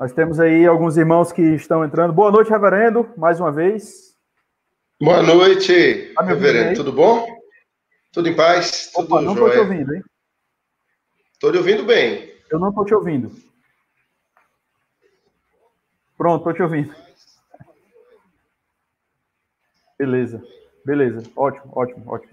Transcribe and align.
Nós 0.00 0.12
temos 0.12 0.40
aí 0.40 0.66
alguns 0.66 0.96
irmãos 0.96 1.30
que 1.30 1.40
estão 1.40 1.84
entrando. 1.84 2.12
Boa 2.12 2.32
noite, 2.32 2.50
reverendo, 2.50 3.08
mais 3.16 3.38
uma 3.38 3.52
vez. 3.52 4.16
Boa 5.00 5.22
noite, 5.22 6.12
tá 6.12 6.24
reverendo. 6.24 6.74
Tudo 6.74 6.92
bom? 6.92 7.24
Tudo 8.12 8.28
em 8.28 8.34
paz? 8.34 8.90
Opa, 8.96 9.18
Tudo 9.18 9.22
não 9.22 9.32
estou 9.34 9.50
te 9.50 9.58
ouvindo, 9.58 9.94
hein? 9.94 10.02
Estou 11.32 11.52
te 11.52 11.58
ouvindo 11.58 11.84
bem. 11.84 12.34
Eu 12.50 12.58
não 12.58 12.70
estou 12.70 12.84
te 12.84 12.94
ouvindo. 12.94 13.30
Pronto, 16.18 16.38
estou 16.40 16.52
te 16.54 16.62
ouvindo. 16.62 16.92
Beleza, 19.96 20.42
beleza. 20.84 21.22
Ótimo, 21.36 21.72
ótimo, 21.76 22.02
ótimo. 22.08 22.32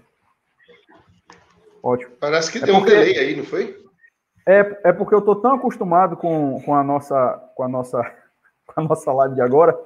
Ótimo. 1.80 2.16
Parece 2.18 2.50
que 2.50 2.58
é 2.58 2.62
tem 2.62 2.74
porque... 2.74 2.92
um 2.92 2.98
delay 2.98 3.18
aí, 3.18 3.36
não 3.36 3.44
foi? 3.44 3.83
É, 4.46 4.88
é 4.88 4.92
porque 4.92 5.14
eu 5.14 5.20
estou 5.20 5.36
tão 5.36 5.54
acostumado 5.54 6.16
com, 6.16 6.60
com, 6.62 6.74
a 6.74 6.82
nossa, 6.82 7.32
com, 7.54 7.62
a 7.62 7.68
nossa, 7.68 8.02
com 8.66 8.80
a 8.80 8.84
nossa 8.84 9.12
live 9.12 9.34
de 9.34 9.40
agora 9.40 9.78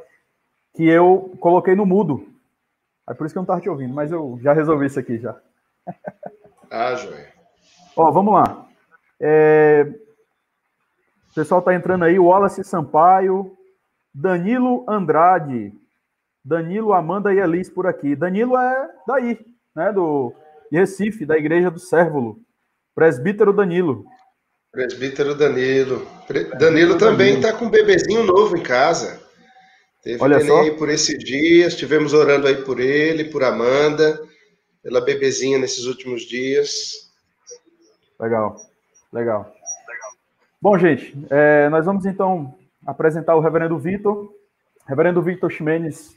que 0.75 0.87
eu 0.89 1.33
coloquei 1.41 1.75
no 1.75 1.87
mudo. 1.87 2.27
É 3.09 3.15
por 3.15 3.25
isso 3.25 3.35
que 3.35 3.39
eu 3.39 3.41
não 3.41 3.45
estava 3.45 3.61
te 3.61 3.69
ouvindo, 3.69 3.95
mas 3.95 4.13
eu 4.13 4.39
já 4.43 4.53
resolvi 4.53 4.87
isso 4.87 4.99
aqui 5.01 5.19
já. 5.19 5.37
Ah, 6.71 6.95
joia. 6.95 7.33
Ó, 7.97 8.11
vamos 8.11 8.35
lá. 8.35 8.67
É... 9.19 9.87
O 11.31 11.35
pessoal 11.35 11.61
está 11.61 11.75
entrando 11.75 12.05
aí, 12.05 12.19
Wallace 12.19 12.63
Sampaio, 12.65 13.57
Danilo 14.13 14.85
Andrade, 14.89 15.73
Danilo, 16.45 16.93
Amanda 16.93 17.33
e 17.33 17.39
Elis 17.39 17.71
por 17.71 17.87
aqui. 17.87 18.17
Danilo 18.17 18.57
é 18.57 18.91
daí, 19.07 19.39
né, 19.75 19.93
do 19.93 20.35
de 20.71 20.79
Recife, 20.79 21.25
da 21.25 21.37
Igreja 21.37 21.71
do 21.71 21.79
Sérvulo. 21.79 22.39
Presbítero 22.95 23.53
Danilo. 23.53 24.05
Presbítero 24.79 25.35
Danilo. 25.35 26.07
Danilo 26.57 26.97
também 26.97 27.35
está 27.35 27.53
com 27.53 27.65
um 27.65 27.69
bebezinho 27.69 28.23
novo 28.23 28.57
em 28.57 28.63
casa. 28.63 29.21
Teve 30.05 30.23
Olha 30.23 30.39
só. 30.39 30.61
aí 30.61 30.71
por 30.71 30.89
esses 30.89 31.19
dias, 31.19 31.73
estivemos 31.73 32.15
orando 32.15 32.47
aí 32.47 32.63
por 32.63 32.79
ele, 32.79 33.25
por 33.25 33.43
Amanda, 33.43 34.21
pela 34.81 35.01
bebezinha 35.01 35.59
nesses 35.59 35.85
últimos 35.87 36.23
dias. 36.23 37.11
Legal, 38.21 38.55
legal. 39.13 39.53
Bom, 40.63 40.79
gente, 40.79 41.13
é, 41.29 41.69
nós 41.71 41.85
vamos 41.85 42.07
então 42.07 42.55
apresentar 42.87 43.35
o 43.35 43.41
reverendo 43.41 43.77
Vitor. 43.81 44.33
Reverendo 44.87 45.21
Vitor 45.21 45.51
Ximenes, 45.51 46.17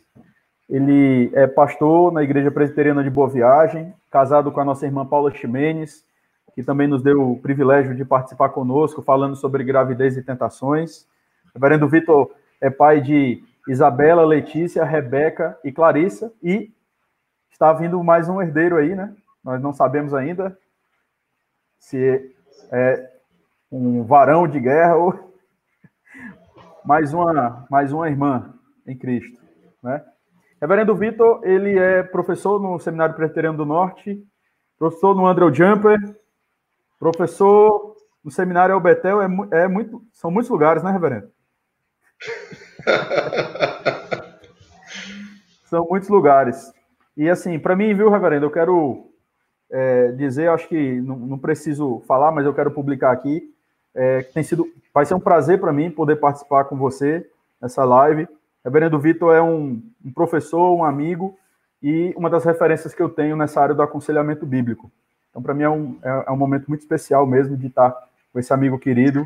ele 0.69 1.31
é 1.33 1.47
pastor 1.47 2.14
na 2.14 2.21
Igreja 2.21 2.52
Presbiteriana 2.52 3.03
de 3.03 3.09
Boa 3.09 3.27
Viagem, 3.27 3.91
casado 4.11 4.52
com 4.52 4.61
a 4.61 4.66
nossa 4.66 4.86
irmã 4.86 5.03
Paula 5.03 5.33
Ximenes, 5.33 6.05
que 6.53 6.63
também 6.63 6.88
nos 6.88 7.02
deu 7.02 7.31
o 7.31 7.39
privilégio 7.39 7.95
de 7.95 8.03
participar 8.03 8.49
conosco, 8.49 9.02
falando 9.02 9.35
sobre 9.35 9.63
gravidez 9.63 10.17
e 10.17 10.23
tentações. 10.23 11.08
Reverendo 11.53 11.88
Vitor 11.88 12.31
é 12.59 12.69
pai 12.69 13.02
de 13.02 13.43
Isabela, 13.67 14.25
Letícia, 14.25 14.83
Rebeca 14.83 15.58
e 15.63 15.71
Clarissa, 15.71 16.31
e 16.41 16.71
está 17.52 17.71
vindo 17.73 18.03
mais 18.03 18.27
um 18.27 18.41
herdeiro 18.41 18.77
aí, 18.77 18.95
né? 18.95 19.16
Nós 19.43 19.61
não 19.61 19.73
sabemos 19.73 20.13
ainda 20.13 20.58
se 21.80 22.33
é 22.71 23.11
um 23.71 24.03
varão 24.03 24.47
de 24.47 24.59
guerra 24.59 24.95
ou 24.95 25.33
mais 26.86 27.13
uma, 27.13 27.65
mais 27.69 27.91
uma 27.91 28.09
irmã 28.09 28.53
em 28.86 28.97
Cristo, 28.97 29.39
né? 29.81 30.03
Reverendo 30.61 30.95
Vitor, 30.95 31.41
ele 31.43 31.77
é 31.77 32.03
professor 32.03 32.61
no 32.61 32.80
Seminário 32.80 33.15
Presbiteriano 33.15 33.58
do 33.58 33.65
Norte, 33.65 34.23
professor 34.77 35.15
no 35.15 35.25
Andrew 35.25 35.52
Jumper, 35.52 35.97
Professor, 37.02 37.95
no 38.23 38.30
seminário 38.30 38.75
Albetel 38.75 39.23
é, 39.23 39.27
é 39.63 39.67
muito, 39.67 40.03
são 40.13 40.30
muitos 40.30 40.52
lugares, 40.52 40.83
né, 40.83 40.91
reverendo? 40.91 41.31
são 45.66 45.88
muitos 45.89 46.09
lugares. 46.09 46.71
E 47.17 47.27
assim, 47.27 47.58
para 47.58 47.75
mim, 47.75 47.91
viu, 47.95 48.08
reverendo, 48.08 48.45
eu 48.45 48.52
quero 48.52 49.09
é, 49.71 50.11
dizer, 50.11 50.52
acho 50.52 50.67
que 50.67 51.02
não, 51.02 51.17
não, 51.17 51.39
preciso 51.39 52.03
falar, 52.08 52.31
mas 52.31 52.45
eu 52.45 52.53
quero 52.53 52.70
publicar 52.70 53.11
aqui, 53.11 53.52
é, 53.95 54.21
que 54.21 54.33
tem 54.33 54.43
sido, 54.43 54.67
vai 54.93 55.03
ser 55.03 55.15
um 55.15 55.20
prazer 55.20 55.59
para 55.59 55.73
mim 55.73 55.89
poder 55.89 56.17
participar 56.17 56.65
com 56.65 56.77
você 56.77 57.27
nessa 57.59 57.83
live. 57.83 58.27
Reverendo 58.64 58.99
Vitor 58.99 59.33
é 59.33 59.42
um, 59.42 59.81
um 60.05 60.14
professor, 60.14 60.76
um 60.76 60.83
amigo 60.83 61.36
e 61.81 62.14
uma 62.15 62.30
das 62.30 62.45
referências 62.45 62.93
que 62.93 63.02
eu 63.02 63.09
tenho 63.09 63.36
nessa 63.36 63.59
área 63.59 63.73
do 63.73 63.81
aconselhamento 63.81 64.45
bíblico. 64.45 64.92
Então, 65.31 65.42
para 65.42 65.53
mim, 65.53 65.64
é 65.64 65.69
um, 65.69 65.97
é, 66.03 66.25
é, 66.27 66.31
um 66.31 66.37
momento 66.37 66.67
muito 66.67 66.81
especial 66.81 67.25
mesmo 67.25 67.58
de 67.58 67.67
estar 67.67 67.92
com 68.31 68.39
esse 68.39 68.53
amigo 68.53 68.77
querido 68.77 69.25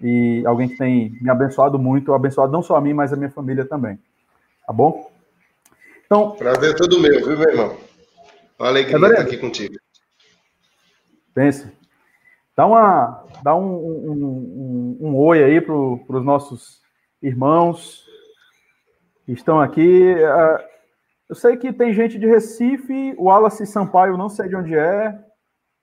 e 0.00 0.44
alguém 0.44 0.68
que 0.68 0.76
tem 0.76 1.16
me 1.20 1.30
abençoado 1.30 1.78
muito, 1.78 2.12
abençoado 2.12 2.52
não 2.52 2.62
só 2.62 2.76
a 2.76 2.80
mim, 2.80 2.92
mas 2.92 3.12
a 3.12 3.16
minha 3.16 3.30
família 3.30 3.64
também. 3.64 3.98
Tá 4.66 4.72
bom? 4.72 5.10
Então. 6.04 6.32
Prazer 6.32 6.72
é 6.72 6.76
todo 6.76 7.00
meu, 7.00 7.24
viu, 7.24 7.38
meu 7.38 7.48
irmão? 7.48 7.76
Uma 8.58 8.68
alegria 8.68 8.96
é 8.96 9.10
estar 9.10 9.22
aqui 9.22 9.36
contigo. 9.38 9.76
Pense. 11.32 11.72
Dá, 12.56 12.66
uma, 12.66 13.24
dá 13.42 13.54
um, 13.54 13.74
um, 13.74 14.98
um, 15.00 15.08
um 15.08 15.16
oi 15.16 15.42
aí 15.42 15.60
para 15.60 15.74
os 15.74 16.24
nossos 16.24 16.80
irmãos 17.22 18.04
que 19.24 19.32
estão 19.32 19.60
aqui. 19.60 20.14
Uh, 20.14 20.64
eu 21.28 21.34
sei 21.34 21.56
que 21.56 21.72
tem 21.72 21.92
gente 21.92 22.18
de 22.18 22.26
Recife, 22.26 23.14
o 23.16 23.24
Wallace 23.24 23.66
Sampaio, 23.66 24.16
não 24.16 24.28
sei 24.28 24.48
de 24.48 24.54
onde 24.54 24.74
é, 24.74 25.18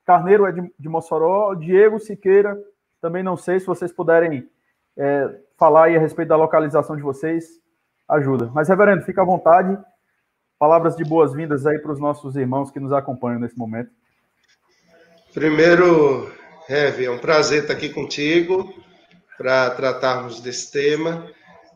Carneiro 0.04 0.46
é 0.46 0.52
de, 0.52 0.72
de 0.78 0.88
Mossoró, 0.88 1.54
Diego 1.54 1.98
Siqueira, 1.98 2.58
também 3.00 3.22
não 3.22 3.36
sei 3.36 3.58
se 3.58 3.66
vocês 3.66 3.92
puderem 3.92 4.48
é, 4.96 5.40
falar 5.58 5.86
aí 5.86 5.96
a 5.96 6.00
respeito 6.00 6.28
da 6.28 6.36
localização 6.36 6.96
de 6.96 7.02
vocês, 7.02 7.60
ajuda. 8.08 8.50
Mas, 8.54 8.68
reverendo, 8.68 9.04
fica 9.04 9.22
à 9.22 9.24
vontade. 9.24 9.76
Palavras 10.58 10.96
de 10.96 11.04
boas-vindas 11.04 11.66
aí 11.66 11.78
para 11.78 11.92
os 11.92 11.98
nossos 11.98 12.36
irmãos 12.36 12.70
que 12.70 12.78
nos 12.78 12.92
acompanham 12.92 13.40
nesse 13.40 13.58
momento. 13.58 13.90
Primeiro, 15.34 16.30
Heavy, 16.68 17.06
é 17.06 17.10
um 17.10 17.18
prazer 17.18 17.62
estar 17.62 17.72
aqui 17.72 17.88
contigo 17.88 18.72
para 19.36 19.70
tratarmos 19.70 20.40
desse 20.40 20.70
tema. 20.70 21.26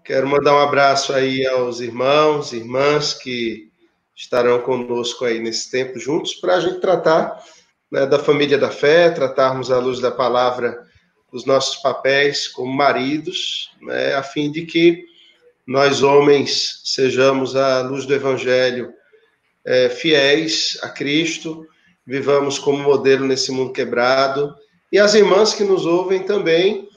Quero 0.05 0.29
mandar 0.29 0.55
um 0.55 0.61
abraço 0.61 1.13
aí 1.13 1.45
aos 1.47 1.81
irmãos, 1.81 2.53
irmãs 2.53 3.15
que 3.15 3.73
estarão 4.15 4.61
conosco 4.61 5.25
aí 5.25 5.41
nesse 5.41 5.71
tempo 5.71 5.99
juntos 5.99 6.35
para 6.35 6.55
a 6.55 6.61
gente 6.61 6.81
tratar 6.81 7.43
né, 7.91 8.07
da 8.07 8.19
família 8.19 8.59
da 8.59 8.71
fé, 8.71 9.11
tratarmos 9.11 9.71
à 9.71 9.79
luz 9.79 10.01
da 10.01 10.11
palavra 10.11 10.85
os 11.33 11.45
nossos 11.45 11.77
papéis 11.77 12.49
como 12.49 12.73
maridos, 12.73 13.71
né, 13.83 14.15
a 14.15 14.23
fim 14.23 14.51
de 14.51 14.65
que 14.65 15.05
nós 15.67 16.03
homens 16.03 16.81
sejamos 16.85 17.57
à 17.57 17.83
luz 17.83 18.07
do 18.07 18.15
Evangelho 18.15 18.93
é, 19.65 19.89
fiéis 19.91 20.79
a 20.83 20.89
Cristo, 20.89 21.67
vivamos 22.07 22.59
como 22.59 22.79
modelo 22.79 23.27
nesse 23.27 23.51
mundo 23.51 23.73
quebrado 23.73 24.55
e 24.93 24.99
as 24.99 25.15
irmãs 25.15 25.53
que 25.53 25.65
nos 25.65 25.85
ouvem 25.85 26.23
também 26.23 26.89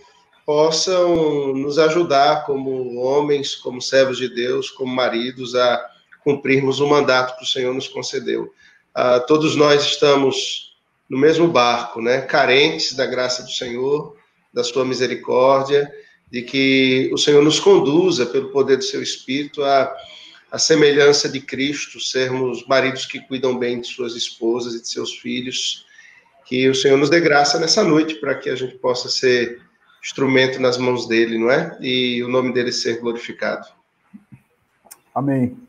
possam 0.45 1.53
nos 1.53 1.77
ajudar 1.77 2.45
como 2.45 2.95
homens, 3.00 3.56
como 3.56 3.81
servos 3.81 4.17
de 4.17 4.29
Deus, 4.29 4.69
como 4.69 4.94
maridos 4.94 5.56
a 5.56 5.83
cumprirmos 6.23 6.79
o 6.79 6.88
mandato 6.88 7.38
que 7.38 7.44
o 7.44 7.47
Senhor 7.47 7.73
nos 7.73 7.88
concedeu. 7.88 8.53
Ah, 8.94 9.19
todos 9.19 9.56
nós 9.56 9.83
estamos 9.83 10.69
no 11.09 11.17
mesmo 11.17 11.47
barco, 11.47 12.01
né? 12.01 12.21
Carentes 12.21 12.93
da 12.93 13.05
graça 13.05 13.41
do 13.43 13.49
Senhor, 13.49 14.15
da 14.53 14.63
sua 14.63 14.85
misericórdia, 14.85 15.91
de 16.31 16.43
que 16.43 17.09
o 17.11 17.17
Senhor 17.17 17.43
nos 17.43 17.59
conduza 17.59 18.25
pelo 18.25 18.49
poder 18.49 18.77
do 18.77 18.83
seu 18.83 19.01
Espírito 19.01 19.63
a, 19.63 19.91
a 20.51 20.59
semelhança 20.59 21.27
de 21.27 21.39
Cristo, 21.39 21.99
sermos 21.99 22.65
maridos 22.67 23.05
que 23.05 23.19
cuidam 23.19 23.57
bem 23.57 23.81
de 23.81 23.87
suas 23.87 24.15
esposas 24.15 24.75
e 24.75 24.81
de 24.81 24.87
seus 24.87 25.13
filhos. 25.17 25.85
Que 26.45 26.69
o 26.69 26.75
Senhor 26.75 26.97
nos 26.97 27.09
dê 27.09 27.19
graça 27.19 27.59
nessa 27.59 27.83
noite 27.83 28.15
para 28.15 28.35
que 28.35 28.49
a 28.49 28.55
gente 28.55 28.75
possa 28.77 29.09
ser 29.09 29.61
instrumento 30.03 30.59
nas 30.59 30.77
mãos 30.77 31.07
dele, 31.07 31.37
não 31.37 31.51
é? 31.51 31.77
E 31.81 32.23
o 32.23 32.27
nome 32.27 32.53
dele 32.53 32.71
ser 32.71 33.00
glorificado. 33.00 33.67
Amém. 35.13 35.69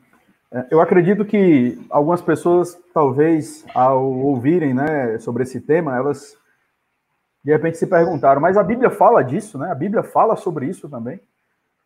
É, 0.53 0.67
eu 0.69 0.81
acredito 0.81 1.23
que 1.23 1.79
algumas 1.89 2.21
pessoas, 2.21 2.77
talvez, 2.93 3.65
ao 3.73 4.03
ouvirem 4.03 4.73
né, 4.73 5.17
sobre 5.19 5.43
esse 5.43 5.61
tema, 5.61 5.95
elas 5.95 6.37
de 7.43 7.51
repente 7.51 7.77
se 7.77 7.87
perguntaram, 7.87 8.39
mas 8.39 8.55
a 8.55 8.63
Bíblia 8.63 8.91
fala 8.91 9.23
disso, 9.23 9.57
né? 9.57 9.71
A 9.71 9.75
Bíblia 9.75 10.03
fala 10.03 10.35
sobre 10.35 10.67
isso 10.67 10.87
também, 10.87 11.19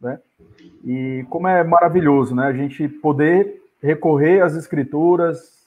né? 0.02 0.20
E 0.84 1.26
como 1.30 1.48
é 1.48 1.64
maravilhoso, 1.64 2.36
né? 2.36 2.48
A 2.48 2.54
gente 2.54 2.90
poder 2.90 3.62
recorrer 3.82 4.42
às 4.42 4.54
escrituras, 4.54 5.66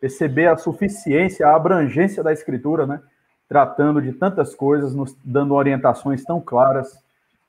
perceber 0.00 0.46
a 0.46 0.56
suficiência, 0.56 1.46
a 1.46 1.54
abrangência 1.54 2.22
da 2.22 2.32
escritura, 2.32 2.86
né? 2.86 3.02
Tratando 3.46 4.00
de 4.00 4.12
tantas 4.12 4.54
coisas, 4.54 4.94
nos 4.94 5.14
dando 5.22 5.52
orientações 5.52 6.24
tão 6.24 6.40
claras. 6.40 6.98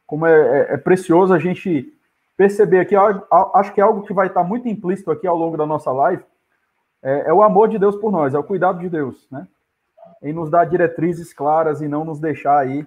Como 0.05 0.25
é, 0.25 0.33
é, 0.33 0.73
é 0.73 0.77
precioso 0.77 1.33
a 1.33 1.39
gente 1.39 1.93
perceber 2.41 2.79
aqui, 2.79 2.95
acho 3.53 3.71
que 3.71 3.79
é 3.79 3.83
algo 3.83 4.01
que 4.01 4.15
vai 4.15 4.25
estar 4.25 4.43
muito 4.43 4.67
implícito 4.67 5.11
aqui 5.11 5.27
ao 5.27 5.37
longo 5.37 5.55
da 5.55 5.63
nossa 5.63 5.91
live, 5.91 6.23
é, 7.03 7.25
é 7.27 7.33
o 7.33 7.43
amor 7.43 7.69
de 7.69 7.77
Deus 7.77 7.95
por 7.95 8.11
nós, 8.11 8.33
é 8.33 8.39
o 8.39 8.43
cuidado 8.43 8.79
de 8.79 8.89
Deus, 8.89 9.27
né? 9.29 9.47
Em 10.23 10.33
nos 10.33 10.49
dar 10.49 10.65
diretrizes 10.65 11.31
claras 11.33 11.81
e 11.81 11.87
não 11.87 12.03
nos 12.03 12.19
deixar 12.19 12.57
aí 12.57 12.83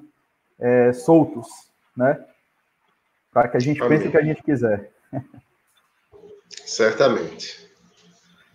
é, 0.58 0.92
soltos. 0.92 1.46
né? 1.96 2.18
Para 3.32 3.46
que 3.46 3.56
a 3.56 3.60
gente 3.60 3.80
Amém. 3.80 3.96
pense 3.96 4.08
o 4.08 4.10
que 4.10 4.16
a 4.16 4.24
gente 4.24 4.42
quiser. 4.42 4.90
Certamente. 6.66 7.70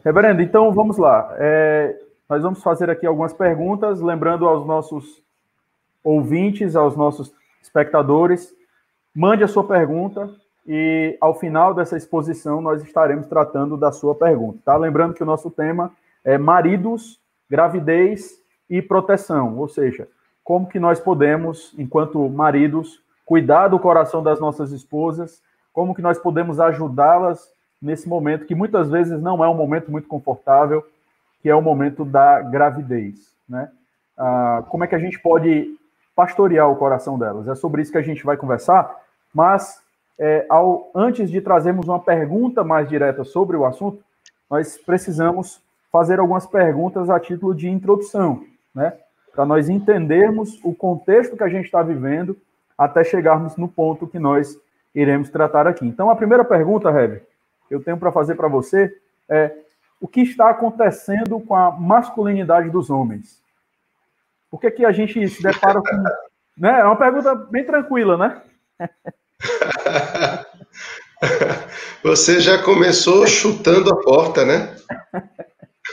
Reverendo, 0.03 0.41
então 0.41 0.69
vamos 0.73 0.97
lá. 0.97 1.33
É, 1.37 1.97
nós 2.27 2.43
vamos 2.43 2.61
fazer 2.61 2.89
aqui 2.89 3.05
algumas 3.05 3.31
perguntas, 3.31 4.01
lembrando 4.01 4.45
aos 4.45 4.67
nossos 4.67 5.23
ouvintes, 6.03 6.75
aos 6.75 6.97
nossos 6.97 7.33
espectadores, 7.61 8.53
mande 9.15 9.45
a 9.45 9.47
sua 9.47 9.65
pergunta 9.65 10.29
e 10.71 11.17
ao 11.19 11.33
final 11.33 11.73
dessa 11.73 11.97
exposição 11.97 12.61
nós 12.61 12.83
estaremos 12.83 13.25
tratando 13.25 13.75
da 13.75 13.91
sua 13.91 14.13
pergunta, 14.13 14.59
tá? 14.63 14.77
Lembrando 14.77 15.15
que 15.15 15.23
o 15.23 15.25
nosso 15.25 15.49
tema 15.49 15.91
é 16.23 16.37
maridos, 16.37 17.19
gravidez 17.49 18.39
e 18.69 18.79
proteção, 18.79 19.57
ou 19.57 19.67
seja, 19.67 20.07
como 20.43 20.67
que 20.67 20.79
nós 20.79 20.99
podemos, 20.99 21.73
enquanto 21.75 22.29
maridos, 22.29 23.01
cuidar 23.25 23.69
do 23.69 23.79
coração 23.79 24.21
das 24.21 24.39
nossas 24.39 24.71
esposas, 24.71 25.41
como 25.73 25.95
que 25.95 26.03
nós 26.03 26.19
podemos 26.19 26.59
ajudá-las 26.59 27.51
nesse 27.81 28.07
momento 28.07 28.45
que 28.45 28.53
muitas 28.53 28.91
vezes 28.91 29.19
não 29.19 29.43
é 29.43 29.49
um 29.49 29.55
momento 29.55 29.89
muito 29.89 30.07
confortável, 30.07 30.85
que 31.41 31.49
é 31.49 31.55
o 31.55 31.63
momento 31.63 32.05
da 32.05 32.41
gravidez, 32.41 33.35
né? 33.47 33.71
Ah, 34.15 34.63
como 34.69 34.83
é 34.83 34.87
que 34.87 34.93
a 34.93 34.99
gente 34.99 35.19
pode 35.19 35.75
pastorear 36.15 36.69
o 36.69 36.75
coração 36.75 37.17
delas? 37.17 37.47
É 37.47 37.55
sobre 37.55 37.81
isso 37.81 37.91
que 37.91 37.97
a 37.97 38.03
gente 38.03 38.23
vai 38.23 38.37
conversar, 38.37 38.95
mas 39.33 39.81
é, 40.19 40.45
ao, 40.49 40.91
antes 40.93 41.31
de 41.31 41.39
trazermos 41.39 41.87
uma 41.87 41.99
pergunta 41.99 42.63
mais 42.63 42.89
direta 42.89 43.23
sobre 43.23 43.55
o 43.55 43.65
assunto, 43.65 44.03
nós 44.49 44.77
precisamos 44.77 45.61
fazer 45.91 46.19
algumas 46.19 46.45
perguntas 46.45 47.09
a 47.09 47.19
título 47.19 47.55
de 47.55 47.69
introdução, 47.69 48.43
né? 48.75 48.93
Para 49.33 49.45
nós 49.45 49.69
entendermos 49.69 50.59
o 50.63 50.75
contexto 50.75 51.37
que 51.37 51.43
a 51.43 51.47
gente 51.47 51.65
está 51.65 51.81
vivendo 51.81 52.35
até 52.77 53.03
chegarmos 53.03 53.55
no 53.55 53.67
ponto 53.67 54.07
que 54.07 54.19
nós 54.19 54.59
iremos 54.93 55.29
tratar 55.29 55.65
aqui. 55.65 55.85
Então, 55.85 56.09
a 56.09 56.15
primeira 56.15 56.43
pergunta, 56.43 56.89
Heber, 56.89 57.25
eu 57.69 57.81
tenho 57.81 57.97
para 57.97 58.11
fazer 58.11 58.35
para 58.35 58.47
você 58.47 58.93
é 59.29 59.55
o 60.01 60.07
que 60.07 60.21
está 60.21 60.49
acontecendo 60.49 61.39
com 61.41 61.53
a 61.53 61.71
masculinidade 61.71 62.69
dos 62.69 62.89
homens? 62.89 63.41
Por 64.49 64.59
que, 64.59 64.71
que 64.71 64.85
a 64.85 64.91
gente 64.91 65.27
se 65.27 65.43
depara 65.43 65.81
com. 65.81 66.03
Né? 66.57 66.79
É 66.79 66.83
uma 66.83 66.95
pergunta 66.95 67.35
bem 67.35 67.65
tranquila, 67.65 68.17
né? 68.17 68.41
Você 72.03 72.39
já 72.39 72.61
começou 72.61 73.27
chutando 73.27 73.91
a 73.91 74.01
porta, 74.01 74.45
né? 74.45 74.75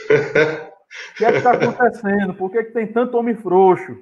O 0.09 1.17
que 1.17 1.25
é 1.25 1.31
que 1.31 1.37
está 1.37 1.51
acontecendo? 1.51 2.33
Por 2.33 2.51
que, 2.51 2.63
que 2.63 2.71
tem 2.71 2.87
tanto 2.87 3.17
homem 3.17 3.35
frouxo? 3.35 3.97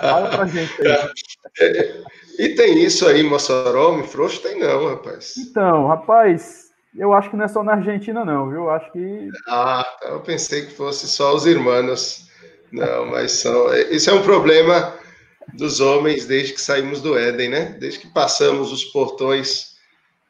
Fala 0.00 0.30
pra 0.30 0.46
gente 0.46 0.86
aí. 0.86 1.12
É, 1.60 2.02
e 2.38 2.48
tem 2.50 2.82
isso 2.82 3.06
aí, 3.06 3.22
Mossoró, 3.22 3.92
homem 3.92 4.06
frouxo? 4.06 4.42
Tem 4.42 4.58
não, 4.58 4.88
rapaz. 4.88 5.34
Então, 5.38 5.86
rapaz, 5.86 6.64
eu 6.96 7.12
acho 7.12 7.30
que 7.30 7.36
não 7.36 7.44
é 7.44 7.48
só 7.48 7.62
na 7.62 7.72
Argentina, 7.72 8.24
não, 8.24 8.48
viu? 8.48 8.64
Eu 8.64 8.70
acho 8.70 8.92
que. 8.92 9.30
Ah, 9.48 9.84
eu 10.02 10.20
pensei 10.20 10.66
que 10.66 10.72
fosse 10.72 11.08
só 11.08 11.34
os 11.34 11.46
irmãos. 11.46 12.28
Não, 12.70 13.06
mas 13.06 13.32
são. 13.32 13.74
Isso 13.74 14.10
é 14.10 14.12
um 14.12 14.22
problema 14.22 14.92
dos 15.56 15.80
homens 15.80 16.26
desde 16.26 16.52
que 16.52 16.60
saímos 16.60 17.00
do 17.00 17.16
Éden, 17.16 17.48
né? 17.48 17.76
Desde 17.78 18.00
que 18.00 18.08
passamos 18.08 18.72
os 18.72 18.84
portões 18.84 19.74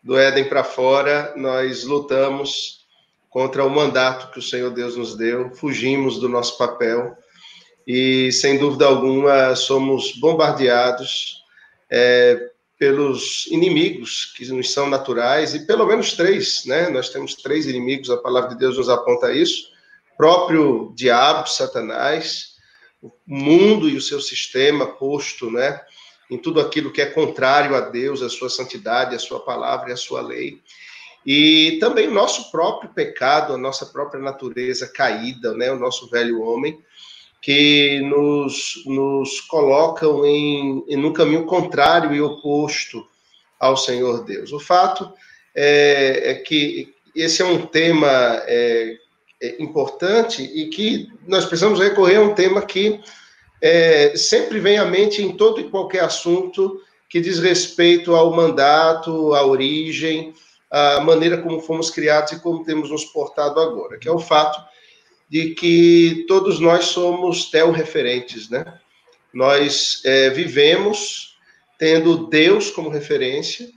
do 0.02 0.18
Éden 0.18 0.44
para 0.44 0.62
fora, 0.62 1.32
nós 1.36 1.84
lutamos 1.84 2.84
contra 3.30 3.64
o 3.64 3.70
mandato 3.70 4.30
que 4.30 4.38
o 4.38 4.42
Senhor 4.42 4.70
Deus 4.70 4.96
nos 4.96 5.16
deu, 5.16 5.50
fugimos 5.54 6.20
do 6.20 6.28
nosso 6.28 6.56
papel 6.56 7.16
e, 7.86 8.30
sem 8.30 8.58
dúvida 8.58 8.86
alguma, 8.86 9.56
somos 9.56 10.12
bombardeados 10.18 11.42
é, 11.90 12.50
pelos 12.78 13.46
inimigos 13.46 14.32
que 14.36 14.46
nos 14.52 14.72
são 14.72 14.88
naturais 14.88 15.54
e 15.54 15.66
pelo 15.66 15.86
menos 15.86 16.12
três, 16.12 16.64
né? 16.66 16.88
Nós 16.90 17.08
temos 17.08 17.34
três 17.34 17.66
inimigos, 17.66 18.10
a 18.10 18.16
palavra 18.16 18.50
de 18.50 18.58
Deus 18.58 18.76
nos 18.76 18.88
aponta 18.90 19.32
isso: 19.32 19.68
próprio 20.16 20.92
diabo, 20.94 21.48
Satanás, 21.48 22.53
o 23.04 23.12
mundo 23.26 23.88
e 23.88 23.96
o 23.96 24.00
seu 24.00 24.20
sistema 24.20 24.86
posto, 24.86 25.50
né? 25.50 25.80
Em 26.30 26.38
tudo 26.38 26.58
aquilo 26.58 26.90
que 26.90 27.02
é 27.02 27.06
contrário 27.06 27.76
a 27.76 27.80
Deus, 27.80 28.22
a 28.22 28.30
sua 28.30 28.48
santidade, 28.48 29.14
a 29.14 29.18
sua 29.18 29.40
palavra 29.40 29.90
e 29.90 29.92
a 29.92 29.96
sua 29.96 30.22
lei. 30.22 30.62
E 31.26 31.78
também 31.80 32.08
nosso 32.08 32.50
próprio 32.50 32.90
pecado, 32.90 33.52
a 33.52 33.58
nossa 33.58 33.86
própria 33.86 34.20
natureza 34.20 34.88
caída, 34.88 35.54
né, 35.54 35.70
o 35.70 35.78
nosso 35.78 36.08
velho 36.08 36.40
homem, 36.40 36.78
que 37.42 38.00
nos, 38.00 38.82
nos 38.86 39.40
colocam 39.42 40.24
em, 40.24 40.82
em 40.88 41.04
um 41.04 41.12
caminho 41.12 41.44
contrário 41.44 42.14
e 42.14 42.22
oposto 42.22 43.06
ao 43.60 43.76
Senhor 43.76 44.24
Deus. 44.24 44.50
O 44.50 44.58
fato 44.58 45.12
é, 45.54 46.30
é 46.30 46.34
que 46.36 46.94
esse 47.14 47.42
é 47.42 47.44
um 47.44 47.66
tema 47.66 48.42
é 48.46 48.96
importante 49.58 50.43
e 50.43 50.69
que 50.69 51.08
nós 51.26 51.44
precisamos 51.44 51.81
recorrer 51.81 52.17
a 52.17 52.23
um 52.23 52.35
tema 52.35 52.62
que 52.62 53.00
é, 53.61 54.17
sempre 54.17 54.61
vem 54.61 54.79
à 54.79 54.85
mente 54.85 55.23
em 55.23 55.37
todo 55.37 55.61
e 55.61 55.70
qualquer 55.70 56.05
assunto 56.05 56.81
que 57.08 57.20
diz 57.20 57.38
respeito 57.38 58.14
ao 58.14 58.35
mandato, 58.35 59.35
à 59.35 59.46
origem, 59.46 60.35
a 60.70 61.00
maneira 61.00 61.38
como 61.38 61.61
fomos 61.61 61.91
criados 61.91 62.32
e 62.32 62.41
como 62.41 62.64
temos 62.64 62.91
nos 62.91 63.05
portado 63.05 63.61
agora, 63.61 63.99
que 63.99 64.08
é 64.08 64.12
o 64.12 64.19
fato 64.19 64.61
de 65.29 65.55
que 65.55 66.25
todos 66.26 66.58
nós 66.61 66.87
somos 66.87 67.50
tel-referentes, 67.50 68.50
né? 68.50 68.64
Nós 69.32 70.02
é, 70.05 70.31
vivemos 70.31 71.38
tendo 71.79 72.29
Deus 72.29 72.70
como 72.70 72.88
referência. 72.88 73.69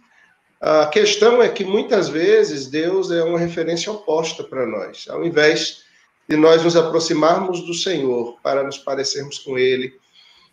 A 0.59 0.87
questão 0.87 1.41
é 1.41 1.49
que 1.49 1.63
muitas 1.63 2.09
vezes 2.09 2.67
Deus 2.67 3.11
é 3.11 3.23
uma 3.23 3.37
referência 3.37 3.91
oposta 3.91 4.43
para 4.43 4.65
nós. 4.65 5.05
Ao 5.09 5.23
invés 5.23 5.83
de 6.27 6.35
nós 6.35 6.63
nos 6.63 6.75
aproximarmos 6.75 7.65
do 7.65 7.73
Senhor 7.73 8.37
para 8.41 8.63
nos 8.63 8.77
parecermos 8.77 9.39
com 9.39 9.57
Ele, 9.57 9.93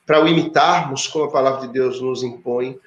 para 0.06 0.23
o 0.23 0.29
imitarmos 0.29 1.06
como 1.06 1.25
a 1.25 1.31
palavra 1.31 1.67
de 1.67 1.73
Deus 1.73 2.01
nos 2.01 2.23
impõe, 2.23 2.79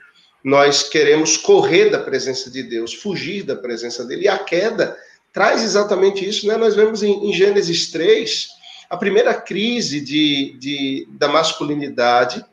nós 0.44 0.84
queremos 0.84 1.36
correr 1.36 1.90
da 1.90 2.00
presença 2.00 2.50
de 2.52 2.64
Deus, 2.64 2.94
fugir 2.94 3.44
da 3.44 3.56
presença 3.56 4.06
dele. 4.06 4.25
E 4.25 4.30
a 4.30 4.38
queda 4.38 4.96
traz 5.34 5.64
exatamente 5.64 6.28
isso, 6.28 6.48
né? 6.48 6.56
Nós 6.56 6.75
vemos 6.75 7.02
em, 7.04 7.30
em 7.30 7.34
Gênesis 7.34 7.92
3 7.92 8.48
a 8.90 8.96
primeira 8.96 9.34
crise 9.34 10.00
de, 10.00 10.56
de, 10.58 11.08
da 11.12 11.28
masculinidade, 11.28 12.46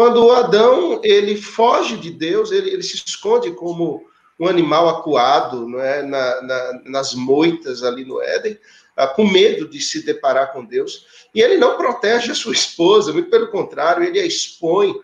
quando 0.00 0.30
Adão 0.30 0.98
ele 1.04 1.36
foge 1.36 1.98
de 1.98 2.10
Deus, 2.10 2.50
ele, 2.50 2.70
ele 2.70 2.82
se 2.82 2.96
esconde 3.06 3.50
como 3.50 4.02
um 4.38 4.48
animal 4.48 4.88
acuado 4.88 5.68
não 5.68 5.78
é? 5.78 6.02
Na, 6.02 6.40
na, 6.40 6.80
nas 6.86 7.14
moitas 7.14 7.84
ali 7.84 8.02
no 8.06 8.18
Éden, 8.18 8.58
ah, 8.96 9.08
com 9.08 9.28
medo 9.28 9.68
de 9.68 9.78
se 9.78 10.02
deparar 10.02 10.54
com 10.54 10.64
Deus. 10.64 11.04
E 11.34 11.42
ele 11.42 11.58
não 11.58 11.76
protege 11.76 12.32
a 12.32 12.34
sua 12.34 12.54
esposa, 12.54 13.12
muito 13.12 13.28
pelo 13.28 13.48
contrário, 13.48 14.02
ele 14.02 14.18
a 14.18 14.24
expõe 14.24 14.94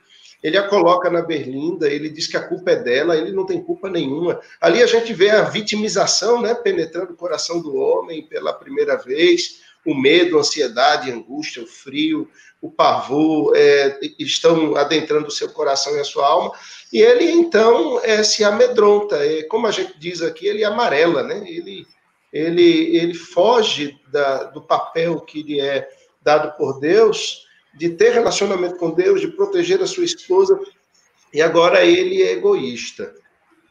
ele 0.42 0.56
a 0.56 0.68
coloca 0.68 1.10
na 1.10 1.22
berlinda, 1.22 1.90
ele 1.90 2.08
diz 2.08 2.26
que 2.26 2.36
a 2.36 2.46
culpa 2.46 2.70
é 2.70 2.76
dela, 2.76 3.16
ele 3.16 3.32
não 3.32 3.44
tem 3.44 3.60
culpa 3.60 3.90
nenhuma. 3.90 4.40
Ali 4.60 4.82
a 4.82 4.86
gente 4.86 5.12
vê 5.12 5.28
a 5.30 5.42
vitimização, 5.42 6.40
né, 6.40 6.54
penetrando 6.54 7.12
o 7.12 7.16
coração 7.16 7.60
do 7.60 7.74
homem 7.74 8.22
pela 8.28 8.52
primeira 8.52 8.96
vez, 8.96 9.62
o 9.86 9.94
medo, 9.94 10.36
a 10.36 10.40
ansiedade, 10.40 11.10
a 11.10 11.14
angústia, 11.14 11.62
o 11.62 11.66
frio, 11.66 12.28
o 12.60 12.70
pavor 12.70 13.52
é, 13.56 13.98
estão 14.18 14.76
adentrando 14.76 15.28
o 15.28 15.30
seu 15.30 15.48
coração 15.50 15.96
e 15.96 16.00
a 16.00 16.04
sua 16.04 16.26
alma, 16.26 16.52
e 16.92 17.00
ele 17.00 17.30
então 17.30 18.00
é, 18.02 18.22
se 18.22 18.42
amedronta, 18.42 19.16
é, 19.24 19.44
como 19.44 19.66
a 19.66 19.70
gente 19.70 19.98
diz 19.98 20.20
aqui, 20.20 20.46
ele 20.46 20.64
amarela, 20.64 21.22
né? 21.22 21.44
Ele, 21.46 21.86
ele, 22.32 22.96
ele 22.96 23.14
foge 23.14 23.98
da, 24.10 24.44
do 24.44 24.60
papel 24.60 25.20
que 25.20 25.42
lhe 25.42 25.60
é 25.60 25.88
dado 26.22 26.56
por 26.56 26.80
Deus 26.80 27.46
de 27.76 27.90
ter 27.90 28.12
relacionamento 28.12 28.76
com 28.76 28.90
Deus, 28.90 29.20
de 29.20 29.28
proteger 29.28 29.82
a 29.82 29.86
sua 29.86 30.04
esposa, 30.04 30.58
e 31.32 31.42
agora 31.42 31.84
ele 31.84 32.22
é 32.22 32.32
egoísta. 32.32 33.14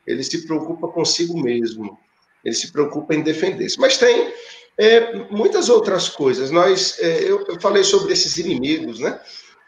Ele 0.06 0.24
se 0.24 0.46
preocupa 0.46 0.88
consigo 0.88 1.42
mesmo. 1.42 1.98
Ele 2.44 2.54
se 2.54 2.72
preocupa 2.72 3.16
em 3.16 3.24
defender-se. 3.24 3.80
Mas 3.80 3.98
tem 3.98 4.32
é, 4.78 5.14
muitas 5.30 5.70
outras 5.70 6.10
coisas. 6.10 6.52
Nós, 6.52 7.00
é, 7.00 7.24
eu, 7.24 7.44
eu, 7.48 7.60
falei 7.60 7.84
sobre 7.84 8.14
esses 8.14 8.38
inimigos, 8.38 9.00
né? 9.00 9.20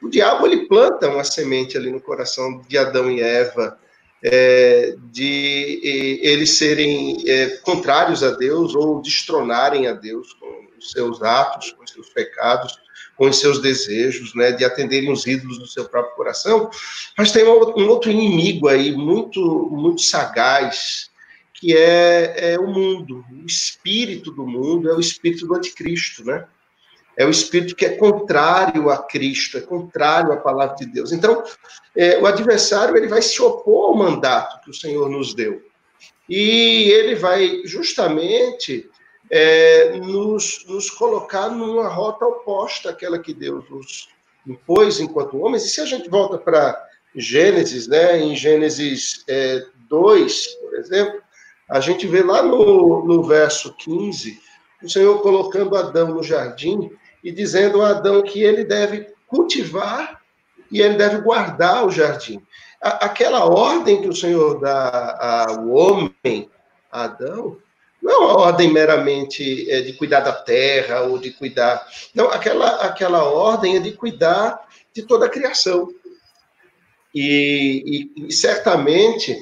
O 0.02 0.10
diabo 0.10 0.46
ele 0.46 0.68
planta 0.68 1.10
uma 1.10 1.24
semente 1.24 1.78
ali 1.78 1.92
no 1.92 2.02
coração 2.02 2.62
de 2.68 2.78
Adão 2.78 3.10
e 3.10 3.22
Eva, 3.22 3.80
é, 4.24 4.96
de 5.12 6.20
eles 6.22 6.52
serem 6.58 7.24
é, 7.28 7.58
contrários 7.58 8.24
a 8.24 8.32
Deus 8.32 8.76
ou 8.76 9.02
destronarem 9.02 9.88
a 9.88 9.94
Deus 9.94 10.34
com 10.34 10.68
os 10.78 10.92
seus 10.92 11.22
atos, 11.24 11.72
com 11.72 11.84
os 11.84 11.92
seus 11.92 12.10
pecados 12.10 12.78
com 13.18 13.28
os 13.28 13.40
seus 13.40 13.60
desejos, 13.60 14.34
né, 14.36 14.52
de 14.52 14.64
atenderem 14.64 15.12
os 15.12 15.26
ídolos 15.26 15.58
do 15.58 15.68
seu 15.68 15.86
próprio 15.86 16.16
coração, 16.16 16.70
mas 17.18 17.32
tem 17.32 17.44
um 17.44 17.90
outro 17.90 18.12
inimigo 18.12 18.68
aí 18.68 18.96
muito 18.96 19.42
muito 19.72 20.02
sagaz, 20.02 21.10
que 21.60 21.76
é, 21.76 22.54
é 22.54 22.60
o 22.60 22.68
mundo, 22.68 23.26
o 23.32 23.46
espírito 23.46 24.32
do 24.32 24.46
mundo 24.46 24.90
é 24.90 24.94
o 24.94 25.00
espírito 25.00 25.46
do 25.48 25.56
anticristo, 25.56 26.24
né? 26.24 26.46
é 27.18 27.26
o 27.26 27.32
espírito 27.32 27.76
que 27.76 27.86
é 27.86 27.98
contrário 27.98 28.92
a 28.92 28.98
Cristo, 29.00 29.58
é 29.58 29.62
contrário 29.62 30.32
à 30.32 30.38
palavra 30.38 30.76
de 30.76 30.86
Deus. 30.86 31.12
Então, 31.12 31.44
é, 31.96 32.20
o 32.20 32.28
adversário 32.28 32.96
ele 32.96 33.08
vai 33.08 33.24
se 33.24 33.42
opor 33.42 33.90
ao 33.90 33.98
mandato 33.98 34.64
que 34.64 34.70
o 34.70 34.74
Senhor 34.74 35.10
nos 35.10 35.34
deu. 35.34 35.64
E 36.30 36.92
ele 36.92 37.16
vai 37.16 37.64
justamente 37.66 38.88
é, 39.32 39.98
nos, 39.98 40.64
nos 40.68 40.92
colocar 40.92 41.50
numa 41.50 41.88
rota 41.88 42.24
oposta 42.24 42.92
àquela 42.92 43.18
que 43.18 43.34
Deus 43.34 43.68
nos 43.68 44.10
impôs 44.46 45.00
enquanto 45.00 45.40
homens. 45.40 45.66
E 45.66 45.70
se 45.70 45.82
a 45.82 45.86
gente 45.86 46.08
volta 46.08 46.38
para 46.38 46.80
Gênesis, 47.16 47.88
né, 47.88 48.20
em 48.20 48.36
Gênesis 48.36 49.24
é, 49.28 49.66
2, 49.90 50.48
por 50.62 50.76
exemplo, 50.76 51.22
a 51.70 51.80
gente 51.80 52.08
vê 52.08 52.24
lá 52.24 52.42
no, 52.42 53.06
no 53.06 53.24
verso 53.24 53.74
15, 53.74 54.40
o 54.84 54.90
Senhor 54.90 55.22
colocando 55.22 55.76
Adão 55.76 56.14
no 56.14 56.24
jardim 56.24 56.92
e 57.24 57.32
dizendo 57.32 57.82
a 57.82 57.90
Adão 57.90 58.22
que 58.22 58.42
ele 58.42 58.64
deve 58.64 59.08
cultivar 59.28 60.22
e 60.72 60.82
ele 60.82 60.96
deve 60.96 61.22
guardar 61.22 61.86
o 61.86 61.92
jardim. 61.92 62.42
Aquela 62.80 63.46
ordem 63.46 64.02
que 64.02 64.08
o 64.08 64.16
Senhor 64.16 64.60
dá 64.60 65.46
ao 65.50 65.68
homem, 65.70 66.50
a 66.92 67.04
Adão, 67.04 67.58
não 68.02 68.12
é 68.12 68.18
uma 68.18 68.38
ordem 68.38 68.72
meramente 68.72 69.70
é, 69.70 69.82
de 69.82 69.94
cuidar 69.94 70.22
da 70.22 70.32
terra 70.32 71.02
ou 71.02 71.18
de 71.18 71.32
cuidar. 71.32 71.86
Não, 72.14 72.30
aquela, 72.30 72.76
aquela 72.86 73.24
ordem 73.24 73.76
é 73.76 73.80
de 73.80 73.92
cuidar 73.92 74.66
de 74.94 75.02
toda 75.02 75.26
a 75.26 75.30
criação. 75.30 75.90
E, 77.14 78.12
e, 78.16 78.28
e 78.28 78.32
certamente, 78.32 79.36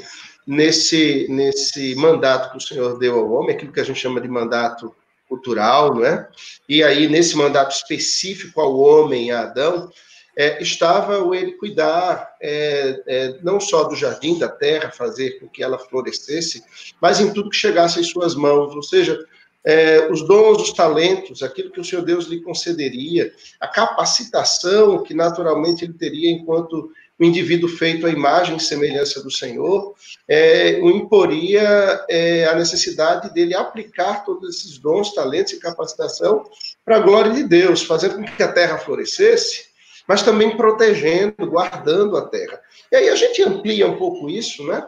nesse, 0.46 1.28
nesse 1.30 1.96
mandato 1.96 2.52
que 2.52 2.58
o 2.58 2.62
Senhor 2.62 2.98
deu 2.98 3.20
ao 3.20 3.32
homem, 3.32 3.56
aquilo 3.56 3.72
que 3.72 3.80
a 3.80 3.84
gente 3.84 4.00
chama 4.00 4.22
de 4.22 4.28
mandato 4.28 4.94
cultural, 5.28 5.96
não 5.96 6.06
é? 6.06 6.28
E 6.70 6.84
aí, 6.84 7.08
nesse 7.08 7.36
mandato 7.36 7.76
específico 7.76 8.62
ao 8.62 8.78
homem, 8.78 9.32
a 9.32 9.42
Adão, 9.42 9.90
é, 10.38 10.62
estava 10.62 11.24
o 11.24 11.34
ele 11.34 11.54
cuidar 11.54 12.36
é, 12.42 13.02
é, 13.08 13.40
não 13.42 13.60
só 13.60 13.86
do 13.86 13.96
jardim 13.96 14.38
da 14.38 14.50
terra, 14.50 14.92
fazer 14.92 15.40
com 15.40 15.48
que 15.48 15.64
ela 15.64 15.80
florescesse, 15.80 16.64
mas 17.02 17.20
em 17.20 17.34
tudo 17.34 17.50
que 17.50 17.56
chegasse 17.56 18.00
em 18.00 18.04
suas 18.04 18.36
mãos, 18.36 18.76
ou 18.76 18.84
seja, 18.84 19.18
é, 19.64 20.08
os 20.12 20.22
dons, 20.28 20.62
os 20.62 20.74
talentos, 20.74 21.42
aquilo 21.42 21.72
que 21.72 21.80
o 21.80 21.84
Senhor 21.84 22.04
Deus 22.04 22.26
lhe 22.26 22.42
concederia, 22.42 23.34
a 23.60 23.68
capacitação 23.68 25.02
que 25.02 25.14
naturalmente 25.14 25.84
ele 25.84 25.94
teria 25.94 26.30
enquanto 26.30 26.92
o 27.20 27.24
indivíduo 27.24 27.70
feito 27.70 28.06
à 28.06 28.10
imagem 28.10 28.58
e 28.58 28.60
semelhança 28.60 29.24
do 29.24 29.32
Senhor, 29.32 29.96
é, 30.28 30.80
o 30.82 30.90
imporia 30.90 32.04
é, 32.10 32.46
a 32.46 32.56
necessidade 32.56 33.34
dele 33.34 33.56
aplicar 33.56 34.26
todos 34.26 34.56
esses 34.56 34.78
dons, 34.78 35.14
talentos 35.14 35.54
e 35.54 35.60
capacitação 35.60 36.46
para 36.84 36.98
a 36.98 37.00
glória 37.00 37.32
de 37.32 37.44
Deus, 37.44 37.84
fazendo 37.84 38.16
com 38.16 38.24
que 38.24 38.44
a 38.44 38.52
terra 38.52 38.78
florescesse, 38.78 39.66
mas 40.08 40.24
também 40.24 40.58
protegendo, 40.58 41.50
guardando 41.50 42.18
a 42.18 42.28
terra. 42.28 42.60
E 42.92 42.96
aí 42.96 43.10
a 43.10 43.16
gente 43.16 43.42
amplia 43.42 43.88
um 43.88 43.98
pouco 43.98 44.30
isso, 44.30 44.66
né, 44.68 44.86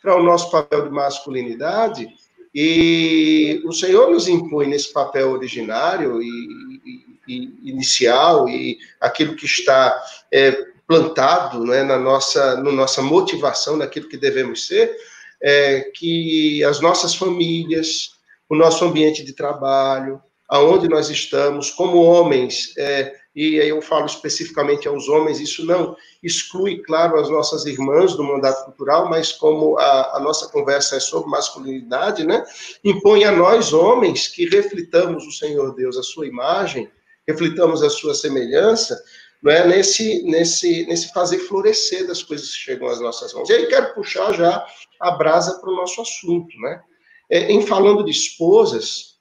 para 0.00 0.16
o 0.16 0.22
nosso 0.22 0.50
papel 0.50 0.84
de 0.84 0.90
masculinidade, 0.90 2.08
e 2.54 3.62
o 3.64 3.72
Senhor 3.72 4.10
nos 4.10 4.26
impõe 4.26 4.66
nesse 4.66 4.92
papel 4.92 5.30
originário 5.30 6.20
e, 6.20 6.26
e, 6.26 7.34
e 7.34 7.70
inicial 7.70 8.48
e 8.48 8.78
aquilo 9.00 9.36
que 9.36 9.46
está 9.46 10.02
é, 10.32 10.66
plantado 10.90 11.64
né, 11.64 11.84
na 11.84 11.96
nossa, 11.96 12.56
no 12.56 12.72
nossa 12.72 13.00
motivação, 13.00 13.76
naquilo 13.76 14.08
que 14.08 14.16
devemos 14.16 14.66
ser, 14.66 14.92
é, 15.40 15.82
que 15.94 16.64
as 16.64 16.80
nossas 16.80 17.14
famílias, 17.14 18.16
o 18.48 18.56
nosso 18.56 18.84
ambiente 18.84 19.22
de 19.22 19.32
trabalho, 19.32 20.20
aonde 20.48 20.88
nós 20.88 21.08
estamos, 21.08 21.70
como 21.70 22.02
homens, 22.02 22.74
é, 22.76 23.14
e 23.36 23.60
aí 23.60 23.68
eu 23.68 23.80
falo 23.80 24.06
especificamente 24.06 24.88
aos 24.88 25.08
homens, 25.08 25.38
isso 25.38 25.64
não 25.64 25.96
exclui, 26.20 26.78
claro, 26.78 27.20
as 27.20 27.30
nossas 27.30 27.66
irmãs 27.66 28.16
do 28.16 28.24
mandato 28.24 28.64
cultural, 28.64 29.08
mas 29.08 29.30
como 29.30 29.78
a, 29.78 30.16
a 30.16 30.20
nossa 30.20 30.48
conversa 30.48 30.96
é 30.96 31.00
sobre 31.00 31.30
masculinidade, 31.30 32.26
né, 32.26 32.44
impõe 32.82 33.22
a 33.22 33.30
nós, 33.30 33.72
homens, 33.72 34.26
que 34.26 34.44
reflitamos 34.48 35.24
o 35.24 35.30
Senhor 35.30 35.72
Deus, 35.76 35.96
a 35.96 36.02
sua 36.02 36.26
imagem, 36.26 36.90
reflitamos 37.28 37.80
a 37.84 37.88
sua 37.88 38.12
semelhança, 38.12 39.00
não 39.42 39.50
é 39.50 39.66
nesse, 39.66 40.22
nesse, 40.22 40.86
nesse 40.86 41.12
fazer 41.12 41.38
florescer 41.38 42.06
das 42.06 42.22
coisas 42.22 42.50
que 42.50 42.58
chegam 42.58 42.88
às 42.88 43.00
nossas 43.00 43.32
mãos. 43.32 43.48
E 43.48 43.52
aí 43.52 43.66
quero 43.66 43.94
puxar 43.94 44.34
já 44.34 44.66
a 45.00 45.10
brasa 45.12 45.58
para 45.58 45.70
o 45.70 45.76
nosso 45.76 46.00
assunto, 46.02 46.54
né? 46.58 46.82
É, 47.30 47.50
em 47.50 47.64
falando 47.66 48.04
de 48.04 48.10
esposas, 48.10 49.16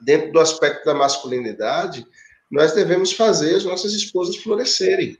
dentro 0.00 0.32
do 0.32 0.40
aspecto 0.40 0.84
da 0.84 0.94
masculinidade, 0.94 2.06
nós 2.50 2.72
devemos 2.72 3.12
fazer 3.12 3.56
as 3.56 3.64
nossas 3.64 3.92
esposas 3.92 4.36
florescerem 4.36 5.16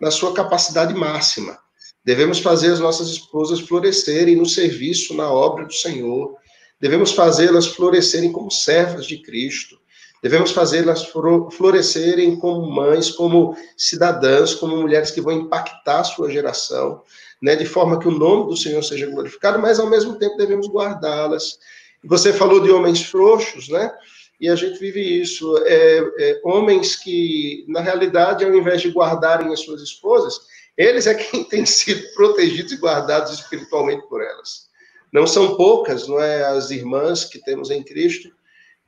na 0.00 0.10
sua 0.10 0.34
capacidade 0.34 0.94
máxima. 0.94 1.58
Devemos 2.04 2.38
fazer 2.38 2.72
as 2.72 2.80
nossas 2.80 3.08
esposas 3.08 3.60
florescerem 3.60 4.36
no 4.36 4.46
serviço, 4.46 5.14
na 5.14 5.30
obra 5.32 5.64
do 5.64 5.72
Senhor. 5.72 6.36
Devemos 6.80 7.12
fazê-las 7.12 7.66
florescerem 7.66 8.30
como 8.30 8.50
servas 8.50 9.06
de 9.06 9.22
Cristo. 9.22 9.80
Devemos 10.24 10.52
fazê-las 10.52 11.06
florescerem 11.52 12.36
como 12.36 12.66
mães, 12.66 13.10
como 13.10 13.54
cidadãs, 13.76 14.54
como 14.54 14.74
mulheres 14.74 15.10
que 15.10 15.20
vão 15.20 15.34
impactar 15.34 16.00
a 16.00 16.04
sua 16.04 16.30
geração, 16.30 17.02
né, 17.42 17.54
de 17.54 17.66
forma 17.66 17.98
que 17.98 18.08
o 18.08 18.18
nome 18.18 18.48
do 18.48 18.56
Senhor 18.56 18.82
seja 18.82 19.04
glorificado, 19.04 19.58
mas 19.58 19.78
ao 19.78 19.90
mesmo 19.90 20.18
tempo 20.18 20.38
devemos 20.38 20.66
guardá-las. 20.66 21.58
Você 22.02 22.32
falou 22.32 22.60
de 22.60 22.70
homens 22.70 23.02
frouxos, 23.02 23.68
né? 23.68 23.92
E 24.40 24.48
a 24.48 24.56
gente 24.56 24.78
vive 24.78 24.98
isso. 24.98 25.58
É, 25.66 25.98
é, 26.18 26.40
homens 26.42 26.96
que, 26.96 27.66
na 27.68 27.82
realidade, 27.82 28.46
ao 28.46 28.54
invés 28.54 28.80
de 28.80 28.88
guardarem 28.88 29.52
as 29.52 29.60
suas 29.60 29.82
esposas, 29.82 30.40
eles 30.74 31.06
é 31.06 31.12
quem 31.12 31.44
têm 31.44 31.66
sido 31.66 32.02
protegidos 32.14 32.72
e 32.72 32.76
guardados 32.76 33.30
espiritualmente 33.30 34.08
por 34.08 34.22
elas. 34.22 34.70
Não 35.12 35.26
são 35.26 35.54
poucas, 35.54 36.08
não 36.08 36.18
é? 36.18 36.46
As 36.46 36.70
irmãs 36.70 37.26
que 37.26 37.38
temos 37.44 37.70
em 37.70 37.82
Cristo 37.82 38.32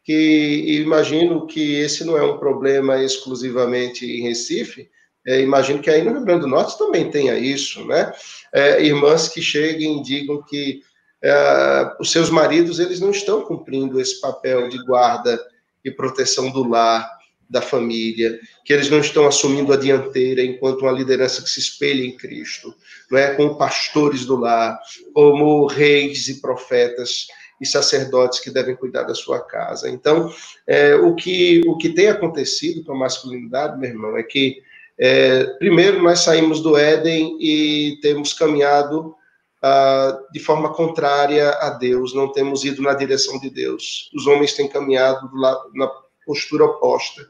que 0.06 0.80
imagino 0.80 1.48
que 1.48 1.74
esse 1.80 2.04
não 2.04 2.16
é 2.16 2.22
um 2.22 2.38
problema 2.38 3.02
exclusivamente 3.02 4.06
em 4.06 4.22
Recife, 4.22 4.88
é, 5.26 5.40
imagino 5.40 5.82
que 5.82 5.90
aí 5.90 6.00
no 6.00 6.12
Rio 6.12 6.24
Grande 6.24 6.42
do 6.42 6.46
Norte 6.46 6.78
também 6.78 7.10
tenha 7.10 7.36
isso, 7.36 7.84
né? 7.84 8.12
É, 8.54 8.80
irmãs 8.84 9.28
que 9.28 9.42
cheguem 9.42 9.98
e 9.98 10.02
digam 10.04 10.40
que 10.40 10.80
é, 11.20 11.96
os 11.98 12.12
seus 12.12 12.30
maridos 12.30 12.78
eles 12.78 13.00
não 13.00 13.10
estão 13.10 13.42
cumprindo 13.42 14.00
esse 14.00 14.20
papel 14.20 14.68
de 14.68 14.78
guarda 14.84 15.44
e 15.84 15.90
proteção 15.90 16.52
do 16.52 16.68
lar, 16.68 17.10
da 17.50 17.60
família, 17.60 18.38
que 18.64 18.72
eles 18.72 18.88
não 18.88 19.00
estão 19.00 19.26
assumindo 19.26 19.72
a 19.72 19.76
dianteira 19.76 20.40
enquanto 20.40 20.82
uma 20.82 20.92
liderança 20.92 21.42
que 21.42 21.50
se 21.50 21.58
espelha 21.58 22.04
em 22.04 22.16
Cristo, 22.16 22.72
não 23.10 23.18
é? 23.18 23.34
Como 23.34 23.58
pastores 23.58 24.24
do 24.24 24.36
lar, 24.36 24.78
como 25.12 25.66
reis 25.66 26.28
e 26.28 26.40
profetas 26.40 27.26
e 27.60 27.66
sacerdotes 27.66 28.40
que 28.40 28.50
devem 28.50 28.76
cuidar 28.76 29.04
da 29.04 29.14
sua 29.14 29.40
casa. 29.40 29.88
Então, 29.88 30.32
é, 30.66 30.94
o, 30.94 31.14
que, 31.14 31.62
o 31.66 31.76
que 31.76 31.90
tem 31.90 32.08
acontecido 32.08 32.84
com 32.84 32.92
a 32.92 32.98
masculinidade, 32.98 33.78
meu 33.78 33.90
irmão, 33.90 34.16
é 34.16 34.22
que, 34.22 34.62
é, 34.98 35.44
primeiro, 35.58 36.02
nós 36.02 36.20
saímos 36.20 36.60
do 36.60 36.76
Éden 36.76 37.38
e 37.40 37.98
temos 38.02 38.32
caminhado 38.32 39.14
ah, 39.68 40.20
de 40.32 40.38
forma 40.38 40.72
contrária 40.72 41.50
a 41.50 41.70
Deus, 41.70 42.14
não 42.14 42.30
temos 42.30 42.64
ido 42.64 42.82
na 42.82 42.94
direção 42.94 43.38
de 43.40 43.50
Deus. 43.50 44.10
Os 44.14 44.26
homens 44.26 44.52
têm 44.52 44.68
caminhado 44.68 45.28
lado, 45.34 45.70
na 45.74 45.90
postura 46.24 46.64
oposta. 46.64 47.26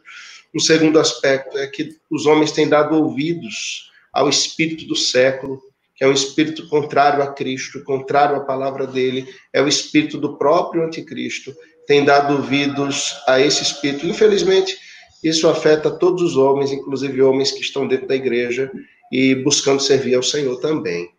Um 0.54 0.58
segundo 0.58 0.98
aspecto 0.98 1.56
é 1.56 1.66
que 1.66 1.96
os 2.10 2.26
homens 2.26 2.52
têm 2.52 2.68
dado 2.68 2.94
ouvidos 2.94 3.90
ao 4.12 4.28
espírito 4.28 4.86
do 4.86 4.96
século, 4.96 5.62
que 5.96 6.04
é 6.04 6.08
um 6.08 6.12
espírito 6.12 6.68
contrário 6.68 7.22
a 7.22 7.32
Cristo, 7.32 7.82
contrário 7.82 8.36
à 8.36 8.40
palavra 8.40 8.86
dele, 8.86 9.26
é 9.52 9.62
o 9.62 9.68
espírito 9.68 10.18
do 10.18 10.36
próprio 10.36 10.84
anticristo, 10.84 11.54
tem 11.86 12.04
dado 12.04 12.34
ouvidos 12.34 13.16
a 13.26 13.40
esse 13.40 13.62
espírito. 13.62 14.06
Infelizmente, 14.06 14.76
isso 15.24 15.48
afeta 15.48 15.90
todos 15.90 16.22
os 16.22 16.36
homens, 16.36 16.70
inclusive 16.70 17.22
homens 17.22 17.50
que 17.50 17.62
estão 17.62 17.88
dentro 17.88 18.06
da 18.06 18.14
igreja 18.14 18.70
e 19.10 19.34
buscando 19.36 19.80
servir 19.80 20.14
ao 20.14 20.22
Senhor 20.22 20.60
também. 20.60 21.10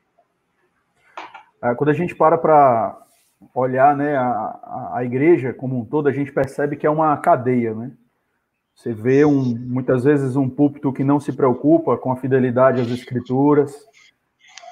É, 1.63 1.73
quando 1.73 1.89
a 1.89 1.93
gente 1.93 2.13
para 2.13 2.37
para 2.37 3.01
olhar 3.53 3.95
né, 3.97 4.15
a, 4.15 4.91
a 4.95 5.03
igreja 5.03 5.53
como 5.53 5.79
um 5.79 5.85
todo, 5.85 6.07
a 6.07 6.11
gente 6.11 6.31
percebe 6.31 6.75
que 6.75 6.85
é 6.85 6.89
uma 6.89 7.15
cadeia, 7.17 7.73
né? 7.73 7.91
Você 8.75 8.93
vê 8.93 9.25
um, 9.25 9.55
muitas 9.57 10.03
vezes 10.03 10.35
um 10.35 10.47
púlpito 10.47 10.93
que 10.93 11.03
não 11.03 11.19
se 11.19 11.33
preocupa 11.33 11.97
com 11.97 12.11
a 12.11 12.17
fidelidade 12.17 12.79
às 12.79 12.89
escrituras, 12.89 13.73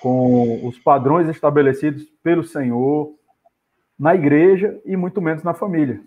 com 0.06 0.64
os 0.68 0.78
padrões 0.78 1.28
estabelecidos 1.28 2.04
pelo 2.22 2.44
Senhor 2.44 3.16
na 3.98 4.14
igreja 4.14 4.80
e 4.86 4.96
muito 4.96 5.20
menos 5.20 5.42
na 5.42 5.56
família. 5.56 6.00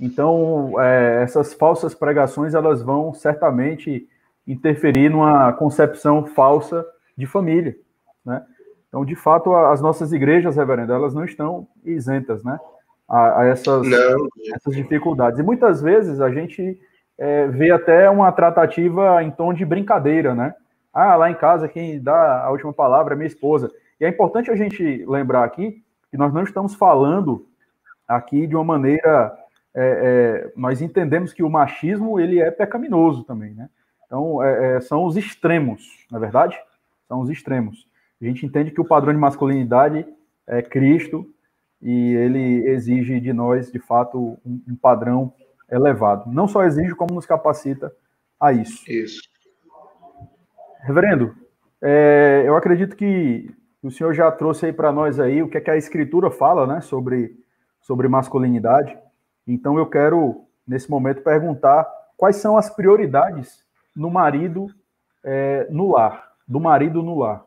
Então, 0.00 0.74
é, 0.80 1.22
essas 1.22 1.54
falsas 1.54 1.94
pregações 1.94 2.52
elas 2.52 2.82
vão 2.82 3.14
certamente 3.14 4.08
interferir 4.44 5.08
numa 5.08 5.52
concepção 5.52 6.26
falsa 6.26 6.84
de 7.16 7.24
família, 7.24 7.76
né? 8.26 8.44
Então, 8.88 9.04
de 9.04 9.14
fato, 9.14 9.54
as 9.54 9.80
nossas 9.80 10.12
igrejas, 10.12 10.56
reverendo, 10.56 10.92
elas 10.92 11.14
não 11.14 11.24
estão 11.24 11.68
isentas, 11.84 12.42
né, 12.42 12.58
a, 13.08 13.42
a 13.42 13.46
essas, 13.46 13.86
essas 14.52 14.74
dificuldades. 14.74 15.38
E 15.38 15.44
muitas 15.44 15.80
vezes 15.80 16.20
a 16.20 16.28
gente 16.28 16.76
é, 17.16 17.46
vê 17.46 17.70
até 17.70 18.10
uma 18.10 18.32
tratativa 18.32 19.22
em 19.22 19.30
tom 19.30 19.54
de 19.54 19.64
brincadeira, 19.64 20.34
né? 20.34 20.52
Ah, 20.92 21.16
lá 21.16 21.30
em 21.30 21.34
casa 21.34 21.68
quem 21.68 22.00
dá 22.00 22.44
a 22.44 22.50
última 22.50 22.72
palavra 22.72 23.14
é 23.14 23.16
minha 23.16 23.26
esposa. 23.26 23.70
E 24.00 24.04
é 24.04 24.08
importante 24.08 24.50
a 24.50 24.56
gente 24.56 25.04
lembrar 25.06 25.44
aqui 25.44 25.82
que 26.10 26.16
nós 26.16 26.32
não 26.32 26.42
estamos 26.42 26.74
falando 26.74 27.46
aqui 28.06 28.46
de 28.46 28.54
uma 28.54 28.64
maneira. 28.64 29.36
É, 29.74 30.48
é, 30.48 30.52
nós 30.54 30.82
entendemos 30.82 31.32
que 31.32 31.42
o 31.42 31.48
machismo 31.48 32.20
ele 32.20 32.38
é 32.38 32.50
pecaminoso 32.50 33.24
também, 33.24 33.54
né? 33.54 33.70
Então 34.04 34.42
é, 34.42 34.76
é, 34.76 34.80
são 34.82 35.04
os 35.04 35.16
extremos, 35.16 36.06
na 36.10 36.18
é 36.18 36.20
verdade, 36.20 36.60
são 37.08 37.20
os 37.20 37.30
extremos. 37.30 37.88
A 38.20 38.24
gente 38.26 38.44
entende 38.44 38.70
que 38.70 38.80
o 38.80 38.84
padrão 38.84 39.12
de 39.14 39.18
masculinidade 39.18 40.06
é 40.46 40.60
Cristo 40.60 41.26
e 41.80 42.14
ele 42.14 42.68
exige 42.68 43.18
de 43.18 43.32
nós, 43.32 43.72
de 43.72 43.78
fato, 43.78 44.38
um, 44.44 44.60
um 44.68 44.76
padrão 44.76 45.32
elevado. 45.70 46.30
Não 46.30 46.46
só 46.46 46.62
exige, 46.64 46.94
como 46.94 47.14
nos 47.14 47.24
capacita 47.24 47.92
a 48.38 48.52
isso. 48.52 48.88
Isso. 48.90 49.31
Reverendo, 50.82 51.34
é, 51.80 52.42
eu 52.44 52.56
acredito 52.56 52.96
que 52.96 53.48
o 53.82 53.90
senhor 53.90 54.12
já 54.14 54.30
trouxe 54.32 54.66
aí 54.66 54.72
para 54.72 54.92
nós 54.92 55.20
aí 55.20 55.40
o 55.40 55.48
que, 55.48 55.56
é 55.56 55.60
que 55.60 55.70
a 55.70 55.76
escritura 55.76 56.28
fala, 56.28 56.66
né, 56.66 56.80
sobre, 56.80 57.36
sobre 57.80 58.08
masculinidade. 58.08 58.98
Então 59.46 59.78
eu 59.78 59.86
quero, 59.86 60.44
nesse 60.66 60.90
momento, 60.90 61.22
perguntar 61.22 61.88
quais 62.16 62.36
são 62.36 62.56
as 62.56 62.68
prioridades 62.68 63.64
no 63.94 64.10
marido 64.10 64.68
é, 65.24 65.68
no 65.70 65.92
lar, 65.92 66.32
do 66.46 66.58
marido 66.58 67.00
no 67.00 67.18
lar. 67.18 67.44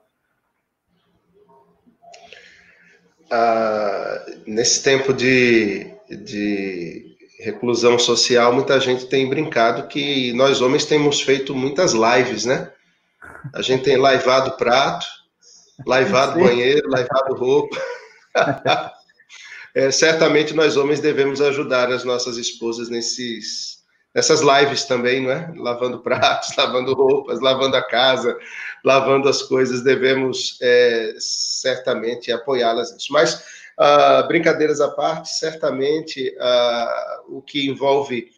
Ah, 3.30 4.26
nesse 4.48 4.82
tempo 4.82 5.14
de, 5.14 5.92
de 6.10 7.18
reclusão 7.40 8.00
social, 8.00 8.54
muita 8.54 8.80
gente 8.80 9.08
tem 9.08 9.30
brincado 9.30 9.88
que 9.88 10.32
nós 10.34 10.62
homens 10.62 10.86
temos 10.86 11.22
feito 11.22 11.54
muitas 11.54 11.94
lives, 11.94 12.46
né? 12.46 12.72
A 13.54 13.62
gente 13.62 13.84
tem 13.84 13.98
laivado 13.98 14.52
prato, 14.58 15.06
laivado 15.86 16.40
banheiro, 16.40 16.90
laivado 16.90 17.36
roupa. 17.36 17.78
é, 19.76 19.92
certamente 19.92 20.54
nós 20.54 20.78
homens 20.78 21.00
devemos 21.00 21.42
ajudar 21.42 21.92
as 21.92 22.04
nossas 22.04 22.38
esposas 22.38 22.90
nesses, 22.90 23.80
nessas 24.14 24.42
lives 24.42 24.86
também, 24.86 25.22
não 25.22 25.32
é? 25.32 25.54
Lavando 25.58 26.02
pratos, 26.02 26.56
lavando 26.58 26.94
roupas, 26.94 27.42
lavando 27.42 27.76
a 27.76 27.84
casa, 27.84 28.38
lavando 28.84 29.28
as 29.28 29.42
coisas, 29.42 29.84
devemos 29.84 30.58
é, 30.62 31.16
certamente 31.20 32.32
apoiá-las 32.32 32.94
nisso. 32.94 33.12
Mas, 33.12 33.44
uh, 33.80 34.28
brincadeiras 34.28 34.80
à 34.80 34.90
parte, 34.90 35.30
certamente 35.30 36.36
uh, 36.38 37.38
o 37.38 37.42
que 37.42 37.68
envolve 37.68 38.30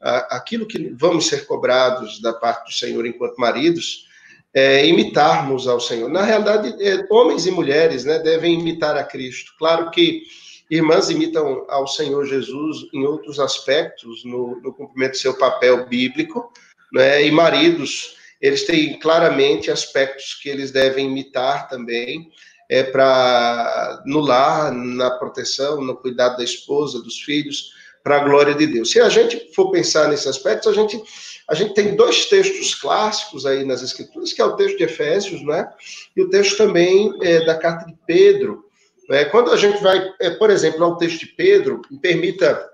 uh, 0.00 0.26
aquilo 0.30 0.66
que 0.66 0.92
vamos 0.94 1.28
ser 1.28 1.46
cobrados 1.46 2.20
da 2.20 2.32
parte 2.32 2.66
do 2.66 2.72
Senhor 2.72 3.06
enquanto 3.06 3.36
maridos, 3.36 4.06
é, 4.54 4.86
imitarmos 4.86 5.66
ao 5.66 5.80
Senhor. 5.80 6.08
Na 6.08 6.22
realidade, 6.22 6.74
é, 6.82 7.06
homens 7.10 7.46
e 7.46 7.50
mulheres 7.50 8.04
né, 8.04 8.18
devem 8.18 8.58
imitar 8.60 8.96
a 8.96 9.04
Cristo. 9.04 9.52
Claro 9.58 9.90
que 9.90 10.22
irmãs 10.70 11.10
imitam 11.10 11.64
ao 11.68 11.86
Senhor 11.86 12.24
Jesus 12.24 12.88
em 12.92 13.04
outros 13.04 13.38
aspectos, 13.38 14.24
no, 14.24 14.60
no 14.60 14.72
cumprimento 14.72 15.12
do 15.12 15.18
seu 15.18 15.34
papel 15.34 15.86
bíblico, 15.86 16.52
né, 16.92 17.26
e 17.26 17.30
maridos, 17.30 18.16
eles 18.40 18.66
têm 18.66 18.98
claramente 18.98 19.70
aspectos 19.70 20.34
que 20.34 20.48
eles 20.48 20.70
devem 20.70 21.06
imitar 21.06 21.68
também, 21.68 22.30
é, 22.68 22.82
para 22.82 24.02
no 24.06 24.20
lar, 24.20 24.72
na 24.72 25.10
proteção, 25.10 25.80
no 25.80 25.96
cuidado 25.96 26.38
da 26.38 26.44
esposa, 26.44 27.02
dos 27.02 27.20
filhos, 27.20 27.70
para 28.02 28.16
a 28.16 28.24
glória 28.24 28.54
de 28.54 28.66
Deus. 28.66 28.90
Se 28.90 29.00
a 29.00 29.08
gente 29.08 29.52
for 29.54 29.70
pensar 29.70 30.08
nesses 30.08 30.26
aspectos, 30.26 30.66
a 30.66 30.72
gente 30.72 31.00
a 31.48 31.54
gente 31.54 31.74
tem 31.74 31.96
dois 31.96 32.26
textos 32.26 32.74
clássicos 32.74 33.44
aí 33.44 33.64
nas 33.64 33.82
Escrituras, 33.82 34.32
que 34.32 34.40
é 34.40 34.44
o 34.44 34.56
texto 34.56 34.78
de 34.78 34.84
Efésios, 34.84 35.42
né? 35.44 35.68
E 36.16 36.22
o 36.22 36.30
texto 36.30 36.56
também 36.56 37.12
é, 37.22 37.44
da 37.44 37.58
carta 37.58 37.86
de 37.86 37.96
Pedro. 38.06 38.64
Né? 39.08 39.24
Quando 39.26 39.50
a 39.50 39.56
gente 39.56 39.82
vai, 39.82 40.12
é, 40.20 40.30
por 40.30 40.50
exemplo, 40.50 40.84
ao 40.84 40.96
texto 40.96 41.20
de 41.20 41.26
Pedro, 41.26 41.82
me 41.90 41.98
permita 41.98 42.70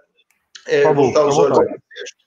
é, 0.66 0.82
favor, 0.82 1.04
voltar 1.04 1.26
os 1.26 1.38
olhos 1.38 1.58
ao 1.58 1.64
texto. 1.64 2.18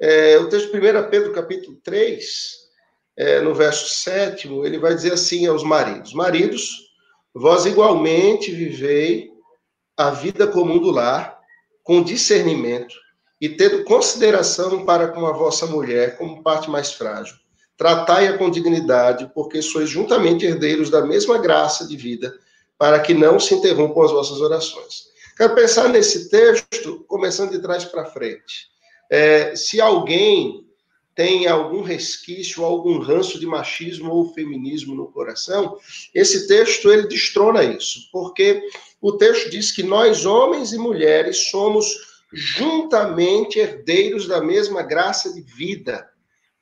É, 0.00 0.38
o 0.38 0.48
texto 0.48 0.72
de 0.72 0.78
1 0.78 1.10
Pedro, 1.10 1.32
capítulo 1.32 1.78
3, 1.82 2.66
é, 3.16 3.40
no 3.40 3.54
verso 3.54 3.88
7, 3.88 4.48
ele 4.64 4.78
vai 4.78 4.94
dizer 4.94 5.12
assim 5.12 5.46
aos 5.46 5.62
maridos: 5.62 6.12
Maridos, 6.12 6.90
vós 7.34 7.66
igualmente 7.66 8.50
vivei 8.50 9.30
a 9.96 10.10
vida 10.10 10.46
comum 10.46 10.78
do 10.78 10.90
lar, 10.90 11.38
com 11.82 12.02
discernimento 12.02 12.94
e 13.40 13.48
tendo 13.48 13.84
consideração 13.84 14.84
para 14.84 15.08
com 15.08 15.26
a 15.26 15.32
vossa 15.32 15.66
mulher 15.66 16.16
como 16.16 16.42
parte 16.42 16.70
mais 16.70 16.92
frágil. 16.92 17.36
Tratai-a 17.76 18.38
com 18.38 18.50
dignidade, 18.50 19.30
porque 19.34 19.60
sois 19.60 19.88
juntamente 19.88 20.46
herdeiros 20.46 20.88
da 20.88 21.04
mesma 21.04 21.36
graça 21.36 21.86
de 21.86 21.96
vida, 21.96 22.34
para 22.78 23.00
que 23.00 23.12
não 23.12 23.38
se 23.38 23.54
interrompam 23.54 24.02
as 24.02 24.10
vossas 24.10 24.40
orações. 24.40 25.06
Quero 25.36 25.54
pensar 25.54 25.88
nesse 25.88 26.30
texto, 26.30 27.04
começando 27.06 27.50
de 27.50 27.58
trás 27.58 27.84
para 27.84 28.06
frente. 28.06 28.68
É, 29.10 29.54
se 29.54 29.80
alguém 29.80 30.66
tem 31.14 31.46
algum 31.46 31.82
resquício, 31.82 32.64
algum 32.64 32.98
ranço 32.98 33.40
de 33.40 33.46
machismo 33.46 34.12
ou 34.12 34.32
feminismo 34.34 34.94
no 34.94 35.10
coração, 35.10 35.78
esse 36.14 36.46
texto 36.46 36.90
ele 36.90 37.06
destrona 37.06 37.64
isso, 37.64 38.08
porque 38.12 38.62
o 39.00 39.12
texto 39.12 39.50
diz 39.50 39.72
que 39.72 39.82
nós, 39.82 40.26
homens 40.26 40.72
e 40.72 40.78
mulheres, 40.78 41.50
somos 41.50 42.15
juntamente 42.36 43.58
herdeiros 43.58 44.28
da 44.28 44.42
mesma 44.42 44.82
graça 44.82 45.32
de 45.32 45.40
vida. 45.40 46.06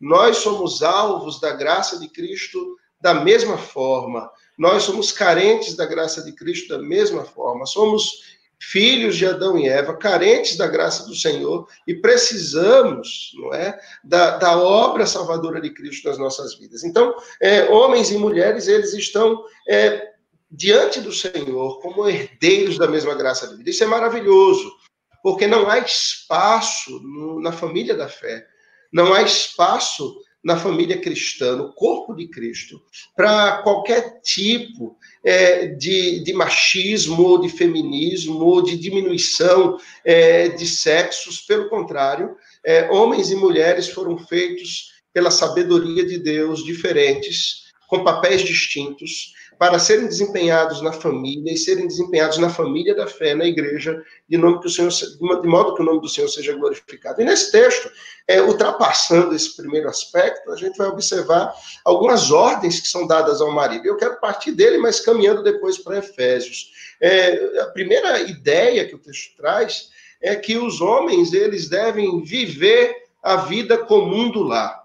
Nós 0.01 0.37
somos 0.39 0.83
alvos 0.85 1.41
da 1.41 1.53
graça 1.53 1.99
de 1.99 2.09
Cristo 2.09 2.77
da 3.01 3.13
mesma 3.13 3.59
forma. 3.59 4.31
Nós 4.57 4.85
somos 4.85 5.11
carentes 5.11 5.75
da 5.75 5.85
graça 5.85 6.23
de 6.23 6.31
Cristo 6.33 6.69
da 6.69 6.79
mesma 6.79 7.25
forma. 7.25 7.67
Somos 7.67 8.37
filhos 8.61 9.17
de 9.17 9.27
Adão 9.27 9.59
e 9.59 9.69
Eva, 9.69 9.97
carentes 9.97 10.57
da 10.57 10.69
graça 10.69 11.05
do 11.07 11.15
Senhor 11.15 11.69
e 11.89 11.95
precisamos, 11.95 13.33
não 13.35 13.53
é, 13.53 13.77
da, 14.05 14.39
da 14.39 14.57
obra 14.57 15.07
salvadora 15.07 15.61
de 15.61 15.71
Cristo 15.71 16.09
nas 16.09 16.19
nossas 16.19 16.55
vidas. 16.55 16.85
Então, 16.85 17.17
é, 17.43 17.65
homens 17.65 18.13
e 18.13 18.17
mulheres, 18.17 18.69
eles 18.69 18.95
estão 18.95 19.45
é, 19.69 20.13
diante 20.49 21.01
do 21.01 21.13
Senhor 21.13 21.81
como 21.81 22.09
herdeiros 22.09 22.79
da 22.79 22.87
mesma 22.87 23.15
graça 23.15 23.49
de 23.49 23.57
vida. 23.57 23.71
Isso 23.71 23.83
é 23.83 23.89
maravilhoso 23.89 24.84
porque 25.25 25.47
não 25.47 25.71
há 25.71 25.79
espaço 25.79 27.01
no, 27.03 27.41
na 27.41 27.51
família 27.51 27.95
da 27.95 28.11
fé, 28.11 28.47
não 28.93 29.15
há 29.15 29.23
espaço 29.23 30.21
na 30.45 30.59
família 30.59 31.01
cristã, 31.01 31.57
no 31.57 31.73
corpo 31.73 32.15
de 32.15 32.29
Cristo, 32.29 32.79
para 33.17 33.63
qualquer 33.63 34.21
tipo 34.21 34.99
é, 35.25 35.69
de, 35.69 36.23
de, 36.23 36.35
machismo, 36.35 37.41
de 37.41 37.49
feminismo, 37.49 38.61
de 38.61 38.77
diminuição 38.77 39.79
é, 40.05 40.51
de 40.51 40.67
sexos. 40.67 41.41
Pelo 41.41 41.71
contrário, 41.71 42.37
é, 42.63 42.91
homens 42.91 43.31
e 43.31 43.35
mulheres 43.35 43.89
foram 43.89 44.19
feitos 44.19 44.93
pela 45.11 45.31
sabedoria 45.31 46.05
de 46.05 46.19
Deus 46.19 46.63
diferentes, 46.63 47.65
com 47.89 48.05
papéis 48.05 48.43
distintos, 48.43 49.33
para 49.59 49.79
serem 49.79 50.07
desempenhados 50.07 50.83
na 50.83 50.93
família 50.93 51.53
e 51.53 51.57
serem 51.57 51.87
desempenhados 51.87 52.39
na 52.39 52.51
família 52.51 52.95
da 52.95 53.07
fé, 53.07 53.35
na 53.35 53.45
igreja, 53.45 54.03
de, 54.29 54.37
nome 54.37 54.61
que 54.61 54.67
o 54.67 54.71
Senhor, 54.71 54.91
de 54.91 55.49
modo 55.49 55.75
que 55.75 55.83
o 55.83 55.85
nome 55.85 56.01
do 56.01 56.09
Senhor 56.09 56.29
seja 56.29 56.55
glorificado. 56.55 57.21
E 57.21 57.25
nesse 57.25 57.53
texto, 57.53 57.91
é, 58.27 58.41
ultrapassando 58.43 59.35
esse 59.35 59.57
primeiro 59.57 59.89
aspecto, 59.89 60.51
a 60.51 60.57
gente 60.57 60.77
vai 60.77 60.89
observar 60.89 61.55
algumas 61.85 62.31
ordens 62.31 62.81
que 62.81 62.89
são 62.89 63.07
dadas 63.07 63.41
ao 63.41 63.53
marido. 63.53 63.87
Eu 63.87 63.97
quero 63.97 64.19
partir 64.21 64.53
dele, 64.53 64.79
mas 64.79 65.01
caminhando 65.01 65.43
depois 65.43 65.79
para 65.79 65.99
Efésios. 65.99 66.73
É, 67.01 67.61
a 67.61 67.67
primeira 67.67 68.21
ideia 68.21 68.87
que 68.87 68.95
o 68.95 68.99
texto 68.99 69.37
traz 69.37 69.91
é 70.21 70.35
que 70.35 70.57
os 70.57 70.81
homens 70.81 71.33
eles 71.33 71.69
devem 71.69 72.23
viver 72.23 72.95
a 73.23 73.37
vida 73.37 73.79
comum 73.79 74.31
do 74.31 74.43
lar. 74.43 74.85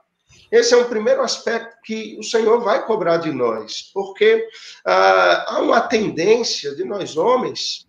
Esse 0.52 0.74
é 0.74 0.78
um 0.78 0.86
primeiro 0.86 1.22
aspecto 1.22 1.69
que 1.90 2.16
o 2.20 2.24
Senhor 2.24 2.62
vai 2.62 2.86
cobrar 2.86 3.18
de 3.18 3.32
nós, 3.32 3.90
porque 3.92 4.48
ah, 4.86 5.46
há 5.48 5.60
uma 5.60 5.82
tendência 5.82 6.76
de 6.76 6.84
nós 6.84 7.18
homens 7.18 7.88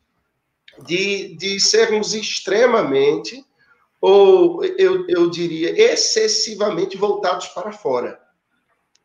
de, 0.83 1.37
de 1.37 1.61
sermos 1.61 2.15
extremamente, 2.15 3.45
ou 4.01 4.65
eu, 4.65 5.07
eu 5.07 5.29
diria, 5.29 5.79
excessivamente 5.79 6.97
voltados 6.97 7.49
para 7.49 7.73
fora. 7.73 8.19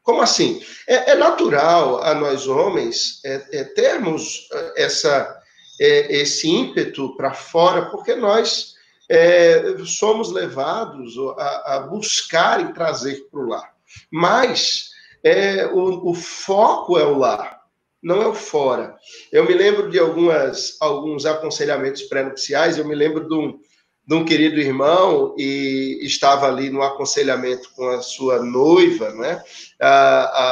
Como 0.01 0.21
assim? 0.21 0.63
É, 0.87 1.11
é 1.11 1.15
natural 1.15 2.01
a 2.01 2.15
nós 2.15 2.47
homens 2.47 3.19
é, 3.25 3.45
é 3.51 3.63
termos 3.65 4.47
é, 4.49 4.83
essa, 4.83 5.41
é, 5.77 6.21
esse 6.21 6.47
ímpeto 6.47 7.17
para 7.17 7.33
fora, 7.33 7.87
porque 7.87 8.15
nós 8.15 8.75
é, 9.09 9.61
somos 9.85 10.31
levados 10.31 11.17
a, 11.37 11.75
a, 11.75 11.79
buscar 11.81 12.61
e 12.61 12.71
trazer 12.71 13.27
para 13.29 13.39
o 13.41 13.49
lar. 13.49 13.74
Mas 14.11 14.89
é, 15.23 15.65
o, 15.65 16.09
o, 16.09 16.13
foco 16.13 16.97
é 16.97 17.05
o 17.05 17.17
lar, 17.17 17.61
não 18.01 18.21
é 18.21 18.27
o 18.27 18.33
fora. 18.33 18.95
Eu 19.31 19.45
me 19.45 19.53
lembro 19.53 19.89
de 19.89 19.99
algumas, 19.99 20.77
alguns 20.79 21.25
aconselhamentos 21.25 22.03
pré-nupciais, 22.03 22.77
eu 22.77 22.85
me 22.85 22.95
lembro 22.95 23.27
de 23.27 23.33
um, 23.33 23.59
de 24.07 24.13
um 24.13 24.23
querido 24.23 24.59
irmão 24.59 25.35
e 25.37 25.99
estava 26.03 26.47
ali 26.47 26.69
no 26.69 26.83
aconselhamento 26.83 27.71
com 27.75 27.89
a 27.89 28.01
sua 28.01 28.43
noiva, 28.43 29.11
né? 29.11 29.41
Há, 29.81 29.89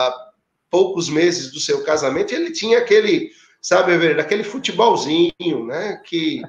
há 0.07 0.31
poucos 0.71 1.07
meses 1.07 1.51
do 1.51 1.59
seu 1.59 1.83
casamento, 1.83 2.33
ele 2.33 2.51
tinha 2.51 2.79
aquele, 2.79 3.29
sabe, 3.61 3.93
aquele 4.19 4.43
futebolzinho, 4.43 5.67
né? 5.67 6.01
Que 6.03 6.41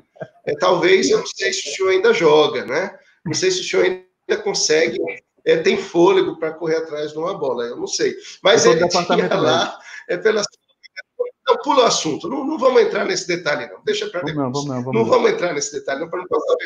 é, 0.46 0.56
talvez, 0.56 1.10
eu 1.10 1.18
não 1.18 1.26
sei 1.26 1.52
se 1.52 1.68
o 1.68 1.74
senhor 1.74 1.90
ainda 1.90 2.14
joga, 2.14 2.64
né? 2.64 2.98
Não 3.22 3.34
sei 3.34 3.50
se 3.50 3.60
o 3.60 3.64
senhor 3.64 3.84
ainda 3.84 4.42
consegue, 4.42 4.98
é, 5.44 5.56
tem 5.58 5.76
fôlego 5.76 6.38
para 6.38 6.52
correr 6.52 6.76
atrás 6.76 7.12
de 7.12 7.18
uma 7.18 7.36
bola, 7.36 7.64
eu 7.64 7.76
não 7.76 7.86
sei. 7.86 8.14
Mas 8.42 8.64
ele 8.64 8.86
tinha 8.88 9.34
lá, 9.36 9.78
é, 10.08 10.16
pela 10.16 10.42
não, 11.46 11.58
pula 11.58 11.82
o 11.82 11.86
assunto. 11.86 12.28
Não, 12.28 12.44
não 12.44 12.58
vamos 12.58 12.82
entrar 12.82 13.04
nesse 13.04 13.28
detalhe, 13.28 13.70
não. 13.70 13.82
Deixa 13.84 14.08
para 14.08 14.20
depois. 14.20 14.36
Não, 14.36 14.50
vamos, 14.50 14.66
não, 14.66 14.82
vamos, 14.82 14.94
não 14.94 15.04
vamos 15.04 15.30
entrar 15.30 15.52
nesse 15.52 15.72
detalhe, 15.72 16.00
não, 16.00 16.08
para 16.08 16.20
não 16.20 16.28
passar 16.28 16.56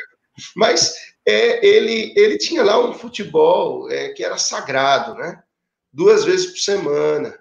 Mas 0.55 0.95
é, 1.27 1.67
ele, 1.67 2.15
ele 2.17 2.39
tinha 2.39 2.63
lá 2.63 2.79
um 2.79 2.95
futebol 2.95 3.91
é, 3.91 4.11
que 4.11 4.25
era 4.25 4.39
sagrado, 4.39 5.15
né? 5.15 5.43
Duas 5.93 6.25
vezes 6.25 6.47
por 6.47 6.59
semana. 6.59 7.39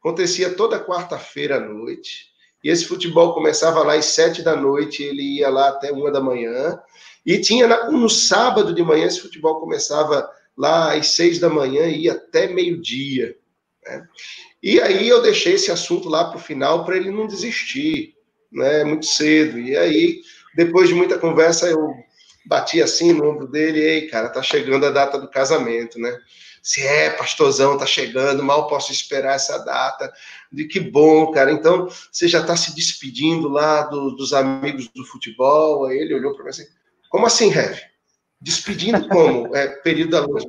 Acontecia 0.00 0.54
toda 0.54 0.82
quarta-feira 0.82 1.56
à 1.56 1.60
noite. 1.60 2.28
E 2.64 2.70
esse 2.70 2.86
futebol 2.86 3.34
começava 3.34 3.82
lá 3.82 3.94
às 3.94 4.06
sete 4.06 4.42
da 4.42 4.56
noite, 4.56 5.02
ele 5.02 5.38
ia 5.38 5.48
lá 5.48 5.68
até 5.68 5.92
uma 5.92 6.10
da 6.10 6.20
manhã. 6.20 6.80
E 7.24 7.38
tinha 7.38 7.68
no 7.90 8.08
sábado 8.08 8.74
de 8.74 8.82
manhã, 8.82 9.06
esse 9.06 9.20
futebol 9.20 9.60
começava 9.60 10.28
lá 10.58 10.94
às 10.94 11.12
seis 11.12 11.38
da 11.38 11.48
manhã 11.48 11.86
e 11.86 12.02
ia 12.02 12.12
até 12.12 12.48
meio-dia. 12.48 13.36
Né? 13.86 14.06
E 14.60 14.80
aí 14.80 15.08
eu 15.08 15.22
deixei 15.22 15.54
esse 15.54 15.70
assunto 15.70 16.08
lá 16.08 16.24
para 16.24 16.36
o 16.36 16.42
final 16.42 16.84
para 16.84 16.96
ele 16.96 17.12
não 17.12 17.28
desistir, 17.28 18.14
né? 18.50 18.82
Muito 18.82 19.06
cedo. 19.06 19.58
E 19.60 19.76
aí, 19.76 20.20
depois 20.56 20.88
de 20.88 20.96
muita 20.96 21.16
conversa, 21.16 21.68
eu 21.68 21.94
bati 22.44 22.82
assim 22.82 23.12
no 23.12 23.30
ombro 23.30 23.46
dele, 23.46 23.78
ei, 23.80 24.08
cara, 24.08 24.30
tá 24.30 24.42
chegando 24.42 24.84
a 24.84 24.90
data 24.90 25.18
do 25.18 25.30
casamento, 25.30 25.98
né? 26.00 26.18
Se 26.60 26.84
é, 26.84 27.10
pastorzão, 27.10 27.78
tá 27.78 27.86
chegando, 27.86 28.42
mal 28.42 28.66
posso 28.66 28.90
esperar 28.90 29.36
essa 29.36 29.58
data. 29.58 30.12
De 30.50 30.64
que 30.64 30.80
bom, 30.80 31.30
cara. 31.30 31.52
Então, 31.52 31.88
você 32.10 32.26
já 32.26 32.44
tá 32.44 32.56
se 32.56 32.74
despedindo 32.74 33.48
lá 33.48 33.82
do, 33.82 34.10
dos 34.10 34.32
amigos 34.32 34.88
do 34.88 35.04
futebol. 35.04 35.86
Aí 35.86 35.98
ele 35.98 36.14
olhou 36.14 36.34
para 36.34 36.44
mim 36.44 36.50
assim: 36.50 36.66
como 37.08 37.26
assim, 37.26 37.48
Rev? 37.48 37.78
Despedindo 38.40 39.08
como? 39.08 39.54
É, 39.56 39.66
período 39.66 40.10
da 40.10 40.20
luz. 40.20 40.44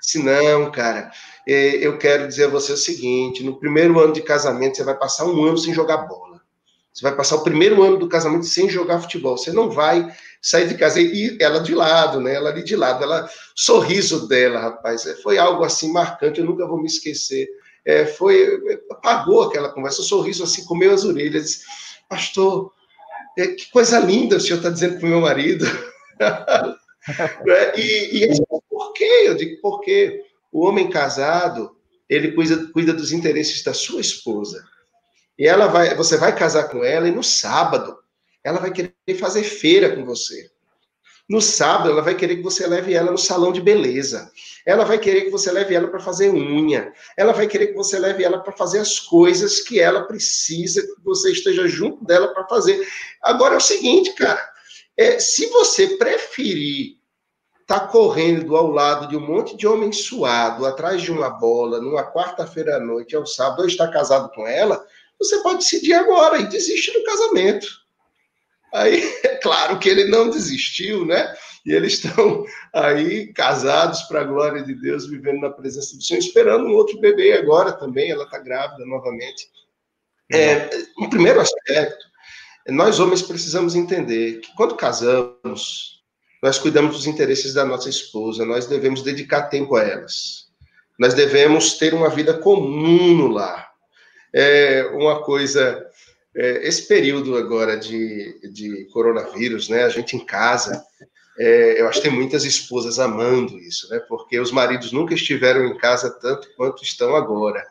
Se 0.00 0.22
não, 0.22 0.70
cara, 0.70 1.10
é, 1.46 1.76
eu 1.76 1.98
quero 1.98 2.26
dizer 2.26 2.44
a 2.44 2.48
você 2.48 2.72
o 2.72 2.76
seguinte: 2.76 3.44
no 3.44 3.58
primeiro 3.58 3.98
ano 4.00 4.12
de 4.12 4.22
casamento, 4.22 4.76
você 4.76 4.84
vai 4.84 4.96
passar 4.96 5.26
um 5.26 5.44
ano 5.44 5.58
sem 5.58 5.74
jogar 5.74 5.98
bola. 5.98 6.40
Você 6.92 7.02
vai 7.02 7.14
passar 7.14 7.36
o 7.36 7.44
primeiro 7.44 7.82
ano 7.82 7.98
do 7.98 8.08
casamento 8.08 8.46
sem 8.46 8.68
jogar 8.68 9.00
futebol. 9.00 9.36
Você 9.36 9.52
não 9.52 9.70
vai 9.70 10.08
sair 10.40 10.66
de 10.66 10.74
casa. 10.76 11.00
E 11.00 11.36
ela 11.40 11.60
de 11.60 11.74
lado, 11.74 12.20
né? 12.20 12.34
Ela 12.34 12.50
ali 12.50 12.64
de 12.64 12.74
lado. 12.74 13.04
Ela, 13.04 13.28
sorriso 13.54 14.26
dela, 14.26 14.58
rapaz, 14.58 15.06
é, 15.06 15.14
foi 15.16 15.38
algo 15.38 15.62
assim 15.64 15.92
marcante, 15.92 16.40
eu 16.40 16.46
nunca 16.46 16.66
vou 16.66 16.80
me 16.80 16.86
esquecer. 16.86 17.46
É, 17.84 18.04
foi, 18.04 18.60
apagou 18.90 19.42
aquela 19.42 19.68
conversa, 19.68 20.00
o 20.00 20.04
sorriso 20.04 20.42
assim, 20.42 20.64
comeu 20.64 20.92
as 20.92 21.04
orelhas. 21.04 21.62
Pastor, 22.08 22.72
é, 23.36 23.46
que 23.46 23.70
coisa 23.70 24.00
linda 24.00 24.36
o 24.36 24.40
senhor 24.40 24.56
está 24.56 24.70
dizendo 24.70 24.98
para 24.98 25.06
o 25.06 25.10
meu 25.10 25.20
marido. 25.20 25.66
É, 27.46 27.80
e, 27.80 28.24
e 28.24 28.44
por 28.68 28.92
quê? 28.92 29.24
Eu 29.26 29.34
digo, 29.34 29.60
porque 29.62 30.24
o 30.52 30.66
homem 30.66 30.90
casado, 30.90 31.76
ele 32.08 32.32
cuida, 32.32 32.70
cuida 32.72 32.92
dos 32.92 33.12
interesses 33.12 33.62
da 33.62 33.72
sua 33.72 34.00
esposa. 34.00 34.64
E 35.38 35.46
ela 35.46 35.66
vai, 35.66 35.94
você 35.94 36.16
vai 36.16 36.34
casar 36.34 36.68
com 36.68 36.82
ela 36.82 37.08
e 37.08 37.12
no 37.12 37.22
sábado 37.22 37.96
ela 38.42 38.58
vai 38.58 38.72
querer 38.72 38.94
fazer 39.18 39.42
feira 39.42 39.94
com 39.94 40.04
você. 40.04 40.50
No 41.28 41.42
sábado, 41.42 41.90
ela 41.90 42.00
vai 42.00 42.14
querer 42.14 42.36
que 42.36 42.42
você 42.42 42.66
leve 42.66 42.94
ela 42.94 43.12
no 43.12 43.18
salão 43.18 43.52
de 43.52 43.60
beleza. 43.60 44.32
Ela 44.64 44.84
vai 44.84 44.98
querer 44.98 45.24
que 45.24 45.30
você 45.30 45.52
leve 45.52 45.74
ela 45.74 45.88
para 45.88 46.00
fazer 46.00 46.30
unha. 46.30 46.90
Ela 47.18 47.34
vai 47.34 47.46
querer 47.46 47.66
que 47.66 47.74
você 47.74 47.98
leve 47.98 48.24
ela 48.24 48.38
para 48.38 48.54
fazer 48.54 48.78
as 48.78 48.98
coisas 48.98 49.60
que 49.60 49.78
ela 49.78 50.04
precisa, 50.04 50.80
que 50.80 51.04
você 51.04 51.30
esteja 51.30 51.68
junto 51.68 52.02
dela 52.02 52.28
para 52.32 52.48
fazer. 52.48 52.80
Agora 53.22 53.54
é 53.54 53.56
o 53.58 53.60
seguinte, 53.60 54.14
cara. 54.14 54.40
É, 54.98 55.20
se 55.20 55.46
você 55.46 55.96
preferir 55.96 56.96
estar 57.60 57.80
tá 57.80 57.86
correndo 57.86 58.56
ao 58.56 58.68
lado 58.68 59.06
de 59.06 59.16
um 59.16 59.24
monte 59.24 59.56
de 59.56 59.64
homem 59.64 59.92
suado, 59.92 60.66
atrás 60.66 61.00
de 61.00 61.12
uma 61.12 61.30
bola, 61.30 61.80
numa 61.80 62.02
quarta-feira 62.02 62.76
à 62.76 62.80
noite, 62.80 63.14
ao 63.14 63.24
sábado, 63.24 63.60
ou 63.60 63.68
está 63.68 63.86
casado 63.86 64.28
com 64.30 64.44
ela, 64.44 64.84
você 65.16 65.40
pode 65.40 65.58
decidir 65.58 65.92
agora 65.92 66.38
e 66.38 66.48
desistir 66.48 66.92
do 66.92 67.04
casamento. 67.04 67.66
Aí, 68.74 69.00
é 69.24 69.36
claro 69.36 69.78
que 69.78 69.88
ele 69.88 70.06
não 70.06 70.30
desistiu, 70.30 71.06
né? 71.06 71.32
E 71.64 71.72
eles 71.72 71.94
estão 71.94 72.44
aí 72.74 73.32
casados 73.32 74.02
para 74.02 74.22
a 74.22 74.24
glória 74.24 74.62
de 74.62 74.74
Deus, 74.74 75.06
vivendo 75.06 75.40
na 75.40 75.50
presença 75.50 75.96
do 75.96 76.02
Senhor, 76.02 76.18
esperando 76.18 76.66
um 76.66 76.74
outro 76.74 76.98
bebê 76.98 77.34
agora 77.34 77.72
também. 77.72 78.10
Ela 78.10 78.24
está 78.24 78.38
grávida 78.38 78.84
novamente. 78.84 79.48
É, 80.32 80.68
um 80.98 81.08
primeiro 81.08 81.40
aspecto, 81.40 82.07
nós 82.68 83.00
homens 83.00 83.22
precisamos 83.22 83.74
entender 83.74 84.40
que 84.40 84.54
quando 84.54 84.76
casamos, 84.76 86.02
nós 86.42 86.58
cuidamos 86.58 86.96
dos 86.96 87.06
interesses 87.06 87.54
da 87.54 87.64
nossa 87.64 87.88
esposa, 87.88 88.44
nós 88.44 88.66
devemos 88.66 89.02
dedicar 89.02 89.42
tempo 89.48 89.74
a 89.76 89.82
elas. 89.82 90.48
Nós 90.98 91.14
devemos 91.14 91.78
ter 91.78 91.94
uma 91.94 92.08
vida 92.08 92.34
comum 92.34 93.16
no 93.16 93.28
lar. 93.28 93.68
É 94.34 94.84
uma 94.92 95.22
coisa 95.22 95.88
é, 96.38 96.68
esse 96.68 96.86
período 96.86 97.36
agora 97.36 97.76
de, 97.76 98.38
de 98.52 98.84
coronavírus, 98.92 99.68
né, 99.68 99.82
a 99.82 99.88
gente 99.88 100.14
em 100.14 100.24
casa, 100.24 100.84
é, 101.36 101.80
eu 101.80 101.88
acho 101.88 102.00
que 102.00 102.08
tem 102.08 102.16
muitas 102.16 102.44
esposas 102.44 103.00
amando 103.00 103.58
isso, 103.58 103.88
né, 103.90 103.98
porque 104.08 104.38
os 104.38 104.52
maridos 104.52 104.92
nunca 104.92 105.14
estiveram 105.14 105.66
em 105.66 105.76
casa 105.76 106.10
tanto 106.10 106.48
quanto 106.56 106.84
estão 106.84 107.16
agora. 107.16 107.64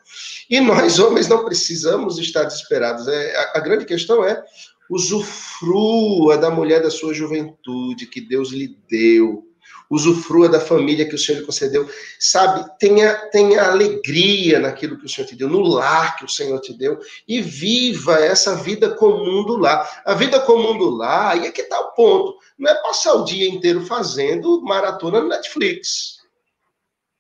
E 0.50 0.60
nós, 0.60 1.00
homens, 1.00 1.30
não 1.30 1.46
precisamos 1.46 2.18
estar 2.18 2.44
desesperados. 2.44 3.08
É, 3.08 3.36
a, 3.38 3.52
a 3.56 3.60
grande 3.60 3.86
questão 3.86 4.26
é 4.26 4.44
usufrua 4.90 6.38
da 6.38 6.50
mulher 6.50 6.82
da 6.82 6.90
sua 6.90 7.14
juventude 7.14 8.08
que 8.08 8.22
Deus 8.22 8.52
lhe 8.52 8.78
deu 8.90 9.48
usufrua 9.90 10.50
da 10.50 10.60
família 10.60 11.08
que 11.08 11.16
o 11.16 11.18
Senhor 11.18 11.40
lhe 11.40 11.46
concedeu, 11.46 11.90
sabe? 12.20 12.70
Tenha, 12.80 13.16
tenha 13.32 13.64
alegria 13.64 14.60
naquilo 14.60 14.98
que 14.98 15.06
o 15.06 15.10
Senhor 15.10 15.28
te 15.28 15.36
deu, 15.36 15.50
no 15.50 15.62
lar 15.62 16.18
que 16.18 16.26
o 16.26 16.30
Senhor 16.30 16.60
te 16.60 16.74
deu, 16.74 17.00
e 17.28 17.42
viva 17.42 18.20
essa 18.20 18.56
vida 18.56 18.90
comum 18.96 19.46
do 19.46 19.58
lar. 19.58 20.02
A 20.06 20.14
vida 20.14 20.40
comum 20.42 20.78
do 20.78 20.90
lar, 20.90 21.38
é 21.44 21.52
que 21.52 21.62
está 21.62 21.80
o 21.80 21.92
ponto. 21.94 22.38
Não 22.58 22.70
é 22.70 22.76
passar 22.82 23.14
o 23.14 23.24
dia 23.24 23.50
inteiro 23.50 23.86
fazendo 23.86 24.62
maratona 24.62 25.22
no 25.22 25.30
Netflix. 25.30 26.18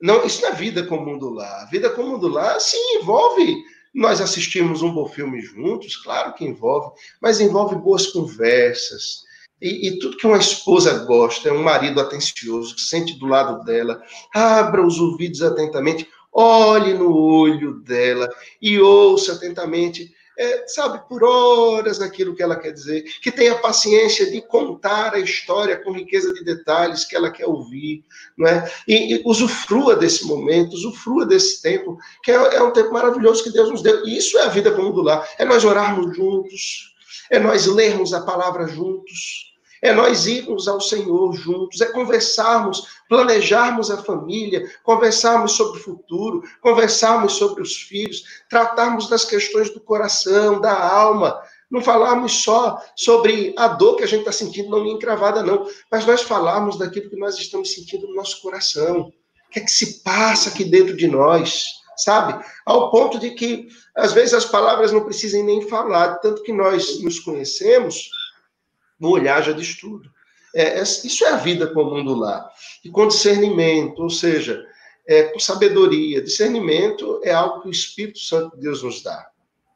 Não, 0.02 0.26
isso 0.26 0.42
não 0.42 0.50
é 0.50 0.54
vida 0.54 0.84
comum 0.84 1.18
do 1.18 1.30
lar. 1.30 1.64
A 1.64 1.66
vida 1.66 1.90
comum 1.90 2.20
do 2.20 2.28
lar, 2.28 2.60
sim, 2.60 2.98
envolve 3.00 3.64
nós 3.98 4.22
assistimos 4.22 4.84
um 4.84 4.94
bom 4.94 5.08
filme 5.08 5.42
juntos, 5.42 5.98
claro 5.98 6.36
que 6.36 6.46
envolve, 6.46 6.92
mas 7.20 7.42
envolve 7.42 7.76
boas 7.76 8.06
conversas, 8.06 9.26
e, 9.60 9.88
e, 9.88 9.98
tudo 9.98 10.18
que 10.18 10.28
uma 10.28 10.38
esposa 10.38 11.04
gosta 11.06 11.50
é 11.50 11.52
um 11.52 11.64
marido 11.64 12.00
atencioso, 12.00 12.76
que 12.76 12.82
sente 12.82 13.18
do 13.18 13.26
lado 13.26 13.64
dela, 13.64 14.00
abra 14.32 14.86
os 14.86 15.00
ouvidos 15.00 15.42
atentamente, 15.42 16.08
olhe 16.32 16.94
no 16.94 17.12
olho 17.12 17.82
dela 17.82 18.30
e 18.62 18.80
ouça 18.80 19.34
atentamente, 19.34 20.14
é, 20.38 20.68
sabe, 20.68 21.02
por 21.10 21.24
horas 21.24 22.00
aquilo 22.00 22.36
que 22.36 22.44
ela 22.44 22.56
quer 22.56 22.72
dizer, 22.72 23.04
que 23.22 23.32
tenha 23.32 23.56
paciência 23.56 24.30
de 24.30 24.42
contar 24.42 25.16
a 25.16 25.20
história 25.20 25.76
com 25.78 25.92
riqueza 25.92 26.32
de 26.34 26.44
detalhes 26.44 27.04
que 27.04 27.16
ela 27.16 27.32
quer 27.32 27.48
ouvir, 27.48 28.04
não 28.38 28.48
é? 28.48 28.72
E, 28.88 29.16
e 29.16 29.24
usufrua 29.26 29.96
desse 29.96 30.26
momento, 30.26 30.74
usufrua 30.74 31.26
desse 31.26 31.62
tempo, 31.62 31.98
que 32.24 32.32
é, 32.32 32.36
é 32.36 32.62
um 32.62 32.72
tempo 32.72 32.94
maravilhoso 32.94 33.44
que 33.44 33.52
Deus 33.52 33.72
nos 33.72 33.82
deu. 33.82 34.06
E 34.06 34.18
isso 34.18 34.38
é 34.38 34.44
a 34.44 34.50
vida 34.50 34.72
como 34.72 34.94
do 34.94 35.02
lar, 35.02 35.28
é 35.40 35.46
nós 35.46 35.66
orarmos 35.66 36.16
juntos, 36.16 36.94
é 37.32 37.40
nós 37.40 37.66
lermos 37.66 38.14
a 38.14 38.22
palavra 38.22 38.68
juntos, 38.68 39.57
é 39.82 39.94
nós 39.94 40.26
irmos 40.26 40.68
ao 40.68 40.82
Senhor 40.82 41.34
juntos, 41.34 41.82
é 41.82 41.86
conversarmos, 41.86 42.88
planejarmos 43.08 43.92
a 43.92 43.98
família, 43.98 44.70
conversarmos 44.84 45.54
sobre 45.54 45.80
o 45.80 45.84
futuro, 45.84 46.44
conversarmos 46.62 47.34
sobre 47.34 47.62
os 47.62 47.76
filhos, 47.76 48.24
tratarmos 48.50 49.10
das 49.10 49.26
questões 49.26 49.70
do 49.70 49.80
coração, 49.80 50.60
da 50.60 50.74
alma. 50.74 51.40
Não 51.70 51.82
falarmos 51.82 52.44
só 52.44 52.82
sobre 52.96 53.54
a 53.58 53.68
dor 53.68 53.98
que 53.98 54.04
a 54.04 54.08
gente 54.08 54.20
está 54.20 54.32
sentindo 54.32 54.70
na 54.70 54.78
unha 54.78 54.94
encravada, 54.94 55.44
não, 55.44 55.68
mas 55.92 56.06
nós 56.06 56.22
falarmos 56.22 56.78
daquilo 56.78 57.10
que 57.10 57.18
nós 57.18 57.38
estamos 57.38 57.74
sentindo 57.74 58.08
no 58.08 58.16
nosso 58.16 58.42
coração. 58.42 59.12
O 59.48 59.52
que 59.52 59.60
é 59.60 59.64
que 59.64 59.72
se 59.72 60.02
passa 60.02 60.50
aqui 60.50 60.64
dentro 60.64 60.96
de 60.96 61.08
nós? 61.08 61.66
Sabe? 61.98 62.44
Ao 62.66 62.92
ponto 62.92 63.18
de 63.20 63.32
que, 63.32 63.68
às 63.96 64.14
vezes, 64.14 64.34
as 64.34 64.46
palavras 64.46 64.92
não 64.92 65.04
precisem 65.04 65.44
nem 65.44 65.68
falar, 65.68 66.16
tanto 66.20 66.44
que 66.44 66.54
nós 66.54 67.02
nos 67.02 67.20
conhecemos 67.20 68.10
no 69.00 69.10
olhar 69.10 69.42
já 69.44 69.52
diz 69.52 69.80
tudo. 69.80 70.10
É, 70.54 70.80
é, 70.80 70.82
isso 70.82 71.26
é 71.26 71.30
a 71.30 71.38
vida 71.38 71.68
comum 71.68 72.04
do 72.04 72.16
lar. 72.16 72.50
E 72.84 72.90
com 72.90 73.08
discernimento, 73.08 74.02
ou 74.02 74.10
seja, 74.10 74.64
é, 75.08 75.24
com 75.24 75.40
sabedoria. 75.40 76.22
Discernimento 76.22 77.22
é 77.24 77.32
algo 77.32 77.62
que 77.62 77.68
o 77.68 77.72
Espírito 77.72 78.20
Santo 78.20 78.56
de 78.56 78.64
Deus 78.64 78.84
nos 78.84 79.02
dá. 79.02 79.30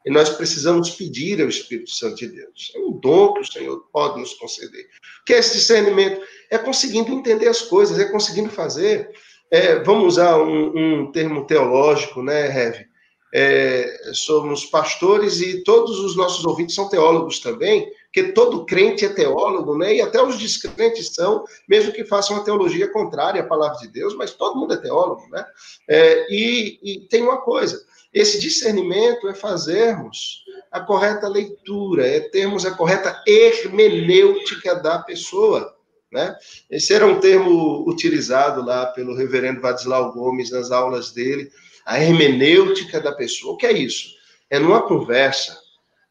E 0.04 0.10
nós 0.10 0.28
precisamos 0.30 0.90
pedir 0.90 1.40
ao 1.40 1.48
Espírito 1.48 1.90
Santo 1.90 2.16
de 2.16 2.28
Deus. 2.28 2.72
É 2.74 2.78
um 2.80 2.92
dom 2.92 3.34
que 3.34 3.40
o 3.40 3.52
Senhor 3.52 3.84
pode 3.92 4.18
nos 4.18 4.34
conceder. 4.34 4.84
O 5.20 5.24
que 5.24 5.32
é 5.32 5.38
esse 5.38 5.54
discernimento? 5.54 6.20
É 6.50 6.58
conseguindo 6.58 7.12
entender 7.12 7.48
as 7.48 7.62
coisas, 7.62 7.98
é 7.98 8.06
conseguindo 8.06 8.50
fazer. 8.50 9.10
É, 9.50 9.78
vamos 9.84 10.14
usar 10.14 10.38
um, 10.38 11.02
um, 11.02 11.12
termo 11.12 11.46
teológico, 11.46 12.22
né, 12.22 12.46
Heve? 12.46 12.86
É, 13.34 14.10
somos 14.12 14.66
pastores 14.66 15.40
e 15.40 15.62
todos 15.62 15.98
os 16.00 16.16
nossos 16.16 16.44
ouvintes 16.44 16.74
são 16.74 16.88
teólogos 16.88 17.38
também, 17.38 17.90
porque 18.12 18.32
todo 18.34 18.66
crente 18.66 19.06
é 19.06 19.08
teólogo, 19.08 19.76
né? 19.78 19.96
E 19.96 20.02
até 20.02 20.22
os 20.22 20.38
descrentes 20.38 21.14
são, 21.14 21.44
mesmo 21.66 21.92
que 21.92 22.04
façam 22.04 22.36
uma 22.36 22.44
teologia 22.44 22.92
contrária 22.92 23.40
à 23.40 23.46
palavra 23.46 23.78
de 23.78 23.88
Deus, 23.88 24.14
mas 24.14 24.32
todo 24.32 24.60
mundo 24.60 24.74
é 24.74 24.76
teólogo, 24.76 25.26
né? 25.30 25.42
É, 25.88 26.26
e, 26.30 26.78
e 26.82 27.08
tem 27.08 27.22
uma 27.22 27.38
coisa: 27.38 27.82
esse 28.12 28.38
discernimento 28.38 29.26
é 29.28 29.34
fazermos 29.34 30.44
a 30.70 30.80
correta 30.80 31.26
leitura, 31.26 32.06
é 32.06 32.20
termos 32.20 32.66
a 32.66 32.72
correta 32.72 33.18
hermenêutica 33.26 34.74
da 34.74 34.98
pessoa. 34.98 35.74
Né? 36.12 36.36
Esse 36.68 36.92
era 36.92 37.06
um 37.06 37.18
termo 37.18 37.88
utilizado 37.88 38.62
lá 38.62 38.84
pelo 38.86 39.16
reverendo 39.16 39.62
Vadislau 39.62 40.12
Gomes 40.12 40.50
nas 40.50 40.70
aulas 40.70 41.12
dele, 41.12 41.50
a 41.86 41.98
hermenêutica 41.98 43.00
da 43.00 43.12
pessoa. 43.12 43.54
O 43.54 43.56
que 43.56 43.64
é 43.64 43.72
isso? 43.72 44.10
É 44.50 44.58
numa 44.58 44.82
conversa, 44.82 45.61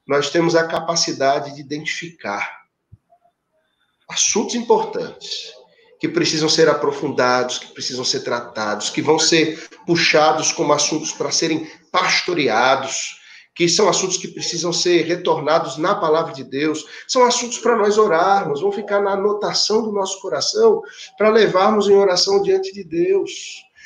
nós 0.07 0.29
temos 0.29 0.55
a 0.55 0.67
capacidade 0.67 1.55
de 1.55 1.61
identificar 1.61 2.61
assuntos 4.09 4.55
importantes 4.55 5.53
que 5.99 6.09
precisam 6.09 6.49
ser 6.49 6.67
aprofundados, 6.67 7.59
que 7.59 7.67
precisam 7.67 8.03
ser 8.03 8.21
tratados, 8.21 8.89
que 8.89 9.01
vão 9.01 9.19
ser 9.19 9.69
puxados 9.85 10.51
como 10.51 10.73
assuntos 10.73 11.11
para 11.11 11.31
serem 11.31 11.69
pastoreados, 11.91 13.21
que 13.53 13.69
são 13.69 13.87
assuntos 13.87 14.17
que 14.17 14.27
precisam 14.27 14.73
ser 14.73 15.03
retornados 15.03 15.77
na 15.77 15.93
palavra 15.93 16.33
de 16.33 16.43
Deus, 16.43 16.85
são 17.07 17.23
assuntos 17.23 17.59
para 17.59 17.77
nós 17.77 17.99
orarmos, 17.99 18.61
vão 18.61 18.71
ficar 18.71 18.99
na 19.01 19.11
anotação 19.11 19.83
do 19.83 19.91
nosso 19.91 20.19
coração 20.21 20.81
para 21.17 21.29
levarmos 21.29 21.87
em 21.87 21.95
oração 21.95 22.41
diante 22.41 22.73
de 22.73 22.83
Deus. 22.83 23.31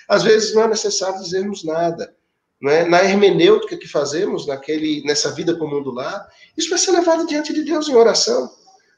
Às 0.07 0.23
vezes 0.23 0.55
não 0.55 0.63
é 0.63 0.67
necessário 0.69 1.21
dizermos 1.21 1.65
nada. 1.65 2.14
Não 2.61 2.71
é? 2.71 2.85
Na 2.87 3.03
hermenêutica 3.03 3.77
que 3.77 3.87
fazemos 3.87 4.47
naquele, 4.47 5.03
nessa 5.03 5.31
vida 5.31 5.55
comum 5.55 5.83
do 5.83 5.91
lar, 5.91 6.27
isso 6.57 6.69
vai 6.69 6.79
ser 6.79 6.91
levado 6.91 7.27
diante 7.27 7.53
de 7.53 7.63
Deus 7.63 7.87
em 7.87 7.95
oração. 7.95 8.49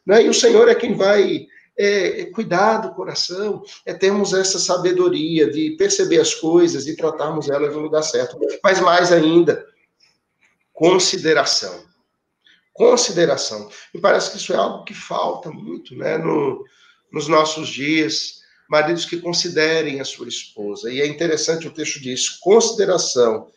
Né? 0.05 0.23
E 0.23 0.29
o 0.29 0.33
Senhor 0.33 0.69
é 0.69 0.75
quem 0.75 0.95
vai 0.95 1.47
é, 1.77 2.21
é 2.21 2.25
cuidar 2.25 2.77
do 2.77 2.93
coração, 2.93 3.63
é 3.85 3.93
termos 3.93 4.33
essa 4.33 4.57
sabedoria 4.57 5.49
de 5.49 5.75
perceber 5.77 6.19
as 6.19 6.33
coisas 6.33 6.87
e 6.87 6.95
tratarmos 6.95 7.49
elas 7.49 7.73
no 7.73 7.81
lugar 7.81 8.03
certo. 8.03 8.39
Mas 8.63 8.79
mais 8.79 9.11
ainda, 9.11 9.65
consideração. 10.73 11.85
Consideração. 12.73 13.69
Me 13.93 13.99
parece 13.99 14.31
que 14.31 14.37
isso 14.37 14.53
é 14.53 14.55
algo 14.55 14.83
que 14.83 14.93
falta 14.93 15.49
muito 15.49 15.95
né, 15.95 16.17
no, 16.17 16.63
nos 17.11 17.27
nossos 17.27 17.67
dias. 17.67 18.36
Maridos 18.69 19.05
que 19.05 19.21
considerem 19.21 20.01
a 20.01 20.05
sua 20.05 20.27
esposa. 20.27 20.91
E 20.91 21.01
é 21.01 21.07
interessante 21.07 21.67
o 21.67 21.73
texto 21.73 22.01
diz: 22.01 22.29
consideração 22.29 23.47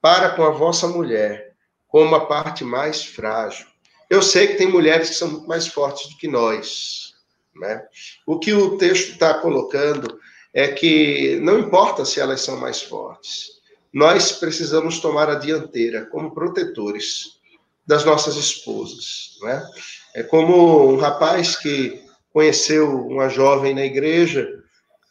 para 0.00 0.30
com 0.30 0.42
a 0.42 0.50
vossa 0.50 0.86
mulher 0.88 1.52
como 1.88 2.14
a 2.14 2.26
parte 2.26 2.64
mais 2.64 3.04
frágil. 3.04 3.66
Eu 4.08 4.22
sei 4.22 4.48
que 4.48 4.54
tem 4.54 4.68
mulheres 4.68 5.10
que 5.10 5.16
são 5.16 5.30
muito 5.30 5.48
mais 5.48 5.66
fortes 5.66 6.08
do 6.08 6.16
que 6.16 6.26
nós, 6.26 7.14
né? 7.54 7.84
O 8.26 8.38
que 8.38 8.52
o 8.52 8.76
texto 8.76 9.12
está 9.12 9.34
colocando 9.34 10.18
é 10.52 10.68
que 10.68 11.38
não 11.42 11.58
importa 11.58 12.04
se 12.04 12.20
elas 12.20 12.40
são 12.40 12.56
mais 12.56 12.82
fortes, 12.82 13.60
nós 13.92 14.32
precisamos 14.32 15.00
tomar 15.00 15.28
a 15.28 15.34
dianteira 15.34 16.06
como 16.06 16.32
protetores 16.32 17.40
das 17.86 18.04
nossas 18.04 18.36
esposas. 18.36 19.36
Né? 19.42 19.68
É 20.14 20.22
como 20.22 20.92
um 20.92 20.96
rapaz 20.96 21.56
que 21.56 22.04
conheceu 22.32 23.06
uma 23.06 23.28
jovem 23.28 23.74
na 23.74 23.84
igreja 23.84 24.48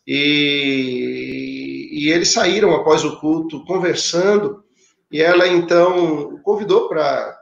e, 0.07 1.89
e 1.91 2.11
eles 2.11 2.31
saíram 2.31 2.73
após 2.73 3.03
o 3.03 3.19
culto 3.19 3.63
conversando 3.65 4.63
e 5.11 5.21
ela 5.21 5.47
então 5.47 6.35
o 6.35 6.41
convidou 6.41 6.87
para 6.87 7.37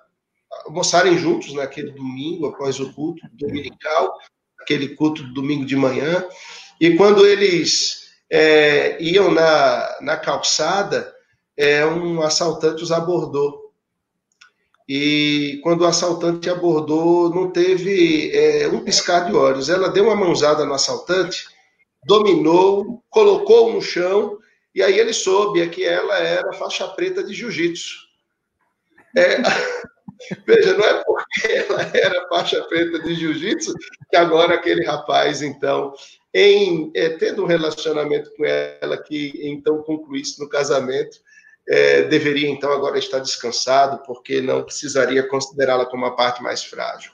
almoçarem 0.65 1.17
juntos 1.17 1.53
naquele 1.53 1.91
domingo 1.91 2.47
após 2.47 2.79
o 2.79 2.91
culto 2.93 3.21
dominical 3.33 4.17
aquele 4.67 4.89
culto 4.89 5.23
do 5.23 5.33
domingo 5.33 5.65
de 5.65 5.77
manhã, 5.77 6.27
e 6.79 6.97
quando 6.97 7.25
eles 7.25 8.09
é, 8.29 9.01
iam 9.01 9.31
na, 9.31 9.97
na 10.01 10.17
calçada, 10.17 11.13
é, 11.55 11.85
um 11.85 12.21
assaltante 12.21 12.83
os 12.83 12.91
abordou. 12.91 13.66
E 14.87 15.59
quando 15.63 15.81
o 15.81 15.85
assaltante 15.85 16.49
abordou, 16.49 17.29
não 17.29 17.51
teve 17.51 18.31
é, 18.31 18.67
um 18.69 18.83
piscar 18.83 19.25
de 19.25 19.35
olhos. 19.35 19.69
Ela 19.69 19.89
deu 19.89 20.05
uma 20.05 20.15
mãozada 20.15 20.65
no 20.65 20.73
assaltante, 20.73 21.45
dominou, 22.05 23.03
colocou 23.09 23.73
no 23.73 23.81
chão, 23.81 24.37
e 24.73 24.81
aí 24.81 24.97
ele 24.97 25.11
soube 25.11 25.67
que 25.69 25.83
ela 25.83 26.17
era 26.19 26.53
faixa 26.53 26.87
preta 26.87 27.23
de 27.23 27.33
jiu-jitsu. 27.33 28.07
É, 29.17 29.41
Veja, 30.45 30.73
não 30.75 30.83
é 30.83 31.03
porque 31.03 31.47
ela 31.51 31.81
era 31.93 32.27
faixa 32.27 32.61
preta 32.63 32.99
de 32.99 33.13
jiu-jitsu 33.13 33.73
que 34.09 34.15
agora 34.15 34.55
aquele 34.55 34.83
rapaz, 34.83 35.41
então, 35.41 35.93
em 36.33 36.91
é, 36.95 37.09
tendo 37.09 37.43
um 37.43 37.47
relacionamento 37.47 38.31
com 38.35 38.45
ela 38.45 38.97
que 39.01 39.33
então 39.43 39.83
concluísse 39.83 40.39
no 40.39 40.49
casamento, 40.49 41.17
é, 41.67 42.03
deveria 42.03 42.49
então 42.49 42.71
agora 42.71 42.97
estar 42.97 43.19
descansado, 43.19 44.01
porque 44.05 44.41
não 44.41 44.63
precisaria 44.63 45.27
considerá-la 45.27 45.85
como 45.85 46.05
a 46.05 46.15
parte 46.15 46.41
mais 46.41 46.63
frágil. 46.63 47.11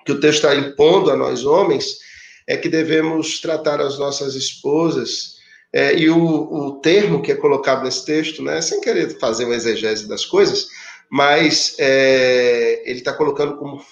O 0.00 0.04
que 0.04 0.12
o 0.12 0.20
texto 0.20 0.46
está 0.46 0.54
impondo 0.54 1.10
a 1.10 1.16
nós 1.16 1.44
homens 1.44 1.98
é 2.46 2.56
que 2.56 2.68
devemos 2.68 3.40
tratar 3.40 3.80
as 3.80 3.98
nossas 3.98 4.34
esposas, 4.34 5.36
é, 5.72 5.96
e 5.96 6.10
o, 6.10 6.18
o 6.18 6.80
termo 6.80 7.22
que 7.22 7.32
é 7.32 7.36
colocado 7.36 7.82
nesse 7.82 8.04
texto, 8.04 8.42
né, 8.42 8.60
sem 8.60 8.80
querer 8.80 9.18
fazer 9.18 9.44
uma 9.44 9.54
exegese 9.54 10.06
das 10.06 10.24
coisas, 10.24 10.68
mas 11.10 11.76
é, 11.78 12.82
ele 12.84 12.98
está 12.98 13.12
colocando 13.12 13.56
como 13.56 13.84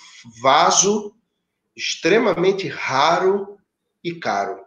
vaso 0.43 1.15
extremamente 1.77 2.69
raro 2.69 3.57
e 4.05 4.15
caro. 4.15 4.61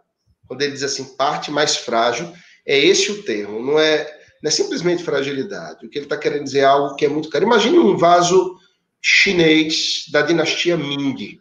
Quando 0.46 0.62
ele 0.62 0.72
diz 0.72 0.82
assim, 0.82 1.16
parte 1.16 1.50
mais 1.50 1.76
frágil, 1.76 2.32
é 2.66 2.78
esse 2.78 3.10
o 3.10 3.22
termo, 3.22 3.64
não 3.64 3.78
é, 3.78 4.23
não 4.44 4.48
é 4.48 4.50
simplesmente 4.50 5.02
fragilidade. 5.02 5.86
O 5.86 5.88
que 5.88 5.96
ele 5.96 6.04
está 6.04 6.18
querendo 6.18 6.44
dizer 6.44 6.58
é 6.58 6.64
algo 6.64 6.96
que 6.96 7.06
é 7.06 7.08
muito 7.08 7.30
caro. 7.30 7.46
Imagine 7.46 7.78
um 7.78 7.96
vaso 7.96 8.58
chinês 9.00 10.04
da 10.12 10.20
dinastia 10.20 10.76
Ming. 10.76 11.40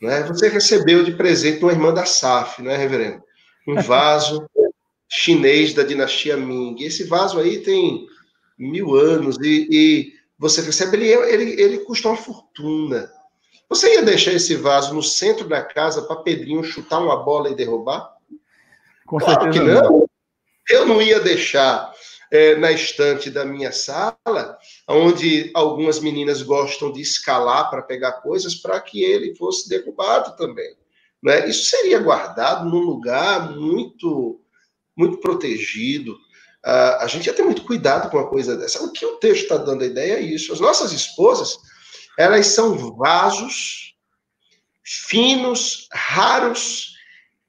Né? 0.00 0.22
Você 0.22 0.48
recebeu 0.48 1.02
de 1.02 1.16
presente 1.16 1.64
uma 1.64 1.72
irmã 1.72 1.92
da 1.92 2.06
SAF, 2.06 2.62
não 2.62 2.70
é, 2.70 2.76
reverendo? 2.76 3.24
Um 3.66 3.82
vaso 3.82 4.48
chinês 5.10 5.74
da 5.74 5.82
dinastia 5.82 6.36
Ming. 6.36 6.76
Esse 6.80 7.02
vaso 7.02 7.40
aí 7.40 7.58
tem 7.58 8.06
mil 8.56 8.94
anos, 8.94 9.36
e, 9.40 9.66
e 9.68 10.12
você 10.38 10.60
recebe, 10.60 10.98
ele, 10.98 11.08
ele, 11.08 11.60
ele 11.60 11.78
custa 11.78 12.06
uma 12.06 12.16
fortuna. 12.16 13.10
Você 13.68 13.94
ia 13.94 14.02
deixar 14.02 14.32
esse 14.32 14.54
vaso 14.54 14.94
no 14.94 15.02
centro 15.02 15.48
da 15.48 15.60
casa 15.60 16.02
para 16.02 16.22
Pedrinho 16.22 16.62
chutar 16.62 17.00
uma 17.00 17.24
bola 17.24 17.50
e 17.50 17.56
derrubar? 17.56 18.14
Com 19.06 19.18
claro 19.18 19.42
certeza 19.42 19.64
que 19.64 19.72
não. 19.72 19.90
não. 19.90 20.05
Eu 20.68 20.86
não 20.86 21.00
ia 21.00 21.20
deixar 21.20 21.92
é, 22.30 22.56
na 22.56 22.72
estante 22.72 23.30
da 23.30 23.44
minha 23.44 23.72
sala, 23.72 24.58
onde 24.88 25.50
algumas 25.54 26.00
meninas 26.00 26.42
gostam 26.42 26.92
de 26.92 27.00
escalar 27.00 27.70
para 27.70 27.82
pegar 27.82 28.12
coisas, 28.20 28.54
para 28.54 28.80
que 28.80 29.02
ele 29.02 29.34
fosse 29.36 29.68
derrubado 29.68 30.36
também. 30.36 30.76
Né? 31.22 31.48
Isso 31.48 31.70
seria 31.70 31.98
guardado 31.98 32.68
num 32.68 32.80
lugar 32.80 33.50
muito, 33.52 34.40
muito 34.96 35.18
protegido, 35.18 36.16
Uh, 36.66 36.98
a 36.98 37.06
gente 37.06 37.26
ia 37.26 37.32
ter 37.32 37.44
muito 37.44 37.62
cuidado 37.62 38.10
com 38.10 38.16
uma 38.16 38.28
coisa 38.28 38.56
dessa. 38.56 38.82
O 38.82 38.90
que 38.90 39.06
o 39.06 39.18
texto 39.18 39.42
está 39.42 39.56
dando 39.56 39.84
a 39.84 39.86
ideia 39.86 40.14
é 40.14 40.20
isso. 40.20 40.52
As 40.52 40.58
nossas 40.58 40.90
esposas, 40.90 41.56
elas 42.18 42.48
são 42.48 42.96
vasos 42.96 43.94
finos, 44.84 45.86
raros 45.92 46.96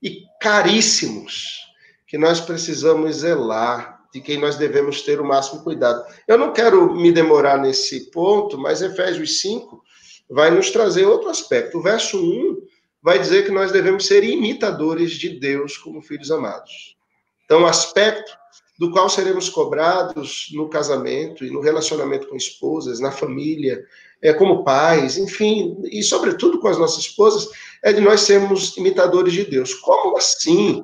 e 0.03 0.21
caríssimos, 0.39 1.66
que 2.07 2.17
nós 2.17 2.39
precisamos 2.39 3.17
zelar, 3.17 3.97
de 4.13 4.21
quem 4.21 4.39
nós 4.39 4.55
devemos 4.55 5.01
ter 5.01 5.19
o 5.19 5.25
máximo 5.25 5.63
cuidado. 5.63 6.03
Eu 6.27 6.37
não 6.37 6.53
quero 6.53 6.95
me 6.95 7.11
demorar 7.11 7.57
nesse 7.57 8.09
ponto, 8.09 8.57
mas 8.57 8.81
Efésios 8.81 9.41
5 9.41 9.83
vai 10.29 10.49
nos 10.49 10.71
trazer 10.71 11.05
outro 11.05 11.29
aspecto. 11.29 11.77
O 11.77 11.81
verso 11.81 12.17
1 12.17 12.57
vai 13.03 13.19
dizer 13.19 13.45
que 13.45 13.51
nós 13.51 13.71
devemos 13.71 14.05
ser 14.05 14.23
imitadores 14.23 15.11
de 15.11 15.29
Deus 15.29 15.77
como 15.77 16.01
filhos 16.01 16.31
amados. 16.31 16.97
Então, 17.45 17.65
aspecto 17.65 18.31
do 18.79 18.91
qual 18.91 19.09
seremos 19.09 19.49
cobrados 19.49 20.49
no 20.53 20.69
casamento 20.69 21.43
e 21.43 21.49
no 21.49 21.61
relacionamento 21.61 22.27
com 22.27 22.35
esposas, 22.35 22.99
na 22.99 23.11
família, 23.11 23.83
é, 24.21 24.33
como 24.33 24.63
pais, 24.63 25.17
enfim, 25.17 25.77
e 25.85 26.03
sobretudo 26.03 26.59
com 26.59 26.67
as 26.67 26.77
nossas 26.77 27.05
esposas, 27.05 27.49
é 27.83 27.91
de 27.91 28.01
nós 28.01 28.21
sermos 28.21 28.75
imitadores 28.77 29.33
de 29.33 29.45
Deus. 29.45 29.73
Como 29.73 30.17
assim? 30.17 30.83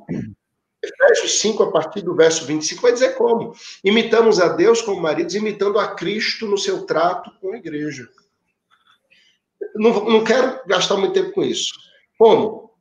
Efésios 0.84 1.40
5, 1.40 1.64
a 1.64 1.72
partir 1.72 2.02
do 2.02 2.14
verso 2.14 2.46
25, 2.46 2.82
vai 2.82 2.92
dizer 2.92 3.16
como. 3.16 3.56
Imitamos 3.84 4.40
a 4.40 4.50
Deus 4.50 4.82
como 4.82 5.02
maridos, 5.02 5.34
imitando 5.34 5.80
a 5.80 5.96
Cristo 5.96 6.46
no 6.46 6.58
seu 6.58 6.86
trato 6.86 7.32
com 7.40 7.54
a 7.54 7.58
igreja. 7.58 8.08
Não, 9.76 10.06
não 10.06 10.24
quero 10.24 10.60
gastar 10.68 10.98
muito 10.98 11.14
tempo 11.14 11.32
com 11.32 11.44
isso. 11.44 11.74
Como? 12.18 12.72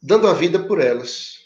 Dando 0.00 0.28
a 0.28 0.32
vida 0.32 0.60
por 0.60 0.80
elas. 0.80 1.42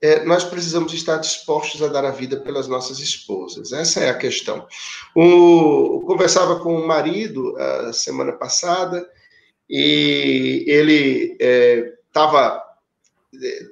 É, 0.00 0.24
nós 0.24 0.44
precisamos 0.44 0.92
estar 0.92 1.16
dispostos 1.18 1.82
a 1.82 1.88
dar 1.88 2.04
a 2.04 2.10
vida 2.10 2.40
pelas 2.40 2.66
nossas 2.66 2.98
esposas. 2.98 3.72
Essa 3.72 4.00
é 4.00 4.10
a 4.10 4.18
questão. 4.18 4.66
O, 5.14 6.02
conversava 6.06 6.60
com 6.60 6.74
o 6.74 6.86
marido 6.86 7.56
a 7.56 7.92
semana 7.92 8.32
passada 8.32 9.08
e 9.68 10.64
ele 10.66 11.36
estava 12.08 12.56
é, 12.64 12.67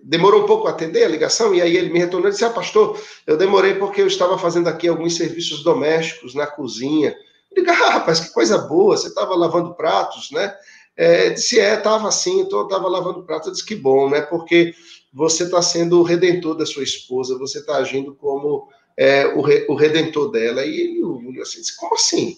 demorou 0.02 0.44
um 0.44 0.46
pouco 0.46 0.66
a 0.66 0.70
atender 0.70 1.04
a 1.04 1.08
ligação, 1.08 1.54
e 1.54 1.62
aí 1.62 1.76
ele 1.76 1.90
me 1.90 1.98
retornou 1.98 2.28
e 2.28 2.32
disse: 2.32 2.44
Ah, 2.44 2.50
pastor, 2.50 3.00
eu 3.26 3.36
demorei 3.36 3.74
porque 3.74 4.02
eu 4.02 4.06
estava 4.06 4.38
fazendo 4.38 4.68
aqui 4.68 4.86
alguns 4.86 5.16
serviços 5.16 5.62
domésticos 5.62 6.34
na 6.34 6.46
cozinha. 6.46 7.16
Eu 7.54 7.64
ah, 7.70 7.90
rapaz, 7.90 8.20
que 8.20 8.32
coisa 8.32 8.58
boa, 8.58 8.96
você 8.96 9.08
estava 9.08 9.34
lavando 9.34 9.74
pratos, 9.74 10.30
né? 10.30 10.54
É, 10.94 11.30
disse, 11.30 11.58
é, 11.58 11.74
estava 11.74 12.08
assim, 12.08 12.42
estava 12.42 12.88
lavando 12.88 13.24
pratos. 13.24 13.48
Eu 13.48 13.52
disse, 13.52 13.64
que 13.64 13.74
bom, 13.74 14.10
né? 14.10 14.20
Porque 14.20 14.74
você 15.12 15.44
está 15.44 15.62
sendo 15.62 16.00
o 16.00 16.02
redentor 16.02 16.54
da 16.54 16.66
sua 16.66 16.82
esposa, 16.82 17.38
você 17.38 17.58
está 17.58 17.76
agindo 17.76 18.14
como 18.14 18.68
é, 18.96 19.26
o, 19.26 19.40
re, 19.40 19.66
o, 19.68 19.74
redentor 19.74 20.30
dela. 20.30 20.64
E 20.64 20.80
ele 20.80 21.02
olhou 21.02 21.42
assim, 21.42 21.60
disse, 21.60 21.76
como 21.76 21.94
assim? 21.94 22.36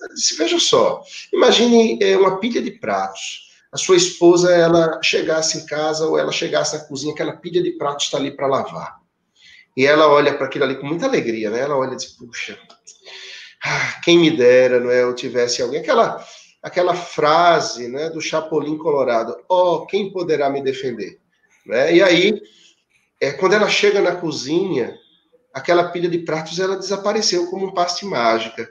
Eu 0.00 0.14
disse, 0.14 0.36
veja 0.36 0.58
só, 0.58 1.02
imagine 1.32 1.98
é, 2.02 2.16
uma 2.16 2.38
pilha 2.38 2.62
de 2.62 2.70
pratos 2.70 3.47
a 3.72 3.76
sua 3.76 3.96
esposa 3.96 4.54
ela 4.54 5.00
chegasse 5.02 5.58
em 5.58 5.66
casa 5.66 6.06
ou 6.06 6.18
ela 6.18 6.32
chegasse 6.32 6.76
na 6.76 6.84
cozinha, 6.84 7.12
aquela 7.12 7.36
pilha 7.36 7.62
de 7.62 7.72
pratos 7.72 8.06
está 8.06 8.16
ali 8.16 8.30
para 8.30 8.46
lavar. 8.46 8.96
E 9.76 9.86
ela 9.86 10.08
olha 10.08 10.34
para 10.36 10.46
aquilo 10.46 10.64
ali 10.64 10.76
com 10.76 10.86
muita 10.86 11.06
alegria, 11.06 11.50
né? 11.50 11.60
Ela 11.60 11.76
olha 11.76 11.92
e 11.92 11.96
diz: 11.96 12.06
Puxa, 12.06 12.58
ah, 13.62 14.00
quem 14.02 14.18
me 14.18 14.30
dera, 14.30 14.80
não 14.80 14.90
é? 14.90 15.02
Eu 15.02 15.14
tivesse 15.14 15.62
alguém. 15.62 15.80
Aquela, 15.80 16.24
aquela 16.62 16.94
frase 16.94 17.88
né, 17.88 18.08
do 18.10 18.20
Chapolin 18.20 18.78
Colorado: 18.78 19.36
Oh, 19.48 19.86
quem 19.86 20.10
poderá 20.10 20.48
me 20.48 20.62
defender? 20.62 21.20
Né? 21.66 21.94
E 21.94 22.02
aí, 22.02 22.42
é, 23.20 23.32
quando 23.32 23.52
ela 23.52 23.68
chega 23.68 24.00
na 24.00 24.16
cozinha, 24.16 24.96
aquela 25.52 25.90
pilha 25.90 26.08
de 26.08 26.18
pratos 26.20 26.58
ela 26.58 26.76
desapareceu 26.76 27.48
como 27.50 27.66
um 27.66 27.74
passe 27.74 28.04
mágica, 28.06 28.68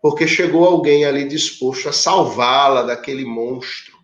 porque 0.00 0.26
chegou 0.26 0.64
alguém 0.64 1.04
ali 1.04 1.28
disposto 1.28 1.88
a 1.88 1.92
salvá-la 1.92 2.82
daquele 2.82 3.24
monstro 3.24 3.99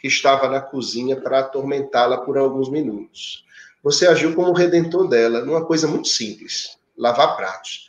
que 0.00 0.08
estava 0.08 0.48
na 0.48 0.60
cozinha 0.60 1.16
para 1.20 1.40
atormentá-la 1.40 2.18
por 2.18 2.38
alguns 2.38 2.70
minutos. 2.70 3.44
Você 3.82 4.06
agiu 4.06 4.34
como 4.34 4.52
redentor 4.52 5.08
dela, 5.08 5.44
numa 5.44 5.64
coisa 5.64 5.86
muito 5.86 6.08
simples, 6.08 6.78
lavar 6.96 7.36
pratos. 7.36 7.88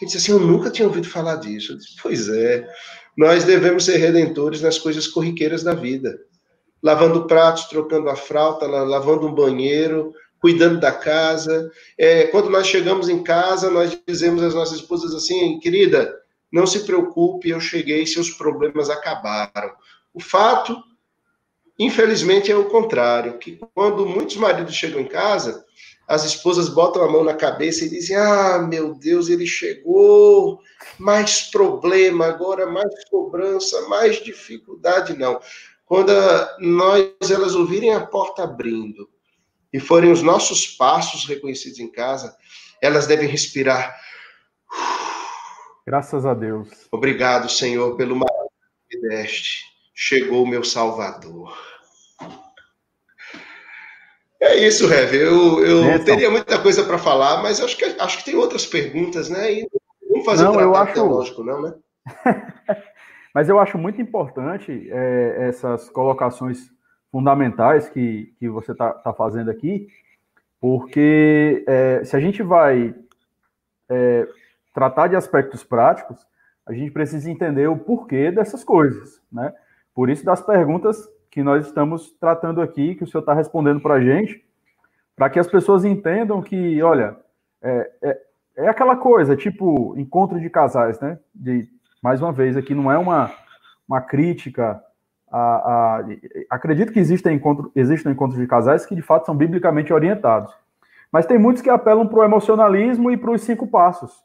Ele 0.00 0.10
disse 0.10 0.18
assim, 0.18 0.32
eu 0.32 0.40
nunca 0.40 0.70
tinha 0.70 0.88
ouvido 0.88 1.08
falar 1.08 1.36
disso. 1.36 1.72
Eu 1.72 1.76
disse, 1.78 1.96
pois 2.02 2.28
é, 2.28 2.66
nós 3.16 3.44
devemos 3.44 3.84
ser 3.84 3.98
redentores 3.98 4.60
nas 4.60 4.78
coisas 4.78 5.06
corriqueiras 5.06 5.62
da 5.62 5.74
vida. 5.74 6.18
Lavando 6.82 7.26
pratos, 7.26 7.64
trocando 7.64 8.08
a 8.08 8.16
fralda, 8.16 8.66
lavando 8.66 9.26
um 9.26 9.34
banheiro, 9.34 10.12
cuidando 10.40 10.80
da 10.80 10.90
casa. 10.90 11.70
É, 11.96 12.24
quando 12.24 12.50
nós 12.50 12.66
chegamos 12.66 13.08
em 13.08 13.22
casa, 13.22 13.70
nós 13.70 13.96
dizemos 14.06 14.42
às 14.42 14.54
nossas 14.54 14.80
esposas 14.80 15.14
assim, 15.14 15.60
querida, 15.60 16.18
não 16.52 16.66
se 16.66 16.80
preocupe, 16.80 17.50
eu 17.50 17.60
cheguei, 17.60 18.04
seus 18.06 18.30
problemas 18.30 18.90
acabaram. 18.90 19.72
O 20.12 20.20
fato 20.20 20.76
Infelizmente 21.78 22.50
é 22.50 22.56
o 22.56 22.68
contrário, 22.68 23.38
que 23.38 23.58
quando 23.74 24.06
muitos 24.06 24.36
maridos 24.36 24.74
chegam 24.74 25.00
em 25.00 25.06
casa, 25.06 25.64
as 26.06 26.24
esposas 26.24 26.68
botam 26.68 27.02
a 27.02 27.10
mão 27.10 27.24
na 27.24 27.34
cabeça 27.34 27.84
e 27.84 27.88
dizem: 27.88 28.16
Ah, 28.16 28.58
meu 28.58 28.94
Deus, 28.94 29.28
ele 29.28 29.46
chegou, 29.46 30.60
mais 30.98 31.42
problema 31.50 32.26
agora, 32.26 32.66
mais 32.66 33.04
cobrança, 33.08 33.88
mais 33.88 34.22
dificuldade. 34.22 35.16
Não. 35.16 35.40
Quando 35.86 36.12
nós 36.58 37.30
elas 37.30 37.54
ouvirem 37.54 37.92
a 37.94 38.04
porta 38.04 38.44
abrindo 38.44 39.08
e 39.72 39.80
forem 39.80 40.12
os 40.12 40.22
nossos 40.22 40.66
passos 40.66 41.26
reconhecidos 41.26 41.78
em 41.78 41.90
casa, 41.90 42.36
elas 42.80 43.06
devem 43.06 43.28
respirar. 43.28 43.94
Graças 45.86 46.24
a 46.26 46.34
Deus. 46.34 46.68
Obrigado, 46.90 47.48
Senhor, 47.48 47.96
pelo 47.96 48.16
maravilha 48.16 48.50
que 48.88 48.98
me 48.98 49.08
deste. 49.08 49.71
Chegou 49.94 50.44
o 50.44 50.48
meu 50.48 50.64
Salvador. 50.64 51.56
É 54.42 54.56
isso, 54.56 54.88
Rev. 54.88 55.14
Eu, 55.14 55.64
eu 55.64 55.84
então. 55.84 56.04
teria 56.04 56.28
muita 56.28 56.60
coisa 56.60 56.82
para 56.82 56.98
falar, 56.98 57.42
mas 57.42 57.60
acho 57.60 57.76
que, 57.76 57.84
acho 57.84 58.18
que 58.18 58.24
tem 58.24 58.34
outras 58.34 58.66
perguntas, 58.66 59.30
né? 59.30 59.52
E 59.52 59.68
vamos 60.10 60.24
fazer 60.24 60.44
não, 60.44 60.56
um 60.56 60.60
eu 60.60 60.74
acho... 60.74 60.94
teológico, 60.94 61.44
não, 61.44 61.62
né? 61.62 61.74
mas 63.32 63.48
eu 63.48 63.60
acho 63.60 63.78
muito 63.78 64.02
importante 64.02 64.88
é, 64.90 65.48
essas 65.48 65.88
colocações 65.90 66.72
fundamentais 67.12 67.88
que, 67.88 68.34
que 68.38 68.48
você 68.48 68.72
está 68.72 68.92
tá 68.92 69.12
fazendo 69.12 69.48
aqui, 69.48 69.86
porque 70.60 71.64
é, 71.68 72.02
se 72.04 72.16
a 72.16 72.20
gente 72.20 72.42
vai 72.42 72.92
é, 73.88 74.26
tratar 74.74 75.06
de 75.06 75.14
aspectos 75.14 75.62
práticos, 75.62 76.26
a 76.66 76.72
gente 76.72 76.90
precisa 76.90 77.30
entender 77.30 77.68
o 77.68 77.78
porquê 77.78 78.32
dessas 78.32 78.64
coisas, 78.64 79.20
né? 79.30 79.52
Por 79.94 80.08
isso 80.10 80.24
das 80.24 80.40
perguntas 80.40 81.08
que 81.30 81.42
nós 81.42 81.66
estamos 81.66 82.12
tratando 82.20 82.60
aqui, 82.60 82.94
que 82.94 83.04
o 83.04 83.06
senhor 83.06 83.20
está 83.20 83.32
respondendo 83.32 83.80
para 83.80 83.94
a 83.94 84.00
gente, 84.00 84.44
para 85.16 85.30
que 85.30 85.38
as 85.38 85.46
pessoas 85.46 85.84
entendam 85.84 86.42
que, 86.42 86.82
olha, 86.82 87.16
é, 87.62 87.90
é, 88.02 88.20
é, 88.56 88.68
aquela 88.68 88.96
coisa, 88.96 89.36
tipo 89.36 89.94
encontro 89.96 90.40
de 90.40 90.50
casais, 90.50 91.00
né? 91.00 91.18
De, 91.34 91.68
mais 92.02 92.20
uma 92.20 92.32
vez, 92.32 92.56
aqui 92.56 92.74
não 92.74 92.90
é 92.90 92.98
uma, 92.98 93.30
uma 93.88 94.00
crítica. 94.00 94.82
A, 95.30 95.38
a, 95.38 96.04
acredito 96.50 96.92
que 96.92 96.98
existem, 96.98 97.36
encontro, 97.36 97.70
existem 97.74 98.12
encontros 98.12 98.38
de 98.38 98.46
casais 98.46 98.84
que 98.84 98.94
de 98.94 99.02
fato 99.02 99.26
são 99.26 99.36
biblicamente 99.36 99.92
orientados. 99.92 100.52
Mas 101.10 101.26
tem 101.26 101.38
muitos 101.38 101.62
que 101.62 101.70
apelam 101.70 102.06
para 102.06 102.20
o 102.20 102.24
emocionalismo 102.24 103.10
e 103.10 103.16
para 103.16 103.30
os 103.30 103.42
cinco 103.42 103.66
passos. 103.66 104.22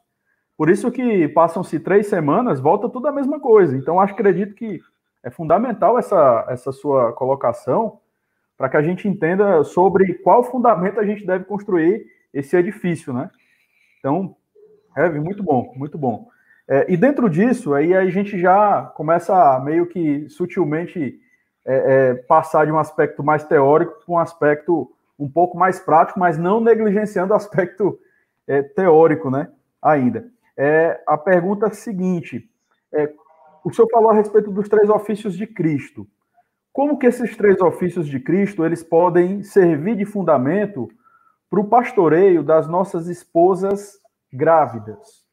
Por 0.56 0.68
isso 0.68 0.90
que 0.90 1.28
passam-se 1.28 1.78
três 1.78 2.08
semanas, 2.08 2.58
volta 2.58 2.88
tudo 2.88 3.06
a 3.06 3.12
mesma 3.12 3.38
coisa. 3.38 3.76
Então, 3.76 4.00
acredito 4.00 4.54
que 4.54 4.80
é 5.28 5.30
fundamental 5.30 5.98
essa, 5.98 6.46
essa 6.48 6.72
sua 6.72 7.12
colocação 7.12 8.00
para 8.56 8.68
que 8.68 8.76
a 8.78 8.82
gente 8.82 9.06
entenda 9.06 9.62
sobre 9.62 10.14
qual 10.14 10.42
fundamento 10.42 10.98
a 10.98 11.04
gente 11.04 11.24
deve 11.24 11.44
construir 11.44 12.06
esse 12.32 12.56
edifício, 12.56 13.12
né? 13.12 13.30
Então, 13.98 14.34
Heavy, 14.96 15.20
muito 15.20 15.42
bom, 15.42 15.72
muito 15.76 15.98
bom. 15.98 16.28
É, 16.66 16.86
e 16.88 16.96
dentro 16.96 17.28
disso, 17.28 17.74
aí 17.74 17.94
a 17.94 18.08
gente 18.10 18.38
já 18.38 18.90
começa 18.96 19.60
meio 19.60 19.86
que 19.86 20.28
sutilmente 20.30 21.20
é, 21.64 21.74
é, 21.76 22.14
passar 22.14 22.64
de 22.64 22.72
um 22.72 22.78
aspecto 22.78 23.22
mais 23.22 23.44
teórico 23.44 24.02
para 24.04 24.14
um 24.14 24.18
aspecto 24.18 24.90
um 25.18 25.28
pouco 25.28 25.58
mais 25.58 25.78
prático, 25.78 26.18
mas 26.18 26.38
não 26.38 26.58
negligenciando 26.58 27.34
o 27.34 27.36
aspecto 27.36 27.98
é, 28.46 28.62
teórico, 28.62 29.30
né? 29.30 29.48
Ainda. 29.82 30.26
É, 30.56 31.00
a 31.06 31.18
pergunta 31.18 31.70
seguinte: 31.70 32.50
é, 32.92 33.12
o 33.64 33.72
senhor 33.72 33.88
falou 33.90 34.10
a 34.10 34.14
respeito 34.14 34.50
dos 34.50 34.68
três 34.68 34.88
ofícios 34.88 35.36
de 35.36 35.46
Cristo. 35.46 36.06
Como 36.72 36.98
que 36.98 37.06
esses 37.06 37.36
três 37.36 37.60
ofícios 37.60 38.06
de 38.06 38.20
Cristo 38.20 38.64
eles 38.64 38.82
podem 38.82 39.42
servir 39.42 39.96
de 39.96 40.04
fundamento 40.04 40.88
para 41.50 41.60
o 41.60 41.68
pastoreio 41.68 42.42
das 42.42 42.68
nossas 42.68 43.08
esposas 43.08 43.98
grávidas, 44.32 45.24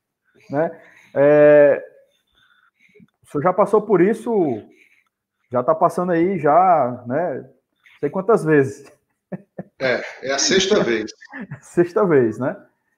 né? 0.50 0.72
É, 1.14 1.84
o 3.24 3.32
senhor 3.32 3.44
já 3.44 3.54
passou 3.54 3.82
por 3.82 4.02
isso, 4.02 4.62
já 5.52 5.60
está 5.62 5.76
passando 5.76 6.12
aí 6.12 6.40
já, 6.40 7.04
né? 7.06 7.50
Sei 8.00 8.10
quantas 8.10 8.44
vezes. 8.44 8.92
É, 9.80 10.02
é 10.24 10.32
a 10.32 10.40
sexta 10.40 10.84
vez. 10.84 11.12
sexta 11.62 12.06
vez, 12.06 12.40
né? 12.40 12.56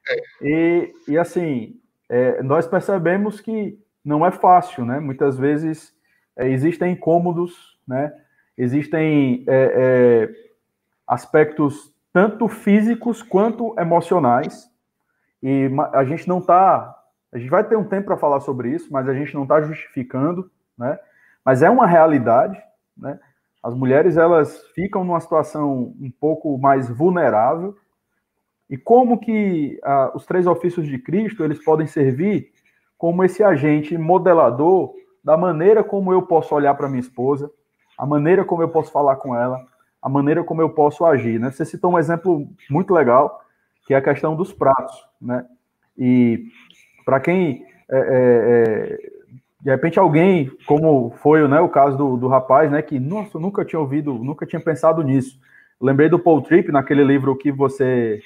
É. 0.08 0.22
E, 0.42 0.94
e 1.08 1.18
assim, 1.18 1.80
é, 2.08 2.42
nós 2.42 2.66
percebemos 2.66 3.40
que 3.40 3.78
não 4.04 4.24
é 4.24 4.30
fácil, 4.30 4.84
né? 4.84 5.00
Muitas 5.00 5.36
vezes 5.36 5.92
é, 6.36 6.48
existem 6.48 6.92
incômodos, 6.92 7.78
né? 7.86 8.12
Existem 8.56 9.44
é, 9.46 9.72
é, 9.74 10.28
aspectos 11.06 11.94
tanto 12.12 12.48
físicos 12.48 13.22
quanto 13.22 13.78
emocionais 13.78 14.68
e 15.42 15.70
a 15.92 16.04
gente 16.04 16.26
não 16.26 16.38
está, 16.38 16.96
a 17.32 17.38
gente 17.38 17.50
vai 17.50 17.62
ter 17.62 17.76
um 17.76 17.84
tempo 17.84 18.06
para 18.06 18.16
falar 18.16 18.40
sobre 18.40 18.70
isso, 18.70 18.88
mas 18.90 19.08
a 19.08 19.14
gente 19.14 19.34
não 19.34 19.44
está 19.44 19.60
justificando, 19.60 20.50
né? 20.76 20.98
Mas 21.44 21.62
é 21.62 21.70
uma 21.70 21.86
realidade, 21.86 22.60
né? 22.96 23.18
As 23.62 23.74
mulheres 23.74 24.16
elas 24.16 24.66
ficam 24.74 25.04
numa 25.04 25.20
situação 25.20 25.94
um 26.00 26.10
pouco 26.10 26.56
mais 26.58 26.88
vulnerável 26.88 27.76
e 28.70 28.76
como 28.76 29.18
que 29.18 29.78
ah, 29.82 30.12
os 30.14 30.24
três 30.26 30.46
ofícios 30.46 30.86
de 30.86 30.98
Cristo 30.98 31.42
eles 31.42 31.62
podem 31.62 31.86
servir 31.86 32.52
como 32.98 33.24
esse 33.24 33.42
agente 33.42 33.96
modelador 33.96 34.92
da 35.22 35.36
maneira 35.36 35.84
como 35.84 36.12
eu 36.12 36.22
posso 36.22 36.54
olhar 36.54 36.74
para 36.74 36.88
minha 36.88 37.00
esposa, 37.00 37.50
a 37.96 38.04
maneira 38.04 38.44
como 38.44 38.62
eu 38.62 38.68
posso 38.68 38.90
falar 38.90 39.16
com 39.16 39.34
ela, 39.34 39.64
a 40.02 40.08
maneira 40.08 40.42
como 40.42 40.60
eu 40.60 40.70
posso 40.70 41.04
agir. 41.04 41.38
Né? 41.38 41.50
Você 41.50 41.64
citou 41.64 41.92
um 41.92 41.98
exemplo 41.98 42.46
muito 42.68 42.92
legal, 42.92 43.40
que 43.86 43.94
é 43.94 43.96
a 43.96 44.02
questão 44.02 44.36
dos 44.36 44.52
pratos, 44.52 44.94
né? 45.20 45.46
E 45.96 46.44
para 47.04 47.18
quem 47.18 47.64
é, 47.90 47.98
é, 47.98 48.00
é, 48.00 48.98
de 49.60 49.70
repente 49.70 49.98
alguém, 49.98 50.50
como 50.66 51.10
foi 51.22 51.46
né, 51.48 51.58
o 51.60 51.68
caso 51.68 51.96
do, 51.96 52.16
do 52.16 52.28
rapaz, 52.28 52.70
né, 52.70 52.82
que 52.82 53.00
nossa, 53.00 53.38
nunca 53.38 53.64
tinha 53.64 53.80
ouvido, 53.80 54.12
nunca 54.14 54.46
tinha 54.46 54.60
pensado 54.60 55.02
nisso. 55.02 55.40
Lembrei 55.80 56.08
do 56.08 56.18
Paul 56.18 56.42
Tripp 56.42 56.70
naquele 56.70 57.02
livro 57.02 57.36
que 57.36 57.50
você 57.50 58.20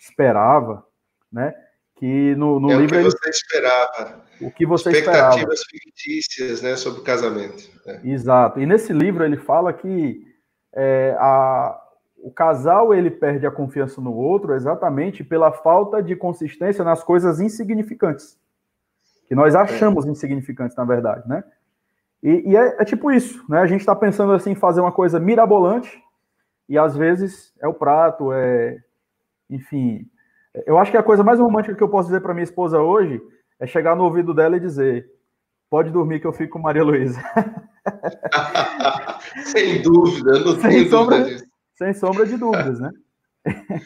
esperava, 0.00 0.84
né? 1.32 1.54
Que 1.96 2.34
no, 2.34 2.58
no 2.58 2.72
é 2.72 2.76
livro 2.76 2.98
o 2.98 3.04
que 3.04 3.10
você 3.10 3.30
esperava. 3.30 4.22
O 4.40 4.50
que 4.50 4.66
você 4.66 4.90
Expectativas 4.90 5.60
esperava. 5.60 5.84
fictícias, 5.84 6.62
né, 6.62 6.76
sobre 6.76 7.00
o 7.00 7.04
casamento. 7.04 7.70
É. 7.86 8.00
Exato. 8.04 8.60
E 8.60 8.66
nesse 8.66 8.92
livro 8.92 9.24
ele 9.24 9.36
fala 9.36 9.72
que 9.72 10.26
é, 10.74 11.14
a, 11.18 11.80
o 12.18 12.30
casal 12.32 12.92
ele 12.92 13.10
perde 13.10 13.46
a 13.46 13.50
confiança 13.50 14.00
no 14.00 14.12
outro 14.12 14.54
exatamente 14.54 15.22
pela 15.22 15.52
falta 15.52 16.02
de 16.02 16.16
consistência 16.16 16.84
nas 16.84 17.04
coisas 17.04 17.40
insignificantes 17.40 18.40
que 19.32 19.34
nós 19.34 19.54
achamos 19.54 20.04
é. 20.04 20.10
insignificantes 20.10 20.76
na 20.76 20.84
verdade, 20.84 21.26
né? 21.26 21.42
E, 22.22 22.50
e 22.50 22.54
é, 22.54 22.82
é, 22.82 22.84
tipo 22.84 23.10
isso, 23.10 23.42
né? 23.48 23.60
A 23.60 23.66
gente 23.66 23.80
está 23.80 23.96
pensando 23.96 24.30
assim 24.34 24.54
fazer 24.54 24.82
uma 24.82 24.92
coisa 24.92 25.18
mirabolante 25.18 26.02
e 26.68 26.76
às 26.76 26.94
vezes 26.94 27.50
é 27.58 27.66
o 27.66 27.72
prato, 27.72 28.30
é, 28.30 28.78
enfim. 29.48 30.06
Eu 30.66 30.78
acho 30.78 30.90
que 30.90 30.96
a 30.96 31.02
coisa 31.02 31.24
mais 31.24 31.38
romântica 31.38 31.74
que 31.74 31.82
eu 31.82 31.88
posso 31.88 32.08
dizer 32.08 32.20
para 32.20 32.34
minha 32.34 32.44
esposa 32.44 32.80
hoje 32.80 33.20
é 33.58 33.66
chegar 33.66 33.96
no 33.96 34.04
ouvido 34.04 34.34
dela 34.34 34.56
e 34.56 34.60
dizer: 34.60 35.06
pode 35.70 35.90
dormir 35.90 36.20
que 36.20 36.26
eu 36.26 36.32
fico 36.32 36.52
com 36.52 36.58
Maria 36.58 36.84
Luísa. 36.84 37.20
sem 39.46 39.80
dúvida, 39.82 40.40
não 40.40 40.60
sem 40.60 40.88
sombra, 40.88 41.24
disso. 41.24 41.44
Sem 41.74 41.94
sombra 41.94 42.26
de 42.26 42.36
dúvidas, 42.36 42.78
né? 42.78 42.90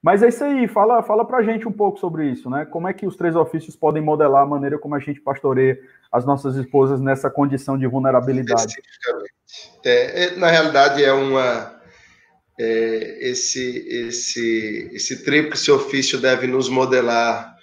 Mas 0.00 0.22
é 0.22 0.28
isso 0.28 0.44
aí, 0.44 0.68
fala, 0.68 1.02
fala 1.02 1.26
pra 1.26 1.42
gente 1.42 1.66
um 1.66 1.72
pouco 1.72 1.98
sobre 1.98 2.30
isso, 2.30 2.50
né? 2.50 2.66
Como 2.66 2.86
é 2.86 2.92
que 2.92 3.06
os 3.06 3.16
três 3.16 3.34
ofícios 3.34 3.74
podem 3.74 4.02
modelar 4.02 4.42
a 4.42 4.46
maneira 4.46 4.78
como 4.78 4.94
a 4.94 4.98
gente 4.98 5.18
pastoreia 5.18 5.80
as 6.12 6.26
nossas 6.26 6.56
esposas 6.56 7.00
nessa 7.00 7.30
condição 7.30 7.78
de 7.78 7.86
vulnerabilidade? 7.86 8.74
É, 9.82 10.24
é, 10.24 10.36
na 10.36 10.50
realidade, 10.50 11.02
é 11.02 11.10
uma. 11.10 11.80
É, 12.58 13.18
esse, 13.20 13.86
esse, 13.88 14.90
esse 14.92 15.24
tríplice 15.24 15.70
ofício 15.70 16.18
deve 16.20 16.46
nos 16.46 16.68
modelar 16.68 17.54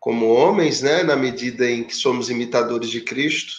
como 0.00 0.26
homens, 0.26 0.80
né? 0.80 1.02
Na 1.02 1.16
medida 1.16 1.70
em 1.70 1.84
que 1.84 1.94
somos 1.94 2.30
imitadores 2.30 2.90
de 2.90 3.00
Cristo 3.00 3.54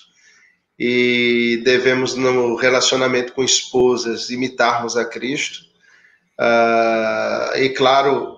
e 0.78 1.62
devemos, 1.64 2.16
no 2.16 2.56
relacionamento 2.56 3.34
com 3.34 3.44
esposas, 3.44 4.30
imitarmos 4.30 4.98
a 4.98 5.06
Cristo 5.06 5.70
Uh, 6.40 7.58
e 7.58 7.70
claro, 7.72 8.38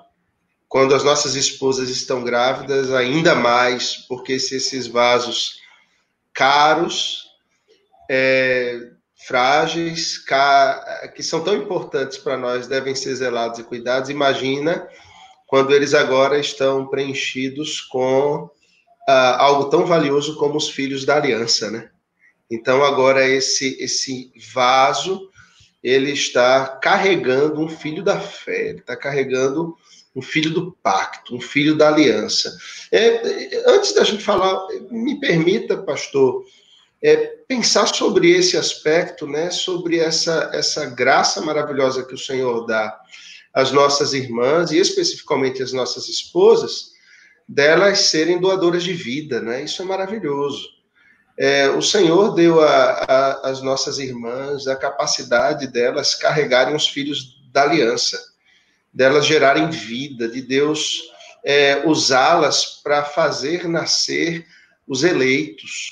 quando 0.68 0.96
as 0.96 1.04
nossas 1.04 1.36
esposas 1.36 1.88
estão 1.90 2.24
grávidas, 2.24 2.92
ainda 2.92 3.36
mais, 3.36 3.96
porque 3.96 4.40
se 4.40 4.56
esses 4.56 4.88
vasos 4.88 5.60
caros, 6.34 7.28
é, 8.10 8.80
frágeis, 9.28 10.18
que 11.16 11.24
são 11.24 11.44
tão 11.44 11.56
importantes 11.56 12.18
para 12.18 12.38
nós, 12.38 12.68
devem 12.68 12.96
ser 12.96 13.16
zelados 13.16 13.60
e 13.60 13.64
cuidados, 13.64 14.10
imagina 14.10 14.88
quando 15.48 15.74
eles 15.74 15.94
agora 15.94 16.40
estão 16.40 16.88
preenchidos 16.88 17.82
com 17.82 18.50
uh, 19.08 19.36
algo 19.38 19.70
tão 19.70 19.86
valioso 19.86 20.38
como 20.38 20.56
os 20.58 20.70
filhos 20.70 21.06
da 21.06 21.18
aliança, 21.18 21.70
né? 21.70 21.90
Então 22.50 22.84
agora 22.84 23.28
esse 23.28 23.78
esse 23.82 24.32
vaso 24.54 25.30
ele 25.84 26.12
está 26.12 26.68
carregando 26.68 27.60
um 27.60 27.68
filho 27.68 28.04
da 28.04 28.20
fé, 28.20 28.70
ele 28.70 28.80
está 28.80 28.96
carregando 28.96 29.76
um 30.16 30.22
filho 30.22 30.52
do 30.52 30.72
pacto, 30.84 31.36
um 31.36 31.42
filho 31.42 31.76
da 31.76 31.88
aliança. 31.88 32.56
É, 32.92 33.64
antes 33.68 33.94
da 33.94 34.04
gente 34.04 34.24
falar, 34.24 34.68
me 34.90 35.20
permita, 35.20 35.78
pastor, 35.78 36.46
é, 37.04 37.16
pensar 37.48 37.88
sobre 37.88 38.32
esse 38.32 38.58
aspecto, 38.58 39.28
né, 39.28 39.50
sobre 39.50 40.00
essa, 40.00 40.52
essa 40.54 40.86
graça 40.86 41.42
maravilhosa 41.42 42.06
que 42.06 42.14
o 42.14 42.18
Senhor 42.18 42.66
dá 42.66 42.98
às 43.54 43.72
nossas 43.72 44.14
irmãs 44.14 44.72
e 44.72 44.78
especificamente 44.78 45.62
às 45.62 45.74
nossas 45.74 46.08
esposas, 46.08 46.92
delas 47.48 48.00
serem 48.00 48.40
doadoras 48.40 48.84
de 48.84 48.94
vida, 48.94 49.42
né? 49.42 49.64
Isso 49.64 49.82
é 49.82 49.86
maravilhoso. 49.86 50.70
É, 51.38 51.70
o 51.70 51.82
Senhor 51.82 52.34
deu 52.34 52.60
às 52.62 53.62
nossas 53.62 54.00
irmãs 54.00 54.68
a 54.68 54.76
capacidade 54.76 55.68
delas 55.68 56.16
carregarem 56.16 56.76
os 56.76 56.88
filhos 56.88 57.42
da 57.52 57.64
aliança, 57.64 58.18
delas 58.94 59.26
gerarem 59.26 59.70
vida, 59.70 60.30
de 60.30 60.42
Deus 60.42 61.02
é, 61.44 61.86
usá-las 61.86 62.80
para 62.84 63.04
fazer 63.04 63.68
nascer 63.68 64.46
os 64.88 65.04
eleitos, 65.04 65.90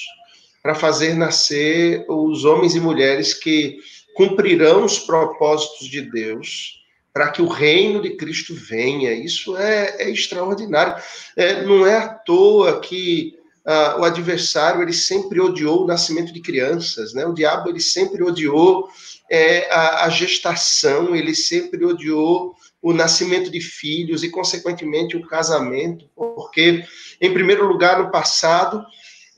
para 0.70 0.76
fazer 0.76 1.15
nascer 1.15 2.05
os 2.07 2.45
homens 2.45 2.76
e 2.76 2.80
mulheres 2.80 3.34
que 3.34 3.80
cumprirão 4.13 4.86
os 4.86 4.99
propósitos 4.99 5.88
de 5.88 5.99
Deus 5.99 6.84
para 7.11 7.32
que 7.32 7.41
o 7.41 7.47
reino 7.47 7.99
de 7.99 8.11
Cristo 8.11 8.53
venha. 8.53 9.11
Isso 9.11 9.57
é, 9.57 9.95
é 9.97 10.11
extraordinário. 10.11 11.01
É, 11.36 11.63
não 11.63 11.88
é 11.88 11.97
à 11.97 12.07
toa 12.07 12.80
que 12.82 13.36
uh, 13.65 14.01
o 14.01 14.03
adversário 14.03 14.84
ele 14.84 14.93
sempre 14.93 15.41
odiou 15.41 15.86
o 15.86 15.88
nascimento 15.88 16.32
de 16.32 16.39
crianças, 16.39 17.15
né? 17.15 17.26
O 17.26 17.34
diabo 17.34 17.70
ele 17.70 17.82
sempre 17.82 18.22
odiou 18.22 18.88
é, 19.28 19.67
a, 19.72 20.05
a 20.05 20.09
gestação, 20.09 21.15
ele 21.15 21.34
sempre 21.34 21.84
odiou 21.84 22.53
o 22.80 22.93
nascimento 22.93 23.49
de 23.49 23.59
filhos 23.59 24.24
e, 24.24 24.30
consequentemente, 24.30 25.17
o 25.17 25.26
casamento, 25.26 26.07
porque, 26.15 26.86
em 27.20 27.34
primeiro 27.34 27.65
lugar, 27.65 27.97
no 27.97 28.11
passado, 28.11 28.86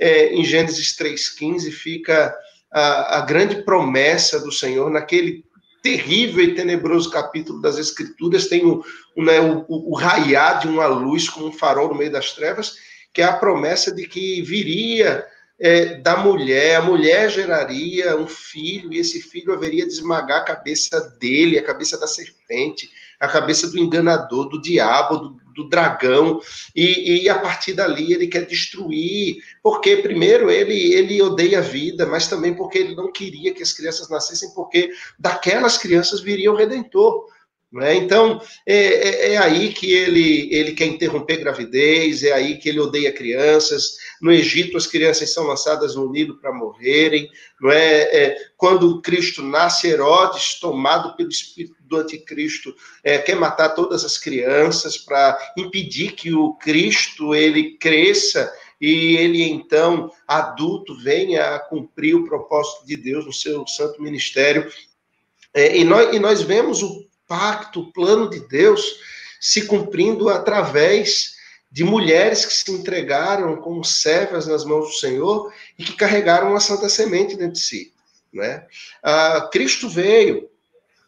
é, 0.02 0.34
em 0.34 0.43
Gênesis 0.43 0.97
3,15, 0.97 1.72
fica 1.72 2.36
a, 2.72 3.20
a, 3.20 3.22
grande 3.22 3.62
promessa 3.64 4.39
do 4.39 4.52
Senhor, 4.52 4.89
naquele 4.89 5.45
terrível 5.84 6.43
e 6.43 6.56
tenebroso 6.56 7.12
capítulo 7.12 7.62
das 7.62 7.78
Escrituras, 7.78 8.47
tem 8.47 8.66
o, 8.66 8.84
o, 9.16 9.24
né, 9.24 9.39
o, 9.39 9.64
o 9.68 9.95
raiar 9.95 10.60
de 10.60 10.68
uma 10.68 10.88
luz 10.88 11.30
como 11.30 11.47
um 11.47 11.54
farol 11.54 11.89
no 11.89 11.95
meio 11.95 12.12
das 12.12 12.34
trevas, 12.34 12.78
que 13.14 13.22
é 13.22 13.26
a 13.26 13.34
promessa 13.34 13.93
de 13.93 14.08
que 14.08 14.41
viria 14.41 15.24
é, 15.60 15.97
da 15.99 16.18
mulher, 16.18 16.78
a 16.78 16.82
mulher 16.82 17.30
geraria 17.30 18.18
um 18.18 18.26
filho, 18.26 18.91
e 18.91 18.97
esse 18.97 19.22
filho 19.22 19.54
haveria 19.54 19.86
de 19.86 19.93
esmagar 19.93 20.41
a 20.41 20.45
cabeça 20.45 20.99
dele, 21.20 21.60
a 21.60 21.64
cabeça 21.64 21.99
da 21.99 22.08
serpente, 22.08 22.89
a 23.20 23.28
cabeça 23.28 23.70
do 23.70 23.78
enganador, 23.78 24.49
do 24.49 24.60
diabo, 24.60 25.18
do, 25.18 25.41
do 25.54 25.68
dragão, 25.68 26.39
e, 26.76 27.24
e, 27.24 27.30
a 27.30 27.38
partir 27.39 27.74
dali 27.74 28.14
ele 28.14 28.28
quer 28.28 28.45
destruir, 28.45 29.38
porque 29.62 29.97
primeiro 29.97 30.49
ele, 30.49 30.93
ele 30.93 31.22
odeia 31.22 31.60
a 31.60 31.62
vida, 31.62 32.06
mas 32.06 32.28
também 32.28 32.54
porque 32.54 32.78
ele 32.78 32.95
não 32.95 33.12
queria 33.12 33.54
que 33.54 33.64
as 33.64 33.74
crianças 33.74 34.10
nascessem, 34.10 34.54
porque 34.54 34.91
daquelas 35.18 35.78
crianças 35.78 36.22
viria 36.22 36.52
o 36.52 36.56
Redentor. 36.56 37.26
Né? 37.72 37.96
Então, 37.96 38.42
é, 38.66 38.76
é, 38.76 39.34
é, 39.34 39.38
aí 39.38 39.72
que 39.72 39.94
ele, 39.94 40.54
ele 40.54 40.74
quer 40.74 40.88
interromper 40.88 41.38
gravidez, 41.38 42.22
é 42.22 42.34
aí 42.34 42.58
que 42.58 42.68
ele 42.68 42.82
odeia 42.82 43.14
crianças. 43.14 43.96
No 44.22 44.30
Egito, 44.30 44.76
as 44.76 44.86
crianças 44.86 45.34
são 45.34 45.46
lançadas 45.48 45.96
no 45.96 46.12
Nilo 46.12 46.38
para 46.38 46.52
morrerem. 46.52 47.30
Não 47.62 47.72
é? 47.72 48.02
é? 48.02 48.38
Quando 48.58 49.02
Cristo 49.02 49.42
nasce, 49.42 49.88
Herodes, 49.88 50.60
tomado 50.60 51.16
pelo 51.16 51.30
espírito 51.30 51.76
do 51.82 51.96
anticristo, 51.96 52.76
é, 53.04 53.18
quer 53.18 53.36
matar 53.36 53.70
todas 53.70 54.04
as 54.04 54.18
crianças 54.18 54.98
para 54.98 55.38
impedir 55.58 56.12
que 56.12 56.34
o 56.34 56.54
Cristo 56.56 57.34
ele 57.34 57.78
cresça 57.78 58.52
e 58.82 59.16
ele 59.16 59.44
então, 59.44 60.12
adulto, 60.28 60.98
venha 60.98 61.56
a 61.56 61.60
cumprir 61.60 62.16
o 62.16 62.26
propósito 62.26 62.86
de 62.86 62.98
Deus 62.98 63.26
no 63.26 63.32
seu 63.32 63.66
santo 63.68 64.02
ministério. 64.02 64.70
É, 65.54 65.78
e, 65.78 65.84
nós, 65.84 66.14
e 66.14 66.20
nós 66.20 66.42
vemos 66.42 66.82
o 66.82 67.11
pacto, 67.32 67.80
o 67.80 67.92
plano 67.94 68.30
de 68.30 68.42
Deus 68.42 69.00
se 69.40 69.66
cumprindo 69.66 70.28
através 70.28 71.38
de 71.72 71.82
mulheres 71.82 72.46
que 72.46 72.52
se 72.52 72.70
entregaram 72.70 73.56
como 73.56 73.86
servas 73.86 74.48
nas 74.48 74.66
mãos 74.66 74.88
do 74.88 74.96
Senhor 74.96 75.50
e 75.80 75.86
que 75.86 75.94
carregaram 75.94 76.54
a 76.54 76.60
santa 76.60 76.90
semente 76.90 77.38
dentro 77.38 77.54
de 77.54 77.60
si. 77.60 77.94
Né? 78.34 78.68
Ah, 79.02 79.48
Cristo 79.50 79.88
veio, 79.88 80.50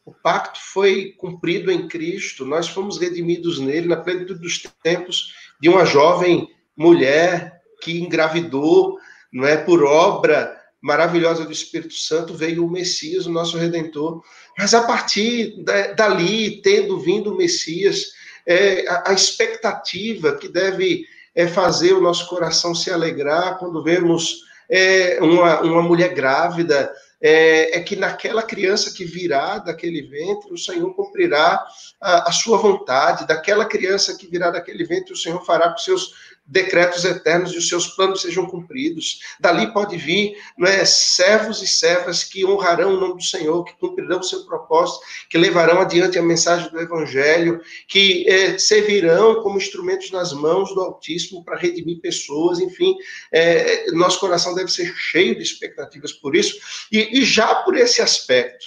o 0.06 0.14
pacto 0.14 0.62
foi 0.62 1.12
cumprido 1.18 1.70
em 1.70 1.90
Cristo, 1.90 2.46
nós 2.46 2.70
fomos 2.70 2.98
redimidos 2.98 3.60
nele 3.60 3.90
na 3.90 3.98
plenitude 3.98 4.40
dos 4.40 4.64
tempos 4.82 5.34
de 5.60 5.68
uma 5.68 5.84
jovem 5.84 6.50
mulher 6.74 7.62
que 7.82 8.00
engravidou, 8.00 8.98
não 9.30 9.46
é 9.46 9.58
por 9.58 9.84
obra 9.84 10.58
maravilhosa 10.84 11.46
do 11.46 11.52
Espírito 11.52 11.94
Santo, 11.94 12.34
veio 12.34 12.66
o 12.66 12.70
Messias, 12.70 13.26
o 13.26 13.32
nosso 13.32 13.58
Redentor. 13.58 14.22
Mas 14.58 14.74
a 14.74 14.84
partir 14.84 15.56
dali, 15.96 16.62
tendo 16.62 17.00
vindo 17.00 17.32
o 17.32 17.38
Messias, 17.38 18.08
é, 18.46 18.86
a, 19.06 19.14
expectativa 19.14 20.36
que 20.36 20.50
deve 20.50 21.06
é, 21.34 21.48
fazer 21.48 21.94
o 21.94 22.02
nosso 22.02 22.28
coração 22.28 22.76
se 22.76 22.92
alegrar 22.92 23.58
quando 23.60 23.82
vemos 23.82 24.42
é, 24.70 25.20
uma, 25.22 25.62
uma 25.62 25.82
mulher 25.82 26.14
grávida, 26.14 26.92
é, 27.22 27.78
é, 27.78 27.80
que 27.80 27.96
naquela 27.96 28.44
criança 28.44 28.94
que 28.94 29.06
virá 29.06 29.60
daquele 29.60 30.02
ventre, 30.02 30.52
o 30.52 30.58
Senhor 30.58 30.94
cumprirá 30.94 31.66
a, 32.02 32.28
a, 32.28 32.32
sua 32.34 32.58
vontade. 32.58 33.26
Daquela 33.26 33.64
criança 33.64 34.18
que 34.18 34.28
virá 34.28 34.52
daquele 34.52 34.84
ventre, 34.84 35.14
o 35.14 35.18
Senhor 35.18 35.42
fará 35.46 35.70
com 35.70 35.78
seus 35.78 36.12
decretos 36.46 37.06
eternos 37.06 37.54
e 37.54 37.58
os 37.58 37.70
seus 37.70 37.88
planos 37.88 38.22
sejam 38.22 38.46
cumpridos. 38.46 39.20
Dali 39.40 39.72
pode 39.72 39.98
vir 39.98 40.36
não 40.58 40.68
é, 40.68 40.84
servos 40.86 41.62
e 41.62 41.68
servas 41.68 42.24
que 42.24 42.46
honrarão 42.46 42.94
o 42.94 43.00
nome 43.00 43.16
do 43.16 43.24
Senhor, 43.24 43.64
que 43.64 43.78
cumprirão 43.80 44.20
o 44.20 44.24
seu 44.24 44.46
propósito, 44.46 45.00
que 45.30 45.38
levarão 45.38 45.80
adiante 45.80 46.20
a 46.20 46.22
mensagem 46.22 46.70
do 46.70 46.80
Evangelho, 46.80 47.62
que 47.88 48.28
é, 48.28 48.58
servirão 48.58 49.42
como 49.42 49.58
instrumentos 49.58 50.12
nas 50.12 50.34
mãos 50.34 50.74
do 50.74 50.82
Altíssimo 50.82 51.44
para 51.44 51.58
redimir 51.58 52.02
pessoas, 52.02 52.60
enfim, 52.60 52.96
é, 53.32 53.90
nosso 53.92 54.20
coração 54.20 54.54
deve 54.54 54.72
ser 54.72 54.94
cheio 54.96 55.36
de 55.36 55.44
expectativas 55.44 56.12
por 56.12 56.36
isso, 56.36 56.58
e, 56.92 57.20
e 57.20 57.24
já 57.24 57.56
por 57.56 57.78
esse 57.78 58.02
aspecto, 58.02 58.66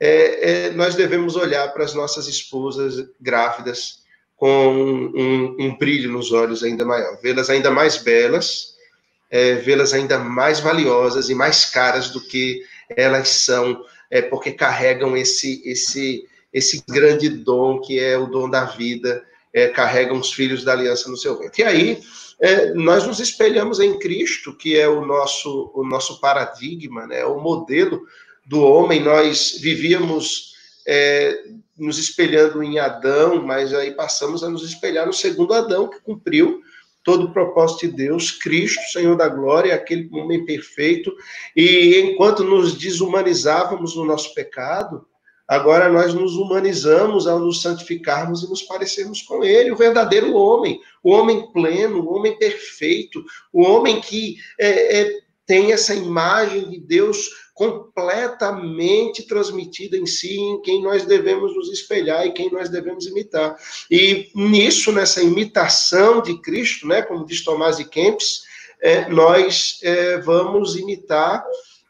é, 0.00 0.66
é, 0.66 0.70
nós 0.70 0.94
devemos 0.94 1.34
olhar 1.34 1.72
para 1.72 1.84
as 1.84 1.94
nossas 1.94 2.28
esposas 2.28 3.08
grávidas 3.20 4.06
com 4.38 4.68
um, 4.68 5.56
um 5.58 5.76
brilho 5.76 6.12
nos 6.12 6.30
olhos 6.30 6.62
ainda 6.62 6.84
maior, 6.84 7.18
vê-las 7.20 7.50
ainda 7.50 7.72
mais 7.72 7.98
belas, 7.98 8.76
é, 9.28 9.56
vê-las 9.56 9.92
ainda 9.92 10.16
mais 10.16 10.60
valiosas 10.60 11.28
e 11.28 11.34
mais 11.34 11.66
caras 11.66 12.10
do 12.10 12.20
que 12.20 12.62
elas 12.88 13.28
são, 13.28 13.84
é, 14.08 14.22
porque 14.22 14.52
carregam 14.52 15.16
esse, 15.16 15.60
esse, 15.68 16.24
esse 16.54 16.82
grande 16.88 17.28
dom 17.28 17.80
que 17.80 17.98
é 17.98 18.16
o 18.16 18.26
dom 18.26 18.48
da 18.48 18.64
vida, 18.64 19.22
é, 19.52 19.66
carregam 19.66 20.18
os 20.18 20.32
filhos 20.32 20.62
da 20.62 20.72
aliança 20.72 21.10
no 21.10 21.16
seu 21.16 21.36
ventre. 21.36 21.62
E 21.62 21.64
aí, 21.66 22.02
é, 22.40 22.72
nós 22.74 23.04
nos 23.04 23.18
espelhamos 23.18 23.80
em 23.80 23.98
Cristo, 23.98 24.56
que 24.56 24.78
é 24.78 24.88
o 24.88 25.04
nosso, 25.04 25.72
o 25.74 25.84
nosso 25.84 26.20
paradigma, 26.20 27.08
né, 27.08 27.24
o 27.24 27.40
modelo 27.40 28.02
do 28.46 28.62
homem. 28.62 29.02
Nós 29.02 29.58
vivíamos 29.60 30.54
é, 30.86 31.36
nos 31.78 31.98
espelhando 31.98 32.62
em 32.62 32.78
Adão, 32.78 33.42
mas 33.42 33.72
aí 33.72 33.92
passamos 33.92 34.42
a 34.42 34.50
nos 34.50 34.62
espelhar 34.62 35.06
no 35.06 35.12
segundo 35.12 35.54
Adão, 35.54 35.88
que 35.88 36.00
cumpriu 36.00 36.60
todo 37.04 37.24
o 37.24 37.32
propósito 37.32 37.86
de 37.86 37.96
Deus, 37.96 38.32
Cristo, 38.32 38.82
Senhor 38.92 39.16
da 39.16 39.28
glória, 39.28 39.74
aquele 39.74 40.10
homem 40.12 40.44
perfeito, 40.44 41.10
e 41.56 42.00
enquanto 42.00 42.44
nos 42.44 42.74
desumanizávamos 42.74 43.96
no 43.96 44.04
nosso 44.04 44.34
pecado, 44.34 45.06
agora 45.46 45.88
nós 45.88 46.12
nos 46.12 46.36
humanizamos 46.36 47.26
ao 47.26 47.38
nos 47.38 47.62
santificarmos 47.62 48.42
e 48.42 48.50
nos 48.50 48.62
parecermos 48.62 49.22
com 49.22 49.42
Ele, 49.42 49.70
o 49.70 49.76
verdadeiro 49.76 50.34
homem, 50.34 50.80
o 51.02 51.12
homem 51.12 51.50
pleno, 51.52 52.00
o 52.00 52.14
homem 52.14 52.36
perfeito, 52.36 53.24
o 53.52 53.62
homem 53.62 54.00
que 54.02 54.36
é, 54.60 55.00
é, 55.00 55.18
tem 55.46 55.72
essa 55.72 55.94
imagem 55.94 56.68
de 56.68 56.78
Deus 56.78 57.30
completamente 57.58 59.26
transmitida 59.26 59.96
em 59.96 60.06
si, 60.06 60.38
em 60.38 60.62
quem 60.62 60.80
nós 60.80 61.04
devemos 61.04 61.56
nos 61.56 61.68
espelhar 61.72 62.24
e 62.24 62.30
quem 62.30 62.52
nós 62.52 62.68
devemos 62.68 63.04
imitar. 63.08 63.56
E 63.90 64.30
nisso, 64.32 64.92
nessa 64.92 65.20
imitação 65.20 66.22
de 66.22 66.40
Cristo, 66.40 66.86
né, 66.86 67.02
como 67.02 67.26
diz 67.26 67.42
Tomás 67.42 67.78
de 67.78 67.84
Kempis, 67.84 68.42
é, 68.80 69.08
nós 69.08 69.80
é, 69.82 70.18
vamos 70.18 70.76
imitar 70.76 71.44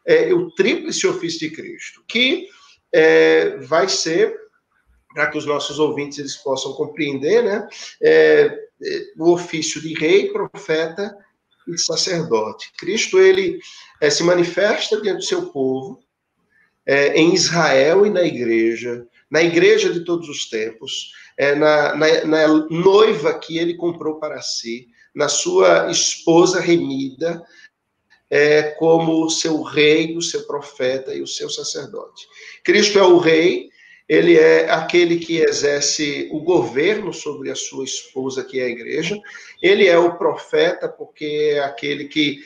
é, 0.07 0.33
o 0.33 0.51
tríplice 0.53 1.07
ofício 1.07 1.41
de 1.41 1.51
Cristo, 1.55 2.03
que 2.09 2.49
é, 2.91 3.59
vai 3.59 3.91
ser, 3.91 4.35
para 5.13 5.27
que 5.27 5.37
os 5.37 5.45
nossos 5.45 5.79
ouvintes 5.79 6.19
eles 6.19 6.37
possam 6.37 6.73
compreender, 6.73 7.45
né, 7.45 7.69
é, 8.01 8.59
é, 8.83 9.03
o 9.19 9.33
ofício 9.33 9.83
de 9.83 9.93
rei, 9.93 10.33
profeta 10.33 11.15
e 11.75 11.79
sacerdote. 11.79 12.73
Cristo, 12.79 13.19
ele 13.19 13.61
é, 14.01 14.11
se 14.11 14.23
manifesta 14.23 15.01
diante 15.01 15.19
do 15.19 15.25
seu 15.25 15.47
povo, 15.51 16.01
é, 16.87 17.15
em 17.19 17.35
Israel 17.35 18.07
e 18.07 18.11
na 18.11 18.23
igreja, 18.23 19.07
na 19.31 19.43
igreja 19.43 19.93
de 19.93 20.01
todos 20.01 20.29
os 20.29 20.49
tempos, 20.49 21.13
é, 21.37 21.55
na, 21.55 21.95
na, 21.95 22.25
na, 22.25 22.49
noiva 22.71 23.39
que 23.39 23.59
ele 23.59 23.75
comprou 23.75 24.19
para 24.19 24.41
si, 24.41 24.89
na 25.15 25.29
sua 25.29 25.91
esposa 25.91 26.61
remida, 26.61 27.43
é, 28.31 28.63
como 28.63 29.29
seu 29.31 29.63
rei, 29.63 30.17
o 30.17 30.23
seu 30.23 30.47
profeta 30.47 31.15
e 31.15 31.23
o 31.23 31.27
seu 31.27 31.51
sacerdote. 31.51 32.27
Cristo 32.65 32.99
é 32.99 33.03
o 33.03 33.19
rei, 33.19 33.69
ele 34.09 34.37
é 34.39 34.71
aquele 34.71 35.19
que 35.19 35.37
exerce 35.39 36.29
o 36.33 36.41
governo 36.41 37.13
sobre 37.13 37.51
a 37.51 37.55
sua 37.55 37.85
esposa, 37.85 38.43
que 38.43 38.59
é 38.59 38.65
a 38.65 38.69
igreja. 38.69 39.21
Ele 39.63 39.87
é 39.87 39.99
o 39.99 40.17
profeta, 40.17 40.89
porque 40.89 41.53
é 41.55 41.61
aquele 41.61 42.07
que 42.07 42.41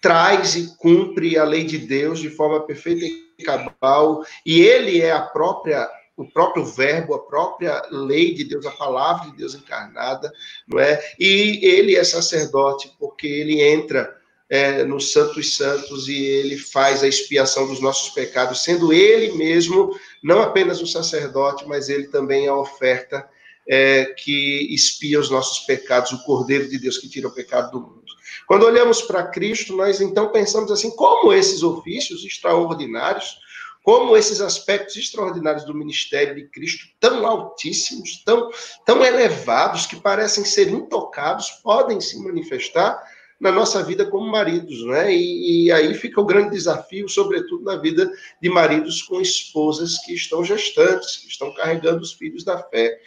traz 0.00 0.56
e 0.56 0.74
cumpre 0.78 1.36
a 1.36 1.44
lei 1.44 1.64
de 1.64 1.78
Deus 1.78 2.18
de 2.18 2.30
forma 2.30 2.64
perfeita 2.66 3.04
e 3.04 3.44
cabal, 3.44 4.24
e 4.44 4.60
ele 4.60 5.00
é 5.00 5.12
a 5.12 5.20
própria 5.20 5.88
o 6.14 6.30
próprio 6.30 6.64
verbo, 6.64 7.14
a 7.14 7.24
própria 7.24 7.82
lei 7.90 8.34
de 8.34 8.44
Deus, 8.44 8.66
a 8.66 8.70
palavra 8.70 9.30
de 9.30 9.36
Deus 9.38 9.54
encarnada, 9.54 10.30
não 10.68 10.78
é? 10.78 11.02
E 11.18 11.58
ele 11.62 11.96
é 11.96 12.04
sacerdote 12.04 12.92
porque 12.98 13.26
ele 13.26 13.62
entra 13.62 14.14
é, 14.52 14.84
no 14.84 15.00
Santos 15.00 15.56
Santos 15.56 16.08
e 16.08 16.14
ele 16.14 16.58
faz 16.58 17.02
a 17.02 17.08
expiação 17.08 17.66
dos 17.66 17.80
nossos 17.80 18.10
pecados, 18.10 18.62
sendo 18.62 18.92
ele 18.92 19.32
mesmo 19.32 19.98
não 20.22 20.42
apenas 20.42 20.82
o 20.82 20.86
sacerdote, 20.86 21.66
mas 21.66 21.88
ele 21.88 22.08
também 22.08 22.44
é 22.44 22.48
a 22.50 22.54
oferta 22.54 23.26
é, 23.66 24.04
que 24.04 24.68
expia 24.70 25.18
os 25.18 25.30
nossos 25.30 25.60
pecados, 25.60 26.12
o 26.12 26.22
Cordeiro 26.24 26.68
de 26.68 26.78
Deus 26.78 26.98
que 26.98 27.08
tira 27.08 27.28
o 27.28 27.34
pecado 27.34 27.70
do 27.70 27.80
mundo. 27.80 28.04
Quando 28.46 28.66
olhamos 28.66 29.00
para 29.00 29.26
Cristo, 29.26 29.74
nós 29.74 30.02
então 30.02 30.28
pensamos 30.30 30.70
assim: 30.70 30.90
como 30.90 31.32
esses 31.32 31.62
ofícios 31.62 32.22
extraordinários, 32.22 33.38
como 33.82 34.14
esses 34.18 34.42
aspectos 34.42 34.96
extraordinários 34.96 35.64
do 35.64 35.74
ministério 35.74 36.34
de 36.34 36.46
Cristo, 36.48 36.84
tão 37.00 37.26
altíssimos, 37.26 38.22
tão, 38.22 38.50
tão 38.84 39.02
elevados, 39.02 39.86
que 39.86 39.96
parecem 39.96 40.44
ser 40.44 40.68
intocados, 40.68 41.48
podem 41.62 42.02
se 42.02 42.22
manifestar 42.22 43.02
na 43.42 43.50
nossa 43.50 43.82
vida 43.82 44.06
como 44.06 44.30
maridos, 44.30 44.86
né? 44.86 45.12
E, 45.12 45.64
e, 45.64 45.72
aí 45.72 45.94
fica 45.94 46.20
o 46.20 46.24
grande 46.24 46.50
desafio, 46.50 47.08
sobretudo 47.08 47.64
na 47.64 47.74
vida 47.74 48.08
de 48.40 48.48
maridos 48.48 49.02
com 49.02 49.20
esposas 49.20 49.98
que 49.98 50.14
estão 50.14 50.44
gestantes, 50.44 51.16
que 51.16 51.26
estão 51.26 51.52
carregando 51.52 52.02
os 52.02 52.12
filhos 52.12 52.44
da 52.44 52.56
fé. 52.56 53.00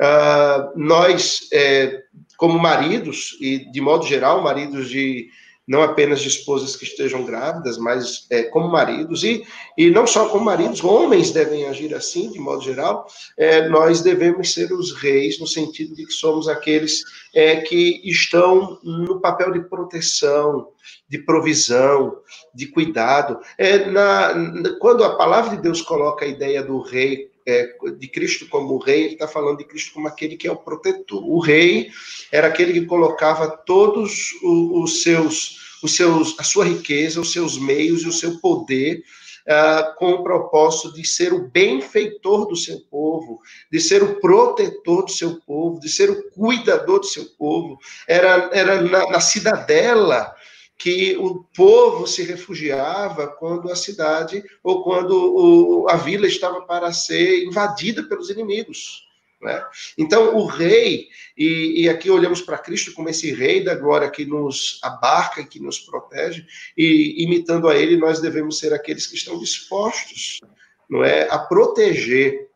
Uh, 0.00 0.76
nós, 0.76 1.48
é, 1.52 2.02
como 2.36 2.58
maridos, 2.58 3.38
e 3.40 3.70
de 3.70 3.80
modo 3.80 4.04
geral, 4.04 4.42
maridos 4.42 4.88
de 4.90 5.30
não 5.68 5.82
apenas 5.82 6.20
de 6.20 6.28
esposas 6.28 6.74
que 6.74 6.84
estejam 6.84 7.26
grávidas, 7.26 7.76
mas 7.76 8.26
é, 8.30 8.44
como 8.44 8.68
maridos, 8.68 9.22
e, 9.22 9.44
e 9.76 9.90
não 9.90 10.06
só 10.06 10.28
como 10.30 10.46
maridos, 10.46 10.82
homens 10.82 11.30
devem 11.30 11.66
agir 11.66 11.94
assim, 11.94 12.32
de 12.32 12.38
modo 12.38 12.62
geral, 12.62 13.06
é, 13.36 13.68
nós 13.68 14.00
devemos 14.00 14.54
ser 14.54 14.72
os 14.72 14.92
reis, 14.92 15.38
no 15.38 15.46
sentido 15.46 15.94
de 15.94 16.06
que 16.06 16.12
somos 16.12 16.48
aqueles 16.48 17.02
é, 17.34 17.56
que 17.56 18.00
estão 18.02 18.78
no 18.82 19.20
papel 19.20 19.52
de 19.52 19.60
proteção, 19.68 20.68
de 21.06 21.18
provisão, 21.18 22.16
de 22.54 22.66
cuidado. 22.68 23.38
É, 23.58 23.84
na, 23.90 24.34
quando 24.80 25.04
a 25.04 25.16
palavra 25.16 25.54
de 25.54 25.62
Deus 25.62 25.82
coloca 25.82 26.24
a 26.24 26.28
ideia 26.28 26.62
do 26.62 26.80
rei 26.80 27.27
é, 27.48 27.74
de 27.92 28.08
Cristo 28.08 28.46
como 28.46 28.76
rei, 28.76 29.04
ele 29.04 29.14
está 29.14 29.26
falando 29.26 29.56
de 29.56 29.64
Cristo 29.64 29.94
como 29.94 30.06
aquele 30.06 30.36
que 30.36 30.46
é 30.46 30.52
o 30.52 30.56
protetor. 30.56 31.26
O 31.26 31.40
rei 31.40 31.90
era 32.30 32.46
aquele 32.46 32.74
que 32.74 32.84
colocava 32.84 33.48
todos 33.48 34.34
os 34.42 35.02
seus, 35.02 35.78
os 35.82 35.96
seus, 35.96 36.38
a 36.38 36.44
sua 36.44 36.66
riqueza, 36.66 37.18
os 37.18 37.32
seus 37.32 37.58
meios 37.58 38.02
e 38.02 38.08
o 38.08 38.12
seu 38.12 38.38
poder 38.38 39.02
Uh, 39.48 39.96
com 39.96 40.10
o 40.10 40.22
propósito 40.22 40.92
de 40.92 41.02
ser 41.08 41.32
o 41.32 41.48
benfeitor 41.48 42.46
do 42.46 42.54
seu 42.54 42.80
povo, 42.90 43.40
de 43.72 43.80
ser 43.80 44.02
o 44.02 44.20
protetor 44.20 45.06
do 45.06 45.10
seu 45.10 45.40
povo, 45.40 45.80
de 45.80 45.88
ser 45.88 46.10
o 46.10 46.30
cuidador 46.32 47.00
do 47.00 47.06
seu 47.06 47.24
povo. 47.38 47.78
Era, 48.06 48.50
era 48.52 48.82
na, 48.82 49.08
na 49.08 49.20
cidadela 49.20 50.34
que 50.78 51.16
o 51.16 51.42
povo 51.56 52.06
se 52.06 52.22
refugiava 52.22 53.26
quando 53.26 53.70
a 53.70 53.76
cidade 53.76 54.44
ou 54.62 54.84
quando 54.84 55.10
o, 55.12 55.88
a 55.88 55.96
vila 55.96 56.26
estava 56.26 56.62
para 56.62 56.92
ser 56.92 57.44
invadida 57.44 58.04
pelos 58.04 58.30
inimigos. 58.30 59.08
Né? 59.42 59.64
Então, 59.96 60.36
o 60.36 60.46
rei, 60.46 61.08
e, 61.36 61.82
e 61.82 61.88
aqui 61.88 62.08
olhamos 62.10 62.40
para 62.40 62.58
Cristo 62.58 62.92
como 62.92 63.08
esse 63.08 63.32
rei 63.32 63.62
da 63.62 63.74
glória 63.74 64.10
que 64.10 64.24
nos 64.24 64.78
abarca, 64.82 65.44
que 65.44 65.60
nos 65.60 65.80
protege, 65.80 66.46
e 66.76 67.24
imitando 67.24 67.68
a 67.68 67.76
ele, 67.76 67.96
nós 67.96 68.20
devemos 68.20 68.58
ser 68.58 68.72
aqueles 68.72 69.06
que 69.06 69.16
estão 69.16 69.38
dispostos 69.38 70.40
não 70.88 71.04
é, 71.04 71.28
a 71.30 71.38
proteger 71.38 72.48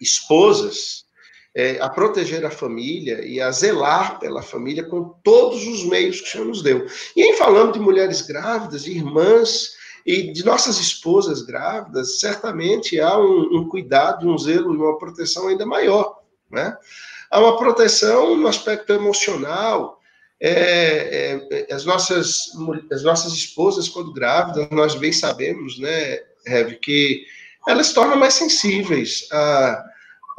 esposas 0.00 1.07
é, 1.58 1.76
a 1.80 1.88
proteger 1.88 2.46
a 2.46 2.52
família 2.52 3.26
e 3.26 3.40
a 3.40 3.50
zelar 3.50 4.20
pela 4.20 4.42
família 4.42 4.84
com 4.84 5.08
todos 5.24 5.66
os 5.66 5.84
meios 5.84 6.20
que 6.20 6.28
o 6.28 6.30
Senhor 6.30 6.44
nos 6.44 6.62
deu. 6.62 6.86
E 7.16 7.20
em 7.20 7.36
falando 7.36 7.72
de 7.72 7.80
mulheres 7.80 8.22
grávidas, 8.22 8.84
de 8.84 8.92
irmãs 8.92 9.72
e 10.06 10.32
de 10.32 10.44
nossas 10.44 10.78
esposas 10.78 11.42
grávidas, 11.42 12.20
certamente 12.20 13.00
há 13.00 13.18
um, 13.18 13.56
um 13.56 13.68
cuidado, 13.68 14.30
um 14.30 14.38
zelo 14.38 14.72
e 14.72 14.76
uma 14.76 14.96
proteção 14.98 15.48
ainda 15.48 15.66
maior. 15.66 16.20
Né? 16.48 16.76
Há 17.28 17.40
uma 17.40 17.58
proteção 17.58 18.36
no 18.36 18.46
aspecto 18.46 18.92
emocional, 18.92 20.00
é, 20.40 21.40
é, 21.50 21.74
as, 21.74 21.84
nossas, 21.84 22.52
as 22.92 23.02
nossas 23.02 23.32
esposas, 23.32 23.88
quando 23.88 24.12
grávidas, 24.12 24.68
nós 24.70 24.94
bem 24.94 25.10
sabemos, 25.10 25.76
né, 25.76 26.20
Rev, 26.46 26.74
que 26.74 27.26
elas 27.66 27.88
se 27.88 27.94
tornam 27.94 28.16
mais 28.16 28.34
sensíveis 28.34 29.26
a, 29.32 29.84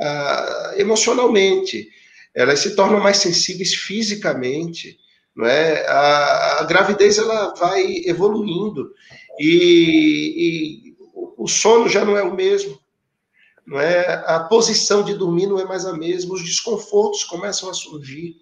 a, 0.01 0.73
emocionalmente, 0.77 1.89
elas 2.33 2.59
se 2.59 2.75
tornam 2.75 2.99
mais 2.99 3.17
sensíveis 3.17 3.73
fisicamente, 3.73 4.97
não 5.35 5.45
é? 5.45 5.85
A, 5.87 6.59
a 6.59 6.63
gravidez 6.63 7.17
ela 7.17 7.53
vai 7.55 8.03
evoluindo 8.05 8.91
e, 9.39 10.35
e 10.37 10.97
o 11.37 11.47
sono 11.47 11.87
já 11.87 12.03
não 12.03 12.17
é 12.17 12.23
o 12.23 12.35
mesmo, 12.35 12.77
não 13.65 13.79
é? 13.79 14.23
A 14.25 14.39
posição 14.41 15.03
de 15.03 15.13
dormir 15.13 15.47
não 15.47 15.59
é 15.59 15.65
mais 15.65 15.85
a 15.85 15.93
mesma, 15.93 16.33
os 16.33 16.43
desconfortos 16.43 17.23
começam 17.23 17.69
a 17.69 17.73
surgir. 17.73 18.35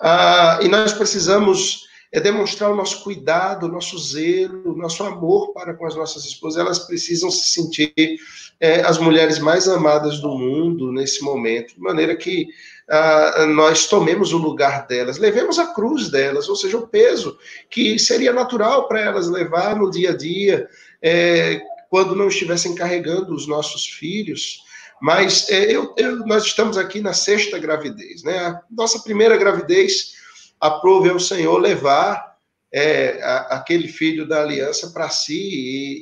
Ah, 0.00 0.60
e 0.62 0.68
nós 0.68 0.92
precisamos 0.92 1.87
é, 2.12 2.20
demonstrar 2.20 2.70
o 2.70 2.76
nosso 2.76 3.02
cuidado, 3.02 3.66
o 3.66 3.72
nosso 3.72 3.98
zelo, 3.98 4.72
o 4.72 4.76
nosso 4.76 5.04
amor 5.04 5.52
para 5.52 5.74
com 5.74 5.86
as 5.86 5.94
nossas 5.94 6.24
esposas. 6.24 6.58
Elas 6.60 6.78
precisam 6.80 7.30
se 7.30 7.50
sentir 7.50 7.92
é, 8.60 8.80
as 8.80 8.98
mulheres 8.98 9.38
mais 9.38 9.68
amadas 9.68 10.20
do 10.20 10.36
mundo 10.36 10.92
nesse 10.92 11.22
momento, 11.22 11.74
de 11.74 11.80
maneira 11.80 12.16
que 12.16 12.48
ah, 12.90 13.44
nós 13.46 13.86
tomemos 13.86 14.32
o 14.32 14.38
lugar 14.38 14.86
delas, 14.86 15.18
levemos 15.18 15.58
a 15.58 15.66
cruz 15.74 16.10
delas, 16.10 16.48
ou 16.48 16.56
seja, 16.56 16.78
o 16.78 16.88
peso 16.88 17.38
que 17.68 17.98
seria 17.98 18.32
natural 18.32 18.88
para 18.88 19.00
elas 19.00 19.28
levar 19.28 19.76
no 19.76 19.90
dia 19.90 20.10
a 20.10 20.16
dia, 20.16 20.66
é, 21.02 21.60
quando 21.90 22.16
não 22.16 22.28
estivessem 22.28 22.74
carregando 22.74 23.34
os 23.34 23.46
nossos 23.46 23.86
filhos. 23.86 24.62
Mas 25.00 25.48
é, 25.50 25.70
eu, 25.70 25.94
eu, 25.96 26.26
nós 26.26 26.44
estamos 26.44 26.76
aqui 26.78 27.00
na 27.00 27.12
sexta 27.12 27.58
gravidez, 27.58 28.22
né? 28.22 28.38
A 28.38 28.62
nossa 28.70 28.98
primeira 29.00 29.36
gravidez, 29.36 30.14
aprove 30.60 31.10
ao 31.10 31.20
Senhor 31.20 31.58
levar 31.58 32.36
é, 32.72 33.22
a, 33.22 33.56
aquele 33.56 33.88
filho 33.88 34.26
da 34.26 34.42
aliança 34.42 34.90
para 34.90 35.08
si 35.08 35.38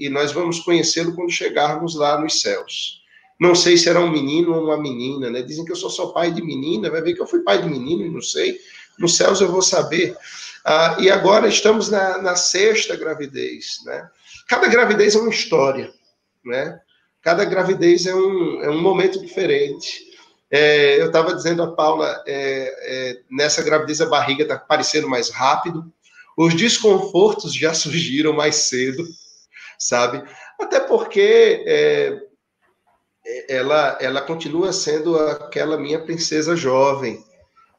e, 0.01 0.07
e, 0.07 0.09
nós 0.09 0.33
vamos 0.33 0.61
conhecê-lo 0.61 1.15
quando 1.15 1.31
chegarmos 1.31 1.95
lá 1.95 2.21
nos 2.21 2.41
céus. 2.41 3.03
Não 3.39 3.55
sei 3.55 3.77
se 3.77 3.89
era 3.89 4.01
um 4.01 4.11
menino 4.11 4.55
ou 4.55 4.65
uma 4.65 4.81
menina, 4.81 5.31
né? 5.31 5.43
Dizem 5.43 5.65
que 5.65 5.73
eu 5.73 5.77
sou 5.77 5.91
só 5.91 6.07
pai 6.07 6.33
de 6.33 6.43
menina, 6.43 6.91
vai 6.91 7.03
ver 7.03 7.15
que 7.15 7.21
eu 7.21 7.27
fui 7.27 7.41
pai 7.41 7.63
de 7.63 7.69
menino, 7.69 8.11
não 8.11 8.23
sei. 8.23 8.59
Nos 8.99 9.17
céus 9.17 9.41
eu 9.41 9.53
vou 9.53 9.63
saber. 9.63 10.17
Ah, 10.65 10.97
e 10.99 11.11
agora 11.11 11.47
estamos 11.47 11.91
na, 11.91 12.19
na 12.19 12.35
sexta 12.35 12.97
gravidez, 12.97 13.83
né? 13.85 14.09
Cada 14.49 14.69
gravidez 14.69 15.15
é 15.15 15.19
uma 15.19 15.31
história, 15.31 15.93
né? 16.45 16.81
Cada 17.21 17.45
gravidez 17.45 18.07
é 18.07 18.15
um, 18.15 18.63
é 18.63 18.71
um 18.71 18.81
momento 18.81 19.21
diferente. 19.21 20.06
É, 20.51 21.01
eu 21.01 21.07
estava 21.07 21.35
dizendo 21.35 21.63
a 21.63 21.73
Paula, 21.73 22.23
é, 22.27 22.75
é, 22.81 23.21
nessa 23.31 23.63
gravidez 23.63 24.01
a 24.01 24.07
barriga 24.07 24.43
está 24.43 24.57
parecendo 24.57 25.09
mais 25.09 25.29
rápido, 25.31 25.93
os 26.37 26.55
desconfortos 26.55 27.55
já 27.55 27.73
surgiram 27.75 28.33
mais 28.33 28.57
cedo, 28.57 29.05
sabe? 29.79 30.23
Até 30.61 30.81
porque 30.81 31.65
é, 31.67 32.21
ela, 33.49 33.99
ela 34.01 34.21
continua 34.21 34.73
sendo 34.73 35.19
aquela 35.19 35.77
minha 35.77 36.01
princesa 36.01 36.55
jovem, 36.55 37.25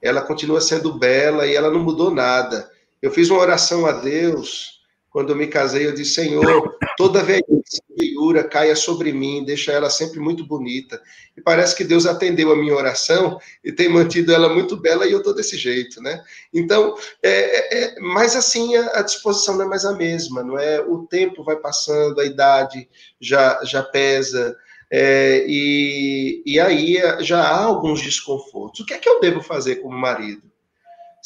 ela 0.01 0.22
continua 0.22 0.61
sendo 0.61 0.97
bela 0.97 1.47
e 1.47 1.55
ela 1.55 1.72
não 1.72 1.80
mudou 1.80 2.11
nada. 2.11 2.70
Eu 3.01 3.11
fiz 3.11 3.30
uma 3.30 3.39
oração 3.39 3.86
a 3.86 3.93
Deus 3.93 4.77
quando 5.18 5.32
eu 5.32 5.36
me 5.36 5.47
casei, 5.47 5.88
eu 5.88 5.95
disse, 5.95 6.13
Senhor, 6.13 6.78
toda 6.95 7.24
velhice, 7.24 7.82
feiura 7.99 8.43
caia 8.43 8.76
sobre 8.76 9.11
mim, 9.11 9.43
deixa 9.43 9.72
ela 9.72 9.89
sempre 9.89 10.20
muito 10.20 10.45
bonita. 10.45 11.01
E 11.36 11.41
parece 11.41 11.76
que 11.76 11.84
Deus 11.84 12.05
atendeu 12.05 12.51
a 12.51 12.55
minha 12.55 12.76
oração 12.76 13.39
e 13.63 13.72
tem 13.72 13.89
mantido 13.89 14.32
ela 14.32 14.47
muito 14.47 14.78
bela 14.78 15.07
e 15.07 15.11
eu 15.11 15.18
estou 15.18 15.34
desse 15.34 15.57
jeito, 15.57 15.99
né? 16.03 16.24
Então, 16.53 16.95
é, 17.24 17.32
é, 17.32 17.84
é, 17.84 17.99
mas 17.99 18.36
assim, 18.36 18.76
a, 18.76 18.99
a, 18.99 19.01
disposição 19.01 19.57
não 19.57 19.65
é 19.65 19.68
mais 19.68 19.86
a 19.86 19.95
mesma, 19.95 20.43
não 20.43 20.59
é? 20.59 20.82
O 20.82 21.07
tempo 21.07 21.43
vai 21.43 21.55
passando, 21.55 22.22
a 22.22 22.24
idade 22.24 22.88
já, 23.20 23.59
já 23.63 23.82
pesa, 23.82 24.55
é, 24.91 25.43
e, 25.47 26.43
e 26.45 26.59
aí 26.59 27.01
já 27.22 27.41
há 27.41 27.63
alguns 27.63 28.03
desconfortos. 28.03 28.82
O 28.82 28.86
que 28.86 28.93
é 28.93 28.99
que 28.99 29.09
eu 29.09 29.20
devo 29.20 29.41
fazer 29.41 29.78
como 29.78 29.97
marido? 29.97 30.43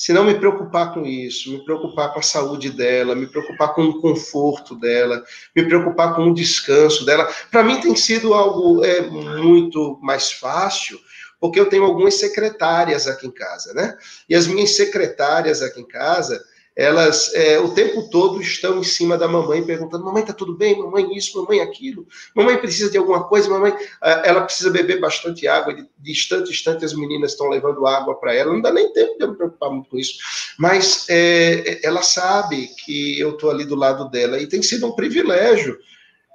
Se 0.01 0.11
não 0.13 0.23
me 0.23 0.33
preocupar 0.33 0.95
com 0.95 1.05
isso, 1.05 1.51
me 1.51 1.63
preocupar 1.63 2.11
com 2.11 2.17
a 2.17 2.23
saúde 2.23 2.71
dela, 2.71 3.13
me 3.13 3.27
preocupar 3.27 3.75
com 3.75 3.83
o 3.83 4.01
conforto 4.01 4.73
dela, 4.73 5.23
me 5.55 5.63
preocupar 5.63 6.15
com 6.15 6.23
o 6.23 6.33
descanso 6.33 7.05
dela, 7.05 7.31
para 7.51 7.61
mim 7.61 7.79
tem 7.79 7.95
sido 7.95 8.33
algo 8.33 8.83
é, 8.83 9.01
muito 9.01 9.99
mais 10.01 10.31
fácil, 10.31 10.99
porque 11.39 11.59
eu 11.59 11.69
tenho 11.69 11.83
algumas 11.83 12.15
secretárias 12.15 13.05
aqui 13.05 13.27
em 13.27 13.31
casa, 13.31 13.75
né? 13.75 13.95
E 14.27 14.33
as 14.33 14.47
minhas 14.47 14.75
secretárias 14.75 15.61
aqui 15.61 15.79
em 15.79 15.87
casa, 15.87 16.43
elas 16.75 17.33
é, 17.33 17.59
o 17.59 17.73
tempo 17.73 18.09
todo 18.09 18.41
estão 18.41 18.79
em 18.79 18.83
cima 18.83 19.17
da 19.17 19.27
mamãe 19.27 19.63
perguntando: 19.63 20.05
mamãe, 20.05 20.23
tá 20.23 20.33
tudo 20.33 20.55
bem? 20.55 20.77
Mamãe, 20.77 21.15
isso, 21.15 21.39
mamãe, 21.41 21.59
aquilo. 21.59 22.07
Mamãe 22.33 22.57
precisa 22.57 22.89
de 22.89 22.97
alguma 22.97 23.25
coisa? 23.25 23.49
Mamãe, 23.49 23.73
ela 24.01 24.41
precisa 24.41 24.69
beber 24.69 24.99
bastante 24.99 25.47
água. 25.47 25.73
De, 25.73 26.11
instante 26.11 26.49
em 26.49 26.51
instante 26.51 26.85
as 26.85 26.93
meninas 26.93 27.31
estão 27.31 27.49
levando 27.49 27.85
água 27.85 28.15
para 28.15 28.33
ela. 28.33 28.53
Não 28.53 28.61
dá 28.61 28.71
nem 28.71 28.91
tempo 28.93 29.17
de 29.17 29.23
eu 29.23 29.31
me 29.31 29.37
preocupar 29.37 29.69
muito 29.69 29.89
com 29.89 29.97
isso. 29.97 30.13
Mas 30.57 31.05
é, 31.09 31.85
ela 31.85 32.01
sabe 32.01 32.67
que 32.85 33.19
eu 33.19 33.31
estou 33.31 33.49
ali 33.49 33.65
do 33.65 33.75
lado 33.75 34.09
dela 34.09 34.39
e 34.39 34.47
tem 34.47 34.61
sido 34.61 34.87
um 34.87 34.95
privilégio. 34.95 35.77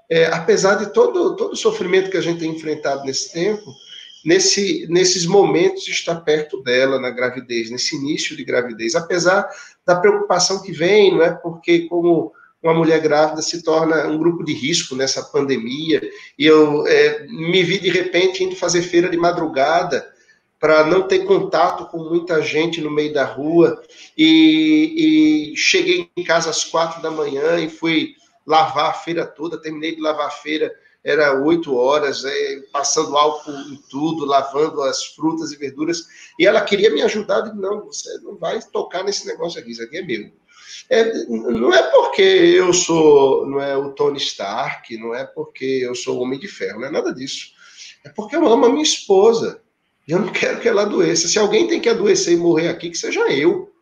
É, 0.08 0.26
apesar 0.26 0.74
de 0.76 0.92
todo, 0.92 1.34
todo 1.34 1.52
o 1.52 1.56
sofrimento 1.56 2.10
que 2.10 2.16
a 2.16 2.20
gente 2.20 2.38
tem 2.40 2.50
enfrentado 2.50 3.04
nesse 3.04 3.32
tempo, 3.32 3.64
nesse, 4.24 4.86
nesses 4.88 5.24
momentos 5.24 5.88
estar 5.88 6.16
perto 6.16 6.62
dela 6.62 7.00
na 7.00 7.10
gravidez, 7.10 7.70
nesse 7.70 7.96
início 7.96 8.36
de 8.36 8.44
gravidez, 8.44 8.94
apesar 8.94 9.48
da 9.86 9.94
preocupação 9.94 10.60
que 10.60 10.72
vem, 10.72 11.14
não 11.14 11.22
é? 11.22 11.30
Porque 11.30 11.82
como 11.88 12.32
uma 12.62 12.74
mulher 12.74 13.00
grávida 13.00 13.40
se 13.40 13.62
torna 13.62 14.08
um 14.08 14.18
grupo 14.18 14.44
de 14.44 14.52
risco 14.52 14.96
nessa 14.96 15.22
pandemia, 15.22 16.02
e 16.36 16.44
eu 16.44 16.84
é, 16.86 17.26
me 17.28 17.62
vi 17.62 17.78
de 17.78 17.90
repente 17.90 18.42
indo 18.42 18.56
fazer 18.56 18.82
feira 18.82 19.08
de 19.08 19.16
madrugada 19.16 20.10
para 20.58 20.84
não 20.84 21.06
ter 21.06 21.20
contato 21.20 21.86
com 21.86 21.98
muita 21.98 22.42
gente 22.42 22.80
no 22.80 22.90
meio 22.90 23.12
da 23.12 23.24
rua, 23.24 23.80
e, 24.18 25.52
e 25.52 25.56
cheguei 25.56 26.10
em 26.16 26.24
casa 26.24 26.50
às 26.50 26.64
quatro 26.64 27.00
da 27.00 27.10
manhã 27.10 27.60
e 27.60 27.68
fui 27.68 28.14
lavar 28.44 28.90
a 28.90 28.94
feira 28.94 29.24
toda, 29.24 29.60
terminei 29.60 29.94
de 29.94 30.00
lavar 30.00 30.26
a 30.26 30.30
feira 30.30 30.72
era 31.06 31.40
oito 31.40 31.76
horas, 31.76 32.24
é, 32.24 32.62
passando 32.72 33.16
álcool 33.16 33.52
em 33.52 33.80
tudo, 33.88 34.24
lavando 34.24 34.82
as 34.82 35.04
frutas 35.04 35.52
e 35.52 35.56
verduras, 35.56 36.04
e 36.36 36.44
ela 36.44 36.60
queria 36.60 36.90
me 36.92 37.00
ajudar, 37.02 37.42
disse, 37.42 37.56
não, 37.56 37.86
você 37.86 38.18
não 38.24 38.36
vai 38.36 38.60
tocar 38.60 39.04
nesse 39.04 39.24
negócio 39.24 39.60
aqui, 39.60 39.70
isso 39.70 39.84
aqui 39.84 39.98
é 39.98 40.02
meu. 40.02 40.32
É, 40.90 41.24
não 41.28 41.72
é 41.72 41.82
porque 41.90 42.22
eu 42.22 42.72
sou 42.72 43.46
não 43.46 43.60
é 43.60 43.76
o 43.76 43.92
Tony 43.92 44.18
Stark, 44.18 44.96
não 44.98 45.14
é 45.14 45.24
porque 45.24 45.64
eu 45.64 45.94
sou 45.94 46.18
o 46.18 46.22
Homem 46.22 46.40
de 46.40 46.48
Ferro, 46.48 46.80
não 46.80 46.88
é 46.88 46.90
nada 46.90 47.14
disso. 47.14 47.52
É 48.04 48.08
porque 48.08 48.34
eu 48.34 48.46
amo 48.46 48.66
a 48.66 48.68
minha 48.68 48.82
esposa. 48.82 49.60
E 50.06 50.12
eu 50.12 50.20
não 50.20 50.32
quero 50.32 50.60
que 50.60 50.68
ela 50.68 50.82
adoeça. 50.82 51.26
Se 51.26 51.38
alguém 51.38 51.66
tem 51.66 51.80
que 51.80 51.88
adoecer 51.88 52.34
e 52.34 52.36
morrer 52.36 52.68
aqui, 52.68 52.90
que 52.90 52.98
seja 52.98 53.20
eu. 53.32 53.72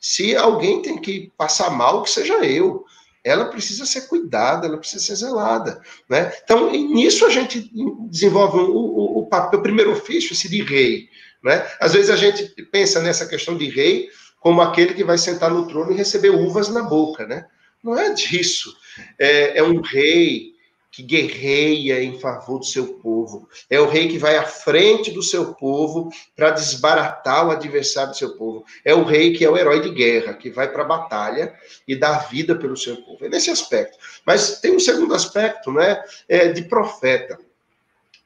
Se 0.00 0.34
alguém 0.34 0.82
tem 0.82 0.98
que 0.98 1.32
passar 1.36 1.70
mal, 1.70 2.02
que 2.02 2.10
seja 2.10 2.44
eu 2.44 2.84
ela 3.24 3.46
precisa 3.46 3.84
ser 3.84 4.02
cuidada, 4.02 4.66
ela 4.66 4.78
precisa 4.78 5.04
ser 5.04 5.16
zelada. 5.16 5.80
Né? 6.08 6.32
Então, 6.42 6.70
nisso 6.72 7.26
a 7.26 7.30
gente 7.30 7.70
desenvolve 8.08 8.58
o, 8.58 8.70
o, 8.70 9.18
o 9.18 9.26
papel, 9.26 9.60
o 9.60 9.62
primeiro 9.62 9.92
ofício, 9.92 10.32
esse 10.32 10.48
de 10.48 10.62
rei. 10.62 11.08
Né? 11.42 11.66
Às 11.80 11.92
vezes 11.92 12.10
a 12.10 12.16
gente 12.16 12.44
pensa 12.64 13.00
nessa 13.00 13.26
questão 13.26 13.56
de 13.56 13.68
rei 13.68 14.08
como 14.40 14.62
aquele 14.62 14.94
que 14.94 15.04
vai 15.04 15.18
sentar 15.18 15.50
no 15.50 15.66
trono 15.66 15.92
e 15.92 15.96
receber 15.96 16.30
uvas 16.30 16.68
na 16.68 16.82
boca. 16.82 17.26
Né? 17.26 17.46
Não 17.82 17.98
é 17.98 18.10
disso. 18.12 18.74
É, 19.18 19.58
é 19.58 19.62
um 19.62 19.80
rei 19.80 20.54
que 20.90 21.02
guerreia 21.02 22.02
em 22.02 22.18
favor 22.18 22.58
do 22.58 22.64
seu 22.64 22.94
povo. 22.94 23.48
É 23.68 23.80
o 23.80 23.88
rei 23.88 24.08
que 24.08 24.18
vai 24.18 24.36
à 24.36 24.42
frente 24.44 25.10
do 25.12 25.22
seu 25.22 25.54
povo 25.54 26.10
para 26.34 26.50
desbaratar 26.50 27.46
o 27.46 27.50
adversário 27.50 28.10
do 28.10 28.16
seu 28.16 28.36
povo. 28.36 28.64
É 28.84 28.92
o 28.92 29.04
rei 29.04 29.32
que 29.32 29.44
é 29.44 29.50
o 29.50 29.56
herói 29.56 29.80
de 29.80 29.90
guerra, 29.90 30.34
que 30.34 30.50
vai 30.50 30.70
para 30.70 30.82
a 30.82 30.86
batalha 30.86 31.54
e 31.86 31.94
dá 31.94 32.18
vida 32.18 32.56
pelo 32.56 32.76
seu 32.76 32.96
povo. 32.96 33.24
É 33.24 33.28
nesse 33.28 33.50
aspecto. 33.50 33.98
Mas 34.26 34.60
tem 34.60 34.74
um 34.74 34.80
segundo 34.80 35.14
aspecto, 35.14 35.72
né? 35.72 36.02
É 36.28 36.48
de 36.48 36.62
profeta. 36.62 37.38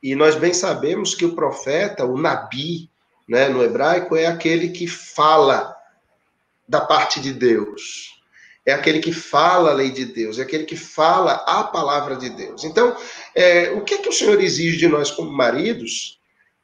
E 0.03 0.15
nós 0.15 0.35
bem 0.35 0.55
sabemos 0.55 1.15
que 1.15 1.25
o 1.25 1.35
profeta, 1.35 2.05
o 2.05 2.17
nabi, 2.17 2.91
né, 3.29 3.49
no 3.49 3.63
hebraico, 3.63 4.17
é 4.17 4.27
aquele 4.27 4.69
que 4.69 4.87
fala 4.87 5.75
da 6.67 6.81
parte 6.81 7.21
de 7.21 7.33
Deus 7.33 8.14
é 8.67 8.73
aquele 8.73 9.01
que 9.01 9.13
fala 9.13 9.71
a 9.71 9.75
lei 9.75 9.91
de 9.91 10.07
Deus, 10.07 10.39
é 10.39 10.43
aquele 10.43 10.65
que 10.65 10.77
fala 10.77 11.33
a 11.47 11.65
palavra 11.65 12.17
de 12.17 12.31
Deus. 12.31 12.65
Então, 12.65 12.97
é, 13.35 13.71
o 13.73 13.83
que 13.83 13.95
é 13.95 13.99
que 13.99 14.09
o 14.09 14.13
Senhor 14.13 14.41
exige 14.41 14.79
de 14.79 14.89
nós 14.89 15.11
como 15.11 15.31
maridos 15.31 16.19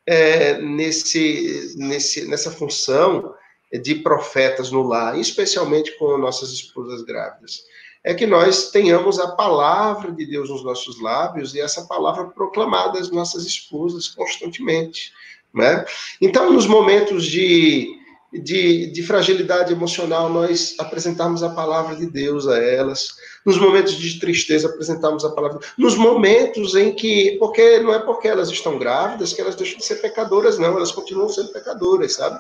é, 0.06 0.58
nesse, 0.58 1.74
nesse, 1.76 2.26
nessa 2.26 2.50
função 2.50 3.34
de 3.82 3.94
profetas 3.96 4.70
no 4.70 4.82
lar, 4.82 5.18
especialmente 5.18 5.96
com 5.98 6.16
nossas 6.16 6.50
esposas 6.50 7.02
grávidas? 7.02 7.62
É 8.02 8.14
que 8.14 8.26
nós 8.26 8.70
tenhamos 8.70 9.20
a 9.20 9.32
palavra 9.32 10.10
de 10.10 10.24
Deus 10.24 10.48
nos 10.48 10.64
nossos 10.64 10.98
lábios 11.02 11.54
e 11.54 11.60
essa 11.60 11.84
palavra 11.84 12.24
proclamada 12.28 12.98
às 12.98 13.10
nossas 13.10 13.44
esposas 13.44 14.08
constantemente. 14.08 15.12
Né? 15.52 15.84
Então, 16.18 16.50
nos 16.50 16.66
momentos 16.66 17.26
de 17.26 17.99
de, 18.32 18.86
de 18.86 19.02
fragilidade 19.02 19.72
emocional, 19.72 20.28
nós 20.28 20.76
apresentarmos 20.78 21.42
a 21.42 21.50
palavra 21.50 21.96
de 21.96 22.06
Deus 22.06 22.46
a 22.46 22.58
elas. 22.58 23.14
Nos 23.44 23.58
momentos 23.58 23.94
de 23.94 24.20
tristeza, 24.20 24.68
apresentarmos 24.68 25.24
a 25.24 25.30
palavra. 25.30 25.58
Nos 25.76 25.96
momentos 25.96 26.74
em 26.74 26.94
que. 26.94 27.36
Porque 27.38 27.80
não 27.80 27.92
é 27.92 27.98
porque 27.98 28.28
elas 28.28 28.48
estão 28.50 28.78
grávidas 28.78 29.32
que 29.32 29.40
elas 29.40 29.56
deixam 29.56 29.78
de 29.78 29.84
ser 29.84 29.96
pecadoras, 29.96 30.58
não. 30.58 30.76
Elas 30.76 30.92
continuam 30.92 31.28
sendo 31.28 31.48
pecadoras, 31.48 32.14
sabe? 32.14 32.38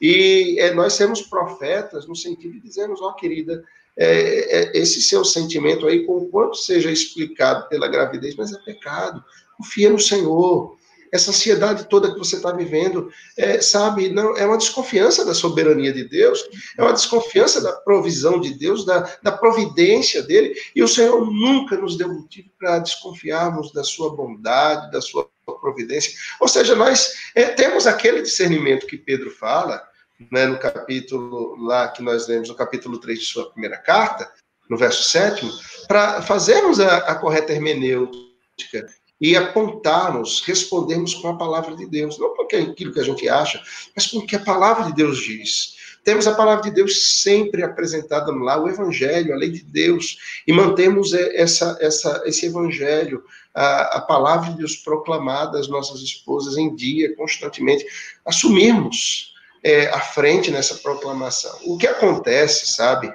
E 0.00 0.56
é, 0.58 0.72
nós 0.74 0.94
sermos 0.94 1.22
profetas 1.22 2.06
no 2.06 2.16
sentido 2.16 2.54
de 2.54 2.60
dizermos, 2.60 3.00
ó, 3.00 3.10
oh, 3.10 3.14
querida, 3.14 3.62
é, 3.96 4.76
é, 4.76 4.78
esse 4.78 5.00
seu 5.02 5.24
sentimento 5.24 5.86
aí, 5.86 6.04
com 6.06 6.16
o 6.16 6.28
quanto 6.28 6.56
seja 6.56 6.90
explicado 6.90 7.68
pela 7.68 7.88
gravidez, 7.88 8.34
mas 8.34 8.52
é 8.52 8.58
pecado. 8.58 9.22
Confia 9.56 9.90
no 9.90 10.00
Senhor 10.00 10.76
essa 11.12 11.30
ansiedade 11.30 11.88
toda 11.88 12.12
que 12.12 12.18
você 12.18 12.36
está 12.36 12.52
vivendo, 12.52 13.10
é, 13.36 13.60
sabe, 13.60 14.08
não 14.10 14.36
é 14.36 14.46
uma 14.46 14.58
desconfiança 14.58 15.24
da 15.24 15.34
soberania 15.34 15.92
de 15.92 16.04
Deus, 16.04 16.40
é 16.78 16.82
uma 16.82 16.92
desconfiança 16.92 17.60
da 17.60 17.72
provisão 17.72 18.40
de 18.40 18.54
Deus, 18.54 18.84
da, 18.84 19.00
da 19.22 19.32
providência 19.32 20.22
dele, 20.22 20.54
e 20.74 20.82
o 20.82 20.88
Senhor 20.88 21.26
nunca 21.26 21.76
nos 21.76 21.96
deu 21.96 22.08
motivo 22.08 22.48
para 22.58 22.78
desconfiarmos 22.78 23.72
da 23.72 23.82
sua 23.82 24.14
bondade, 24.14 24.90
da 24.90 25.00
sua 25.00 25.28
providência. 25.60 26.12
Ou 26.40 26.48
seja, 26.48 26.74
nós 26.74 27.14
é, 27.34 27.44
temos 27.44 27.86
aquele 27.86 28.22
discernimento 28.22 28.86
que 28.86 28.96
Pedro 28.96 29.30
fala, 29.30 29.82
né, 30.30 30.46
no 30.46 30.58
capítulo 30.58 31.56
lá 31.64 31.88
que 31.88 32.02
nós 32.02 32.28
lemos, 32.28 32.48
no 32.48 32.54
capítulo 32.54 32.98
3 32.98 33.18
de 33.18 33.24
sua 33.24 33.50
primeira 33.50 33.78
carta, 33.78 34.30
no 34.68 34.76
verso 34.76 35.02
7, 35.10 35.50
para 35.88 36.22
fazermos 36.22 36.78
a, 36.78 36.98
a 36.98 37.14
correta 37.16 37.52
hermenêutica 37.52 38.86
e 39.20 39.36
apontarmos, 39.36 40.42
respondermos 40.46 41.14
com 41.14 41.28
a 41.28 41.36
palavra 41.36 41.76
de 41.76 41.86
Deus, 41.86 42.18
não 42.18 42.34
com 42.34 42.42
aquilo 42.42 42.92
que 42.92 43.00
a 43.00 43.04
gente 43.04 43.28
acha, 43.28 43.62
mas 43.94 44.06
com 44.06 44.18
o 44.18 44.26
que 44.26 44.36
a 44.36 44.40
palavra 44.40 44.84
de 44.84 44.94
Deus 44.94 45.18
diz. 45.18 45.78
Temos 46.02 46.26
a 46.26 46.34
palavra 46.34 46.64
de 46.64 46.70
Deus 46.70 47.20
sempre 47.20 47.62
apresentada 47.62 48.32
lá, 48.32 48.58
o 48.58 48.68
Evangelho, 48.68 49.34
a 49.34 49.36
lei 49.36 49.50
de 49.50 49.62
Deus, 49.62 50.42
e 50.46 50.52
mantemos 50.52 51.12
essa, 51.12 51.76
essa, 51.80 52.22
esse 52.24 52.46
Evangelho, 52.46 53.22
a, 53.54 53.98
a 53.98 54.00
palavra 54.00 54.50
de 54.50 54.56
Deus 54.56 54.76
proclamada 54.76 55.58
às 55.58 55.68
nossas 55.68 56.00
esposas 56.00 56.56
em 56.56 56.74
dia, 56.74 57.14
constantemente. 57.16 57.84
Assumirmos 58.24 59.34
é, 59.62 59.88
a 59.88 60.00
frente 60.00 60.50
nessa 60.50 60.76
proclamação. 60.76 61.58
O 61.64 61.76
que 61.76 61.86
acontece, 61.86 62.72
sabe, 62.72 63.12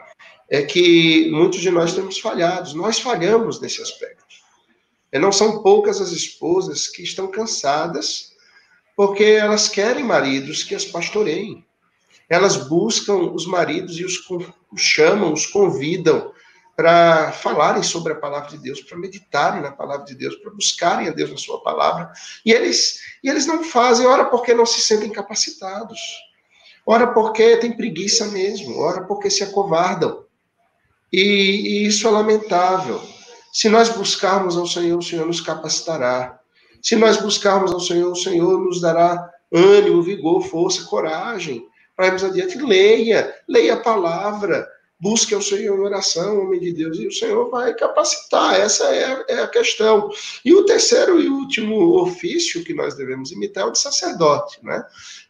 é 0.50 0.62
que 0.62 1.30
muitos 1.32 1.62
de 1.62 1.72
nós 1.72 1.96
temos 1.96 2.20
falhado, 2.20 2.76
nós 2.76 3.00
falhamos 3.00 3.60
nesse 3.60 3.82
aspecto. 3.82 4.25
E 5.16 5.18
não 5.18 5.32
são 5.32 5.64
poucas 5.64 6.02
as 6.02 6.12
esposas 6.12 6.90
que 6.90 7.02
estão 7.02 7.32
cansadas 7.32 8.34
porque 8.98 9.24
elas 9.24 9.70
querem 9.70 10.04
maridos 10.04 10.62
que 10.62 10.76
as 10.76 10.84
pastoreiem. 10.84 11.66
Elas 12.30 12.58
buscam 12.58 13.32
os 13.32 13.48
maridos 13.48 13.98
e 13.98 14.04
os, 14.04 14.20
os 14.30 14.82
chamam, 14.82 15.32
os 15.32 15.46
convidam 15.46 16.34
para 16.76 17.32
falarem 17.32 17.82
sobre 17.82 18.12
a 18.12 18.18
palavra 18.18 18.50
de 18.50 18.58
Deus, 18.58 18.82
para 18.82 18.98
meditarem 18.98 19.62
na 19.62 19.72
palavra 19.72 20.06
de 20.06 20.16
Deus, 20.16 20.36
para 20.36 20.52
buscarem 20.52 21.08
a 21.08 21.12
Deus 21.12 21.32
na 21.32 21.38
sua 21.38 21.62
palavra. 21.62 22.12
E 22.46 22.52
eles, 22.52 23.00
e 23.24 23.30
eles 23.30 23.46
não 23.46 23.64
fazem, 23.64 24.06
ora 24.06 24.26
porque 24.26 24.54
não 24.54 24.66
se 24.66 24.82
sentem 24.82 25.14
capacitados, 25.14 25.98
ora 26.86 27.08
porque 27.08 27.56
têm 27.56 27.72
preguiça 27.72 28.28
mesmo, 28.28 28.78
ora 28.80 29.06
porque 29.06 29.30
se 29.30 29.46
acovardam. 29.46 30.26
E, 31.10 31.22
e 31.22 31.88
isso 31.88 32.06
é 32.06 32.12
lamentável. 32.12 33.15
Se 33.56 33.70
nós 33.70 33.88
buscarmos 33.88 34.58
ao 34.58 34.68
Senhor, 34.68 35.00
o 35.00 35.02
Senhor 35.02 35.26
nos 35.26 35.40
capacitará. 35.40 36.38
Se 36.82 36.94
nós 36.94 37.16
buscarmos 37.16 37.72
ao 37.72 37.80
Senhor, 37.80 38.12
o 38.12 38.16
Senhor 38.16 38.62
nos 38.62 38.82
dará 38.82 39.32
ânimo, 39.50 40.04
vigor, 40.04 40.42
força, 40.42 40.84
coragem 40.84 41.66
para 41.96 42.08
irmos 42.08 42.26
adiante. 42.26 42.58
Leia, 42.58 43.34
leia 43.48 43.76
a 43.76 43.80
palavra, 43.80 44.68
busque 45.00 45.34
ao 45.34 45.42
Senhor 45.42 45.78
em 45.78 45.80
oração, 45.80 46.42
homem 46.42 46.60
de 46.60 46.74
Deus, 46.74 47.00
e 47.00 47.08
o 47.08 47.14
Senhor 47.14 47.50
vai 47.50 47.74
capacitar. 47.74 48.60
Essa 48.60 48.94
é 48.94 49.24
é 49.30 49.40
a 49.40 49.48
questão. 49.48 50.10
E 50.44 50.54
o 50.54 50.66
terceiro 50.66 51.22
e 51.22 51.30
último 51.30 52.02
ofício 52.02 52.62
que 52.62 52.74
nós 52.74 52.94
devemos 52.96 53.32
imitar 53.32 53.64
é 53.64 53.68
o 53.68 53.72
de 53.72 53.80
sacerdote, 53.80 54.60
né? 54.64 54.84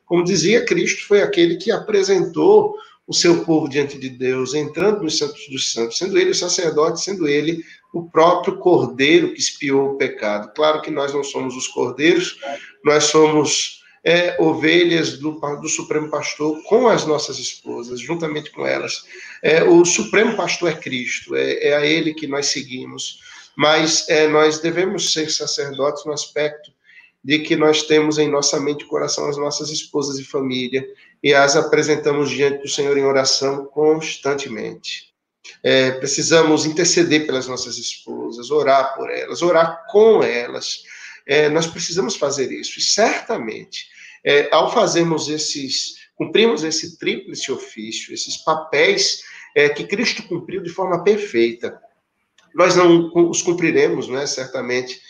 Como 0.03 0.23
dizia 0.23 0.65
Cristo, 0.65 1.07
foi 1.07 1.21
aquele 1.21 1.57
que 1.57 1.71
apresentou 1.71 2.75
o 3.07 3.13
seu 3.13 3.43
povo 3.45 3.69
diante 3.69 3.97
de 3.97 4.09
Deus, 4.09 4.53
entrando 4.53 5.03
nos 5.03 5.17
santos 5.17 5.47
dos 5.49 5.71
santos, 5.71 5.97
sendo 5.97 6.17
ele 6.17 6.31
o 6.31 6.35
sacerdote, 6.35 7.01
sendo 7.01 7.27
ele 7.27 7.63
o 7.93 8.09
próprio 8.09 8.57
cordeiro 8.57 9.33
que 9.33 9.39
espiou 9.39 9.91
o 9.91 9.97
pecado. 9.97 10.51
Claro 10.55 10.81
que 10.81 10.89
nós 10.89 11.13
não 11.13 11.23
somos 11.23 11.55
os 11.55 11.67
cordeiros, 11.67 12.39
nós 12.83 13.05
somos 13.05 13.83
é, 14.03 14.35
ovelhas 14.39 15.17
do, 15.17 15.31
do, 15.61 15.67
Supremo 15.69 16.09
Pastor 16.09 16.61
com 16.63 16.87
as 16.87 17.05
nossas 17.05 17.39
esposas, 17.39 17.99
juntamente 17.99 18.51
com 18.51 18.65
elas. 18.65 19.03
É, 19.41 19.63
o 19.63 19.83
Supremo 19.83 20.35
Pastor 20.35 20.69
é 20.71 20.75
Cristo, 20.75 21.35
é, 21.35 21.69
é, 21.69 21.75
a 21.75 21.85
Ele 21.85 22.13
que 22.13 22.27
nós 22.27 22.47
seguimos, 22.47 23.19
mas 23.55 24.07
é, 24.09 24.27
nós 24.27 24.59
devemos 24.59 25.13
ser 25.13 25.31
sacerdotes 25.31 26.05
no 26.05 26.11
aspecto 26.11 26.71
de 27.23 27.39
que 27.39 27.55
nós 27.55 27.81
temos 27.83 28.19
em 28.19 28.29
nossa 28.29 28.59
mente 28.59 28.83
e 28.83 28.87
coração 28.87 29.27
as 29.27 29.37
nossas 29.37 29.71
esposas 29.71 30.19
e 30.19 30.23
família 30.23 30.87
e 31.25 31.33
as 31.33 31.55
apresentamos 31.55 32.29
diante 32.29 32.61
do 32.61 32.69
Senhor 32.69 32.95
em 32.95 33.03
oração 33.03 33.65
constantemente. 33.65 35.11
É, 35.63 35.89
precisamos 35.93 36.67
interceder 36.67 37.25
pelas 37.25 37.47
nossas 37.47 37.79
esposas, 37.79 38.51
orar 38.51 38.93
por 38.93 39.09
elas, 39.09 39.41
orar 39.41 39.87
com 39.89 40.21
elas. 40.21 40.83
É, 41.25 41.49
nós 41.49 41.65
precisamos 41.65 42.15
fazer 42.15 42.51
isso. 42.51 42.77
E 42.77 42.83
certamente, 42.83 43.87
é, 44.23 44.53
ao 44.53 44.71
fazermos 44.71 45.27
esses, 45.27 45.95
cumprirmos 46.13 46.63
esse 46.63 46.99
tríplice 46.99 47.51
ofício, 47.51 48.13
esses 48.13 48.37
papéis 48.37 49.23
é, 49.55 49.67
que 49.69 49.83
Cristo 49.83 50.21
cumpriu 50.27 50.61
de 50.61 50.69
forma 50.69 51.03
perfeita, 51.03 51.75
nós 52.53 52.75
não 52.75 53.11
os 53.31 53.41
cumpriremos, 53.41 54.07
né, 54.07 54.27
certamente, 54.27 55.01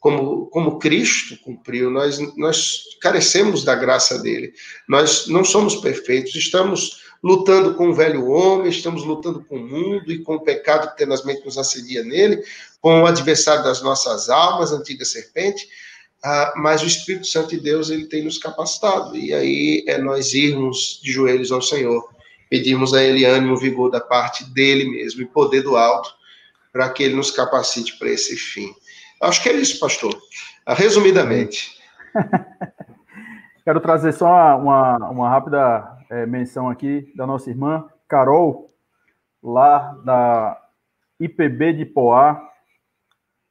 como, 0.00 0.46
como 0.46 0.78
Cristo 0.78 1.36
cumpriu, 1.42 1.90
nós, 1.90 2.18
nós 2.36 2.82
carecemos 3.00 3.64
da 3.64 3.74
graça 3.74 4.20
dele, 4.20 4.52
nós 4.88 5.26
não 5.26 5.44
somos 5.44 5.76
perfeitos, 5.76 6.34
estamos 6.34 7.02
lutando 7.22 7.74
com 7.74 7.88
o 7.88 7.94
velho 7.94 8.28
homem, 8.28 8.68
estamos 8.68 9.04
lutando 9.04 9.44
com 9.44 9.56
o 9.56 9.68
mundo 9.68 10.12
e 10.12 10.22
com 10.22 10.36
o 10.36 10.40
pecado 10.40 10.90
que 10.90 10.98
tenazmente 10.98 11.44
nos 11.44 11.58
assedia 11.58 12.04
nele, 12.04 12.42
com 12.80 13.02
o 13.02 13.06
adversário 13.06 13.64
das 13.64 13.82
nossas 13.82 14.28
almas, 14.30 14.72
antiga 14.72 15.04
serpente, 15.04 15.68
ah, 16.22 16.54
mas 16.56 16.82
o 16.82 16.86
Espírito 16.86 17.26
Santo 17.26 17.50
de 17.50 17.60
Deus 17.60 17.90
ele 17.90 18.06
tem 18.06 18.22
nos 18.22 18.38
capacitado, 18.38 19.16
e 19.16 19.34
aí 19.34 19.84
é 19.86 19.98
nós 19.98 20.32
irmos 20.32 21.00
de 21.02 21.10
joelhos 21.10 21.50
ao 21.50 21.62
Senhor, 21.62 22.08
pedimos 22.48 22.94
a 22.94 23.02
Ele 23.02 23.24
ânimo, 23.24 23.56
vigor 23.56 23.90
da 23.90 24.00
parte 24.00 24.44
dele 24.44 24.88
mesmo 24.88 25.22
e 25.22 25.26
poder 25.26 25.62
do 25.62 25.76
alto, 25.76 26.18
para 26.72 26.88
que 26.90 27.02
ele 27.02 27.14
nos 27.14 27.30
capacite 27.30 27.98
para 27.98 28.10
esse 28.10 28.36
fim. 28.36 28.72
Acho 29.22 29.42
que 29.42 29.48
é 29.48 29.52
isso, 29.52 29.78
pastor. 29.80 30.16
Ah, 30.64 30.74
resumidamente. 30.74 31.78
Quero 33.64 33.80
trazer 33.80 34.12
só 34.12 34.26
uma, 34.26 34.56
uma, 34.56 35.10
uma 35.10 35.28
rápida 35.28 35.98
é, 36.10 36.24
menção 36.26 36.68
aqui 36.68 37.12
da 37.14 37.26
nossa 37.26 37.50
irmã 37.50 37.86
Carol, 38.08 38.72
lá 39.42 39.96
da 40.04 40.58
IPB 41.20 41.74
de 41.74 41.84
Poá. 41.84 42.40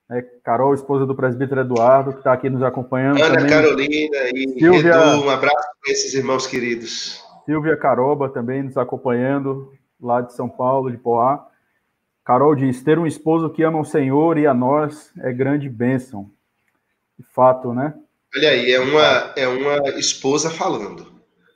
É, 0.09 0.22
Carol, 0.43 0.74
esposa 0.74 1.05
do 1.05 1.15
presbítero 1.15 1.61
Eduardo, 1.61 2.13
que 2.13 2.20
está 2.20 2.32
aqui 2.32 2.49
nos 2.49 2.63
acompanhando. 2.63 3.22
Ana 3.22 3.36
também. 3.36 3.49
Carolina 3.49 4.18
e 4.34 4.59
Silvia, 4.59 4.93
Edu, 4.93 5.26
um 5.26 5.30
abraço 5.30 5.68
para 5.84 5.91
esses 5.91 6.13
irmãos 6.13 6.47
queridos. 6.47 7.22
Silvia 7.45 7.78
Caroba 7.78 8.30
também 8.30 8.63
nos 8.63 8.78
acompanhando, 8.78 9.74
lá 10.01 10.22
de 10.22 10.34
São 10.34 10.47
Paulo, 10.47 10.89
de 10.89 10.97
Poá. 10.97 11.47
Carol 12.28 12.53
diz: 12.55 12.84
ter 12.84 12.99
um 12.99 13.07
esposo 13.07 13.49
que 13.49 13.63
ama 13.63 13.80
o 13.80 13.86
Senhor 13.86 14.38
e 14.38 14.45
a 14.45 14.53
nós 14.53 15.13
é 15.19 15.32
grande 15.32 15.69
bênção. 15.69 16.30
De 17.17 17.25
fato, 17.34 17.73
né? 17.73 17.93
Olha 18.36 18.49
aí, 18.49 18.69
é 18.69 18.82
uma, 18.82 19.34
é 19.38 19.47
uma 19.47 19.89
esposa 19.97 20.49
falando. 20.49 21.07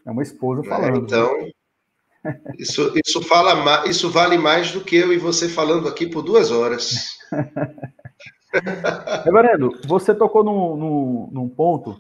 É 0.06 0.10
uma 0.10 0.24
esposa 0.24 0.62
né? 0.62 0.70
falando. 0.70 0.98
Então, 1.00 1.30
isso, 2.58 2.94
isso, 3.06 3.22
fala, 3.22 3.86
isso 3.86 4.10
vale 4.10 4.38
mais 4.38 4.72
do 4.72 4.80
que 4.80 4.96
eu 4.96 5.12
e 5.12 5.18
você 5.18 5.50
falando 5.50 5.90
aqui 5.90 6.08
por 6.08 6.22
duas 6.22 6.52
horas. 6.52 7.18
Reverendo, 9.26 9.78
você 9.86 10.16
tocou 10.16 10.42
num, 10.42 10.78
num, 10.78 11.30
num, 11.34 11.50
ponto. 11.50 12.00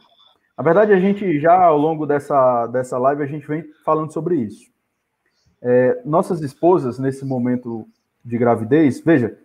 Na 0.57 0.63
verdade, 0.63 0.93
a 0.93 0.99
gente 0.99 1.41
já 1.41 1.61
ao 1.61 1.77
longo 1.77 2.05
dessa, 2.05 2.67
dessa 2.67 2.97
live, 2.97 3.21
a 3.21 3.27
gente 3.27 3.45
vem 3.45 3.65
falando 3.83 4.13
sobre 4.13 4.37
isso. 4.37 4.71
É, 5.61 6.01
nossas 6.05 6.41
esposas, 6.41 6.97
nesse 6.97 7.25
momento 7.25 7.85
de 8.23 8.37
gravidez, 8.37 9.01
veja, 9.01 9.37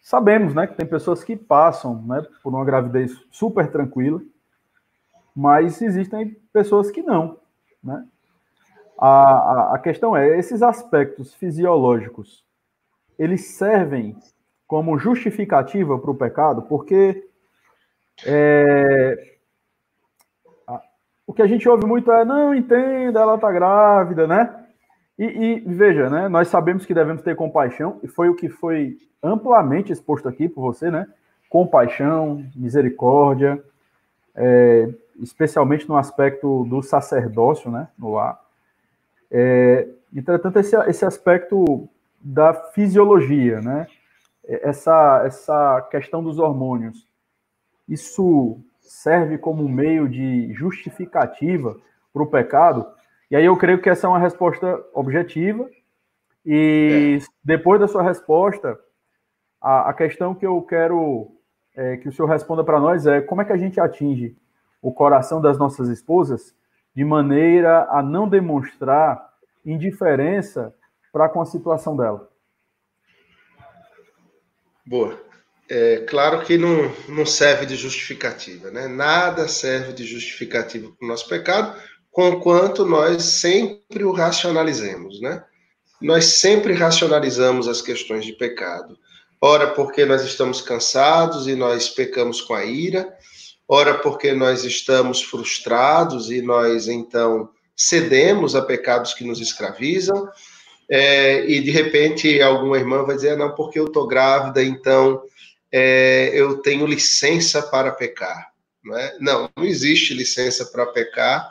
sabemos 0.00 0.54
né, 0.54 0.66
que 0.66 0.74
tem 0.74 0.86
pessoas 0.86 1.22
que 1.24 1.36
passam 1.36 2.02
né, 2.02 2.24
por 2.42 2.52
uma 2.52 2.64
gravidez 2.64 3.12
super 3.30 3.70
tranquila, 3.70 4.20
mas 5.34 5.80
existem 5.80 6.36
pessoas 6.52 6.90
que 6.90 7.02
não. 7.02 7.38
Né? 7.82 8.04
A, 8.98 9.08
a, 9.08 9.74
a 9.74 9.78
questão 9.78 10.16
é, 10.16 10.38
esses 10.38 10.62
aspectos 10.62 11.34
fisiológicos, 11.34 12.44
eles 13.18 13.46
servem 13.46 14.16
como 14.66 14.98
justificativa 14.98 15.98
para 15.98 16.10
o 16.10 16.14
pecado, 16.14 16.62
porque 16.62 17.28
é, 18.24 19.36
o 21.26 21.32
que 21.32 21.42
a 21.42 21.46
gente 21.46 21.68
ouve 21.68 21.86
muito 21.86 22.10
é, 22.12 22.24
não, 22.24 22.54
entenda, 22.54 23.20
ela 23.20 23.36
está 23.36 23.50
grávida, 23.50 24.26
né? 24.26 24.61
E, 25.18 25.24
e, 25.24 25.60
veja, 25.60 26.08
né? 26.08 26.28
Nós 26.28 26.48
sabemos 26.48 26.86
que 26.86 26.94
devemos 26.94 27.22
ter 27.22 27.36
compaixão, 27.36 28.00
e 28.02 28.08
foi 28.08 28.28
o 28.28 28.34
que 28.34 28.48
foi 28.48 28.98
amplamente 29.22 29.92
exposto 29.92 30.28
aqui 30.28 30.48
por 30.48 30.62
você, 30.62 30.90
né? 30.90 31.06
Compaixão, 31.48 32.44
misericórdia, 32.54 33.62
é, 34.34 34.88
especialmente 35.20 35.88
no 35.88 35.96
aspecto 35.96 36.64
do 36.64 36.82
sacerdócio, 36.82 37.70
né? 37.70 37.88
No 37.98 38.14
lar. 38.14 38.40
É, 39.30 39.88
entretanto, 40.14 40.58
esse, 40.58 40.76
esse 40.88 41.04
aspecto 41.04 41.88
da 42.20 42.54
fisiologia, 42.54 43.60
né? 43.60 43.86
Essa, 44.44 45.22
essa 45.24 45.82
questão 45.90 46.22
dos 46.22 46.38
hormônios, 46.38 47.06
isso 47.88 48.58
serve 48.80 49.38
como 49.38 49.68
meio 49.68 50.08
de 50.08 50.52
justificativa 50.52 51.76
para 52.12 52.22
o 52.22 52.26
pecado? 52.26 52.86
E 53.32 53.36
aí 53.36 53.46
eu 53.46 53.56
creio 53.56 53.80
que 53.80 53.88
essa 53.88 54.06
é 54.06 54.10
uma 54.10 54.18
resposta 54.18 54.84
objetiva. 54.92 55.66
E 56.44 57.18
é. 57.18 57.26
depois 57.42 57.80
da 57.80 57.88
sua 57.88 58.02
resposta, 58.02 58.78
a, 59.58 59.88
a 59.88 59.94
questão 59.94 60.34
que 60.34 60.44
eu 60.44 60.60
quero 60.60 61.34
é, 61.74 61.96
que 61.96 62.10
o 62.10 62.12
senhor 62.12 62.28
responda 62.28 62.62
para 62.62 62.78
nós 62.78 63.06
é 63.06 63.22
como 63.22 63.40
é 63.40 63.46
que 63.46 63.52
a 63.52 63.56
gente 63.56 63.80
atinge 63.80 64.36
o 64.82 64.92
coração 64.92 65.40
das 65.40 65.56
nossas 65.56 65.88
esposas 65.88 66.54
de 66.94 67.06
maneira 67.06 67.88
a 67.90 68.02
não 68.02 68.28
demonstrar 68.28 69.32
indiferença 69.64 70.74
para 71.10 71.26
com 71.26 71.40
a 71.40 71.46
situação 71.46 71.96
dela. 71.96 72.28
Boa. 74.84 75.18
É, 75.70 76.04
claro 76.06 76.44
que 76.44 76.58
não, 76.58 76.92
não 77.08 77.24
serve 77.24 77.64
de 77.64 77.76
justificativa, 77.76 78.70
né? 78.70 78.88
Nada 78.88 79.48
serve 79.48 79.94
de 79.94 80.04
justificativa 80.04 80.90
para 80.90 81.06
o 81.06 81.08
nosso 81.08 81.26
pecado, 81.26 81.80
conquanto 82.12 82.84
nós 82.84 83.24
sempre 83.24 84.04
o 84.04 84.12
racionalizemos, 84.12 85.20
né? 85.20 85.42
Nós 86.00 86.26
sempre 86.26 86.74
racionalizamos 86.74 87.66
as 87.66 87.80
questões 87.80 88.24
de 88.24 88.32
pecado. 88.34 88.98
Ora, 89.40 89.68
porque 89.68 90.04
nós 90.04 90.22
estamos 90.22 90.60
cansados 90.60 91.48
e 91.48 91.56
nós 91.56 91.88
pecamos 91.88 92.40
com 92.40 92.54
a 92.54 92.64
ira, 92.64 93.12
ora, 93.66 93.94
porque 93.94 94.32
nós 94.32 94.62
estamos 94.64 95.22
frustrados 95.22 96.30
e 96.30 96.42
nós 96.42 96.86
então 96.86 97.48
cedemos 97.74 98.54
a 98.54 98.62
pecados 98.62 99.14
que 99.14 99.24
nos 99.24 99.40
escravizam, 99.40 100.28
é, 100.88 101.44
e 101.46 101.60
de 101.60 101.70
repente 101.70 102.40
alguma 102.42 102.76
irmã 102.76 103.04
vai 103.04 103.16
dizer: 103.16 103.36
não, 103.36 103.54
porque 103.54 103.78
eu 103.78 103.86
estou 103.86 104.06
grávida, 104.06 104.62
então 104.62 105.22
é, 105.72 106.30
eu 106.34 106.58
tenho 106.58 106.86
licença 106.86 107.62
para 107.62 107.90
pecar. 107.90 108.52
Não, 108.84 108.98
é? 108.98 109.16
não, 109.20 109.50
não 109.56 109.64
existe 109.64 110.12
licença 110.12 110.66
para 110.66 110.86
pecar, 110.86 111.48
ah, 111.48 111.50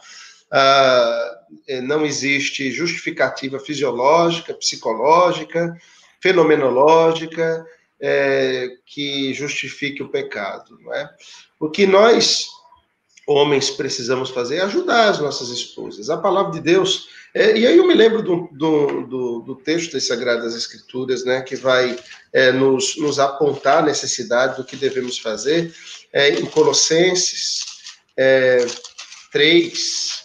não 1.83 2.05
existe 2.05 2.71
justificativa 2.71 3.59
fisiológica, 3.59 4.53
psicológica, 4.53 5.77
fenomenológica 6.19 7.65
é, 7.99 8.69
que 8.85 9.33
justifique 9.33 10.03
o 10.03 10.09
pecado. 10.09 10.77
Não 10.81 10.93
é? 10.93 11.09
O 11.59 11.69
que 11.69 11.85
nós, 11.85 12.47
homens, 13.27 13.69
precisamos 13.69 14.29
fazer 14.29 14.57
é 14.57 14.61
ajudar 14.61 15.09
as 15.09 15.19
nossas 15.19 15.49
esposas. 15.49 16.09
A 16.09 16.17
palavra 16.17 16.51
de 16.51 16.61
Deus 16.61 17.07
é, 17.33 17.57
e 17.57 17.65
aí 17.65 17.77
eu 17.77 17.87
me 17.87 17.93
lembro 17.93 18.21
do, 18.21 18.49
do, 18.51 19.07
do, 19.07 19.39
do, 19.39 19.55
texto 19.55 19.93
das 19.93 20.05
Sagradas 20.05 20.53
Escrituras, 20.53 21.23
né, 21.23 21.41
que 21.41 21.55
vai 21.55 21.97
é, 22.33 22.51
nos, 22.51 22.97
nos 22.97 23.19
apontar 23.19 23.77
a 23.77 23.85
necessidade 23.85 24.57
do 24.57 24.65
que 24.65 24.75
devemos 24.75 25.17
fazer, 25.17 25.73
é, 26.11 26.31
em 26.31 26.45
Colossenses 26.45 27.63
é, 28.17 28.65
3, 29.31 30.20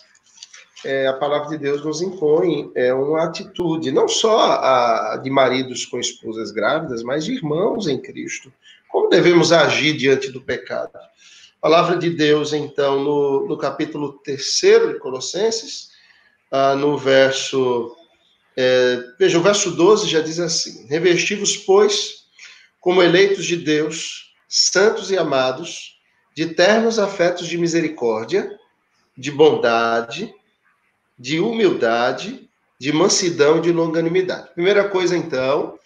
é, 0.86 1.08
a 1.08 1.12
palavra 1.12 1.48
de 1.48 1.58
Deus 1.58 1.84
nos 1.84 2.00
impõe 2.00 2.70
é, 2.76 2.94
uma 2.94 3.24
atitude, 3.24 3.90
não 3.90 4.06
só 4.06 4.52
a, 4.52 5.20
de 5.22 5.28
maridos 5.28 5.84
com 5.84 5.98
esposas 5.98 6.52
grávidas, 6.52 7.02
mas 7.02 7.24
de 7.24 7.32
irmãos 7.32 7.88
em 7.88 8.00
Cristo. 8.00 8.52
Como 8.88 9.08
devemos 9.08 9.52
agir 9.52 9.96
diante 9.96 10.30
do 10.30 10.40
pecado? 10.40 10.96
A 10.96 11.60
palavra 11.60 11.96
de 11.96 12.10
Deus, 12.10 12.52
então, 12.52 13.02
no, 13.02 13.48
no 13.48 13.58
capítulo 13.58 14.20
3 14.24 14.60
de 14.92 14.98
Colossenses, 15.00 15.90
ah, 16.52 16.76
no 16.76 16.96
verso. 16.96 17.96
É, 18.56 19.02
veja, 19.18 19.38
o 19.38 19.42
verso 19.42 19.72
12 19.72 20.08
já 20.08 20.20
diz 20.20 20.38
assim: 20.38 20.86
Revestivos, 20.86 21.56
pois, 21.56 22.26
como 22.80 23.02
eleitos 23.02 23.44
de 23.44 23.56
Deus, 23.56 24.32
santos 24.48 25.10
e 25.10 25.18
amados, 25.18 25.98
de 26.34 26.46
ternos 26.54 27.00
afetos 27.00 27.48
de 27.48 27.58
misericórdia, 27.58 28.56
de 29.18 29.32
bondade, 29.32 30.32
de 31.18 31.40
humildade, 31.40 32.48
de 32.78 32.92
mansidão 32.92 33.60
de 33.60 33.72
longanimidade. 33.72 34.50
Primeira 34.54 34.88
coisa, 34.88 35.16
então, 35.16 35.78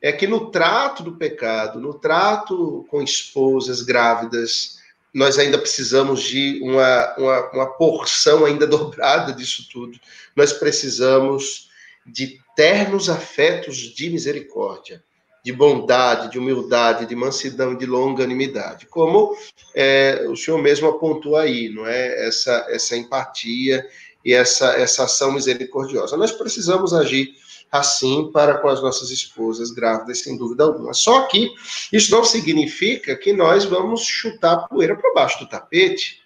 é 0.00 0.12
que 0.12 0.26
no 0.26 0.50
trato 0.50 1.02
do 1.02 1.16
pecado, 1.16 1.80
no 1.80 1.94
trato 1.94 2.86
com 2.88 3.02
esposas 3.02 3.82
grávidas, 3.82 4.76
nós 5.12 5.38
ainda 5.38 5.58
precisamos 5.58 6.22
de 6.22 6.60
uma, 6.62 7.14
uma, 7.16 7.50
uma, 7.52 7.66
porção 7.66 8.44
ainda 8.44 8.66
dobrada 8.68 9.32
disso 9.32 9.66
tudo. 9.72 9.98
Nós 10.36 10.52
precisamos 10.52 11.70
de 12.06 12.38
ternos 12.54 13.08
afetos 13.08 13.76
de 13.76 14.10
misericórdia, 14.10 15.02
de 15.42 15.52
bondade, 15.52 16.30
de 16.30 16.38
humildade, 16.38 17.06
de 17.06 17.16
mansidão, 17.16 17.74
de 17.74 17.86
longanimidade. 17.86 18.86
Como 18.86 19.36
é, 19.74 20.26
o 20.28 20.36
senhor 20.36 20.60
mesmo 20.60 20.88
apontou 20.88 21.36
aí, 21.36 21.68
não 21.68 21.86
é? 21.86 22.26
Essa, 22.28 22.66
essa 22.68 22.96
empatia 22.96 23.86
e 24.26 24.34
essa, 24.34 24.72
essa 24.72 25.04
ação 25.04 25.30
misericordiosa. 25.30 26.16
Nós 26.16 26.32
precisamos 26.32 26.92
agir 26.92 27.36
assim 27.70 28.28
para 28.32 28.58
com 28.58 28.66
as 28.66 28.82
nossas 28.82 29.10
esposas 29.10 29.70
grávidas, 29.70 30.22
sem 30.22 30.36
dúvida 30.36 30.64
alguma. 30.64 30.92
Só 30.92 31.22
que 31.28 31.48
isso 31.92 32.10
não 32.10 32.24
significa 32.24 33.14
que 33.14 33.32
nós 33.32 33.64
vamos 33.64 34.04
chutar 34.04 34.66
poeira 34.66 34.96
para 34.96 35.14
baixo 35.14 35.38
do 35.38 35.48
tapete. 35.48 36.20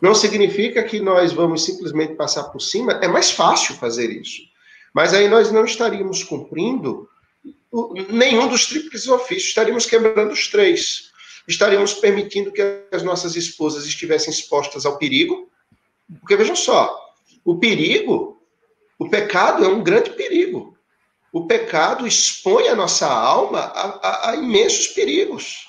Não 0.00 0.14
significa 0.14 0.84
que 0.84 1.00
nós 1.00 1.32
vamos 1.32 1.64
simplesmente 1.64 2.14
passar 2.14 2.44
por 2.44 2.60
cima. 2.60 2.92
É 3.02 3.08
mais 3.08 3.32
fácil 3.32 3.74
fazer 3.74 4.08
isso. 4.10 4.42
Mas 4.94 5.12
aí 5.12 5.28
nós 5.28 5.50
não 5.50 5.64
estaríamos 5.64 6.22
cumprindo 6.22 7.08
nenhum 8.08 8.46
dos 8.46 8.66
tríplices 8.66 9.08
ofícios, 9.08 9.48
estaríamos 9.48 9.84
quebrando 9.84 10.30
os 10.30 10.46
três. 10.48 11.10
Estaríamos 11.48 11.94
permitindo 11.94 12.52
que 12.52 12.62
as 12.92 13.02
nossas 13.02 13.34
esposas 13.34 13.84
estivessem 13.84 14.32
expostas 14.32 14.86
ao 14.86 14.96
perigo. 14.96 15.50
Porque 16.20 16.36
vejam 16.36 16.54
só, 16.54 17.01
o 17.44 17.58
perigo, 17.58 18.40
o 18.98 19.08
pecado 19.08 19.64
é 19.64 19.68
um 19.68 19.82
grande 19.82 20.10
perigo 20.10 20.72
o 21.32 21.46
pecado 21.46 22.06
expõe 22.06 22.68
a 22.68 22.76
nossa 22.76 23.06
alma 23.06 23.60
a, 23.60 23.86
a, 24.06 24.30
a, 24.30 24.36
imensos 24.36 24.88
perigos. 24.88 25.66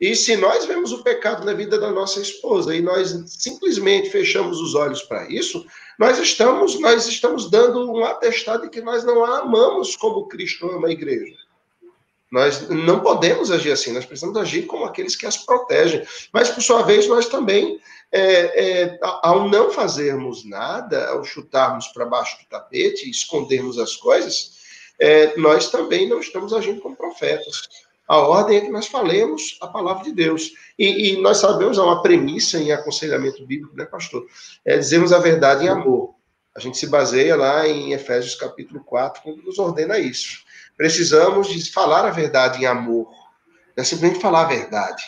E 0.00 0.14
se 0.14 0.36
nós 0.36 0.64
vemos 0.64 0.92
o 0.92 1.02
pecado 1.02 1.44
na 1.44 1.52
vida 1.52 1.78
da 1.78 1.90
nossa 1.90 2.20
esposa 2.20 2.74
e 2.74 2.80
nós 2.80 3.24
simplesmente 3.26 4.08
fechamos 4.08 4.58
os 4.60 4.74
olhos 4.74 5.02
para 5.02 5.28
isso, 5.28 5.66
nós 5.98 6.18
estamos 6.18 6.78
nós 6.80 7.06
estamos 7.06 7.50
dando 7.50 7.92
um 7.92 8.04
atestado 8.04 8.62
de 8.62 8.70
que 8.70 8.80
nós 8.80 9.04
não 9.04 9.24
a 9.24 9.40
amamos 9.40 9.96
como 9.96 10.28
Cristo 10.28 10.70
ama 10.70 10.88
a 10.88 10.92
igreja. 10.92 11.36
Nós 12.30 12.68
não 12.68 13.00
podemos 13.00 13.50
agir 13.50 13.72
assim, 13.72 13.92
nós 13.92 14.04
precisamos 14.04 14.36
agir 14.36 14.62
como 14.62 14.84
aqueles 14.84 15.16
que 15.16 15.26
as 15.26 15.36
protegem. 15.36 16.06
Mas, 16.32 16.48
por 16.48 16.62
sua 16.62 16.82
vez, 16.82 17.08
nós 17.08 17.26
também, 17.26 17.80
é, 18.12 18.22
é, 18.22 18.98
ao 19.02 19.48
não 19.48 19.70
fazermos 19.70 20.48
nada, 20.48 21.08
ao 21.08 21.24
chutarmos 21.24 21.88
para 21.88 22.06
baixo 22.06 22.38
do 22.38 22.48
tapete, 22.48 23.10
escondermos 23.10 23.78
as 23.78 23.96
coisas, 23.96 24.60
é, 25.00 25.36
nós 25.36 25.70
também 25.70 26.08
não 26.08 26.20
estamos 26.20 26.52
agindo 26.52 26.80
como 26.80 26.94
profetas. 26.94 27.68
A 28.06 28.18
ordem 28.18 28.58
é 28.58 28.60
que 28.60 28.70
nós 28.70 28.86
falemos 28.86 29.56
a 29.60 29.66
palavra 29.66 30.04
de 30.04 30.12
Deus. 30.12 30.52
E, 30.78 31.12
e 31.12 31.22
nós 31.22 31.38
sabemos, 31.38 31.78
é 31.78 31.80
uma 31.80 32.02
premissa 32.02 32.58
em 32.58 32.70
aconselhamento 32.70 33.46
bíblico, 33.46 33.76
né, 33.76 33.84
pastor? 33.84 34.26
É 34.64 34.76
dizermos 34.76 35.12
a 35.12 35.18
verdade 35.18 35.64
em 35.64 35.68
amor. 35.68 36.14
A 36.54 36.60
gente 36.60 36.76
se 36.76 36.88
baseia 36.88 37.36
lá 37.36 37.66
em 37.66 37.92
Efésios 37.92 38.34
capítulo 38.34 38.82
4, 38.84 39.22
quando 39.22 39.42
nos 39.42 39.58
ordena 39.58 39.98
isso. 39.98 40.44
Precisamos 40.80 41.48
de 41.48 41.70
falar 41.70 42.06
a 42.06 42.10
verdade 42.10 42.62
em 42.62 42.66
amor. 42.66 43.10
Não 43.76 43.82
é 43.82 43.84
simplesmente 43.84 44.22
falar 44.22 44.44
a 44.44 44.48
verdade. 44.48 45.04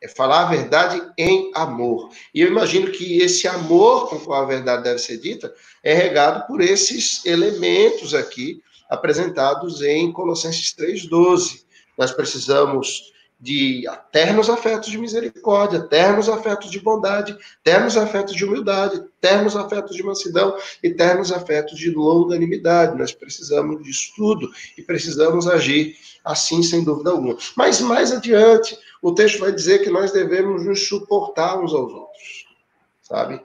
É 0.00 0.06
falar 0.06 0.42
a 0.42 0.48
verdade 0.48 1.02
em 1.18 1.50
amor. 1.56 2.10
E 2.32 2.40
eu 2.40 2.46
imagino 2.46 2.92
que 2.92 3.20
esse 3.20 3.48
amor 3.48 4.08
com 4.08 4.20
qual 4.20 4.44
a 4.44 4.46
verdade 4.46 4.84
deve 4.84 5.00
ser 5.00 5.16
dita 5.16 5.52
é 5.82 5.92
regado 5.92 6.46
por 6.46 6.60
esses 6.60 7.26
elementos 7.26 8.14
aqui 8.14 8.62
apresentados 8.88 9.82
em 9.82 10.12
Colossenses 10.12 10.72
3,12. 10.72 11.64
Nós 11.98 12.12
precisamos 12.12 13.12
de 13.40 13.84
ternos 14.10 14.50
afetos 14.50 14.90
de 14.90 14.98
misericórdia, 14.98 15.80
ternos 15.80 16.28
afetos 16.28 16.70
de 16.70 16.80
bondade, 16.80 17.36
ternos 17.62 17.96
afetos 17.96 18.34
de 18.34 18.44
humildade, 18.44 19.02
ternos 19.20 19.54
afetos 19.56 19.94
de 19.94 20.02
mansidão 20.02 20.56
e 20.82 20.90
ternos 20.90 21.30
afetos 21.30 21.78
de 21.78 21.90
longanimidade. 21.90 22.98
Nós 22.98 23.12
precisamos 23.12 23.82
disso 23.82 24.12
tudo 24.16 24.50
e 24.76 24.82
precisamos 24.82 25.46
agir 25.46 25.96
assim, 26.24 26.62
sem 26.62 26.82
dúvida 26.82 27.10
alguma. 27.10 27.36
Mas 27.56 27.80
mais 27.80 28.12
adiante, 28.12 28.76
o 29.00 29.14
texto 29.14 29.38
vai 29.38 29.52
dizer 29.52 29.78
que 29.78 29.90
nós 29.90 30.10
devemos 30.10 30.64
nos 30.64 30.88
suportar 30.88 31.58
uns 31.58 31.72
aos 31.72 31.92
outros, 31.92 32.46
sabe? 33.02 33.40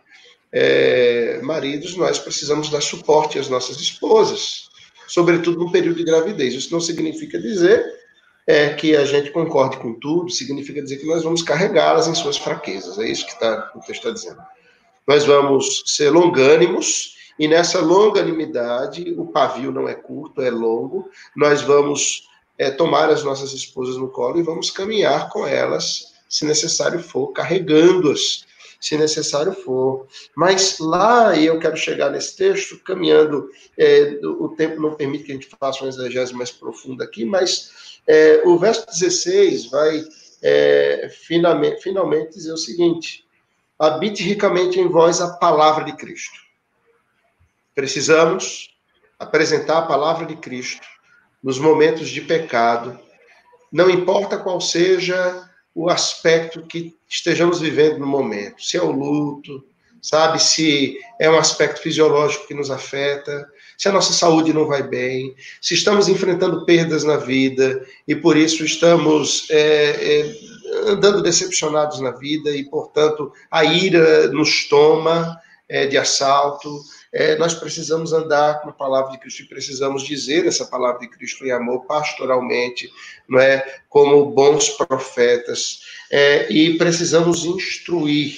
é, 0.53 1.41
maridos, 1.41 1.97
nós 1.97 2.19
precisamos 2.19 2.69
dar 2.69 2.79
suporte 2.79 3.39
às 3.39 3.49
nossas 3.49 3.77
esposas, 3.77 4.69
sobretudo 5.07 5.57
no 5.57 5.71
período 5.71 5.97
de 5.97 6.03
gravidez. 6.03 6.53
Isso 6.53 6.71
não 6.71 6.79
significa 6.79 7.39
dizer 7.39 7.83
é, 8.45 8.69
que 8.69 8.95
a 8.95 9.05
gente 9.05 9.31
concorde 9.31 9.77
com 9.77 9.93
tudo, 9.93 10.29
significa 10.29 10.81
dizer 10.81 10.97
que 10.97 11.05
nós 11.05 11.23
vamos 11.23 11.41
carregá-las 11.41 12.07
em 12.07 12.15
suas 12.15 12.37
fraquezas. 12.37 12.99
É 12.99 13.07
isso 13.07 13.25
que 13.25 13.39
tá, 13.39 13.71
o 13.75 13.79
texto 13.79 14.07
está 14.07 14.11
dizendo. 14.11 14.41
Nós 15.07 15.25
vamos 15.25 15.83
ser 15.85 16.09
longânimos, 16.09 17.13
e 17.37 17.47
nessa 17.47 17.79
longanimidade, 17.79 19.13
o 19.17 19.25
pavio 19.25 19.71
não 19.71 19.87
é 19.87 19.95
curto, 19.95 20.41
é 20.41 20.51
longo. 20.51 21.09
Nós 21.35 21.61
vamos 21.61 22.29
é, 22.57 22.69
tomar 22.69 23.09
as 23.09 23.23
nossas 23.23 23.53
esposas 23.53 23.97
no 23.97 24.09
colo 24.09 24.39
e 24.39 24.43
vamos 24.43 24.69
caminhar 24.69 25.29
com 25.29 25.45
elas, 25.47 26.13
se 26.29 26.45
necessário 26.45 26.99
for, 26.99 27.27
carregando-as 27.29 28.45
se 28.83 28.97
necessário 28.97 29.53
for. 29.53 30.07
Mas 30.35 30.77
lá, 30.77 31.37
e 31.37 31.45
eu 31.45 31.57
quero 31.57 31.77
chegar 31.77 32.09
nesse 32.09 32.35
texto, 32.35 32.77
caminhando, 32.79 33.49
é, 33.77 34.19
o 34.25 34.49
tempo 34.49 34.81
não 34.81 34.93
permite 34.93 35.23
que 35.23 35.31
a 35.31 35.35
gente 35.35 35.49
faça 35.57 35.83
uma 35.83 35.89
exegese 35.89 36.33
mais 36.33 36.51
profunda 36.51 37.05
aqui, 37.05 37.23
mas 37.23 38.01
é, 38.05 38.41
o 38.43 38.57
verso 38.57 38.85
16 38.85 39.67
vai 39.67 40.03
é, 40.41 41.09
finalmente, 41.09 41.81
finalmente 41.81 42.33
dizer 42.33 42.51
o 42.51 42.57
seguinte: 42.57 43.25
habite 43.79 44.21
ricamente 44.21 44.77
em 44.77 44.89
vós 44.89 45.21
a 45.21 45.37
palavra 45.37 45.85
de 45.85 45.93
Cristo. 45.93 46.37
Precisamos 47.73 48.69
apresentar 49.17 49.77
a 49.77 49.83
palavra 49.83 50.25
de 50.25 50.35
Cristo 50.35 50.85
nos 51.41 51.57
momentos 51.57 52.09
de 52.09 52.19
pecado, 52.19 52.99
não 53.71 53.89
importa 53.89 54.37
qual 54.37 54.59
seja 54.59 55.49
o 55.75 55.89
aspecto 55.89 56.61
que 56.63 56.95
estejamos 57.09 57.59
vivendo 57.59 57.99
no 57.99 58.07
momento, 58.07 58.63
se 58.63 58.77
é 58.77 58.81
o 58.81 58.91
luto, 58.91 59.63
sabe, 60.01 60.41
se 60.41 60.99
é 61.19 61.29
um 61.29 61.37
aspecto 61.37 61.81
fisiológico 61.81 62.47
que 62.47 62.53
nos 62.53 62.69
afeta, 62.69 63.47
se 63.77 63.87
a 63.87 63.91
nossa 63.91 64.13
saúde 64.13 64.53
não 64.53 64.67
vai 64.67 64.83
bem, 64.83 65.33
se 65.61 65.73
estamos 65.73 66.07
enfrentando 66.07 66.65
perdas 66.65 67.03
na 67.03 67.17
vida 67.17 67.85
e 68.07 68.15
por 68.15 68.37
isso 68.37 68.63
estamos 68.65 69.47
é, 69.49 70.21
é, 70.21 70.35
andando 70.91 71.21
decepcionados 71.21 71.99
na 72.01 72.11
vida 72.11 72.51
e, 72.51 72.65
portanto, 72.65 73.31
a 73.49 73.63
ira 73.63 74.27
nos 74.27 74.67
toma 74.67 75.39
é, 75.69 75.87
de 75.87 75.97
assalto, 75.97 76.81
é, 77.13 77.37
nós 77.37 77.53
precisamos 77.53 78.11
andar 78.11 78.61
com 78.61 78.69
a 78.69 78.73
palavra 78.73 79.11
de 79.11 79.19
Cristo 79.19 79.43
e 79.43 79.47
precisamos 79.47 80.03
dizer 80.03 80.47
essa 80.47 80.65
palavra 80.65 80.99
de 80.99 81.07
Cristo 81.07 81.45
em 81.45 81.51
amor 81.51 81.85
pastoralmente, 81.85 82.89
não 83.29 83.39
é? 83.39 83.81
Como 83.87 84.31
bons 84.31 84.69
profetas, 84.69 85.81
é, 86.11 86.51
e 86.51 86.75
precisamos 86.75 87.45
instruir 87.45 88.35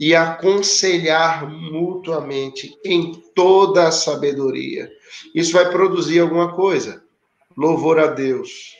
e 0.00 0.14
aconselhar 0.14 1.48
mutuamente 1.48 2.74
em 2.82 3.12
toda 3.34 3.86
a 3.86 3.92
sabedoria. 3.92 4.90
Isso 5.34 5.52
vai 5.52 5.70
produzir 5.70 6.20
alguma 6.20 6.54
coisa. 6.54 7.04
Louvor 7.56 7.98
a 7.98 8.06
Deus, 8.06 8.74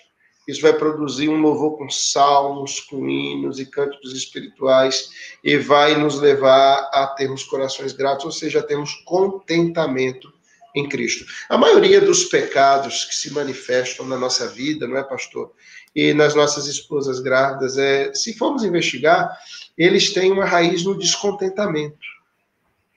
isso 0.46 0.62
vai 0.62 0.72
produzir 0.72 1.28
um 1.28 1.40
louvor 1.40 1.76
com 1.76 1.90
salmos, 1.90 2.80
com 2.80 3.08
hinos 3.08 3.58
e 3.58 3.66
cânticos 3.66 4.12
espirituais 4.12 5.10
e 5.42 5.56
vai 5.56 5.96
nos 5.96 6.20
levar 6.20 6.88
a 6.92 7.06
termos 7.08 7.42
corações 7.42 7.92
gratos, 7.92 8.24
ou 8.24 8.32
seja, 8.32 8.60
a 8.60 8.62
termos 8.62 8.94
contentamento 9.04 10.32
em 10.74 10.88
Cristo. 10.88 11.24
A 11.48 11.56
maioria 11.56 12.00
dos 12.00 12.24
pecados 12.24 13.04
que 13.06 13.14
se 13.14 13.32
manifestam 13.32 14.06
na 14.06 14.18
nossa 14.18 14.46
vida, 14.46 14.86
não 14.86 14.98
é, 14.98 15.02
pastor? 15.02 15.52
E 15.94 16.12
nas 16.12 16.34
nossas 16.34 16.66
esposas 16.66 17.18
grávidas, 17.18 17.78
é, 17.78 18.12
se 18.12 18.36
formos 18.36 18.62
investigar, 18.62 19.34
eles 19.76 20.12
têm 20.12 20.30
uma 20.30 20.44
raiz 20.44 20.84
no 20.84 20.96
descontentamento. 20.96 21.96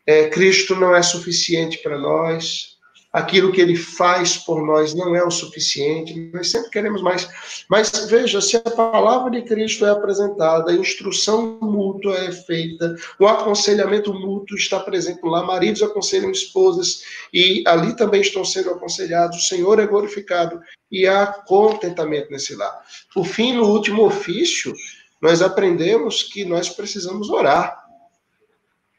É, 0.05 0.27
Cristo 0.27 0.75
não 0.75 0.93
é 0.93 1.01
suficiente 1.01 1.77
para 1.77 1.97
nós, 1.97 2.78
aquilo 3.11 3.51
que 3.51 3.59
ele 3.59 3.75
faz 3.75 4.37
por 4.37 4.63
nós 4.63 4.93
não 4.93 5.15
é 5.15 5.23
o 5.23 5.31
suficiente, 5.31 6.29
nós 6.31 6.51
sempre 6.51 6.69
queremos 6.69 7.01
mais. 7.01 7.27
Mas 7.67 8.07
veja, 8.09 8.39
se 8.39 8.55
a 8.57 8.61
palavra 8.61 9.31
de 9.31 9.41
Cristo 9.41 9.85
é 9.85 9.89
apresentada, 9.89 10.71
a 10.71 10.75
instrução 10.75 11.57
mútua 11.61 12.15
é 12.17 12.31
feita, 12.31 12.95
o 13.19 13.27
aconselhamento 13.27 14.13
mútuo 14.13 14.55
está 14.55 14.79
presente 14.79 15.21
lá, 15.23 15.43
maridos 15.43 15.81
aconselham 15.81 16.31
esposas, 16.31 17.03
e 17.33 17.63
ali 17.65 17.95
também 17.95 18.21
estão 18.21 18.45
sendo 18.45 18.69
aconselhados, 18.71 19.37
o 19.37 19.47
Senhor 19.47 19.79
é 19.79 19.87
glorificado, 19.87 20.61
e 20.91 21.07
há 21.07 21.25
contentamento 21.25 22.31
nesse 22.31 22.55
lar. 22.55 22.83
Por 23.13 23.25
fim, 23.25 23.53
no 23.53 23.65
último 23.65 24.05
ofício, 24.05 24.73
nós 25.21 25.41
aprendemos 25.41 26.23
que 26.23 26.45
nós 26.45 26.69
precisamos 26.69 27.29
orar 27.29 27.77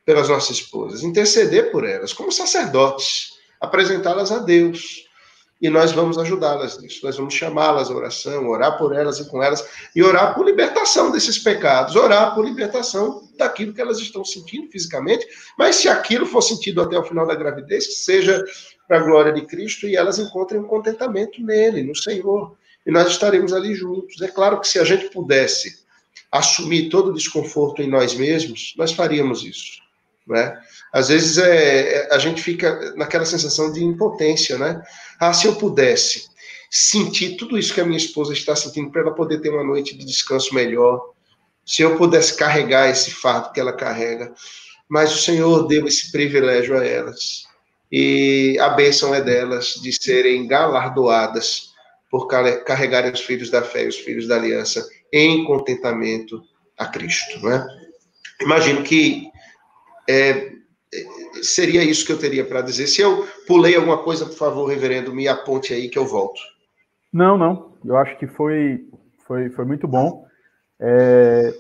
pelas 0.04 0.28
nossas 0.28 0.56
esposas, 0.56 1.02
interceder 1.02 1.70
por 1.70 1.86
elas, 1.86 2.12
como 2.12 2.32
sacerdotes 2.32 3.39
apresentá-las 3.60 4.32
a 4.32 4.38
Deus. 4.38 5.08
E 5.60 5.68
nós 5.68 5.92
vamos 5.92 6.16
ajudá-las 6.16 6.80
nisso. 6.80 7.04
Nós 7.04 7.18
vamos 7.18 7.34
chamá-las 7.34 7.90
à 7.90 7.94
oração, 7.94 8.48
orar 8.48 8.78
por 8.78 8.96
elas 8.96 9.18
e 9.18 9.28
com 9.28 9.42
elas, 9.42 9.68
e 9.94 10.02
orar 10.02 10.34
por 10.34 10.46
libertação 10.46 11.12
desses 11.12 11.38
pecados, 11.38 11.94
orar 11.96 12.34
por 12.34 12.44
libertação 12.46 13.28
daquilo 13.36 13.74
que 13.74 13.80
elas 13.80 13.98
estão 13.98 14.24
sentindo 14.24 14.70
fisicamente. 14.70 15.26
Mas 15.58 15.76
se 15.76 15.88
aquilo 15.88 16.24
for 16.24 16.40
sentido 16.40 16.80
até 16.80 16.98
o 16.98 17.04
final 17.04 17.26
da 17.26 17.34
gravidez, 17.34 17.86
que 17.86 17.92
seja 17.92 18.42
para 18.88 18.98
a 18.98 19.02
glória 19.02 19.32
de 19.32 19.42
Cristo 19.42 19.86
e 19.86 19.96
elas 19.96 20.18
encontrem 20.18 20.60
um 20.60 20.66
contentamento 20.66 21.42
nele, 21.42 21.82
no 21.82 21.94
Senhor. 21.94 22.56
E 22.86 22.90
nós 22.90 23.08
estaremos 23.08 23.52
ali 23.52 23.74
juntos. 23.74 24.20
É 24.22 24.28
claro 24.28 24.60
que 24.60 24.66
se 24.66 24.78
a 24.78 24.84
gente 24.84 25.10
pudesse 25.10 25.84
assumir 26.32 26.88
todo 26.88 27.10
o 27.10 27.14
desconforto 27.14 27.82
em 27.82 27.88
nós 27.88 28.14
mesmos, 28.14 28.74
nós 28.78 28.92
faríamos 28.92 29.44
isso. 29.44 29.80
Né? 30.26 30.58
Às 30.92 31.08
vezes 31.08 31.38
é, 31.38 31.94
é, 32.08 32.14
a 32.14 32.18
gente 32.18 32.42
fica 32.42 32.94
naquela 32.96 33.24
sensação 33.24 33.72
de 33.72 33.84
impotência, 33.84 34.58
né? 34.58 34.82
Ah, 35.18 35.32
se 35.32 35.46
eu 35.46 35.54
pudesse 35.56 36.28
sentir 36.70 37.36
tudo 37.36 37.58
isso 37.58 37.74
que 37.74 37.80
a 37.80 37.84
minha 37.84 37.98
esposa 37.98 38.32
está 38.32 38.54
sentindo 38.54 38.90
para 38.90 39.02
ela 39.02 39.14
poder 39.14 39.40
ter 39.40 39.50
uma 39.50 39.64
noite 39.64 39.96
de 39.96 40.04
descanso 40.04 40.54
melhor, 40.54 41.12
se 41.64 41.82
eu 41.82 41.96
pudesse 41.96 42.36
carregar 42.36 42.88
esse 42.88 43.10
fardo 43.10 43.52
que 43.52 43.60
ela 43.60 43.72
carrega, 43.72 44.32
mas 44.88 45.14
o 45.14 45.18
Senhor 45.18 45.66
deu 45.68 45.86
esse 45.86 46.10
privilégio 46.10 46.76
a 46.76 46.84
elas. 46.84 47.44
E 47.92 48.56
a 48.60 48.70
bênção 48.70 49.14
é 49.14 49.20
delas 49.20 49.74
de 49.74 49.92
serem 49.92 50.46
galardoadas 50.46 51.70
por 52.10 52.26
carregarem 52.26 53.12
os 53.12 53.20
filhos 53.20 53.50
da 53.50 53.62
fé 53.62 53.84
e 53.84 53.88
os 53.88 53.96
filhos 53.96 54.26
da 54.26 54.36
aliança 54.36 54.88
em 55.12 55.44
contentamento 55.44 56.42
a 56.76 56.86
Cristo, 56.86 57.38
né? 57.44 57.64
Imagino 58.40 58.82
que 58.82 59.28
é, 60.08 60.52
seria 61.42 61.82
isso 61.82 62.04
que 62.06 62.12
eu 62.12 62.18
teria 62.18 62.44
para 62.44 62.62
dizer. 62.62 62.86
Se 62.86 63.00
eu 63.00 63.26
pulei 63.46 63.76
alguma 63.76 63.98
coisa, 63.98 64.26
por 64.26 64.36
favor, 64.36 64.66
reverendo, 64.66 65.14
me 65.14 65.28
aponte 65.28 65.72
aí 65.72 65.88
que 65.88 65.98
eu 65.98 66.06
volto. 66.06 66.40
Não, 67.12 67.36
não. 67.36 67.72
Eu 67.84 67.96
acho 67.96 68.16
que 68.18 68.26
foi, 68.26 68.84
foi, 69.26 69.50
foi 69.50 69.64
muito 69.64 69.88
bom. 69.88 70.26
É, 70.78 71.54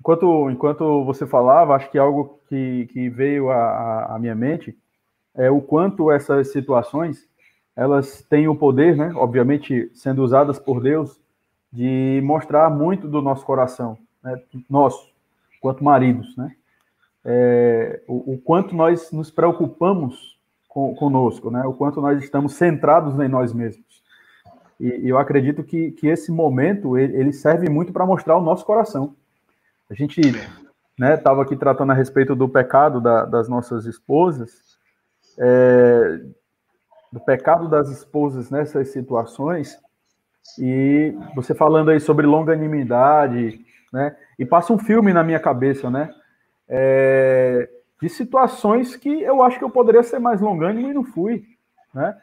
enquanto, 0.00 0.50
enquanto 0.50 1.04
você 1.04 1.26
falava, 1.26 1.74
acho 1.74 1.90
que 1.90 1.98
algo 1.98 2.40
que, 2.48 2.86
que 2.92 3.08
veio 3.08 3.50
à, 3.50 4.16
minha 4.20 4.34
mente 4.34 4.76
é 5.34 5.50
o 5.50 5.60
quanto 5.60 6.10
essas 6.10 6.52
situações 6.52 7.26
elas 7.74 8.22
têm 8.28 8.48
o 8.48 8.54
poder, 8.54 8.96
né? 8.96 9.12
Obviamente, 9.14 9.90
sendo 9.94 10.22
usadas 10.22 10.58
por 10.58 10.82
Deus, 10.82 11.18
de 11.72 12.20
mostrar 12.22 12.68
muito 12.68 13.08
do 13.08 13.22
nosso 13.22 13.46
coração, 13.46 13.96
né? 14.22 14.38
Nosso, 14.68 15.10
quanto 15.58 15.82
maridos, 15.82 16.36
né? 16.36 16.54
É, 17.24 18.02
o, 18.08 18.34
o, 18.34 18.38
quanto 18.38 18.74
nós 18.74 19.12
nos 19.12 19.30
preocupamos 19.30 20.38
com, 20.68 20.94
conosco, 20.94 21.50
né? 21.50 21.62
o 21.64 21.72
quanto 21.72 22.00
nós 22.00 22.22
estamos 22.22 22.54
centrados 22.54 23.18
em 23.20 23.28
nós 23.28 23.52
mesmos. 23.52 24.02
E, 24.80 25.06
e 25.06 25.08
eu 25.08 25.18
acredito 25.18 25.62
que, 25.62 25.92
que 25.92 26.08
esse 26.08 26.32
momento 26.32 26.98
ele, 26.98 27.16
ele 27.16 27.32
serve 27.32 27.68
muito 27.68 27.92
para 27.92 28.06
mostrar 28.06 28.36
o 28.36 28.42
nosso 28.42 28.64
coração. 28.64 29.14
A 29.88 29.94
gente 29.94 30.20
estava 30.98 31.36
né, 31.38 31.42
aqui 31.42 31.56
tratando 31.56 31.92
a 31.92 31.94
respeito 31.94 32.34
do 32.34 32.48
pecado 32.48 33.00
da, 33.00 33.24
das 33.24 33.48
nossas 33.48 33.86
esposas, 33.86 34.78
é, 35.38 36.20
do 37.12 37.20
pecado 37.20 37.68
das 37.68 37.88
esposas 37.90 38.50
nessas 38.50 38.88
situações, 38.88 39.78
e 40.58 41.14
você 41.34 41.54
falando 41.54 41.90
aí 41.90 42.00
sobre 42.00 42.26
longanimidade, 42.26 43.64
né? 43.92 44.16
E 44.38 44.44
passa 44.44 44.72
um 44.72 44.78
filme 44.78 45.12
na 45.12 45.22
minha 45.22 45.38
cabeça, 45.38 45.90
né? 45.90 46.12
É, 46.68 47.68
de 48.00 48.08
situações 48.08 48.96
que 48.96 49.08
eu 49.08 49.42
acho 49.42 49.58
que 49.58 49.64
eu 49.64 49.70
poderia 49.70 50.02
ser 50.02 50.18
mais 50.18 50.40
longânimo 50.40 50.90
e 50.90 50.94
não 50.94 51.04
fui, 51.04 51.44
né? 51.94 52.16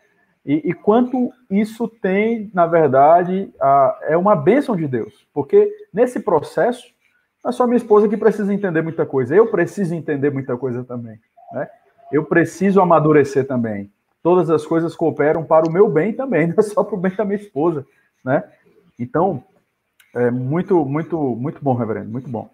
E, 0.45 0.69
e 0.69 0.73
quanto 0.73 1.31
isso 1.49 1.87
tem, 1.87 2.49
na 2.53 2.65
verdade, 2.65 3.53
a, 3.61 3.99
é 4.03 4.17
uma 4.17 4.35
bênção 4.35 4.75
de 4.75 4.87
Deus, 4.87 5.27
porque 5.33 5.71
nesse 5.93 6.19
processo, 6.19 6.87
não 7.43 7.49
é 7.49 7.51
só 7.51 7.67
minha 7.67 7.77
esposa 7.77 8.07
que 8.07 8.17
precisa 8.17 8.53
entender 8.53 8.81
muita 8.81 9.05
coisa, 9.05 9.35
eu 9.35 9.47
preciso 9.47 9.93
entender 9.93 10.31
muita 10.31 10.57
coisa 10.57 10.83
também, 10.83 11.19
né? 11.53 11.69
Eu 12.11 12.25
preciso 12.25 12.81
amadurecer 12.81 13.45
também. 13.45 13.91
Todas 14.23 14.49
as 14.49 14.65
coisas 14.65 14.95
cooperam 14.95 15.43
para 15.43 15.67
o 15.67 15.71
meu 15.71 15.87
bem 15.87 16.13
também, 16.13 16.47
não 16.47 16.55
é 16.57 16.61
só 16.61 16.83
para 16.83 16.95
o 16.95 16.99
bem 16.99 17.15
da 17.15 17.23
minha 17.23 17.39
esposa, 17.39 17.85
né? 18.23 18.43
Então, 18.97 19.43
é 20.13 20.31
muito, 20.31 20.83
muito, 20.83 21.17
muito 21.35 21.63
bom, 21.63 21.73
reverendo, 21.73 22.09
muito 22.09 22.29
bom. 22.29 22.49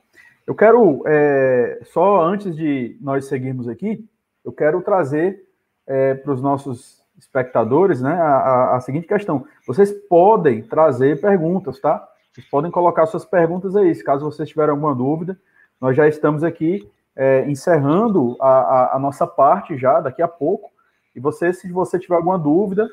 Eu 0.46 0.54
quero, 0.54 1.04
é, 1.08 1.80
só 1.86 2.22
antes 2.22 2.56
de 2.56 2.98
nós 3.02 3.26
seguirmos 3.26 3.68
aqui, 3.68 4.08
eu 4.44 4.52
quero 4.52 4.82
trazer 4.82 5.44
é, 5.88 6.14
para 6.14 6.32
os 6.32 6.42
nossos 6.42 7.04
espectadores 7.18 8.02
né, 8.02 8.14
a, 8.14 8.36
a, 8.36 8.76
a, 8.76 8.80
seguinte 8.80 9.08
questão. 9.08 9.46
Vocês 9.66 9.92
podem 9.92 10.62
trazer 10.62 11.20
perguntas, 11.20 11.80
tá? 11.80 12.08
Vocês 12.32 12.48
podem 12.48 12.70
colocar 12.70 13.06
suas 13.08 13.26
perguntas 13.26 13.76
aí, 13.76 13.96
se 13.96 14.04
caso 14.04 14.26
vocês 14.26 14.50
tiverem 14.50 14.72
alguma 14.72 14.94
dúvida. 14.94 15.40
Nós 15.82 15.96
já 15.96 16.08
estamos 16.08 16.44
aqui 16.44 16.88
é, 17.16 17.50
encerrando 17.50 18.36
a, 18.40 18.96
a, 18.96 19.00
nossa 19.00 19.26
parte 19.26 19.78
já, 19.78 20.00
daqui 20.00 20.22
a 20.22 20.28
pouco. 20.28 20.70
E 21.16 21.20
você, 21.20 21.54
se 21.54 21.72
você 21.72 21.98
tiver 21.98 22.16
alguma 22.16 22.38
dúvida, 22.38 22.88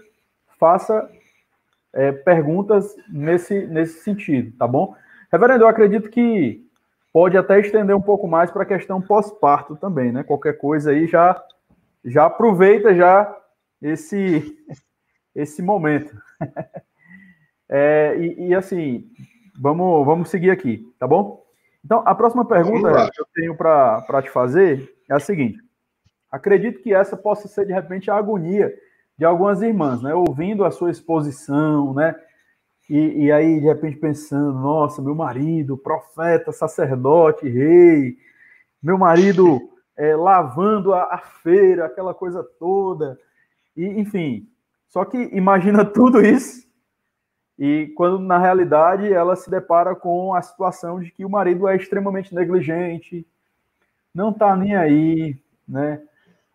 faça 0.58 1.10
é, 1.92 2.12
perguntas 2.12 2.94
nesse, 3.08 3.66
nesse 3.66 4.02
sentido, 4.02 4.56
tá 4.56 4.66
bom? 4.66 4.94
Reverendo, 5.30 5.64
eu 5.64 5.68
acredito 5.68 6.08
que 6.08 6.61
pode 7.12 7.36
até 7.36 7.60
estender 7.60 7.94
um 7.94 8.00
pouco 8.00 8.26
mais 8.26 8.50
para 8.50 8.62
a 8.62 8.66
questão 8.66 9.00
pós-parto 9.00 9.76
também, 9.76 10.10
né? 10.10 10.22
Qualquer 10.22 10.54
coisa 10.54 10.90
aí 10.90 11.06
já 11.06 11.42
já 12.04 12.26
aproveita 12.26 12.94
já 12.94 13.36
esse 13.80 14.56
esse 15.34 15.62
momento. 15.62 16.16
é, 17.68 18.16
e, 18.18 18.48
e, 18.48 18.54
assim, 18.54 19.10
vamos 19.58 20.06
vamos 20.06 20.30
seguir 20.30 20.50
aqui, 20.50 20.90
tá 20.98 21.06
bom? 21.06 21.42
Então, 21.84 22.02
a 22.06 22.14
próxima 22.14 22.44
pergunta 22.44 23.10
que 23.10 23.20
eu 23.20 23.26
tenho 23.34 23.56
para 23.56 24.22
te 24.22 24.30
fazer 24.30 24.94
é 25.10 25.14
a 25.14 25.20
seguinte: 25.20 25.58
acredito 26.30 26.82
que 26.82 26.94
essa 26.94 27.16
possa 27.16 27.48
ser 27.48 27.66
de 27.66 27.72
repente 27.72 28.10
a 28.10 28.16
agonia 28.16 28.72
de 29.18 29.24
algumas 29.24 29.60
irmãs, 29.62 30.02
né? 30.02 30.14
Ouvindo 30.14 30.64
a 30.64 30.70
sua 30.70 30.90
exposição, 30.90 31.92
né? 31.92 32.14
E, 32.92 33.24
e, 33.24 33.32
aí, 33.32 33.58
de 33.58 33.64
repente, 33.64 33.96
pensando, 33.96 34.52
nossa, 34.52 35.00
meu 35.00 35.14
marido, 35.14 35.78
profeta, 35.78 36.52
sacerdote, 36.52 37.48
rei, 37.48 38.18
meu 38.82 38.98
marido 38.98 39.62
é, 39.96 40.14
lavando 40.14 40.92
a, 40.92 41.04
a, 41.04 41.16
feira, 41.16 41.86
aquela 41.86 42.12
coisa 42.12 42.44
toda, 42.58 43.18
e 43.74 43.86
enfim. 43.98 44.46
Só 44.88 45.06
que 45.06 45.16
imagina 45.32 45.86
tudo 45.88 46.20
isso, 46.20 46.68
e 47.58 47.90
quando 47.96 48.18
na 48.18 48.36
realidade 48.36 49.10
ela 49.10 49.36
se 49.36 49.50
depara 49.50 49.96
com 49.96 50.34
a 50.34 50.42
situação 50.42 51.00
de 51.00 51.10
que 51.12 51.24
o 51.24 51.30
marido 51.30 51.66
é 51.66 51.76
extremamente 51.76 52.34
negligente, 52.34 53.26
não 54.14 54.34
tá 54.34 54.54
nem 54.54 54.76
aí, 54.76 55.34
né? 55.66 55.98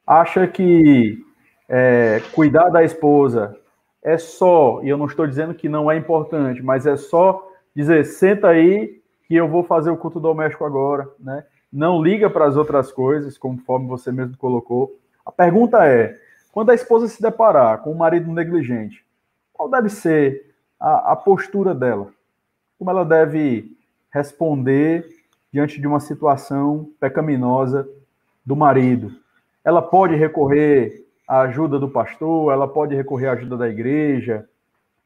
Acha 0.06 0.46
que 0.46 1.18
é, 1.68 2.22
cuidar 2.36 2.70
da 2.70 2.84
esposa 2.84 3.60
é 4.08 4.18
só, 4.18 4.82
e 4.84 4.88
eu 4.88 4.98
não 4.98 5.06
estou 5.06 5.28
dizendo 5.28 5.54
que 5.54 5.68
não 5.68 5.92
é 5.92 5.98
importante, 5.98 6.64
mas 6.64 6.88
é 6.88 6.96
só 6.96 7.46
dizer, 7.76 8.06
senta 8.06 8.48
aí 8.48 9.02
que 9.28 9.36
eu 9.36 9.50
vou 9.50 9.66
fazer 9.66 9.92
o 9.92 9.98
culto 9.98 10.18
doméstico 10.18 10.64
agora, 10.64 11.10
né? 11.20 11.44
Não 11.70 12.02
liga 12.02 12.30
para 12.30 12.46
as 12.46 12.56
outras 12.56 12.90
coisas, 12.90 13.38
conforme 13.38 13.86
você 13.86 14.10
mesmo 14.10 14.38
colocou. 14.38 14.98
A 15.26 15.32
pergunta 15.32 15.86
é, 15.86 16.18
quando 16.54 16.70
a 16.70 16.74
esposa 16.74 17.10
se 17.10 17.22
deparar 17.22 17.80
com 17.80 17.92
um 17.92 17.98
marido 17.98 18.32
negligente, 18.32 19.06
qual 19.52 19.70
deve 19.70 19.90
ser 19.90 20.56
a, 20.80 21.12
a 21.12 21.16
postura 21.18 21.76
dela? 21.76 22.08
Como 22.80 22.90
ela 22.90 23.04
deve 23.04 23.76
responder 24.10 25.06
diante 25.52 25.82
de 25.82 25.86
uma 25.86 26.00
situação 26.00 26.90
pecaminosa 26.98 27.86
do 28.46 28.56
marido? 28.56 29.12
Ela 29.66 29.82
pode 29.82 30.16
recorrer 30.16 31.06
a 31.28 31.42
ajuda 31.42 31.78
do 31.78 31.90
pastor? 31.90 32.54
Ela 32.54 32.68
pode 32.68 32.96
recorrer 32.96 33.28
à 33.28 33.34
ajuda 33.34 33.58
da 33.58 33.68
igreja? 33.68 34.48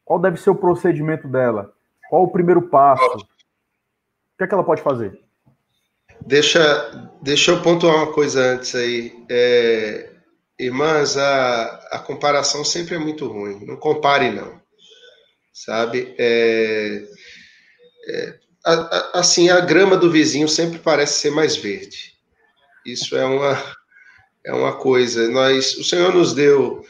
Qual 0.04 0.18
deve 0.18 0.38
ser 0.38 0.50
o 0.50 0.54
procedimento 0.54 1.26
dela? 1.26 1.72
Qual 2.08 2.22
o 2.24 2.30
primeiro 2.30 2.62
passo? 2.62 3.16
O 3.16 4.38
que 4.38 4.44
é 4.44 4.46
que 4.46 4.54
ela 4.54 4.64
pode 4.64 4.82
fazer? 4.82 5.18
Deixa, 6.26 7.10
deixa 7.20 7.50
eu 7.50 7.62
pontuar 7.62 7.96
uma 7.96 8.12
coisa 8.12 8.40
antes 8.54 8.74
aí. 8.74 9.24
É, 9.30 10.10
irmãs, 10.58 11.16
a, 11.16 11.64
a 11.92 11.98
comparação 11.98 12.64
sempre 12.64 12.94
é 12.94 12.98
muito 12.98 13.26
ruim. 13.26 13.64
Não 13.64 13.76
compare, 13.76 14.30
não. 14.30 14.60
Sabe? 15.52 16.14
É, 16.18 17.02
é, 18.08 18.38
a, 18.64 18.72
a, 18.72 19.20
assim, 19.20 19.50
a 19.50 19.60
grama 19.60 19.96
do 19.96 20.10
vizinho 20.10 20.48
sempre 20.48 20.78
parece 20.78 21.20
ser 21.20 21.30
mais 21.30 21.56
verde. 21.56 22.12
Isso 22.86 23.16
é 23.16 23.24
uma 23.24 23.56
é 24.44 24.52
uma 24.52 24.72
coisa. 24.72 25.28
Nós, 25.28 25.76
o 25.76 25.84
Senhor 25.84 26.14
nos 26.14 26.34
deu 26.34 26.84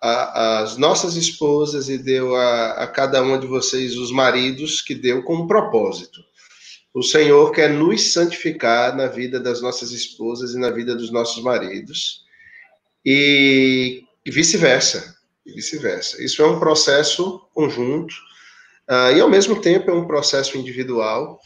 as 0.00 0.76
nossas 0.76 1.16
esposas 1.16 1.88
e 1.88 1.98
deu 1.98 2.36
a, 2.36 2.72
a 2.72 2.86
cada 2.86 3.22
uma 3.22 3.38
de 3.38 3.46
vocês 3.46 3.96
os 3.96 4.12
maridos 4.12 4.80
que 4.80 4.94
deu 4.94 5.22
como 5.22 5.48
propósito. 5.48 6.20
O 6.94 7.02
Senhor 7.02 7.50
quer 7.50 7.70
nos 7.70 8.12
santificar 8.12 8.96
na 8.96 9.06
vida 9.06 9.38
das 9.40 9.60
nossas 9.60 9.90
esposas 9.90 10.54
e 10.54 10.58
na 10.58 10.70
vida 10.70 10.94
dos 10.94 11.10
nossos 11.10 11.42
maridos. 11.42 12.24
E, 13.04 14.02
vice-versa. 14.26 15.16
Vice-versa. 15.44 16.22
Isso 16.22 16.42
é 16.42 16.46
um 16.46 16.58
processo 16.58 17.40
conjunto. 17.52 18.14
Uh, 18.88 19.16
e 19.16 19.20
ao 19.20 19.28
mesmo 19.28 19.60
tempo 19.60 19.90
é 19.90 19.94
um 19.94 20.06
processo 20.06 20.56
individual. 20.56 21.38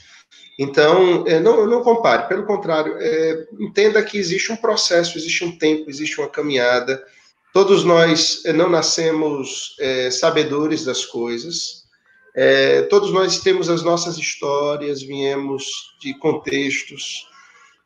Então, 0.62 1.24
é, 1.26 1.40
não, 1.40 1.66
não 1.66 1.82
compare, 1.82 2.28
pelo 2.28 2.44
contrário, 2.44 2.94
é, 2.98 3.46
entenda 3.58 4.02
que 4.02 4.18
existe 4.18 4.52
um 4.52 4.56
processo, 4.56 5.16
existe 5.16 5.42
um 5.42 5.56
tempo, 5.56 5.88
existe 5.88 6.20
uma 6.20 6.28
caminhada. 6.28 7.02
Todos 7.50 7.82
nós 7.82 8.44
é, 8.44 8.52
não 8.52 8.68
nascemos 8.68 9.74
é, 9.80 10.10
sabedores 10.10 10.84
das 10.84 11.06
coisas, 11.06 11.86
é, 12.36 12.82
todos 12.82 13.10
nós 13.10 13.40
temos 13.40 13.70
as 13.70 13.82
nossas 13.82 14.18
histórias, 14.18 15.00
viemos 15.00 15.96
de 15.98 16.12
contextos 16.18 17.26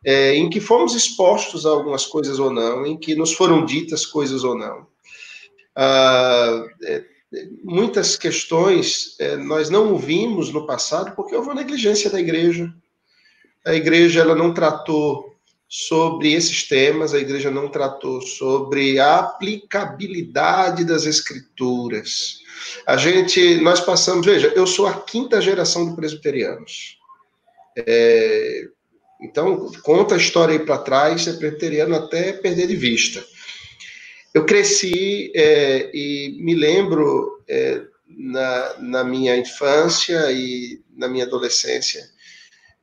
é, 0.04 0.34
em 0.34 0.50
que 0.50 0.58
fomos 0.58 0.96
expostos 0.96 1.64
a 1.64 1.70
algumas 1.70 2.04
coisas 2.04 2.40
ou 2.40 2.50
não, 2.50 2.84
em 2.84 2.98
que 2.98 3.14
nos 3.14 3.32
foram 3.32 3.64
ditas 3.64 4.04
coisas 4.04 4.42
ou 4.42 4.58
não. 4.58 4.84
Ah, 5.76 6.64
muitas 7.62 8.16
questões 8.16 9.16
é, 9.18 9.37
nós 9.37 9.70
não 9.70 9.93
ouvimos 9.93 10.53
no 10.53 10.66
passado 10.66 11.14
porque 11.14 11.35
houve 11.35 11.49
uma 11.49 11.55
negligência 11.55 12.11
da 12.11 12.20
igreja. 12.20 12.72
A 13.64 13.74
igreja 13.74 14.20
ela 14.20 14.35
não 14.35 14.53
tratou 14.53 15.35
sobre 15.68 16.32
esses 16.32 16.68
temas, 16.68 17.14
a 17.14 17.18
igreja 17.18 17.51
não 17.51 17.68
tratou 17.68 18.22
sobre 18.22 19.01
a 19.01 19.18
aplicabilidade 19.18 20.85
das 20.85 21.05
escrituras. 21.05 22.39
A 22.87 22.97
gente, 22.97 23.57
nós 23.57 23.80
passamos, 23.80 24.24
veja, 24.24 24.53
eu 24.55 24.66
sou 24.66 24.87
a 24.87 25.01
quinta 25.01 25.41
geração 25.41 25.89
de 25.89 25.97
presbiterianos. 25.97 26.99
É, 27.76 28.68
então, 29.20 29.70
conta 29.82 30.14
a 30.14 30.18
história 30.18 30.53
aí 30.53 30.64
para 30.64 30.78
trás, 30.78 31.26
é 31.26 31.32
presbiteriano 31.32 31.95
até 31.95 32.32
perder 32.32 32.66
de 32.66 32.76
vista. 32.76 33.24
Eu 34.35 34.45
cresci 34.45 35.30
é, 35.32 35.91
e 35.95 36.37
me 36.43 36.57
lembro 36.57 37.41
é, 37.49 37.82
na, 38.09 38.74
na, 38.80 39.05
minha 39.05 39.37
infância 39.37 40.32
e 40.32 40.82
na 40.97 41.07
minha 41.07 41.24
adolescência, 41.24 42.05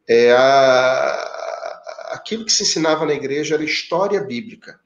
é, 0.08 0.32
a, 0.32 2.12
aquilo 2.12 2.45
que 2.45 2.54
se 2.54 2.64
ensinava 2.64 3.06
na 3.06 3.14
igreja 3.14 3.56
era 3.56 3.66
história 3.66 4.22
bíblica. 4.22 4.80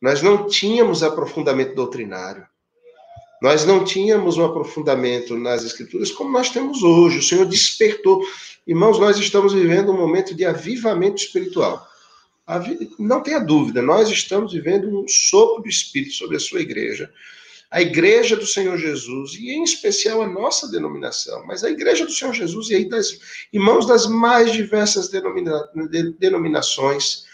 Nós 0.00 0.20
não 0.20 0.46
tínhamos 0.46 1.02
aprofundamento 1.02 1.74
doutrinário. 1.74 2.46
Nós 3.40 3.64
não 3.64 3.82
tínhamos 3.82 4.36
um 4.36 4.44
aprofundamento 4.44 5.36
nas 5.38 5.64
escrituras 5.64 6.10
como 6.10 6.30
nós 6.30 6.50
temos 6.50 6.82
hoje. 6.82 7.18
O 7.18 7.22
Senhor 7.22 7.46
despertou. 7.46 8.22
Irmãos, 8.66 8.98
nós 8.98 9.18
estamos 9.18 9.54
vivendo 9.54 9.90
um 9.90 9.96
momento 9.96 10.34
de 10.34 10.44
avivamento 10.44 11.22
espiritual. 11.22 11.86
Não 12.98 13.22
tenha 13.22 13.40
dúvida, 13.40 13.82
nós 13.82 14.08
estamos 14.08 14.52
vivendo 14.52 14.88
um 14.88 15.08
sopro 15.08 15.62
do 15.62 15.68
Espírito 15.68 16.14
sobre 16.14 16.36
a 16.36 16.40
sua 16.40 16.60
igreja, 16.60 17.10
a 17.70 17.82
igreja 17.82 18.36
do 18.36 18.46
Senhor 18.46 18.78
Jesus, 18.78 19.34
e 19.34 19.50
em 19.50 19.64
especial 19.64 20.22
a 20.22 20.28
nossa 20.28 20.70
denominação, 20.70 21.44
mas 21.44 21.64
a 21.64 21.70
igreja 21.70 22.06
do 22.06 22.12
Senhor 22.12 22.32
Jesus, 22.32 22.70
e 22.70 22.76
aí 22.76 22.88
das 22.88 23.18
irmãos 23.52 23.86
das 23.86 24.06
mais 24.06 24.52
diversas 24.52 25.08
denomina, 25.08 25.68
denominações, 26.18 27.26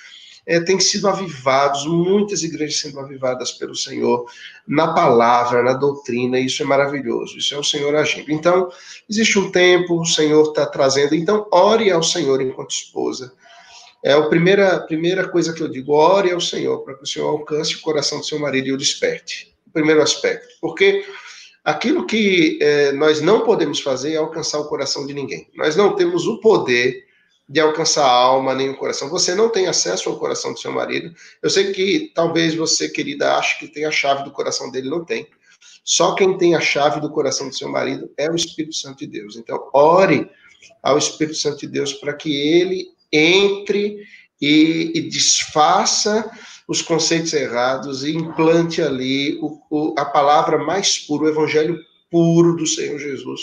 é, 0.46 0.60
têm 0.60 0.80
sido 0.80 1.08
avivados, 1.08 1.86
muitas 1.86 2.42
igrejas 2.42 2.80
sendo 2.80 2.98
avivadas 2.98 3.52
pelo 3.52 3.76
Senhor 3.76 4.26
na 4.66 4.92
palavra, 4.92 5.62
na 5.62 5.74
doutrina, 5.74 6.38
e 6.38 6.46
isso 6.46 6.62
é 6.62 6.66
maravilhoso, 6.66 7.38
isso 7.38 7.54
é 7.54 7.58
o 7.58 7.64
Senhor 7.64 7.94
agindo. 7.94 8.32
Então, 8.32 8.70
existe 9.08 9.38
um 9.38 9.50
tempo, 9.50 10.00
o 10.00 10.06
Senhor 10.06 10.48
está 10.48 10.66
trazendo, 10.66 11.14
então, 11.14 11.46
ore 11.52 11.90
ao 11.90 12.02
Senhor 12.02 12.40
enquanto 12.40 12.70
esposa, 12.70 13.32
é 14.02 14.12
a 14.12 14.22
primeira, 14.22 14.80
primeira 14.80 15.28
coisa 15.28 15.52
que 15.52 15.62
eu 15.62 15.68
digo: 15.68 15.92
ore 15.92 16.32
ao 16.32 16.40
Senhor, 16.40 16.78
para 16.84 16.94
que 16.94 17.04
o 17.04 17.06
Senhor 17.06 17.28
alcance 17.28 17.76
o 17.76 17.80
coração 17.80 18.18
do 18.18 18.26
seu 18.26 18.38
marido 18.38 18.68
e 18.68 18.72
o 18.72 18.76
desperte. 18.76 19.54
O 19.66 19.70
primeiro 19.70 20.02
aspecto. 20.02 20.48
Porque 20.60 21.04
aquilo 21.64 22.06
que 22.06 22.58
é, 22.60 22.92
nós 22.92 23.20
não 23.20 23.44
podemos 23.44 23.80
fazer 23.80 24.14
é 24.14 24.16
alcançar 24.16 24.58
o 24.58 24.68
coração 24.68 25.06
de 25.06 25.14
ninguém. 25.14 25.48
Nós 25.54 25.76
não 25.76 25.94
temos 25.94 26.26
o 26.26 26.38
poder 26.40 27.04
de 27.48 27.60
alcançar 27.60 28.04
a 28.04 28.10
alma 28.10 28.54
nem 28.54 28.70
o 28.70 28.76
coração. 28.76 29.08
Você 29.10 29.34
não 29.34 29.48
tem 29.48 29.66
acesso 29.66 30.08
ao 30.08 30.18
coração 30.18 30.52
do 30.52 30.58
seu 30.58 30.72
marido. 30.72 31.14
Eu 31.42 31.50
sei 31.50 31.72
que 31.72 32.10
talvez 32.14 32.54
você, 32.54 32.88
querida, 32.88 33.36
ache 33.36 33.58
que 33.58 33.68
tem 33.68 33.84
a 33.84 33.90
chave 33.90 34.24
do 34.24 34.30
coração 34.30 34.70
dele, 34.70 34.88
não 34.88 35.04
tem. 35.04 35.28
Só 35.84 36.14
quem 36.14 36.38
tem 36.38 36.54
a 36.54 36.60
chave 36.60 37.00
do 37.00 37.10
coração 37.10 37.48
do 37.48 37.54
seu 37.54 37.68
marido 37.68 38.10
é 38.16 38.30
o 38.30 38.34
Espírito 38.36 38.74
Santo 38.74 38.98
de 38.98 39.06
Deus. 39.06 39.36
Então, 39.36 39.68
ore 39.72 40.30
ao 40.82 40.96
Espírito 40.96 41.36
Santo 41.36 41.58
de 41.58 41.66
Deus 41.66 41.92
para 41.92 42.14
que 42.14 42.34
ele 42.34 42.88
entre 43.12 43.98
e, 44.40 44.92
e 44.94 45.00
desfaça 45.02 46.30
os 46.66 46.80
conceitos 46.80 47.32
errados 47.32 48.04
e 48.04 48.12
implante 48.12 48.80
ali 48.80 49.38
o, 49.40 49.60
o, 49.70 49.94
a 49.98 50.04
palavra 50.04 50.58
mais 50.58 50.98
pura, 50.98 51.24
o 51.24 51.28
evangelho 51.28 51.78
puro 52.10 52.56
do 52.56 52.66
Senhor 52.66 52.98
Jesus, 52.98 53.40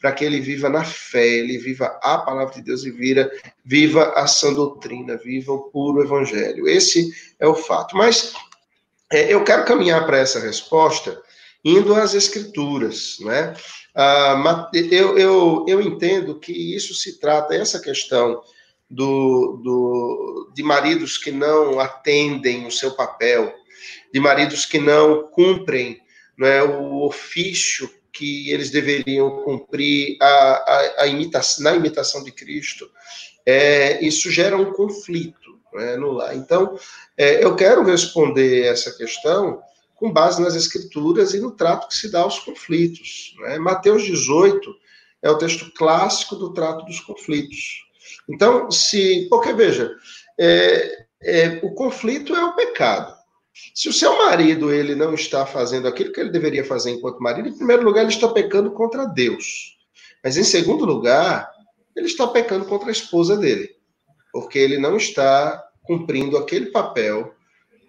para 0.00 0.12
que 0.12 0.24
ele 0.24 0.40
viva 0.40 0.68
na 0.68 0.84
fé, 0.84 1.26
ele 1.26 1.58
viva 1.58 1.86
a 2.02 2.18
palavra 2.18 2.54
de 2.54 2.62
Deus 2.62 2.84
e 2.84 2.90
vira, 2.90 3.30
viva 3.64 4.12
a 4.14 4.26
sã 4.26 4.52
doutrina, 4.52 5.16
viva 5.16 5.52
o 5.52 5.70
puro 5.70 6.02
evangelho. 6.02 6.68
Esse 6.68 7.10
é 7.40 7.46
o 7.46 7.54
fato. 7.54 7.96
Mas 7.96 8.32
é, 9.12 9.32
eu 9.32 9.42
quero 9.42 9.64
caminhar 9.64 10.06
para 10.06 10.18
essa 10.18 10.38
resposta 10.38 11.20
indo 11.64 11.94
às 11.94 12.14
escrituras, 12.14 13.16
né? 13.20 13.54
Ah, 13.94 14.70
eu, 14.72 15.18
eu, 15.18 15.64
eu 15.66 15.80
entendo 15.80 16.38
que 16.38 16.52
isso 16.52 16.94
se 16.94 17.18
trata, 17.18 17.54
essa 17.54 17.80
questão 17.80 18.40
do, 18.90 19.60
do, 19.62 20.52
de 20.54 20.62
maridos 20.62 21.18
que 21.18 21.30
não 21.30 21.78
atendem 21.78 22.66
o 22.66 22.70
seu 22.70 22.92
papel, 22.92 23.52
de 24.12 24.20
maridos 24.20 24.64
que 24.64 24.78
não 24.78 25.28
cumprem 25.28 26.00
né, 26.38 26.62
o 26.62 27.04
ofício 27.04 27.90
que 28.12 28.50
eles 28.50 28.70
deveriam 28.70 29.42
cumprir 29.42 30.16
a, 30.20 30.26
a, 30.26 31.04
a 31.04 31.60
na 31.60 31.74
imitação 31.74 32.24
de 32.24 32.32
Cristo, 32.32 32.90
é, 33.44 34.04
isso 34.04 34.30
gera 34.30 34.56
um 34.56 34.72
conflito 34.72 35.58
né, 35.72 35.96
no 35.96 36.12
lar. 36.12 36.36
Então, 36.36 36.78
é, 37.16 37.42
eu 37.44 37.54
quero 37.54 37.84
responder 37.84 38.64
essa 38.64 38.96
questão 38.96 39.62
com 39.94 40.12
base 40.12 40.40
nas 40.40 40.54
Escrituras 40.54 41.34
e 41.34 41.40
no 41.40 41.50
trato 41.50 41.88
que 41.88 41.96
se 41.96 42.10
dá 42.10 42.20
aos 42.20 42.38
conflitos. 42.38 43.34
Né? 43.40 43.58
Mateus 43.58 44.04
18 44.04 44.74
é 45.22 45.30
o 45.30 45.38
texto 45.38 45.72
clássico 45.72 46.36
do 46.36 46.52
trato 46.52 46.84
dos 46.84 47.00
conflitos. 47.00 47.87
Então, 48.28 48.70
se. 48.70 49.26
Porque, 49.28 49.52
veja, 49.52 49.90
é, 50.38 51.06
é, 51.22 51.60
o 51.62 51.74
conflito 51.74 52.34
é 52.34 52.44
o 52.44 52.54
pecado. 52.54 53.16
Se 53.74 53.88
o 53.88 53.92
seu 53.92 54.16
marido 54.18 54.72
ele 54.72 54.94
não 54.94 55.14
está 55.14 55.44
fazendo 55.44 55.88
aquilo 55.88 56.12
que 56.12 56.20
ele 56.20 56.30
deveria 56.30 56.64
fazer 56.64 56.90
enquanto 56.90 57.22
marido, 57.22 57.48
em 57.48 57.56
primeiro 57.56 57.82
lugar, 57.82 58.02
ele 58.02 58.12
está 58.12 58.28
pecando 58.28 58.70
contra 58.70 59.04
Deus. 59.06 59.76
Mas, 60.22 60.36
em 60.36 60.44
segundo 60.44 60.84
lugar, 60.84 61.50
ele 61.96 62.06
está 62.06 62.26
pecando 62.26 62.64
contra 62.64 62.88
a 62.88 62.92
esposa 62.92 63.36
dele. 63.36 63.70
Porque 64.32 64.58
ele 64.58 64.78
não 64.78 64.96
está 64.96 65.64
cumprindo 65.82 66.36
aquele 66.36 66.66
papel, 66.66 67.34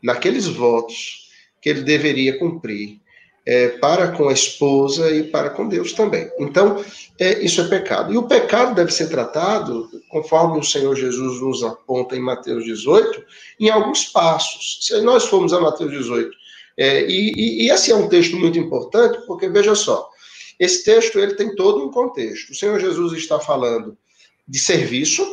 naqueles 0.01 0.47
votos 0.47 1.29
que 1.61 1.69
ele 1.69 1.81
deveria 1.81 2.39
cumprir 2.39 3.01
é, 3.49 3.69
para 3.79 4.09
com 4.09 4.29
a 4.29 4.33
esposa 4.33 5.09
e 5.09 5.23
para 5.23 5.49
com 5.49 5.67
Deus 5.67 5.93
também. 5.93 6.29
Então, 6.37 6.85
é, 7.17 7.43
isso 7.43 7.59
é 7.61 7.67
pecado. 7.67 8.13
E 8.13 8.17
o 8.17 8.27
pecado 8.27 8.75
deve 8.75 8.91
ser 8.91 9.09
tratado, 9.09 9.89
conforme 10.07 10.59
o 10.59 10.63
Senhor 10.63 10.95
Jesus 10.95 11.41
nos 11.41 11.63
aponta 11.63 12.15
em 12.15 12.19
Mateus 12.19 12.63
18, 12.63 13.23
em 13.59 13.71
alguns 13.71 14.05
passos. 14.05 14.77
Se 14.81 15.01
nós 15.01 15.25
formos 15.25 15.51
a 15.51 15.59
Mateus 15.59 15.89
18, 15.89 16.29
é, 16.77 17.09
e, 17.09 17.31
e, 17.35 17.63
e 17.63 17.71
esse 17.71 17.91
é 17.91 17.95
um 17.95 18.07
texto 18.07 18.37
muito 18.37 18.59
importante, 18.59 19.17
porque 19.25 19.49
veja 19.49 19.73
só, 19.73 20.07
esse 20.59 20.83
texto 20.83 21.17
ele 21.17 21.33
tem 21.33 21.55
todo 21.55 21.83
um 21.83 21.89
contexto. 21.89 22.51
O 22.51 22.55
Senhor 22.55 22.79
Jesus 22.79 23.13
está 23.13 23.39
falando 23.39 23.97
de 24.47 24.59
serviço, 24.59 25.25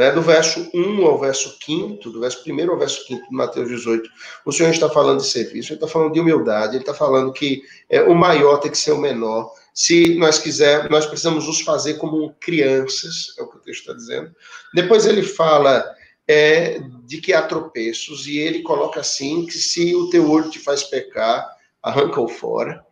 né, 0.00 0.10
do 0.12 0.22
verso 0.22 0.66
1 0.72 1.04
ao 1.04 1.18
verso 1.18 1.58
5, 1.62 2.08
do 2.08 2.20
verso 2.20 2.42
1 2.46 2.70
ao 2.70 2.78
verso 2.78 3.06
5 3.06 3.28
de 3.28 3.36
Mateus 3.36 3.68
18, 3.68 4.08
o 4.46 4.50
Senhor 4.50 4.70
está 4.70 4.88
falando 4.88 5.20
de 5.20 5.26
serviço, 5.26 5.74
ele 5.74 5.76
está 5.76 5.86
falando 5.86 6.14
de 6.14 6.20
humildade, 6.20 6.76
ele 6.76 6.82
está 6.82 6.94
falando 6.94 7.34
que 7.34 7.62
é, 7.86 8.00
o 8.00 8.14
maior 8.14 8.56
tem 8.56 8.70
que 8.70 8.78
ser 8.78 8.92
o 8.92 8.98
menor. 8.98 9.52
Se 9.74 10.14
nós 10.14 10.38
quisermos, 10.38 10.90
nós 10.90 11.04
precisamos 11.04 11.46
nos 11.46 11.60
fazer 11.60 11.98
como 11.98 12.34
crianças, 12.40 13.34
é 13.38 13.42
o 13.42 13.48
que 13.48 13.58
o 13.58 13.60
texto 13.60 13.80
está 13.80 13.92
dizendo. 13.92 14.34
Depois 14.72 15.04
ele 15.04 15.22
fala 15.22 15.84
é, 16.26 16.80
de 17.04 17.20
que 17.20 17.34
há 17.34 17.42
tropeços, 17.42 18.26
e 18.26 18.38
ele 18.38 18.62
coloca 18.62 19.00
assim: 19.00 19.44
que 19.44 19.58
se 19.58 19.94
o 19.94 20.08
teu 20.08 20.30
olho 20.30 20.48
te 20.48 20.58
faz 20.58 20.82
pecar, 20.82 21.46
arranca-o 21.82 22.26
fora. 22.26 22.82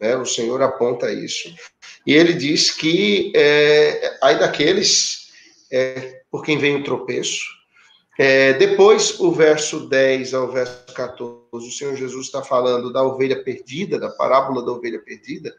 Né, 0.00 0.16
o 0.16 0.24
Senhor 0.24 0.62
aponta 0.62 1.12
isso. 1.12 1.52
E 2.06 2.14
ele 2.14 2.32
diz 2.32 2.70
que 2.70 3.32
é, 3.34 4.18
aí 4.22 4.38
daqueles 4.38 5.23
é, 5.74 6.22
por 6.30 6.44
quem 6.44 6.56
vem 6.56 6.76
o 6.76 6.84
tropeço. 6.84 7.42
É, 8.16 8.52
depois, 8.52 9.18
o 9.18 9.32
verso 9.32 9.88
10 9.88 10.34
ao 10.34 10.52
verso 10.52 10.86
14, 10.94 11.48
o 11.52 11.72
Senhor 11.72 11.96
Jesus 11.96 12.26
está 12.26 12.42
falando 12.42 12.92
da 12.92 13.02
ovelha 13.02 13.42
perdida, 13.42 13.98
da 13.98 14.08
parábola 14.08 14.64
da 14.64 14.70
ovelha 14.70 15.00
perdida, 15.00 15.52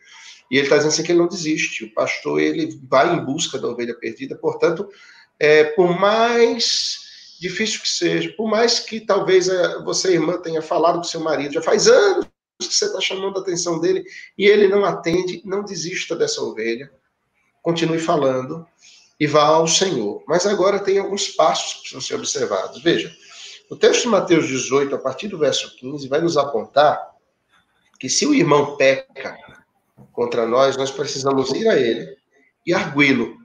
e 0.50 0.56
ele 0.56 0.64
está 0.64 0.78
dizendo 0.78 0.94
assim 0.94 1.04
que 1.04 1.12
ele 1.12 1.20
não 1.20 1.28
desiste. 1.28 1.84
O 1.84 1.94
pastor 1.94 2.40
ele 2.40 2.80
vai 2.90 3.14
em 3.14 3.26
busca 3.26 3.60
da 3.60 3.68
ovelha 3.68 3.94
perdida, 3.94 4.38
portanto, 4.38 4.88
é, 5.38 5.66
por 5.66 6.00
mais 6.00 7.00
difícil 7.42 7.82
que 7.82 7.90
seja, 7.90 8.34
por 8.38 8.48
mais 8.50 8.80
que 8.80 9.02
talvez 9.02 9.50
é, 9.50 9.84
você, 9.84 10.14
irmã, 10.14 10.38
tenha 10.38 10.62
falado 10.62 11.00
com 11.00 11.04
seu 11.04 11.20
marido, 11.20 11.56
já 11.56 11.62
faz 11.62 11.90
anos 11.90 12.26
que 12.58 12.74
você 12.74 12.86
está 12.86 13.02
chamando 13.02 13.38
a 13.38 13.42
atenção 13.42 13.82
dele 13.82 14.06
e 14.38 14.46
ele 14.46 14.70
não 14.70 14.86
atende, 14.86 15.42
não 15.44 15.62
desista 15.62 16.16
dessa 16.16 16.42
ovelha, 16.42 16.90
continue 17.62 18.00
falando, 18.00 18.66
e 19.20 19.28
vá 19.28 19.44
ao 19.44 19.68
Senhor. 19.68 20.24
Mas 20.28 20.46
agora 20.46 20.80
tem 20.80 21.00
alguns 21.00 21.30
passos 21.30 21.74
que 21.74 21.80
precisam 21.80 22.02
ser 22.02 22.16
observados. 22.16 22.82
Veja, 22.82 23.14
o 23.70 23.76
texto 23.76 24.04
de 24.04 24.08
Mateus 24.10 24.48
18, 24.48 24.96
a 24.96 25.00
partir 25.00 25.28
do 25.28 25.38
verso 25.38 25.76
15, 25.78 26.08
vai 26.08 26.22
nos 26.22 26.38
apontar 26.38 27.16
que 28.00 28.10
se 28.10 28.26
o 28.26 28.34
irmão 28.34 28.76
peca 28.76 29.38
contra 30.12 30.46
nós, 30.46 30.78
nós 30.78 30.92
precisamos 30.92 31.52
ir 31.52 31.68
a 31.68 31.78
ele 31.78 32.16
e 32.66 32.74
arguí-lo 32.74 33.38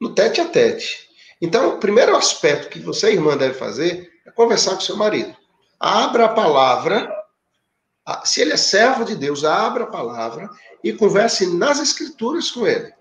no 0.00 0.14
tete 0.14 0.40
a 0.40 0.48
tete. 0.48 1.08
Então, 1.40 1.76
o 1.76 1.78
primeiro 1.78 2.16
aspecto 2.16 2.68
que 2.68 2.80
você, 2.80 3.12
irmã, 3.12 3.36
deve 3.36 3.54
fazer 3.54 4.10
é 4.26 4.30
conversar 4.30 4.74
com 4.74 4.80
seu 4.80 4.96
marido. 4.96 5.36
Abra 5.78 6.26
a 6.26 6.34
palavra, 6.34 7.10
se 8.24 8.40
ele 8.40 8.52
é 8.52 8.56
servo 8.56 9.04
de 9.04 9.16
Deus, 9.16 9.44
abra 9.44 9.84
a 9.84 9.90
palavra 9.90 10.48
e 10.82 10.92
converse 10.92 11.46
nas 11.46 11.80
escrituras 11.80 12.50
com 12.50 12.66
ele. 12.66 12.92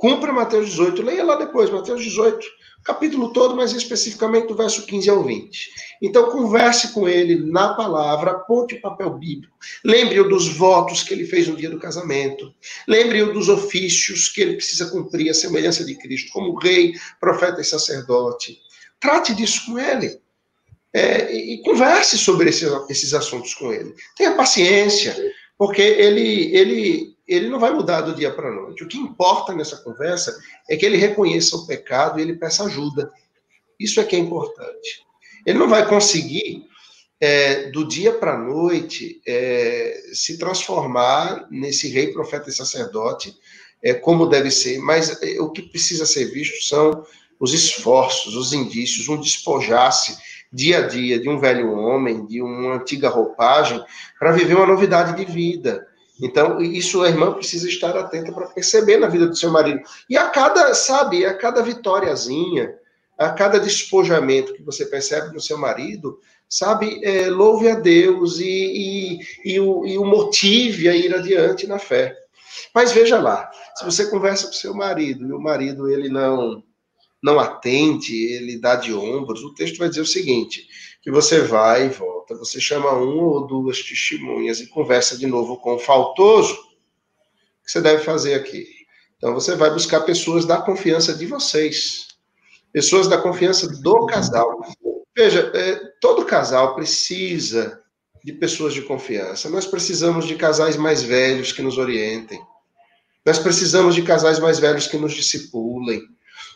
Cumpra 0.00 0.32
Mateus 0.32 0.70
18, 0.70 1.02
leia 1.02 1.22
lá 1.22 1.36
depois, 1.36 1.68
Mateus 1.68 2.02
18, 2.02 2.46
capítulo 2.82 3.34
todo, 3.34 3.54
mas 3.54 3.74
especificamente 3.74 4.48
do 4.48 4.56
verso 4.56 4.86
15 4.86 5.10
ao 5.10 5.22
20. 5.22 5.70
Então, 6.00 6.30
converse 6.30 6.94
com 6.94 7.06
ele 7.06 7.36
na 7.36 7.74
palavra, 7.74 8.30
aponte 8.30 8.76
o 8.76 8.80
papel 8.80 9.10
bíblico. 9.10 9.54
Lembre-o 9.84 10.26
dos 10.26 10.48
votos 10.48 11.02
que 11.02 11.12
ele 11.12 11.26
fez 11.26 11.48
no 11.48 11.54
dia 11.54 11.68
do 11.68 11.78
casamento. 11.78 12.50
Lembre-o 12.88 13.34
dos 13.34 13.50
ofícios 13.50 14.28
que 14.28 14.40
ele 14.40 14.56
precisa 14.56 14.90
cumprir, 14.90 15.28
a 15.28 15.34
semelhança 15.34 15.84
de 15.84 15.94
Cristo, 15.96 16.32
como 16.32 16.58
rei, 16.58 16.94
profeta 17.20 17.60
e 17.60 17.64
sacerdote. 17.64 18.58
Trate 18.98 19.34
disso 19.34 19.66
com 19.66 19.78
ele. 19.78 20.18
É, 20.94 21.30
e, 21.30 21.56
e 21.56 21.62
converse 21.62 22.16
sobre 22.16 22.48
esse, 22.48 22.64
esses 22.88 23.12
assuntos 23.12 23.52
com 23.52 23.70
ele. 23.70 23.94
Tenha 24.16 24.34
paciência, 24.34 25.14
porque 25.58 25.82
ele, 25.82 26.56
ele 26.56 27.09
ele 27.30 27.48
não 27.48 27.60
vai 27.60 27.72
mudar 27.72 28.00
do 28.00 28.12
dia 28.12 28.32
para 28.32 28.48
a 28.48 28.52
noite. 28.52 28.82
O 28.82 28.88
que 28.88 28.98
importa 28.98 29.54
nessa 29.54 29.76
conversa 29.76 30.36
é 30.68 30.76
que 30.76 30.84
ele 30.84 30.96
reconheça 30.96 31.56
o 31.56 31.64
pecado 31.64 32.18
e 32.18 32.22
ele 32.22 32.34
peça 32.34 32.64
ajuda. 32.64 33.08
Isso 33.78 34.00
é 34.00 34.04
que 34.04 34.16
é 34.16 34.18
importante. 34.18 35.06
Ele 35.46 35.56
não 35.56 35.68
vai 35.68 35.86
conseguir, 35.86 36.64
é, 37.20 37.70
do 37.70 37.86
dia 37.86 38.12
para 38.12 38.34
a 38.34 38.38
noite, 38.38 39.22
é, 39.24 40.02
se 40.12 40.38
transformar 40.38 41.46
nesse 41.48 41.88
rei, 41.88 42.08
profeta 42.08 42.50
e 42.50 42.52
sacerdote, 42.52 43.32
é, 43.80 43.94
como 43.94 44.26
deve 44.26 44.50
ser, 44.50 44.80
mas 44.80 45.22
é, 45.22 45.40
o 45.40 45.50
que 45.50 45.62
precisa 45.62 46.04
ser 46.04 46.26
visto 46.26 46.62
são 46.64 47.04
os 47.38 47.54
esforços, 47.54 48.34
os 48.34 48.52
indícios, 48.52 49.08
um 49.08 49.18
despojar-se 49.18 50.18
dia 50.52 50.78
a 50.78 50.86
dia 50.88 51.18
de 51.18 51.28
um 51.28 51.38
velho 51.38 51.72
homem, 51.72 52.26
de 52.26 52.42
uma 52.42 52.74
antiga 52.74 53.08
roupagem, 53.08 53.82
para 54.18 54.32
viver 54.32 54.56
uma 54.56 54.66
novidade 54.66 55.16
de 55.16 55.30
vida 55.30 55.86
então, 56.20 56.60
isso 56.60 57.02
a 57.02 57.08
irmã 57.08 57.32
precisa 57.32 57.68
estar 57.68 57.96
atenta 57.96 58.32
para 58.32 58.48
perceber 58.48 58.98
na 58.98 59.08
vida 59.08 59.26
do 59.26 59.36
seu 59.36 59.50
marido. 59.50 59.80
E 60.08 60.16
a 60.16 60.28
cada, 60.28 60.74
sabe, 60.74 61.24
a 61.24 61.34
cada 61.34 61.62
vitóriazinha, 61.62 62.74
a 63.16 63.30
cada 63.30 63.58
despojamento 63.58 64.52
que 64.54 64.62
você 64.62 64.84
percebe 64.84 65.32
no 65.32 65.40
seu 65.40 65.58
marido, 65.58 66.18
sabe, 66.48 67.00
é, 67.04 67.28
louve 67.28 67.68
a 67.68 67.74
Deus 67.74 68.38
e, 68.38 68.44
e, 68.44 69.52
e, 69.54 69.60
o, 69.60 69.86
e 69.86 69.96
o 69.98 70.04
motive 70.04 70.88
a 70.88 70.94
ir 70.94 71.14
adiante 71.14 71.66
na 71.66 71.78
fé. 71.78 72.14
Mas 72.74 72.92
veja 72.92 73.18
lá, 73.18 73.50
se 73.76 73.84
você 73.84 74.06
conversa 74.10 74.46
com 74.46 74.52
seu 74.52 74.74
marido 74.74 75.26
e 75.26 75.32
o 75.32 75.40
marido 75.40 75.88
ele 75.88 76.08
não 76.08 76.62
não 77.22 77.38
atende, 77.38 78.16
ele 78.32 78.58
dá 78.58 78.76
de 78.76 78.94
ombros, 78.94 79.42
o 79.42 79.52
texto 79.52 79.76
vai 79.76 79.90
dizer 79.90 80.00
o 80.00 80.06
seguinte: 80.06 80.66
que 81.02 81.10
você 81.10 81.40
vai 81.40 81.86
e 81.86 81.88
volta, 81.88 82.36
você 82.36 82.60
chama 82.60 82.92
uma 82.92 83.22
ou 83.22 83.46
duas 83.46 83.82
testemunhas 83.82 84.60
e 84.60 84.66
conversa 84.66 85.16
de 85.16 85.26
novo 85.26 85.56
com 85.56 85.74
o 85.74 85.78
faltoso, 85.78 86.54
o 86.54 87.64
que 87.64 87.70
você 87.72 87.80
deve 87.80 88.02
fazer 88.02 88.34
aqui? 88.34 88.66
Então 89.16 89.34
você 89.34 89.54
vai 89.54 89.70
buscar 89.70 90.00
pessoas 90.00 90.44
da 90.44 90.60
confiança 90.60 91.14
de 91.14 91.26
vocês, 91.26 92.08
pessoas 92.72 93.08
da 93.08 93.18
confiança 93.18 93.68
do 93.80 94.06
casal. 94.06 94.60
Veja, 95.16 95.50
é, 95.54 95.76
todo 96.00 96.24
casal 96.24 96.74
precisa 96.74 97.82
de 98.24 98.32
pessoas 98.32 98.74
de 98.74 98.82
confiança. 98.82 99.48
Nós 99.48 99.66
precisamos 99.66 100.26
de 100.26 100.36
casais 100.36 100.76
mais 100.76 101.02
velhos 101.02 101.52
que 101.52 101.62
nos 101.62 101.78
orientem. 101.78 102.40
Nós 103.24 103.38
precisamos 103.38 103.94
de 103.94 104.02
casais 104.02 104.38
mais 104.38 104.58
velhos 104.58 104.86
que 104.86 104.96
nos 104.96 105.12
discipulem. 105.12 106.02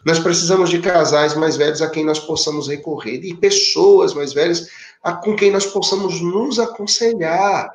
Nós 0.04 0.18
precisamos 0.18 0.68
de 0.68 0.80
casais 0.80 1.34
mais 1.34 1.56
velhos 1.56 1.80
a 1.80 1.88
quem 1.88 2.04
nós 2.04 2.18
possamos 2.18 2.68
recorrer, 2.68 3.24
e 3.24 3.34
pessoas 3.34 4.12
mais 4.12 4.32
velhas 4.32 4.68
a, 5.02 5.12
com 5.12 5.34
quem 5.34 5.50
nós 5.50 5.64
possamos 5.64 6.20
nos 6.20 6.58
aconselhar. 6.58 7.70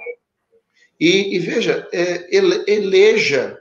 E, 1.00 1.36
e 1.36 1.40
veja, 1.40 1.88
é, 1.92 2.28
ele, 2.36 2.64
eleja 2.68 3.58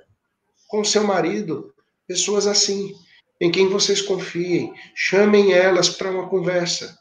com 0.67 0.85
seu 0.85 1.05
marido 1.05 1.73
pessoas 2.07 2.47
assim, 2.47 2.95
em 3.41 3.51
quem 3.51 3.69
vocês 3.69 4.03
confiem. 4.03 4.73
Chamem 4.95 5.53
elas 5.53 5.89
para 5.89 6.11
uma 6.11 6.29
conversa. 6.29 6.99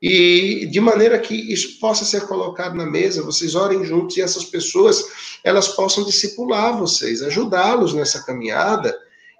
E 0.00 0.66
de 0.66 0.80
maneira 0.80 1.18
que 1.18 1.34
isso 1.34 1.78
possa 1.80 2.04
ser 2.04 2.26
colocado 2.26 2.76
na 2.76 2.84
mesa, 2.84 3.22
vocês 3.22 3.54
orem 3.54 3.84
juntos 3.84 4.16
e 4.16 4.22
essas 4.22 4.44
pessoas, 4.44 5.02
elas 5.42 5.68
possam 5.68 6.04
discipular 6.04 6.78
vocês, 6.78 7.22
ajudá-los 7.22 7.94
nessa 7.94 8.22
caminhada 8.22 8.94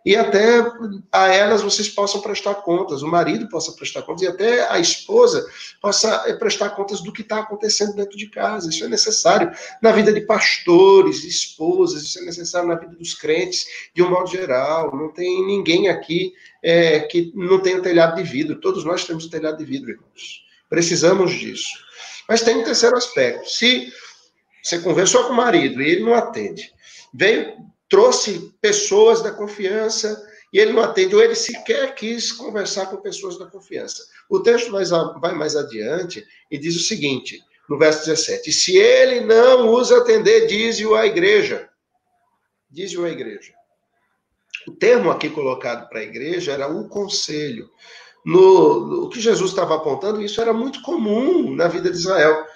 e 0.04 0.14
até 0.14 0.60
a 1.10 1.28
elas 1.28 1.62
vocês 1.62 1.88
possam 1.88 2.20
prestar 2.20 2.56
contas, 2.56 3.02
o 3.02 3.08
marido 3.08 3.48
possa 3.48 3.72
prestar 3.72 4.02
contas 4.02 4.22
e 4.22 4.26
até 4.26 4.70
a 4.70 4.78
esposa 4.78 5.48
possa 5.80 6.24
eh, 6.26 6.34
prestar 6.34 6.70
contas 6.70 7.00
do 7.00 7.10
que 7.10 7.22
está 7.22 7.38
acontecendo 7.38 7.94
dentro 7.94 8.16
de 8.16 8.28
casa. 8.28 8.68
Isso 8.68 8.84
é 8.84 8.88
necessário 8.88 9.50
na 9.80 9.92
vida 9.92 10.12
de 10.12 10.20
pastores, 10.20 11.24
esposas, 11.24 12.02
isso 12.02 12.18
é 12.18 12.22
necessário 12.22 12.68
na 12.68 12.74
vida 12.74 12.94
dos 12.94 13.14
crentes, 13.14 13.66
de 13.94 14.02
um 14.02 14.10
modo 14.10 14.28
geral. 14.28 14.94
Não 14.94 15.10
tem 15.10 15.46
ninguém 15.46 15.88
aqui 15.88 16.34
é, 16.62 17.00
que 17.00 17.32
não 17.34 17.58
tenha 17.60 17.78
um 17.78 17.82
telhado 17.82 18.22
de 18.22 18.28
vidro. 18.28 18.60
Todos 18.60 18.84
nós 18.84 19.06
temos 19.06 19.24
um 19.24 19.30
telhado 19.30 19.56
de 19.56 19.64
vidro, 19.64 19.90
irmãos. 19.90 20.44
Precisamos 20.68 21.32
disso. 21.32 21.78
Mas 22.28 22.42
tem 22.42 22.56
um 22.56 22.64
terceiro 22.64 22.96
aspecto. 22.96 23.48
Se 23.48 23.90
você 24.62 24.78
conversou 24.80 25.24
com 25.24 25.32
o 25.32 25.36
marido 25.36 25.80
e 25.80 25.88
ele 25.88 26.04
não 26.04 26.14
atende, 26.14 26.72
veio 27.12 27.54
trouxe 27.88 28.54
pessoas 28.60 29.22
da 29.22 29.30
confiança 29.30 30.22
e 30.52 30.58
ele 30.58 30.72
não 30.72 30.82
atende, 30.82 31.14
ou 31.14 31.22
ele 31.22 31.34
sequer 31.34 31.94
quis 31.94 32.30
conversar 32.30 32.86
com 32.86 32.98
pessoas 32.98 33.36
da 33.38 33.46
confiança. 33.46 34.04
O 34.28 34.40
texto 34.40 34.70
vai, 34.70 34.84
vai 35.20 35.34
mais 35.34 35.56
adiante 35.56 36.24
e 36.50 36.56
diz 36.56 36.76
o 36.76 36.84
seguinte, 36.84 37.42
no 37.68 37.78
verso 37.78 38.06
17: 38.06 38.52
Se 38.52 38.76
ele 38.76 39.20
não 39.20 39.74
os 39.74 39.90
atender, 39.90 40.46
diz-o 40.46 40.94
à 40.94 41.06
igreja. 41.06 41.68
Diz-o 42.70 43.04
à 43.04 43.10
igreja. 43.10 43.52
O 44.66 44.72
termo 44.72 45.10
aqui 45.10 45.28
colocado 45.28 45.88
para 45.88 46.00
a 46.00 46.04
igreja 46.04 46.52
era 46.52 46.68
o 46.68 46.88
conselho. 46.88 47.68
No, 48.24 48.86
no, 48.86 49.04
o 49.04 49.08
que 49.08 49.20
Jesus 49.20 49.50
estava 49.50 49.74
apontando, 49.74 50.22
isso 50.22 50.40
era 50.40 50.52
muito 50.52 50.80
comum 50.82 51.54
na 51.54 51.68
vida 51.68 51.90
de 51.90 51.96
Israel. 51.96 52.46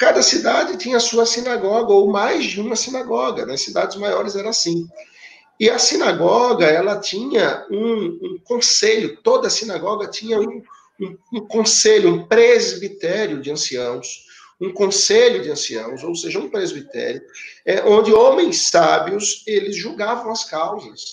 Cada 0.00 0.22
cidade 0.22 0.78
tinha 0.78 0.98
sua 0.98 1.26
sinagoga, 1.26 1.92
ou 1.92 2.10
mais 2.10 2.46
de 2.46 2.58
uma 2.58 2.74
sinagoga. 2.74 3.44
Nas 3.44 3.60
cidades 3.60 3.98
maiores 3.98 4.34
era 4.34 4.48
assim. 4.48 4.88
E 5.60 5.68
a 5.68 5.78
sinagoga, 5.78 6.64
ela 6.64 6.98
tinha 6.98 7.66
um, 7.70 8.18
um 8.22 8.38
conselho, 8.42 9.18
toda 9.22 9.50
sinagoga 9.50 10.08
tinha 10.08 10.40
um, 10.40 10.62
um, 10.98 11.18
um, 11.34 11.46
conselho, 11.46 12.14
um 12.14 12.26
presbitério 12.26 13.42
de 13.42 13.50
anciãos, 13.50 14.24
um 14.58 14.72
conselho 14.72 15.42
de 15.42 15.50
anciãos, 15.50 16.02
ou 16.02 16.14
seja, 16.14 16.38
um 16.38 16.48
presbitério, 16.48 17.20
é, 17.66 17.84
onde 17.84 18.10
homens 18.10 18.70
sábios, 18.70 19.44
eles 19.46 19.76
julgavam 19.76 20.32
as 20.32 20.44
causas 20.44 21.12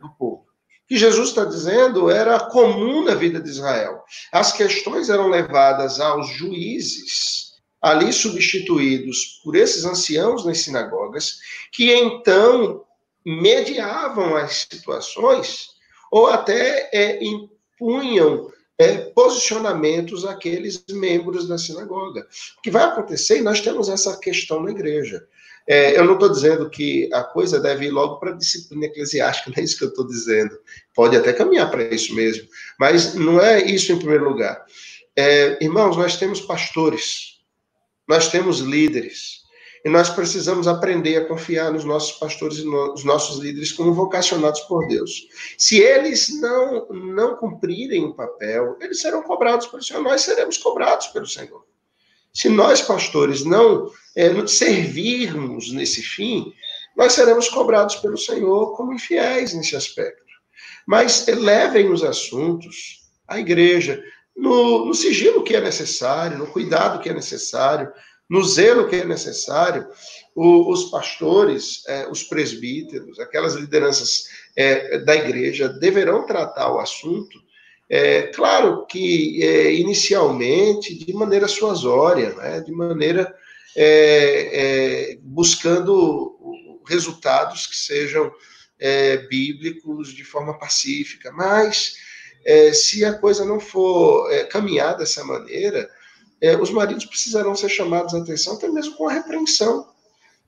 do 0.00 0.08
povo. 0.18 0.46
O 0.84 0.88
que 0.88 0.96
Jesus 0.96 1.28
está 1.28 1.44
dizendo 1.44 2.10
era 2.10 2.40
comum 2.40 3.04
na 3.04 3.14
vida 3.14 3.42
de 3.42 3.50
Israel. 3.50 4.02
As 4.32 4.52
questões 4.52 5.10
eram 5.10 5.28
levadas 5.28 6.00
aos 6.00 6.28
juízes, 6.28 7.45
ali 7.86 8.12
substituídos 8.12 9.40
por 9.44 9.54
esses 9.54 9.84
anciãos 9.84 10.44
nas 10.44 10.58
sinagogas, 10.58 11.38
que 11.70 11.92
então 11.92 12.84
mediavam 13.24 14.34
as 14.34 14.66
situações 14.68 15.68
ou 16.10 16.26
até 16.26 16.90
é, 16.92 17.24
impunham 17.24 18.50
é, 18.76 18.96
posicionamentos 18.96 20.24
àqueles 20.24 20.84
membros 20.90 21.46
da 21.46 21.56
sinagoga. 21.56 22.26
O 22.58 22.62
que 22.62 22.72
vai 22.72 22.82
acontecer, 22.82 23.38
e 23.38 23.42
nós 23.42 23.60
temos 23.60 23.88
essa 23.88 24.18
questão 24.18 24.60
na 24.60 24.72
igreja. 24.72 25.24
É, 25.68 25.96
eu 25.96 26.04
não 26.04 26.14
estou 26.14 26.28
dizendo 26.28 26.68
que 26.68 27.08
a 27.12 27.22
coisa 27.22 27.60
deve 27.60 27.86
ir 27.86 27.90
logo 27.90 28.18
para 28.18 28.32
a 28.32 28.36
disciplina 28.36 28.86
eclesiástica, 28.86 29.50
não 29.54 29.62
é 29.62 29.64
isso 29.64 29.78
que 29.78 29.84
eu 29.84 29.90
estou 29.90 30.08
dizendo. 30.08 30.58
Pode 30.92 31.16
até 31.16 31.32
caminhar 31.32 31.70
para 31.70 31.84
isso 31.84 32.12
mesmo, 32.16 32.48
mas 32.80 33.14
não 33.14 33.40
é 33.40 33.64
isso 33.64 33.92
em 33.92 33.98
primeiro 33.98 34.28
lugar. 34.28 34.64
É, 35.16 35.56
irmãos, 35.62 35.96
nós 35.96 36.16
temos 36.16 36.40
pastores, 36.40 37.35
nós 38.06 38.28
temos 38.28 38.60
líderes. 38.60 39.44
E 39.84 39.88
nós 39.88 40.10
precisamos 40.10 40.66
aprender 40.66 41.16
a 41.16 41.24
confiar 41.26 41.72
nos 41.72 41.84
nossos 41.84 42.18
pastores 42.18 42.58
e 42.58 42.64
nos 42.64 43.04
nossos 43.04 43.38
líderes 43.38 43.70
como 43.70 43.94
vocacionados 43.94 44.60
por 44.62 44.88
Deus. 44.88 45.28
Se 45.56 45.78
eles 45.78 46.40
não, 46.40 46.88
não 46.88 47.36
cumprirem 47.36 48.04
o 48.04 48.14
papel, 48.14 48.76
eles 48.80 49.00
serão 49.00 49.22
cobrados 49.22 49.68
pelo 49.68 49.82
Senhor, 49.82 50.02
nós 50.02 50.22
seremos 50.22 50.58
cobrados 50.58 51.06
pelo 51.08 51.26
Senhor. 51.26 51.64
Se 52.34 52.48
nós, 52.48 52.82
pastores, 52.82 53.44
não 53.44 53.90
é, 54.16 54.46
servirmos 54.46 55.72
nesse 55.72 56.02
fim, 56.02 56.52
nós 56.96 57.12
seremos 57.12 57.48
cobrados 57.48 57.96
pelo 57.96 58.18
Senhor 58.18 58.76
como 58.76 58.92
infiéis 58.92 59.54
nesse 59.54 59.76
aspecto. 59.76 60.26
Mas 60.86 61.26
levem 61.28 61.92
os 61.92 62.02
assuntos 62.02 63.06
à 63.28 63.38
igreja, 63.38 64.02
no, 64.36 64.86
no 64.86 64.94
sigilo 64.94 65.42
que 65.42 65.56
é 65.56 65.60
necessário, 65.60 66.38
no 66.38 66.46
cuidado 66.46 67.00
que 67.00 67.08
é 67.08 67.14
necessário, 67.14 67.90
no 68.28 68.44
zelo 68.44 68.88
que 68.88 68.96
é 68.96 69.04
necessário, 69.04 69.86
o, 70.34 70.70
os 70.70 70.90
pastores, 70.90 71.82
é, 71.86 72.06
os 72.08 72.22
presbíteros, 72.22 73.18
aquelas 73.18 73.54
lideranças 73.54 74.24
é, 74.56 74.98
da 74.98 75.14
igreja 75.14 75.68
deverão 75.68 76.26
tratar 76.26 76.72
o 76.72 76.78
assunto. 76.78 77.40
É, 77.88 78.22
claro 78.22 78.84
que 78.86 79.40
inicialmente 79.78 80.92
de 80.92 81.12
maneira 81.14 81.46
suasória, 81.46 82.34
né, 82.34 82.60
de 82.60 82.72
maneira 82.72 83.32
buscando 85.22 86.36
resultados 86.84 87.66
que 87.68 87.76
sejam 87.76 88.32
bíblicos 89.28 90.12
de 90.12 90.24
forma 90.24 90.58
pacífica, 90.58 91.30
mas 91.30 91.94
é, 92.46 92.72
se 92.72 93.04
a 93.04 93.12
coisa 93.12 93.44
não 93.44 93.58
for 93.58 94.32
é, 94.32 94.44
caminhar 94.44 94.96
dessa 94.96 95.24
maneira, 95.24 95.90
é, 96.40 96.56
os 96.56 96.70
maridos 96.70 97.04
precisarão 97.04 97.56
ser 97.56 97.68
chamados 97.68 98.14
a 98.14 98.18
atenção, 98.18 98.54
até 98.54 98.68
mesmo 98.68 98.94
com 98.94 99.08
a 99.08 99.12
repreensão 99.12 99.88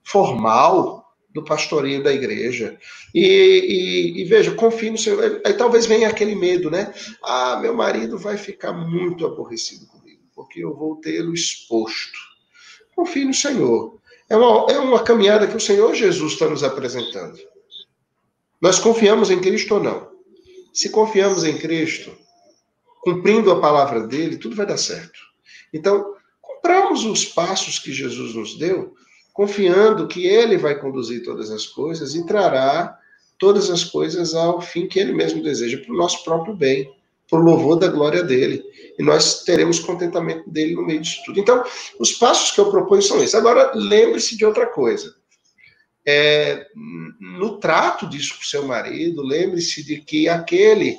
formal 0.04 1.04
do 1.30 1.44
pastoreio 1.44 2.02
da 2.02 2.12
igreja. 2.12 2.78
E, 3.12 3.20
e, 3.20 4.22
e, 4.22 4.24
veja, 4.24 4.54
confie 4.54 4.90
no 4.90 4.96
Senhor. 4.96 5.42
Aí 5.44 5.52
talvez 5.54 5.86
venha 5.86 6.08
aquele 6.08 6.36
medo, 6.36 6.70
né? 6.70 6.94
Ah, 7.22 7.58
meu 7.60 7.74
marido 7.74 8.16
vai 8.16 8.36
ficar 8.36 8.72
muito 8.72 9.26
aborrecido 9.26 9.86
comigo, 9.88 10.22
porque 10.34 10.60
eu 10.60 10.74
vou 10.74 10.96
tê-lo 10.96 11.34
exposto. 11.34 12.18
Confie 12.94 13.24
no 13.24 13.34
Senhor. 13.34 13.98
É 14.30 14.36
uma, 14.36 14.70
é 14.70 14.78
uma 14.78 15.02
caminhada 15.02 15.48
que 15.48 15.56
o 15.56 15.60
Senhor 15.60 15.94
Jesus 15.94 16.34
está 16.34 16.48
nos 16.48 16.62
apresentando. 16.62 17.38
Nós 18.60 18.78
confiamos 18.78 19.30
em 19.30 19.40
Cristo 19.40 19.74
ou 19.74 19.82
não? 19.82 20.17
Se 20.78 20.90
confiamos 20.90 21.42
em 21.42 21.58
Cristo, 21.58 22.16
cumprindo 23.02 23.50
a 23.50 23.60
palavra 23.60 24.06
dele, 24.06 24.36
tudo 24.36 24.54
vai 24.54 24.64
dar 24.64 24.76
certo. 24.76 25.18
Então, 25.74 26.14
compramos 26.40 27.04
os 27.04 27.24
passos 27.24 27.80
que 27.80 27.92
Jesus 27.92 28.32
nos 28.32 28.56
deu, 28.56 28.94
confiando 29.32 30.06
que 30.06 30.24
ele 30.24 30.56
vai 30.56 30.78
conduzir 30.78 31.24
todas 31.24 31.50
as 31.50 31.66
coisas 31.66 32.14
e 32.14 32.24
trará 32.24 32.96
todas 33.40 33.70
as 33.70 33.82
coisas 33.82 34.36
ao 34.36 34.60
fim 34.60 34.86
que 34.86 35.00
ele 35.00 35.12
mesmo 35.12 35.42
deseja, 35.42 35.78
para 35.78 35.92
o 35.92 35.96
nosso 35.96 36.22
próprio 36.22 36.54
bem, 36.54 36.88
para 37.28 37.40
o 37.40 37.42
louvor 37.42 37.74
da 37.74 37.88
glória 37.88 38.22
dele. 38.22 38.62
E 38.96 39.02
nós 39.02 39.42
teremos 39.42 39.80
contentamento 39.80 40.48
dele 40.48 40.76
no 40.76 40.86
meio 40.86 41.00
disso 41.00 41.22
tudo. 41.26 41.40
Então, 41.40 41.60
os 41.98 42.12
passos 42.12 42.52
que 42.52 42.60
eu 42.60 42.70
proponho 42.70 43.02
são 43.02 43.16
esses. 43.16 43.34
Agora, 43.34 43.72
lembre-se 43.74 44.36
de 44.36 44.46
outra 44.46 44.66
coisa 44.66 45.17
é, 46.10 46.66
no 47.20 47.58
trato 47.58 48.08
disso 48.08 48.34
com 48.38 48.42
seu 48.42 48.66
marido, 48.66 49.20
lembre-se 49.20 49.84
de 49.84 50.00
que 50.00 50.26
aquele 50.26 50.96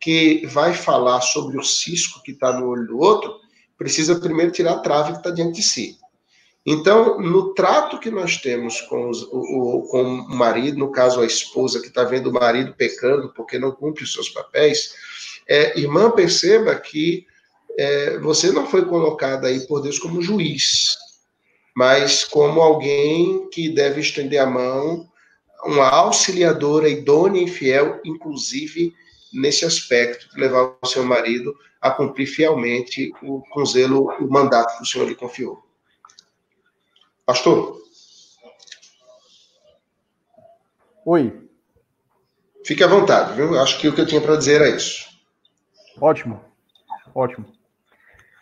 que 0.00 0.46
vai 0.46 0.72
falar 0.72 1.20
sobre 1.20 1.58
o 1.58 1.62
cisco 1.62 2.22
que 2.22 2.32
está 2.32 2.58
no 2.58 2.68
olho 2.68 2.86
do 2.86 2.98
outro, 2.98 3.38
precisa 3.76 4.18
primeiro 4.18 4.50
tirar 4.50 4.72
a 4.72 4.78
trave 4.78 5.12
que 5.12 5.18
está 5.18 5.28
diante 5.30 5.56
de 5.56 5.62
si. 5.62 5.98
Então, 6.64 7.20
no 7.20 7.52
trato 7.52 8.00
que 8.00 8.10
nós 8.10 8.38
temos 8.38 8.80
com, 8.80 9.10
os, 9.10 9.24
o, 9.24 9.86
com 9.90 10.02
o 10.02 10.34
marido, 10.34 10.78
no 10.78 10.90
caso 10.90 11.20
a 11.20 11.26
esposa 11.26 11.82
que 11.82 11.88
está 11.88 12.04
vendo 12.04 12.30
o 12.30 12.32
marido 12.32 12.72
pecando 12.72 13.30
porque 13.36 13.58
não 13.58 13.72
cumpre 13.72 14.04
os 14.04 14.12
seus 14.14 14.30
papéis, 14.30 14.94
é, 15.46 15.78
irmã, 15.78 16.10
perceba 16.10 16.74
que 16.76 17.26
é, 17.78 18.18
você 18.20 18.50
não 18.50 18.66
foi 18.66 18.86
colocada 18.86 19.48
aí 19.48 19.66
por 19.66 19.82
Deus 19.82 19.98
como 19.98 20.22
juiz 20.22 20.96
mas 21.76 22.24
como 22.24 22.62
alguém 22.62 23.50
que 23.50 23.68
deve 23.68 24.00
estender 24.00 24.40
a 24.40 24.46
mão, 24.46 25.06
uma 25.62 25.86
auxiliadora 25.86 26.88
idônea 26.88 27.44
e 27.44 27.48
fiel, 27.48 28.00
inclusive 28.02 28.94
nesse 29.30 29.66
aspecto, 29.66 30.30
de 30.30 30.40
levar 30.40 30.74
o 30.80 30.86
seu 30.86 31.04
marido 31.04 31.54
a 31.78 31.90
cumprir 31.90 32.26
fielmente 32.26 33.12
o, 33.22 33.42
com 33.50 33.66
zelo 33.66 34.06
o 34.18 34.26
mandato 34.26 34.78
que 34.78 34.84
o 34.84 34.86
Senhor 34.86 35.06
lhe 35.06 35.14
confiou. 35.14 35.62
Pastor? 37.26 37.78
Oi. 41.04 41.46
Fique 42.64 42.82
à 42.82 42.86
vontade, 42.86 43.34
viu? 43.34 43.60
Acho 43.60 43.78
que 43.78 43.86
o 43.86 43.94
que 43.94 44.00
eu 44.00 44.06
tinha 44.06 44.22
para 44.22 44.36
dizer 44.36 44.62
é 44.62 44.70
isso. 44.70 45.06
Ótimo, 46.00 46.42
ótimo. 47.14 47.44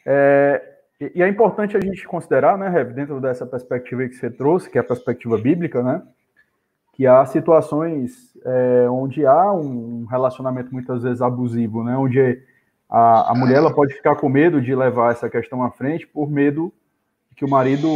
É, 0.07 0.74
e 1.15 1.23
é 1.23 1.29
importante 1.29 1.77
a 1.77 1.81
gente 1.81 2.07
considerar, 2.07 2.57
né, 2.57 2.69
Rev, 2.69 2.93
dentro 2.93 3.21
dessa 3.21 3.45
perspectiva 3.45 4.07
que 4.07 4.15
você 4.15 4.31
trouxe, 4.31 4.71
que 4.71 4.79
é 4.79 4.81
a 4.81 4.85
perspectiva 4.85 5.37
bíblica, 5.39 5.83
né, 5.83 6.03
que 6.93 7.07
há 7.07 7.25
situações 7.27 8.37
é, 8.45 8.89
onde 8.89 9.27
há 9.27 9.53
um 9.53 10.05
relacionamento 10.05 10.73
muitas 10.73 11.03
vezes 11.03 11.21
abusivo, 11.21 11.83
né, 11.83 11.97
onde 11.97 12.43
a, 12.89 13.33
a 13.33 13.35
mulher 13.35 13.57
ela 13.57 13.75
pode 13.75 13.95
ficar 13.95 14.17
com 14.17 14.29
medo 14.29 14.61
de 14.61 14.75
levar 14.75 15.13
essa 15.13 15.29
questão 15.29 15.63
à 15.63 15.71
frente 15.71 16.07
por 16.07 16.31
medo 16.31 16.73
que 17.37 17.45
o 17.45 17.51
marido 17.51 17.89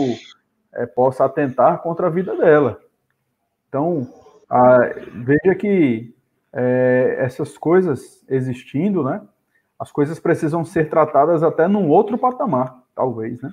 é, 0.74 0.86
possa 0.86 1.24
atentar 1.24 1.78
contra 1.78 2.08
a 2.08 2.10
vida 2.10 2.36
dela. 2.36 2.80
Então, 3.68 4.08
a, 4.50 4.78
veja 5.14 5.54
que 5.54 6.14
é, 6.52 7.16
essas 7.20 7.56
coisas 7.56 8.24
existindo, 8.28 9.04
né, 9.04 9.20
as 9.78 9.92
coisas 9.92 10.18
precisam 10.18 10.64
ser 10.64 10.90
tratadas 10.90 11.42
até 11.42 11.68
num 11.68 11.88
outro 11.88 12.18
patamar 12.18 12.82
talvez, 12.94 13.40
né? 13.40 13.52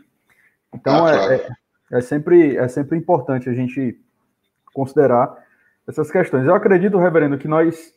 Então 0.73 1.05
ah, 1.05 1.11
é, 1.11 1.17
claro. 1.17 1.33
é, 1.33 1.97
é, 1.97 2.01
sempre, 2.01 2.57
é 2.57 2.67
sempre 2.67 2.97
importante 2.97 3.47
a 3.47 3.53
gente 3.53 3.99
considerar 4.73 5.37
essas 5.87 6.09
questões. 6.09 6.45
Eu 6.45 6.55
acredito, 6.55 6.97
reverendo, 6.97 7.37
que 7.37 7.47
nós 7.47 7.93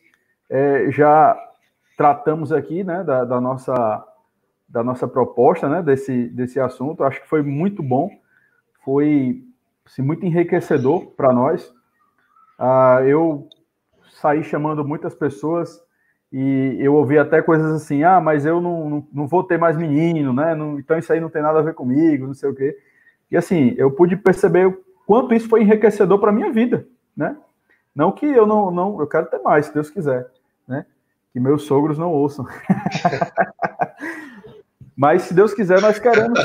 é, 0.49 0.91
já 0.91 1.37
tratamos 1.97 2.51
aqui, 2.51 2.83
né, 2.83 3.03
da, 3.03 3.25
da, 3.25 3.41
nossa 3.41 4.05
da 4.67 4.83
nossa 4.83 5.07
proposta, 5.07 5.67
né, 5.67 5.81
desse, 5.81 6.29
desse 6.29 6.59
assunto. 6.59 7.03
Acho 7.03 7.21
que 7.21 7.27
foi 7.27 7.41
muito 7.41 7.81
bom, 7.81 8.09
foi 8.85 9.43
assim, 9.85 10.03
muito 10.03 10.25
enriquecedor 10.25 11.07
para 11.17 11.33
nós. 11.33 11.73
Ah, 12.57 13.01
eu 13.03 13.49
saí 14.21 14.43
chamando 14.43 14.85
muitas 14.85 15.15
pessoas 15.15 15.81
e 16.31 16.77
eu 16.79 16.93
ouvi 16.93 17.17
até 17.17 17.41
coisas 17.41 17.71
assim, 17.71 18.03
ah, 18.03 18.21
mas 18.21 18.45
eu 18.45 18.61
não, 18.61 18.89
não, 18.89 19.07
não 19.11 19.27
vou 19.27 19.43
ter 19.43 19.57
mais 19.57 19.75
menino, 19.75 20.31
né? 20.31 20.53
Não, 20.53 20.77
então 20.77 20.97
isso 20.97 21.11
aí 21.11 21.19
não 21.19 21.29
tem 21.29 21.41
nada 21.41 21.59
a 21.59 21.63
ver 21.63 21.73
comigo, 21.73 22.27
não 22.27 22.35
sei 22.35 22.49
o 22.49 22.55
quê. 22.55 22.77
E 23.31 23.37
assim, 23.37 23.73
eu 23.77 23.91
pude 23.91 24.15
perceber 24.15 24.67
o 24.67 24.83
quanto 25.07 25.33
isso 25.33 25.49
foi 25.49 25.61
enriquecedor 25.61 26.19
para 26.19 26.31
minha 26.31 26.51
vida, 26.51 26.87
né? 27.17 27.35
Não 27.95 28.11
que 28.11 28.27
eu 28.27 28.45
não, 28.45 28.69
não, 28.69 28.99
eu 28.99 29.07
quero 29.07 29.25
ter 29.25 29.39
mais, 29.39 29.65
se 29.65 29.73
Deus 29.73 29.89
quiser, 29.89 30.29
né? 30.67 30.85
Que 31.33 31.39
meus 31.39 31.63
sogros 31.63 31.97
não 31.97 32.11
ouçam. 32.11 32.45
mas 34.95 35.23
se 35.23 35.33
Deus 35.33 35.53
quiser, 35.53 35.81
nós 35.81 35.97
queremos, 35.97 36.39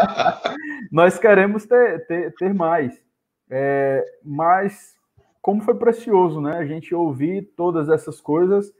nós 0.90 1.18
queremos 1.18 1.66
ter, 1.66 2.06
ter, 2.06 2.34
ter 2.34 2.54
mais. 2.54 2.98
É, 3.50 4.02
mas 4.24 4.96
como 5.42 5.60
foi 5.60 5.74
precioso, 5.74 6.40
né? 6.40 6.56
A 6.56 6.64
gente 6.64 6.94
ouvir 6.94 7.52
todas 7.54 7.90
essas 7.90 8.22
coisas 8.22 8.72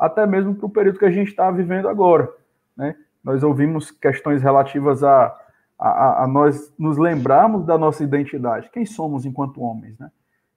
até 0.00 0.26
mesmo 0.26 0.54
para 0.54 0.66
o 0.66 0.70
período 0.70 0.98
que 0.98 1.04
a 1.04 1.10
gente 1.10 1.28
está 1.28 1.50
vivendo 1.50 1.86
agora. 1.86 2.26
Né? 2.74 2.96
Nós 3.22 3.42
ouvimos 3.42 3.90
questões 3.90 4.42
relativas 4.42 5.04
a, 5.04 5.38
a, 5.78 6.24
a, 6.24 6.26
nós 6.26 6.72
nos 6.78 6.96
lembrarmos 6.96 7.66
da 7.66 7.76
nossa 7.76 8.02
identidade. 8.02 8.70
Quem 8.70 8.86
somos 8.86 9.26
enquanto 9.26 9.60
homens? 9.60 9.98
Né? 9.98 10.10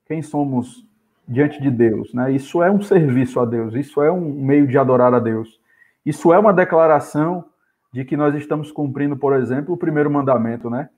Quem 0.08 0.22
somos 0.22 0.88
diante 1.28 1.62
de 1.62 1.70
Deus? 1.70 2.14
Né? 2.14 2.32
Isso 2.32 2.64
é 2.64 2.72
um 2.72 2.82
serviço 2.82 3.42
a 3.42 3.46
Deus, 3.46 3.76
isso 3.76 4.02
é 4.02 4.10
um 4.10 4.32
meio 4.34 4.66
de 4.66 4.78
adorar 4.78 5.14
a 5.14 5.20
Deus. 5.20 5.60
Isso 6.06 6.34
é 6.34 6.40
uma 6.40 6.54
declaração 6.54 7.44
de 7.92 8.06
que 8.06 8.16
nós 8.16 8.34
estamos 8.36 8.72
cumprindo, 8.72 9.18
por 9.18 9.34
exemplo, 9.36 9.74
o 9.74 9.78
primeiro 9.78 10.10
mandamento, 10.10 10.70
né? 10.70 10.90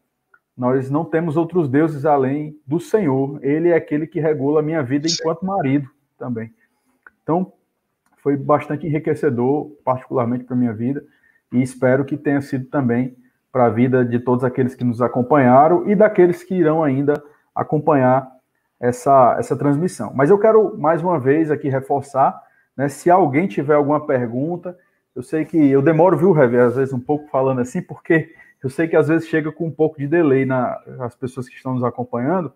Nós 0.57 0.89
não 0.89 1.03
temos 1.03 1.35
outros 1.35 1.67
deuses 1.67 2.05
além 2.05 2.57
do 2.65 2.79
Senhor. 2.79 3.37
Ele 3.43 3.69
é 3.69 3.75
aquele 3.75 4.07
que 4.07 4.21
regula 4.21 4.61
a 4.61 4.63
minha 4.63 4.81
vida 4.81 5.05
enquanto 5.05 5.45
marido 5.45 5.89
também. 6.17 6.53
Então, 7.21 7.51
foi 8.25 8.35
bastante 8.35 8.87
enriquecedor, 8.87 9.69
particularmente 9.85 10.45
para 10.45 10.55
minha 10.55 10.73
vida, 10.73 11.05
e 11.53 11.61
espero 11.61 12.03
que 12.03 12.17
tenha 12.17 12.41
sido 12.41 12.65
também 12.65 13.15
para 13.51 13.67
a 13.67 13.69
vida 13.69 14.03
de 14.03 14.17
todos 14.17 14.43
aqueles 14.43 14.73
que 14.73 14.83
nos 14.83 14.99
acompanharam 14.99 15.87
e 15.87 15.93
daqueles 15.93 16.43
que 16.43 16.55
irão 16.55 16.83
ainda 16.83 17.23
acompanhar 17.53 18.27
essa, 18.79 19.35
essa 19.37 19.55
transmissão. 19.55 20.11
Mas 20.15 20.31
eu 20.31 20.39
quero 20.39 20.75
mais 20.75 21.03
uma 21.03 21.19
vez 21.19 21.51
aqui 21.51 21.69
reforçar, 21.69 22.35
né, 22.75 22.89
se 22.89 23.11
alguém 23.11 23.47
tiver 23.47 23.75
alguma 23.75 24.07
pergunta, 24.07 24.75
eu 25.15 25.21
sei 25.21 25.45
que 25.45 25.55
eu 25.69 25.83
demoro, 25.83 26.17
viu, 26.17 26.31
Rever, 26.31 26.65
às 26.65 26.75
vezes 26.75 26.95
um 26.95 26.99
pouco 26.99 27.29
falando 27.29 27.61
assim, 27.61 27.79
porque 27.79 28.33
eu 28.63 28.71
sei 28.71 28.87
que 28.87 28.95
às 28.95 29.07
vezes 29.07 29.27
chega 29.27 29.51
com 29.51 29.67
um 29.67 29.71
pouco 29.71 29.99
de 29.99 30.07
delay 30.07 30.45
nas 30.45 31.15
pessoas 31.15 31.47
que 31.47 31.55
estão 31.55 31.75
nos 31.75 31.83
acompanhando. 31.83 32.51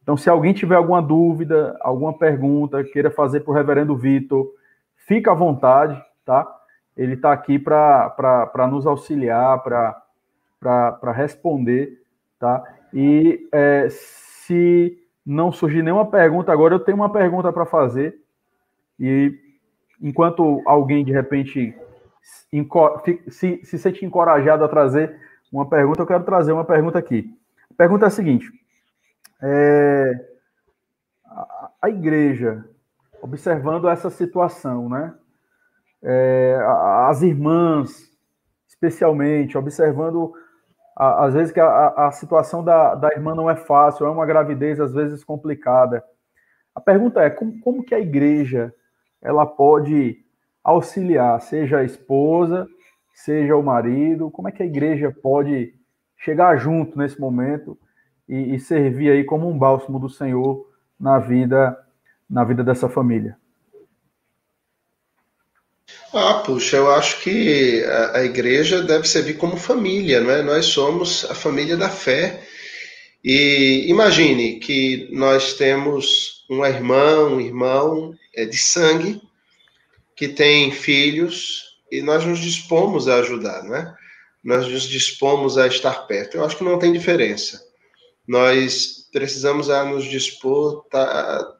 Então, 0.00 0.16
se 0.16 0.30
alguém 0.30 0.52
tiver 0.52 0.76
alguma 0.76 1.02
dúvida, 1.02 1.76
alguma 1.80 2.16
pergunta, 2.16 2.84
queira 2.84 3.10
fazer 3.10 3.40
para 3.40 3.50
o 3.50 3.54
reverendo 3.54 3.96
Vitor, 3.96 4.61
fica 5.06 5.32
à 5.32 5.34
vontade, 5.34 6.00
tá? 6.24 6.46
Ele 6.96 7.14
está 7.14 7.32
aqui 7.32 7.58
para 7.58 8.68
nos 8.70 8.86
auxiliar, 8.86 9.62
para 9.62 11.12
responder, 11.12 12.00
tá? 12.38 12.62
E 12.92 13.48
é, 13.52 13.88
se 13.90 14.98
não 15.24 15.50
surgir 15.50 15.82
nenhuma 15.82 16.10
pergunta 16.10 16.52
agora, 16.52 16.74
eu 16.74 16.80
tenho 16.80 16.96
uma 16.96 17.10
pergunta 17.10 17.52
para 17.52 17.64
fazer. 17.64 18.18
E 18.98 19.34
enquanto 20.00 20.62
alguém 20.66 21.04
de 21.04 21.12
repente 21.12 21.74
se, 23.28 23.60
se 23.64 23.78
sente 23.78 24.04
encorajado 24.04 24.64
a 24.64 24.68
trazer 24.68 25.18
uma 25.50 25.68
pergunta, 25.68 26.02
eu 26.02 26.06
quero 26.06 26.24
trazer 26.24 26.52
uma 26.52 26.64
pergunta 26.64 26.98
aqui. 26.98 27.34
A 27.70 27.74
pergunta 27.74 28.04
é 28.04 28.08
a 28.08 28.10
seguinte: 28.10 28.50
é, 29.42 30.12
a, 31.24 31.70
a 31.82 31.90
igreja 31.90 32.64
observando 33.22 33.88
essa 33.88 34.10
situação, 34.10 34.88
né? 34.88 35.14
É, 36.02 36.58
as 37.06 37.22
irmãs, 37.22 38.10
especialmente, 38.66 39.56
observando 39.56 40.34
às 40.94 41.32
vezes 41.32 41.52
que 41.52 41.60
a, 41.60 41.88
a 41.88 42.10
situação 42.10 42.62
da, 42.62 42.94
da 42.96 43.08
irmã 43.12 43.34
não 43.34 43.48
é 43.48 43.54
fácil, 43.54 44.04
é 44.04 44.10
uma 44.10 44.26
gravidez 44.26 44.78
às 44.80 44.92
vezes 44.92 45.24
complicada. 45.24 46.04
A 46.74 46.80
pergunta 46.80 47.22
é 47.22 47.30
como, 47.30 47.58
como 47.60 47.84
que 47.84 47.94
a 47.94 48.00
igreja 48.00 48.74
ela 49.22 49.46
pode 49.46 50.18
auxiliar, 50.62 51.40
seja 51.40 51.78
a 51.78 51.84
esposa, 51.84 52.66
seja 53.14 53.56
o 53.56 53.62
marido, 53.62 54.30
como 54.30 54.48
é 54.48 54.52
que 54.52 54.62
a 54.62 54.66
igreja 54.66 55.14
pode 55.22 55.74
chegar 56.16 56.56
junto 56.56 56.98
nesse 56.98 57.20
momento 57.20 57.78
e, 58.28 58.54
e 58.54 58.60
servir 58.60 59.10
aí 59.10 59.24
como 59.24 59.48
um 59.48 59.56
bálsamo 59.56 59.98
do 59.98 60.10
Senhor 60.10 60.68
na 60.98 61.18
vida 61.18 61.78
na 62.32 62.44
vida 62.44 62.64
dessa 62.64 62.88
família? 62.88 63.36
Ah, 66.14 66.42
puxa, 66.44 66.76
eu 66.76 66.90
acho 66.90 67.20
que 67.22 67.84
a, 67.84 68.18
a, 68.18 68.24
igreja 68.24 68.82
deve 68.82 69.06
servir 69.06 69.34
como 69.34 69.56
família, 69.56 70.20
não 70.20 70.30
é? 70.30 70.42
Nós 70.42 70.66
somos 70.66 71.24
a 71.30 71.34
família 71.34 71.76
da 71.76 71.88
fé. 71.88 72.42
E 73.24 73.86
imagine 73.88 74.58
que 74.58 75.08
nós 75.12 75.54
temos 75.54 76.44
uma 76.50 76.68
irmã, 76.68 77.26
um 77.26 77.40
irmão 77.40 78.14
é, 78.34 78.44
de 78.44 78.58
sangue, 78.58 79.22
que 80.16 80.28
tem 80.28 80.70
filhos, 80.70 81.78
e 81.90 82.02
nós 82.02 82.24
nos 82.24 82.40
dispomos 82.40 83.08
a 83.08 83.16
ajudar, 83.16 83.62
não 83.64 83.74
é? 83.74 83.94
Nós 84.42 84.66
nos 84.68 84.82
dispomos 84.82 85.56
a 85.56 85.66
estar 85.66 86.06
perto. 86.06 86.36
Eu 86.36 86.44
acho 86.44 86.56
que 86.56 86.64
não 86.64 86.78
tem 86.78 86.92
diferença. 86.92 87.62
Nós 88.26 89.08
precisamos 89.12 89.70
a 89.70 89.84
nos 89.84 90.04
dispor, 90.04 90.84
tá, 90.90 91.56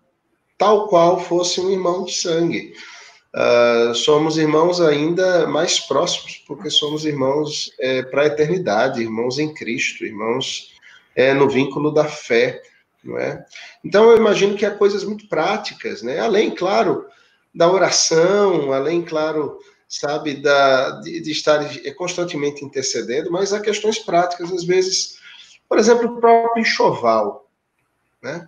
tal 0.62 0.86
qual 0.86 1.18
fosse 1.18 1.60
um 1.60 1.72
irmão 1.72 2.04
de 2.04 2.14
sangue. 2.14 2.72
Uh, 3.34 3.92
somos 3.96 4.38
irmãos 4.38 4.80
ainda 4.80 5.44
mais 5.48 5.80
próximos, 5.80 6.36
porque 6.46 6.70
somos 6.70 7.04
irmãos 7.04 7.72
é, 7.80 8.04
para 8.04 8.22
a 8.22 8.26
eternidade, 8.26 9.02
irmãos 9.02 9.40
em 9.40 9.52
Cristo, 9.52 10.04
irmãos 10.04 10.72
é, 11.16 11.34
no 11.34 11.48
vínculo 11.48 11.90
da 11.90 12.04
fé, 12.04 12.62
não 13.02 13.18
é? 13.18 13.44
Então 13.84 14.08
eu 14.08 14.16
imagino 14.16 14.54
que 14.54 14.64
há 14.64 14.70
coisas 14.70 15.02
muito 15.02 15.26
práticas, 15.26 16.00
né? 16.00 16.20
Além, 16.20 16.54
claro, 16.54 17.06
da 17.52 17.68
oração, 17.68 18.72
além, 18.72 19.02
claro, 19.02 19.58
sabe, 19.88 20.34
da, 20.34 21.00
de, 21.00 21.20
de 21.22 21.32
estar 21.32 21.58
constantemente 21.96 22.64
intercedendo, 22.64 23.32
mas 23.32 23.52
há 23.52 23.60
questões 23.60 23.98
práticas, 23.98 24.52
às 24.52 24.62
vezes, 24.62 25.16
por 25.68 25.76
exemplo, 25.76 26.06
o 26.06 26.20
próprio 26.20 26.60
enxoval, 26.60 27.50
né? 28.22 28.46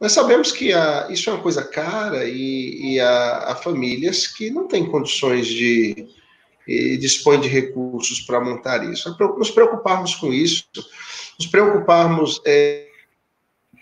Nós 0.00 0.12
sabemos 0.12 0.52
que 0.52 0.72
a, 0.72 1.08
isso 1.10 1.30
é 1.30 1.32
uma 1.32 1.42
coisa 1.42 1.64
cara 1.64 2.24
e, 2.24 2.94
e 2.94 3.00
há, 3.00 3.50
há, 3.50 3.56
famílias 3.56 4.26
que 4.26 4.50
não 4.50 4.68
têm 4.68 4.86
condições 4.86 5.46
de 5.46 6.08
e 6.68 6.96
dispõem 6.96 7.40
de 7.40 7.48
recursos 7.48 8.20
para 8.20 8.40
montar 8.40 8.82
isso. 8.90 9.16
Nos 9.38 9.50
preocuparmos 9.50 10.16
com 10.16 10.32
isso, 10.32 10.64
nos 11.38 11.46
preocuparmos 11.46 12.42
é, 12.44 12.88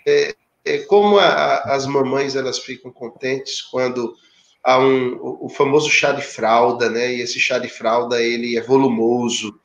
é, 0.05 0.35
é 0.63 0.77
como 0.79 1.17
a, 1.17 1.25
a, 1.25 1.75
as 1.75 1.87
mamães 1.87 2.35
elas 2.35 2.59
ficam 2.59 2.91
contentes 2.91 3.61
quando 3.63 4.15
há 4.63 4.79
um, 4.79 5.15
o, 5.15 5.45
o 5.47 5.49
famoso 5.49 5.89
chá 5.89 6.11
de 6.11 6.21
fralda, 6.21 6.89
né? 6.89 7.15
E 7.15 7.21
esse 7.21 7.39
chá 7.39 7.57
de 7.57 7.67
fralda 7.67 8.21
ele 8.21 8.55
é 8.55 8.61
volumoso, 8.61 9.59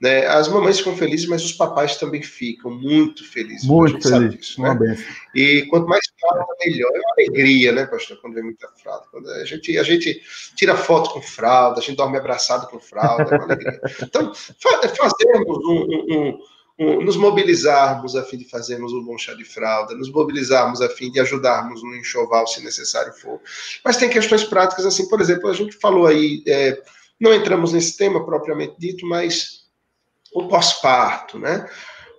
Né? 0.00 0.26
As 0.26 0.46
mamães 0.48 0.78
ficam 0.78 0.94
felizes, 0.94 1.26
mas 1.26 1.42
os 1.42 1.52
papais 1.52 1.96
também 1.96 2.22
ficam 2.22 2.70
muito 2.70 3.24
felizes. 3.24 3.66
Muito 3.66 4.06
felizes. 4.06 4.38
Disso, 4.38 4.60
né? 4.60 4.96
E 5.34 5.62
quanto 5.70 5.88
mais 5.88 6.04
fralda, 6.20 6.44
melhor. 6.64 6.90
É 6.94 6.98
uma 6.98 7.12
alegria, 7.18 7.72
né, 7.72 7.86
pastor, 7.86 8.18
quando 8.20 8.34
vem 8.34 8.44
muita 8.44 8.68
fralda. 8.82 9.06
Quando 9.10 9.30
a 9.30 9.44
gente, 9.44 9.78
a 9.78 9.82
gente 9.82 10.20
tira 10.54 10.76
foto 10.76 11.10
com 11.10 11.22
fralda, 11.22 11.80
a 11.80 11.82
gente 11.82 11.96
dorme 11.96 12.18
abraçado 12.18 12.66
com 12.66 12.78
fralda, 12.78 13.22
é 13.22 13.36
uma 13.36 13.44
alegria. 13.44 13.80
Então, 14.02 14.32
fazemos 14.34 15.58
um, 15.64 15.86
um, 15.88 16.38
um, 16.78 17.00
nos 17.02 17.16
mobilizarmos 17.16 18.14
a 18.14 18.22
fim 18.22 18.36
de 18.36 18.50
fazermos 18.50 18.92
um 18.92 19.02
bom 19.02 19.16
chá 19.16 19.32
de 19.32 19.44
fralda, 19.44 19.94
nos 19.94 20.12
mobilizarmos 20.12 20.82
a 20.82 20.90
fim 20.90 21.10
de 21.10 21.20
ajudarmos 21.20 21.82
no 21.82 21.96
enxoval, 21.96 22.46
se 22.46 22.62
necessário 22.62 23.14
for. 23.14 23.40
Mas 23.82 23.96
tem 23.96 24.10
questões 24.10 24.44
práticas, 24.44 24.84
assim, 24.84 25.08
por 25.08 25.22
exemplo, 25.22 25.48
a 25.48 25.54
gente 25.54 25.74
falou 25.76 26.06
aí, 26.06 26.42
é, 26.46 26.82
não 27.18 27.32
entramos 27.32 27.72
nesse 27.72 27.96
tema 27.96 28.26
propriamente 28.26 28.74
dito, 28.78 29.06
mas 29.06 29.65
o 30.36 30.48
pós-parto, 30.48 31.38
né? 31.38 31.66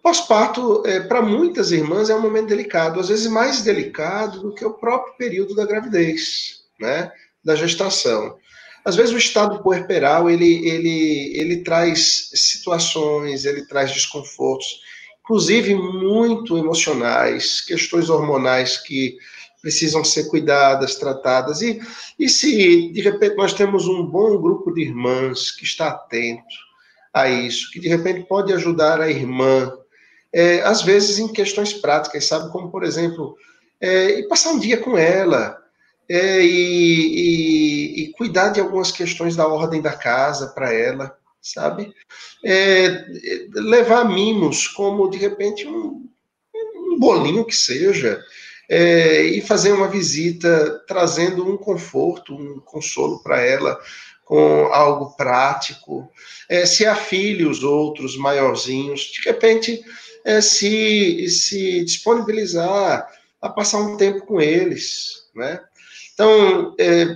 Pós-parto, 0.02 0.82
é, 0.88 1.02
para 1.02 1.22
muitas 1.22 1.72
irmãs, 1.72 2.10
é 2.10 2.16
um 2.16 2.22
momento 2.22 2.48
delicado, 2.48 3.00
às 3.00 3.10
vezes 3.10 3.28
mais 3.28 3.62
delicado 3.62 4.40
do 4.40 4.56
que 4.56 4.66
o 4.66 4.74
próprio 4.74 5.14
período 5.18 5.54
da 5.54 5.68
gravidez, 5.68 6.64
né? 6.80 7.12
Da 7.44 7.56
gestação. 7.56 8.36
Às 8.84 8.96
vezes 8.96 9.14
o 9.14 9.18
estado 9.18 9.62
puerperal, 9.62 10.30
ele, 10.30 10.68
ele, 10.68 11.38
ele 11.38 11.58
traz 11.58 12.32
situações, 12.34 13.46
ele 13.46 13.68
traz 13.68 13.92
desconfortos, 13.92 14.80
inclusive 15.20 15.76
muito 15.76 16.58
emocionais, 16.58 17.62
questões 17.62 18.10
hormonais 18.10 18.78
que 18.78 19.16
precisam 19.62 20.04
ser 20.04 20.30
cuidadas, 20.30 20.96
tratadas. 20.96 21.62
E, 21.62 21.80
e 22.18 22.30
se, 22.30 22.92
de 22.92 23.02
repente, 23.02 23.36
nós 23.36 23.54
temos 23.54 23.88
um 23.88 24.06
bom 24.06 24.42
grupo 24.42 24.72
de 24.72 24.82
irmãs 24.82 25.52
que 25.52 25.66
está 25.66 25.90
atento, 25.90 26.67
a 27.14 27.30
isso, 27.30 27.72
que 27.72 27.80
de 27.80 27.88
repente 27.88 28.28
pode 28.28 28.54
ajudar 28.54 29.02
a 29.02 29.10
irmã, 29.10 29.72
é, 30.34 30.62
às 30.62 30.82
vezes 30.82 31.20
em 31.20 31.28
questões 31.28 31.74
práticas, 31.74 32.26
sabe? 32.26 32.52
Como, 32.52 32.70
por 32.70 32.84
exemplo, 32.84 33.36
é, 33.80 34.20
e 34.20 34.28
passar 34.28 34.52
um 34.52 34.60
dia 34.60 34.78
com 34.78 34.98
ela, 34.98 35.58
é, 36.10 36.42
e, 36.42 36.46
e, 36.48 38.04
e, 38.04 38.12
cuidar 38.14 38.50
de 38.50 38.60
algumas 38.60 38.92
questões 38.92 39.36
da 39.36 39.46
ordem 39.46 39.82
da 39.82 39.94
casa 39.94 40.48
para 40.48 40.74
ela, 40.74 41.18
sabe? 41.42 41.94
É, 42.44 43.06
levar 43.54 44.06
mimos, 44.06 44.68
como 44.68 45.10
de 45.10 45.18
repente 45.18 45.68
um, 45.68 46.08
um 46.76 46.98
bolinho 46.98 47.46
que 47.46 47.56
seja, 47.56 48.22
é, 48.70 49.24
e 49.24 49.42
fazer 49.42 49.72
uma 49.72 49.88
visita 49.88 50.84
trazendo 50.88 51.48
um 51.48 51.58
conforto, 51.58 52.36
um 52.36 52.60
consolo 52.60 53.22
para 53.22 53.42
ela, 53.42 53.80
com 54.28 54.68
algo 54.74 55.16
prático. 55.16 56.08
É, 56.50 56.66
se 56.66 56.86
há 56.86 56.96
filhos, 56.96 57.64
outros 57.64 58.18
maiorzinhos, 58.18 59.12
de 59.14 59.22
repente 59.22 59.82
é, 60.26 60.42
se, 60.42 61.30
se 61.30 61.84
disponibilizar 61.86 63.08
a 63.42 63.50
passar 63.50 63.80
um 63.80 63.96
tempo 63.96 64.26
com 64.26 64.42
eles, 64.42 65.30
né? 65.34 65.62
Então, 66.14 66.76
é, 66.80 67.16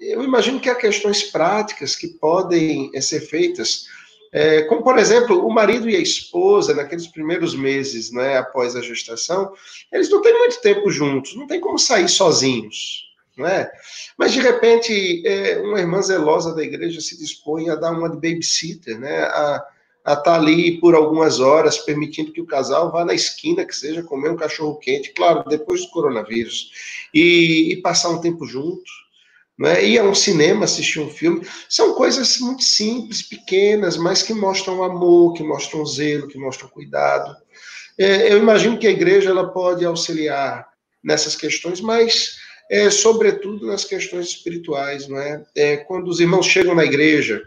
eu 0.00 0.22
imagino 0.22 0.60
que 0.60 0.68
há 0.68 0.74
questões 0.74 1.22
práticas 1.22 1.94
que 1.96 2.08
podem 2.08 2.90
é, 2.92 3.00
ser 3.00 3.20
feitas, 3.20 3.86
é, 4.32 4.62
como, 4.62 4.82
por 4.82 4.98
exemplo, 4.98 5.46
o 5.46 5.50
marido 5.50 5.88
e 5.88 5.94
a 5.94 6.00
esposa, 6.00 6.74
naqueles 6.74 7.06
primeiros 7.06 7.54
meses 7.54 8.10
né, 8.10 8.36
após 8.36 8.74
a 8.74 8.82
gestação, 8.82 9.52
eles 9.92 10.10
não 10.10 10.20
têm 10.20 10.36
muito 10.36 10.60
tempo 10.60 10.90
juntos, 10.90 11.36
não 11.36 11.46
tem 11.46 11.60
como 11.60 11.78
sair 11.78 12.08
sozinhos, 12.08 13.11
não 13.36 13.46
é? 13.46 13.70
Mas 14.18 14.32
de 14.32 14.40
repente, 14.40 15.26
é, 15.26 15.58
uma 15.60 15.80
irmã 15.80 16.02
zelosa 16.02 16.54
da 16.54 16.62
igreja 16.62 17.00
se 17.00 17.18
dispõe 17.18 17.70
a 17.70 17.74
dar 17.74 17.92
uma 17.92 18.08
de 18.08 18.16
babysitter, 18.16 18.98
né? 18.98 19.22
A, 19.22 19.66
estar 20.04 20.16
tá 20.16 20.34
ali 20.34 20.80
por 20.80 20.94
algumas 20.94 21.38
horas, 21.38 21.78
permitindo 21.78 22.32
que 22.32 22.40
o 22.40 22.46
casal 22.46 22.90
vá 22.90 23.04
na 23.04 23.14
esquina, 23.14 23.64
que 23.64 23.74
seja 23.74 24.02
comer 24.02 24.30
um 24.30 24.36
cachorro 24.36 24.76
quente, 24.76 25.12
claro, 25.12 25.44
depois 25.48 25.82
do 25.82 25.90
coronavírus, 25.90 26.72
e, 27.14 27.72
e 27.72 27.76
passar 27.76 28.10
um 28.10 28.20
tempo 28.20 28.44
junto, 28.44 28.82
né? 29.56 29.84
ir 29.84 29.98
a 29.98 30.02
um 30.02 30.14
cinema, 30.14 30.64
assistir 30.64 30.98
um 30.98 31.08
filme, 31.08 31.46
são 31.68 31.94
coisas 31.94 32.38
muito 32.38 32.64
simples, 32.64 33.22
pequenas, 33.22 33.96
mas 33.96 34.22
que 34.22 34.34
mostram 34.34 34.82
amor, 34.82 35.34
que 35.34 35.44
mostram 35.44 35.86
zelo, 35.86 36.26
que 36.26 36.38
mostram 36.38 36.68
cuidado. 36.68 37.36
É, 37.96 38.32
eu 38.32 38.38
imagino 38.38 38.78
que 38.78 38.86
a 38.86 38.90
igreja 38.90 39.30
ela 39.30 39.52
pode 39.52 39.84
auxiliar 39.84 40.66
nessas 41.02 41.36
questões, 41.36 41.80
mas 41.80 42.36
é, 42.70 42.90
sobretudo 42.90 43.66
nas 43.66 43.84
questões 43.84 44.26
espirituais, 44.26 45.08
não 45.08 45.18
é? 45.18 45.44
é? 45.54 45.76
Quando 45.78 46.08
os 46.08 46.20
irmãos 46.20 46.46
chegam 46.46 46.74
na 46.74 46.84
igreja, 46.84 47.42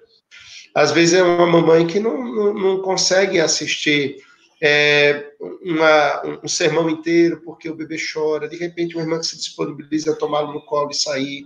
às 0.74 0.92
vezes 0.92 1.16
é 1.16 1.24
uma 1.24 1.48
mamãe 1.48 1.88
que 1.88 2.00
não, 2.00 2.18
não, 2.18 2.54
não 2.54 2.82
consegue 2.82 3.40
assistir 3.40 4.18
é, 4.62 5.32
uma, 5.62 6.40
um 6.44 6.48
sermão 6.48 6.90
inteiro 6.90 7.42
porque 7.44 7.70
o 7.70 7.76
bebê 7.76 7.98
chora, 7.98 8.48
de 8.48 8.58
repente 8.58 8.96
uma 8.96 9.04
irmã 9.04 9.20
que 9.20 9.26
se 9.26 9.38
disponibiliza 9.38 10.12
a 10.12 10.16
tomá-lo 10.16 10.54
no 10.54 10.66
colo 10.66 10.92
e 10.92 10.96
sair, 10.96 11.46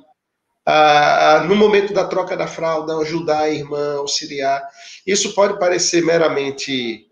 ah, 0.66 1.46
no 1.48 1.56
momento 1.56 1.94
da 1.94 2.06
troca 2.06 2.38
da 2.38 2.46
fralda, 2.46 2.96
ajudar 2.98 3.42
a 3.42 3.50
irmã, 3.50 3.98
auxiliar. 3.98 4.62
Isso 5.06 5.34
pode 5.34 5.58
parecer 5.58 6.04
meramente 6.04 7.08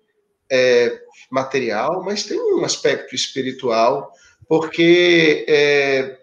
é, 0.52 1.00
material, 1.32 2.04
mas 2.04 2.24
tem 2.24 2.40
um 2.40 2.64
aspecto 2.64 3.16
espiritual, 3.16 4.12
porque 4.48 5.46
é, 5.48 6.18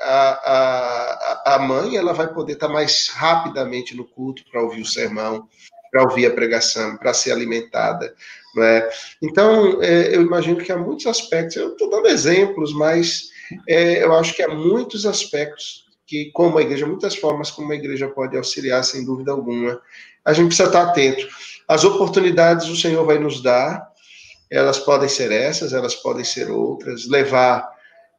a, 0.00 1.44
a, 1.44 1.54
a 1.54 1.58
mãe 1.58 1.96
ela 1.96 2.12
vai 2.12 2.32
poder 2.32 2.54
estar 2.54 2.68
mais 2.68 3.08
rapidamente 3.08 3.96
no 3.96 4.04
culto 4.04 4.42
para 4.50 4.62
ouvir 4.62 4.82
o 4.82 4.86
sermão, 4.86 5.48
para 5.90 6.02
ouvir 6.02 6.26
a 6.26 6.30
pregação, 6.30 6.96
para 6.96 7.12
ser 7.12 7.32
alimentada. 7.32 8.14
Não 8.54 8.62
é? 8.62 8.90
Então, 9.22 9.82
é, 9.82 10.14
eu 10.14 10.22
imagino 10.22 10.62
que 10.62 10.72
há 10.72 10.76
muitos 10.76 11.06
aspectos, 11.06 11.56
eu 11.56 11.72
estou 11.72 11.90
dando 11.90 12.08
exemplos, 12.08 12.72
mas 12.72 13.30
é, 13.68 14.02
eu 14.02 14.12
acho 14.14 14.34
que 14.34 14.42
há 14.42 14.48
muitos 14.48 15.06
aspectos 15.06 15.84
que, 16.06 16.30
como 16.32 16.58
a 16.58 16.62
igreja, 16.62 16.86
muitas 16.86 17.14
formas 17.14 17.50
como 17.50 17.72
a 17.72 17.76
igreja 17.76 18.08
pode 18.08 18.36
auxiliar, 18.36 18.82
sem 18.82 19.04
dúvida 19.04 19.30
alguma. 19.30 19.80
A 20.24 20.32
gente 20.32 20.48
precisa 20.48 20.68
estar 20.68 20.82
atento. 20.82 21.28
As 21.68 21.84
oportunidades 21.84 22.68
o 22.68 22.76
Senhor 22.76 23.04
vai 23.04 23.18
nos 23.18 23.40
dar, 23.40 23.88
elas 24.50 24.78
podem 24.78 25.08
ser 25.08 25.30
essas, 25.30 25.72
elas 25.72 25.94
podem 25.94 26.24
ser 26.24 26.50
outras, 26.50 27.08
levar 27.08 27.68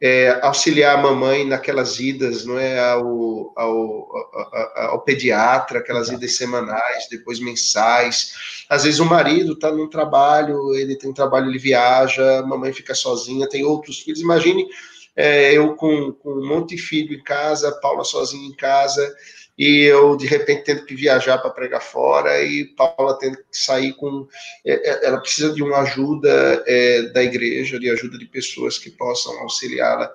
é, 0.02 0.40
auxiliar 0.42 0.98
a 0.98 1.02
mamãe 1.02 1.46
naquelas 1.46 2.00
idas, 2.00 2.44
não 2.44 2.58
é, 2.58 2.80
ao, 2.80 3.54
ao, 3.56 4.16
ao, 4.36 4.90
ao 4.90 5.02
pediatra, 5.02 5.78
aquelas 5.78 6.10
idas 6.10 6.36
semanais, 6.36 7.08
depois 7.10 7.40
mensais. 7.40 8.66
Às 8.68 8.84
vezes 8.84 9.00
o 9.00 9.06
marido 9.06 9.54
está 9.54 9.72
num 9.72 9.88
trabalho, 9.88 10.74
ele 10.74 10.96
tem 10.96 11.12
um 11.12 11.14
trabalho, 11.14 11.50
ele 11.50 11.60
viaja, 11.60 12.40
a 12.40 12.46
mamãe 12.46 12.74
fica 12.74 12.96
sozinha, 12.96 13.48
tem 13.48 13.64
outros 13.64 14.00
filhos. 14.00 14.22
Imagine 14.22 14.68
é, 15.16 15.54
eu 15.54 15.76
com, 15.76 16.12
com 16.14 16.32
um 16.32 16.48
monte 16.48 16.76
de 16.76 16.82
filho 16.82 17.14
em 17.14 17.22
casa, 17.22 17.72
Paula 17.82 18.04
sozinha 18.04 18.48
em 18.48 18.56
casa, 18.56 19.16
e 19.62 19.84
eu 19.84 20.18
de 20.18 20.26
repente 20.26 20.64
tendo 20.64 20.86
que 20.86 20.96
viajar 20.96 21.38
para 21.38 21.52
pregar 21.52 21.84
fora 21.84 22.44
e 22.44 22.66
Paula 22.66 23.16
tendo 23.20 23.38
que 23.38 23.44
sair 23.52 23.94
com 23.94 24.28
é, 24.66 24.74
é, 24.74 25.06
ela 25.06 25.20
precisa 25.20 25.54
de 25.54 25.62
uma 25.62 25.82
ajuda 25.82 26.64
é, 26.66 27.04
da 27.14 27.22
igreja 27.24 27.80
de 27.80 27.88
ajuda 27.88 28.18
de 28.18 28.26
pessoas 28.26 28.80
que 28.80 28.90
possam 28.90 29.40
auxiliá-la 29.42 30.12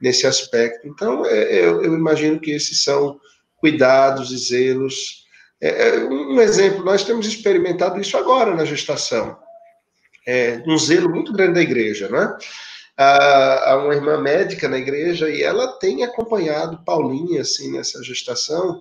nesse 0.00 0.28
aspecto. 0.28 0.86
Então 0.86 1.26
é, 1.26 1.54
eu, 1.58 1.82
eu, 1.82 1.94
imagino 1.94 2.38
que 2.38 2.52
esses 2.52 2.84
são 2.84 3.20
cuidados 3.56 4.30
e 4.30 4.36
zelos. 4.36 5.26
É, 5.60 5.88
é, 5.88 5.98
um 6.04 6.40
exemplo 6.40 6.84
nós 6.84 7.02
temos 7.02 7.26
experimentado 7.26 8.00
isso 8.00 8.16
agora 8.16 8.54
na 8.54 8.64
gestação. 8.64 9.36
Um 10.68 10.78
zelo 10.78 11.10
muito 11.10 11.32
grande 11.32 11.54
da 11.54 11.62
igreja 11.62 12.08
né 12.08 12.34
a, 12.96 13.72
a, 13.72 13.84
uma 13.84 13.94
irmã 13.94 14.20
médica 14.20 14.68
na 14.68 14.78
igreja 14.78 15.28
e 15.28 15.42
ela 15.42 15.68
tem 15.78 16.04
acompanhado 16.04 16.82
Paulinha 16.84 17.42
assim 17.42 17.72
nessa 17.72 18.02
gestação. 18.02 18.80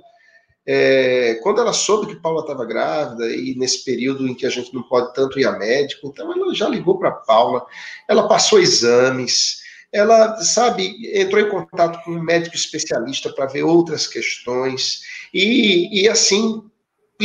É, 0.66 1.40
quando 1.44 1.60
ela 1.60 1.74
soube 1.74 2.08
que 2.08 2.22
Paula 2.22 2.42
estava 2.42 2.66
grávida 2.66 3.28
e 3.36 3.54
nesse 3.56 3.84
período 3.84 4.28
em 4.28 4.34
que 4.34 4.46
a 4.46 4.50
gente 4.50 4.74
não 4.74 4.84
pode 4.84 5.14
tanto 5.14 5.40
ir 5.40 5.46
a 5.46 5.52
médico, 5.52 6.08
então 6.08 6.32
ela 6.32 6.54
já 6.54 6.70
ligou 6.70 6.98
para 6.98 7.12
Paula, 7.12 7.66
ela 8.08 8.28
passou 8.30 8.60
exames, 8.60 9.62
ela 9.92 10.42
sabe 10.42 10.96
entrou 11.20 11.42
em 11.42 11.50
contato 11.50 12.02
com 12.04 12.12
um 12.12 12.24
médico 12.24 12.56
especialista 12.56 13.32
para 13.34 13.46
ver 13.46 13.64
outras 13.64 14.08
questões 14.08 15.02
e, 15.34 16.02
e 16.02 16.08
assim 16.08 16.64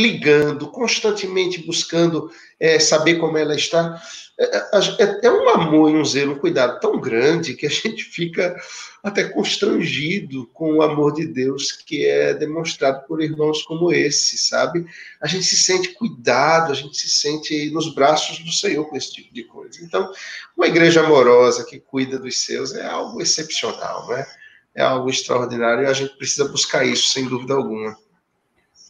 ligando 0.01 0.67
constantemente 0.67 1.65
buscando 1.65 2.31
é, 2.59 2.79
saber 2.79 3.15
como 3.15 3.37
ela 3.37 3.55
está 3.55 4.01
é, 4.39 4.57
é, 5.03 5.19
é, 5.23 5.31
um 5.31 5.49
amor 5.49 5.91
e 5.91 5.95
um 5.95 6.05
zelo, 6.05 6.33
um 6.33 6.39
cuidado 6.39 6.79
tão 6.79 6.97
grande 6.97 7.55
que 7.55 7.65
a 7.65 7.69
gente 7.69 8.05
fica 8.05 8.55
até 9.03 9.25
constrangido 9.25 10.47
com 10.53 10.75
o 10.75 10.81
amor 10.81 11.13
de 11.13 11.27
Deus 11.27 11.73
que 11.73 12.05
é 12.05 12.33
demonstrado 12.33 13.05
por 13.05 13.21
irmãos 13.21 13.63
como 13.63 13.91
esse, 13.91 14.37
sabe? 14.37 14.85
A 15.19 15.27
gente 15.27 15.43
se 15.43 15.57
sente 15.57 15.89
cuidado, 15.89 16.71
a 16.71 16.75
gente 16.75 16.97
se 16.97 17.09
sente 17.09 17.69
nos 17.71 17.93
braços 17.93 18.39
do 18.39 18.51
Senhor 18.51 18.85
com 18.85 18.95
esse 18.95 19.11
tipo 19.11 19.33
de 19.33 19.43
coisa. 19.43 19.79
Então, 19.83 20.09
uma 20.55 20.67
igreja 20.67 21.01
amorosa 21.01 21.65
que 21.65 21.77
cuida 21.77 22.17
dos 22.17 22.39
seus 22.39 22.73
é 22.73 22.85
algo 22.85 23.21
excepcional, 23.21 24.07
né? 24.07 24.25
É 24.73 24.81
algo 24.81 25.09
extraordinário 25.09 25.83
e 25.83 25.87
a 25.87 25.93
gente 25.93 26.15
precisa 26.15 26.47
buscar 26.47 26.85
isso, 26.85 27.09
sem 27.09 27.27
dúvida 27.27 27.55
alguma. 27.55 27.97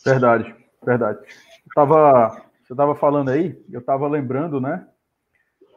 Verdade, 0.06 0.56
verdade. 0.86 1.20
Estava 1.68 2.50
você 2.70 2.74
estava 2.74 2.94
falando 2.94 3.30
aí, 3.30 3.60
eu 3.72 3.80
estava 3.80 4.08
lembrando, 4.08 4.62
né, 4.62 4.86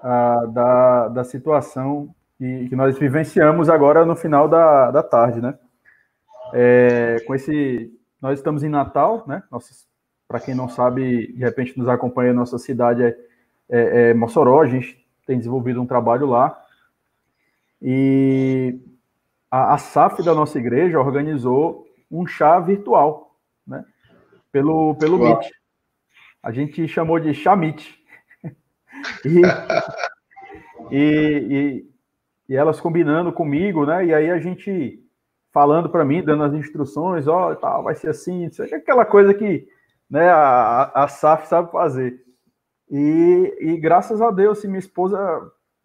a, 0.03 0.45
da, 0.45 1.09
da 1.09 1.25
situação 1.25 2.15
que, 2.37 2.69
que, 2.69 2.77
nós 2.77 2.99
vivenciamos 2.99 3.71
agora 3.71 4.05
no 4.05 4.15
final 4.15 4.47
da, 4.47 4.91
da 4.91 5.03
tarde, 5.03 5.41
né? 5.41 5.59
É, 6.53 7.17
com 7.27 7.35
esse, 7.35 7.91
nós 8.21 8.39
estamos 8.39 8.63
em 8.63 8.69
Natal, 8.69 9.25
né? 9.27 9.43
Para 10.29 10.39
quem 10.39 10.55
não 10.55 10.69
sabe, 10.69 11.33
de 11.33 11.39
repente 11.39 11.79
nos 11.79 11.89
acompanha, 11.89 12.35
nossa 12.35 12.59
cidade 12.59 13.05
é, 13.05 13.17
é, 13.71 14.11
é 14.11 14.15
Mossoró, 14.15 14.61
a 14.61 14.67
gente 14.67 15.03
tem 15.27 15.39
desenvolvido 15.39 15.81
um 15.81 15.87
trabalho 15.87 16.27
lá. 16.27 16.63
E 17.81 18.79
a, 19.51 19.73
a 19.73 19.79
SAF 19.79 20.23
da 20.23 20.35
nossa 20.35 20.59
igreja 20.59 21.01
organizou 21.01 21.87
um 22.11 22.27
chá 22.27 22.61
virtual? 22.61 23.32
Pelo, 24.53 24.95
pelo 24.97 25.19
Meet. 25.19 25.51
A 26.43 26.53
gente 26.53 26.87
chamou 26.87 27.19
de 27.19 27.33
Chamit. 27.33 27.99
e, 29.25 29.41
e, 30.91 30.99
e, 30.99 31.91
e, 32.49 32.57
elas 32.57 32.81
combinando 32.81 33.33
comigo, 33.33 33.87
né? 33.87 34.05
E 34.05 34.15
aí 34.15 34.31
a 34.31 34.39
gente 34.39 35.03
falando 35.53 35.89
para 35.89 36.05
mim, 36.05 36.23
dando 36.23 36.45
as 36.45 36.55
instruções, 36.55 37.27
ó, 37.27 37.53
oh, 37.53 37.57
tá, 37.57 37.79
vai 37.81 37.95
ser 37.95 38.09
assim, 38.09 38.49
aquela 38.73 39.05
coisa 39.05 39.35
que 39.35 39.69
né, 40.09 40.29
a, 40.31 40.91
a 40.95 41.09
SAF 41.09 41.47
sabe 41.47 41.71
fazer. 41.71 42.23
E, 42.91 43.57
e 43.61 43.77
graças 43.79 44.21
a 44.21 44.31
Deus, 44.31 44.59
assim, 44.59 44.69
minha 44.69 44.79
esposa, 44.79 45.19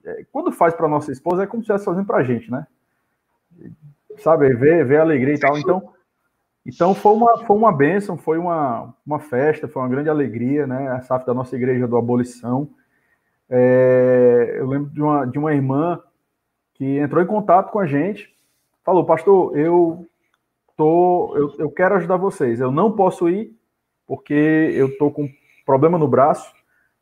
é, 0.06 0.26
quando 0.32 0.52
faz 0.52 0.74
para 0.74 0.88
nossa 0.88 1.12
esposa, 1.12 1.44
é 1.44 1.48
como 1.48 1.62
se 1.62 1.66
estivesse 1.66 1.86
fazendo 1.86 2.06
para 2.06 2.18
a 2.18 2.24
gente, 2.24 2.52
né? 2.52 2.68
Sabe, 4.18 4.54
ver, 4.54 4.86
ver 4.86 4.98
a 4.98 5.02
alegria 5.02 5.36
e 5.36 5.40
tal. 5.40 5.58
Então, 5.58 5.94
então 6.68 6.94
foi 6.94 7.14
uma, 7.14 7.46
foi 7.46 7.56
uma 7.56 7.72
bênção, 7.72 8.18
foi 8.18 8.38
uma, 8.38 8.94
uma 9.06 9.20
festa, 9.20 9.70
foi 9.70 9.82
uma 9.82 9.88
grande 9.88 10.10
alegria, 10.10 10.68
né? 10.68 10.90
A 10.90 11.02
SAF 11.02 11.26
da 11.26 11.34
nossa 11.34 11.56
igreja 11.56 11.88
do 11.88 11.96
Abolição. 11.96 12.70
É, 13.50 14.56
eu 14.58 14.68
lembro 14.68 14.90
de 14.90 15.02
uma, 15.02 15.26
de 15.26 15.40
uma 15.40 15.54
irmã 15.54 16.04
que 16.74 16.98
entrou 16.98 17.24
em 17.24 17.28
contato 17.28 17.72
com 17.72 17.80
a 17.80 17.88
gente, 17.88 18.36
falou, 18.84 19.06
pastor, 19.06 19.58
eu 19.58 20.06
tô, 20.76 21.34
eu, 21.38 21.56
eu 21.58 21.72
quero 21.72 21.96
ajudar 21.96 22.18
vocês. 22.18 22.60
Eu 22.60 22.70
não 22.72 22.92
posso 22.92 23.30
ir 23.30 23.58
porque 24.06 24.34
eu 24.34 24.98
tô 24.98 25.10
com 25.10 25.30
problema 25.66 25.98
no 25.98 26.08
braço, 26.08 26.54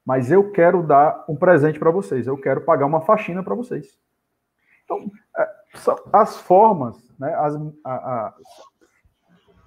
mas 0.05 0.31
eu 0.31 0.51
quero 0.51 0.83
dar 0.83 1.25
um 1.27 1.35
presente 1.35 1.79
para 1.79 1.89
vocês. 1.89 2.27
Eu 2.27 2.37
quero 2.37 2.61
pagar 2.61 2.85
uma 2.85 3.01
faxina 3.01 3.43
para 3.43 3.55
vocês. 3.55 3.97
Então, 4.83 5.11
é, 5.39 5.49
as 6.13 6.37
formas, 6.37 6.97
né? 7.19 7.33
As, 7.33 7.55
a, 7.83 7.93
a, 7.93 8.33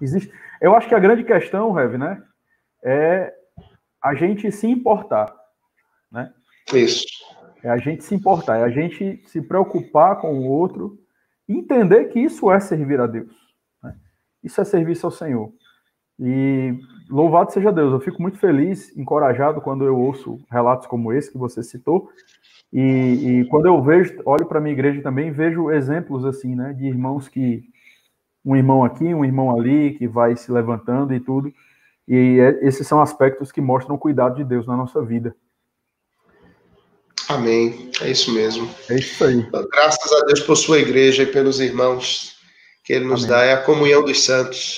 Existe. 0.01 0.31
Eu 0.61 0.75
acho 0.75 0.87
que 0.87 0.95
a 0.95 0.99
grande 0.99 1.23
questão, 1.23 1.71
Rev, 1.71 1.97
né, 1.97 2.21
é 2.83 3.33
a 4.01 4.13
gente 4.15 4.51
se 4.51 4.67
importar, 4.67 5.33
né? 6.11 6.33
Isso. 6.73 7.05
É 7.63 7.69
a 7.69 7.77
gente 7.77 8.03
se 8.03 8.15
importar, 8.15 8.57
é 8.57 8.63
a 8.63 8.69
gente 8.69 9.21
se 9.25 9.41
preocupar 9.41 10.17
com 10.17 10.39
o 10.39 10.47
outro, 10.47 10.97
entender 11.47 12.05
que 12.05 12.19
isso 12.19 12.51
é 12.51 12.59
servir 12.59 13.01
a 13.01 13.07
Deus. 13.07 13.33
Né? 13.83 13.95
Isso 14.43 14.61
é 14.61 14.63
serviço 14.63 15.05
ao 15.05 15.11
Senhor. 15.11 15.51
E 16.17 16.77
louvado 17.09 17.51
seja 17.51 17.71
Deus, 17.71 17.91
eu 17.91 17.99
fico 17.99 18.21
muito 18.21 18.37
feliz, 18.37 18.95
encorajado 18.97 19.61
quando 19.61 19.85
eu 19.85 19.97
ouço 19.97 20.39
relatos 20.49 20.87
como 20.87 21.11
esse 21.11 21.31
que 21.31 21.37
você 21.37 21.63
citou. 21.63 22.09
E, 22.71 23.41
e 23.41 23.45
quando 23.49 23.65
eu 23.65 23.81
vejo, 23.81 24.21
olho 24.25 24.45
para 24.45 24.59
a 24.59 24.61
minha 24.61 24.73
igreja 24.73 25.01
também, 25.01 25.31
vejo 25.31 25.71
exemplos 25.71 26.23
assim, 26.23 26.55
né, 26.55 26.73
de 26.73 26.85
irmãos 26.85 27.27
que 27.27 27.63
um 28.49 28.55
irmão 28.55 28.83
aqui, 28.83 29.13
um 29.13 29.23
irmão 29.23 29.55
ali, 29.55 29.93
que 29.93 30.07
vai 30.07 30.35
se 30.35 30.51
levantando 30.51 31.13
e 31.13 31.19
tudo. 31.19 31.53
E 32.07 32.39
é, 32.39 32.67
esses 32.67 32.87
são 32.87 32.99
aspectos 32.99 33.51
que 33.51 33.61
mostram 33.61 33.95
o 33.95 33.99
cuidado 33.99 34.37
de 34.37 34.43
Deus 34.43 34.65
na 34.65 34.75
nossa 34.75 35.03
vida. 35.03 35.35
Amém. 37.27 37.91
É 38.01 38.09
isso 38.09 38.33
mesmo. 38.33 38.67
É 38.89 38.95
isso 38.95 39.23
aí. 39.23 39.47
Graças 39.71 40.11
a 40.11 40.25
Deus 40.25 40.39
por 40.39 40.55
sua 40.55 40.79
igreja 40.79 41.21
e 41.21 41.27
pelos 41.27 41.59
irmãos 41.59 42.37
que 42.83 42.91
ele 42.91 43.05
nos 43.05 43.23
Amém. 43.23 43.35
dá. 43.35 43.43
É 43.43 43.53
a 43.53 43.61
comunhão 43.61 44.03
dos 44.03 44.25
santos. 44.25 44.67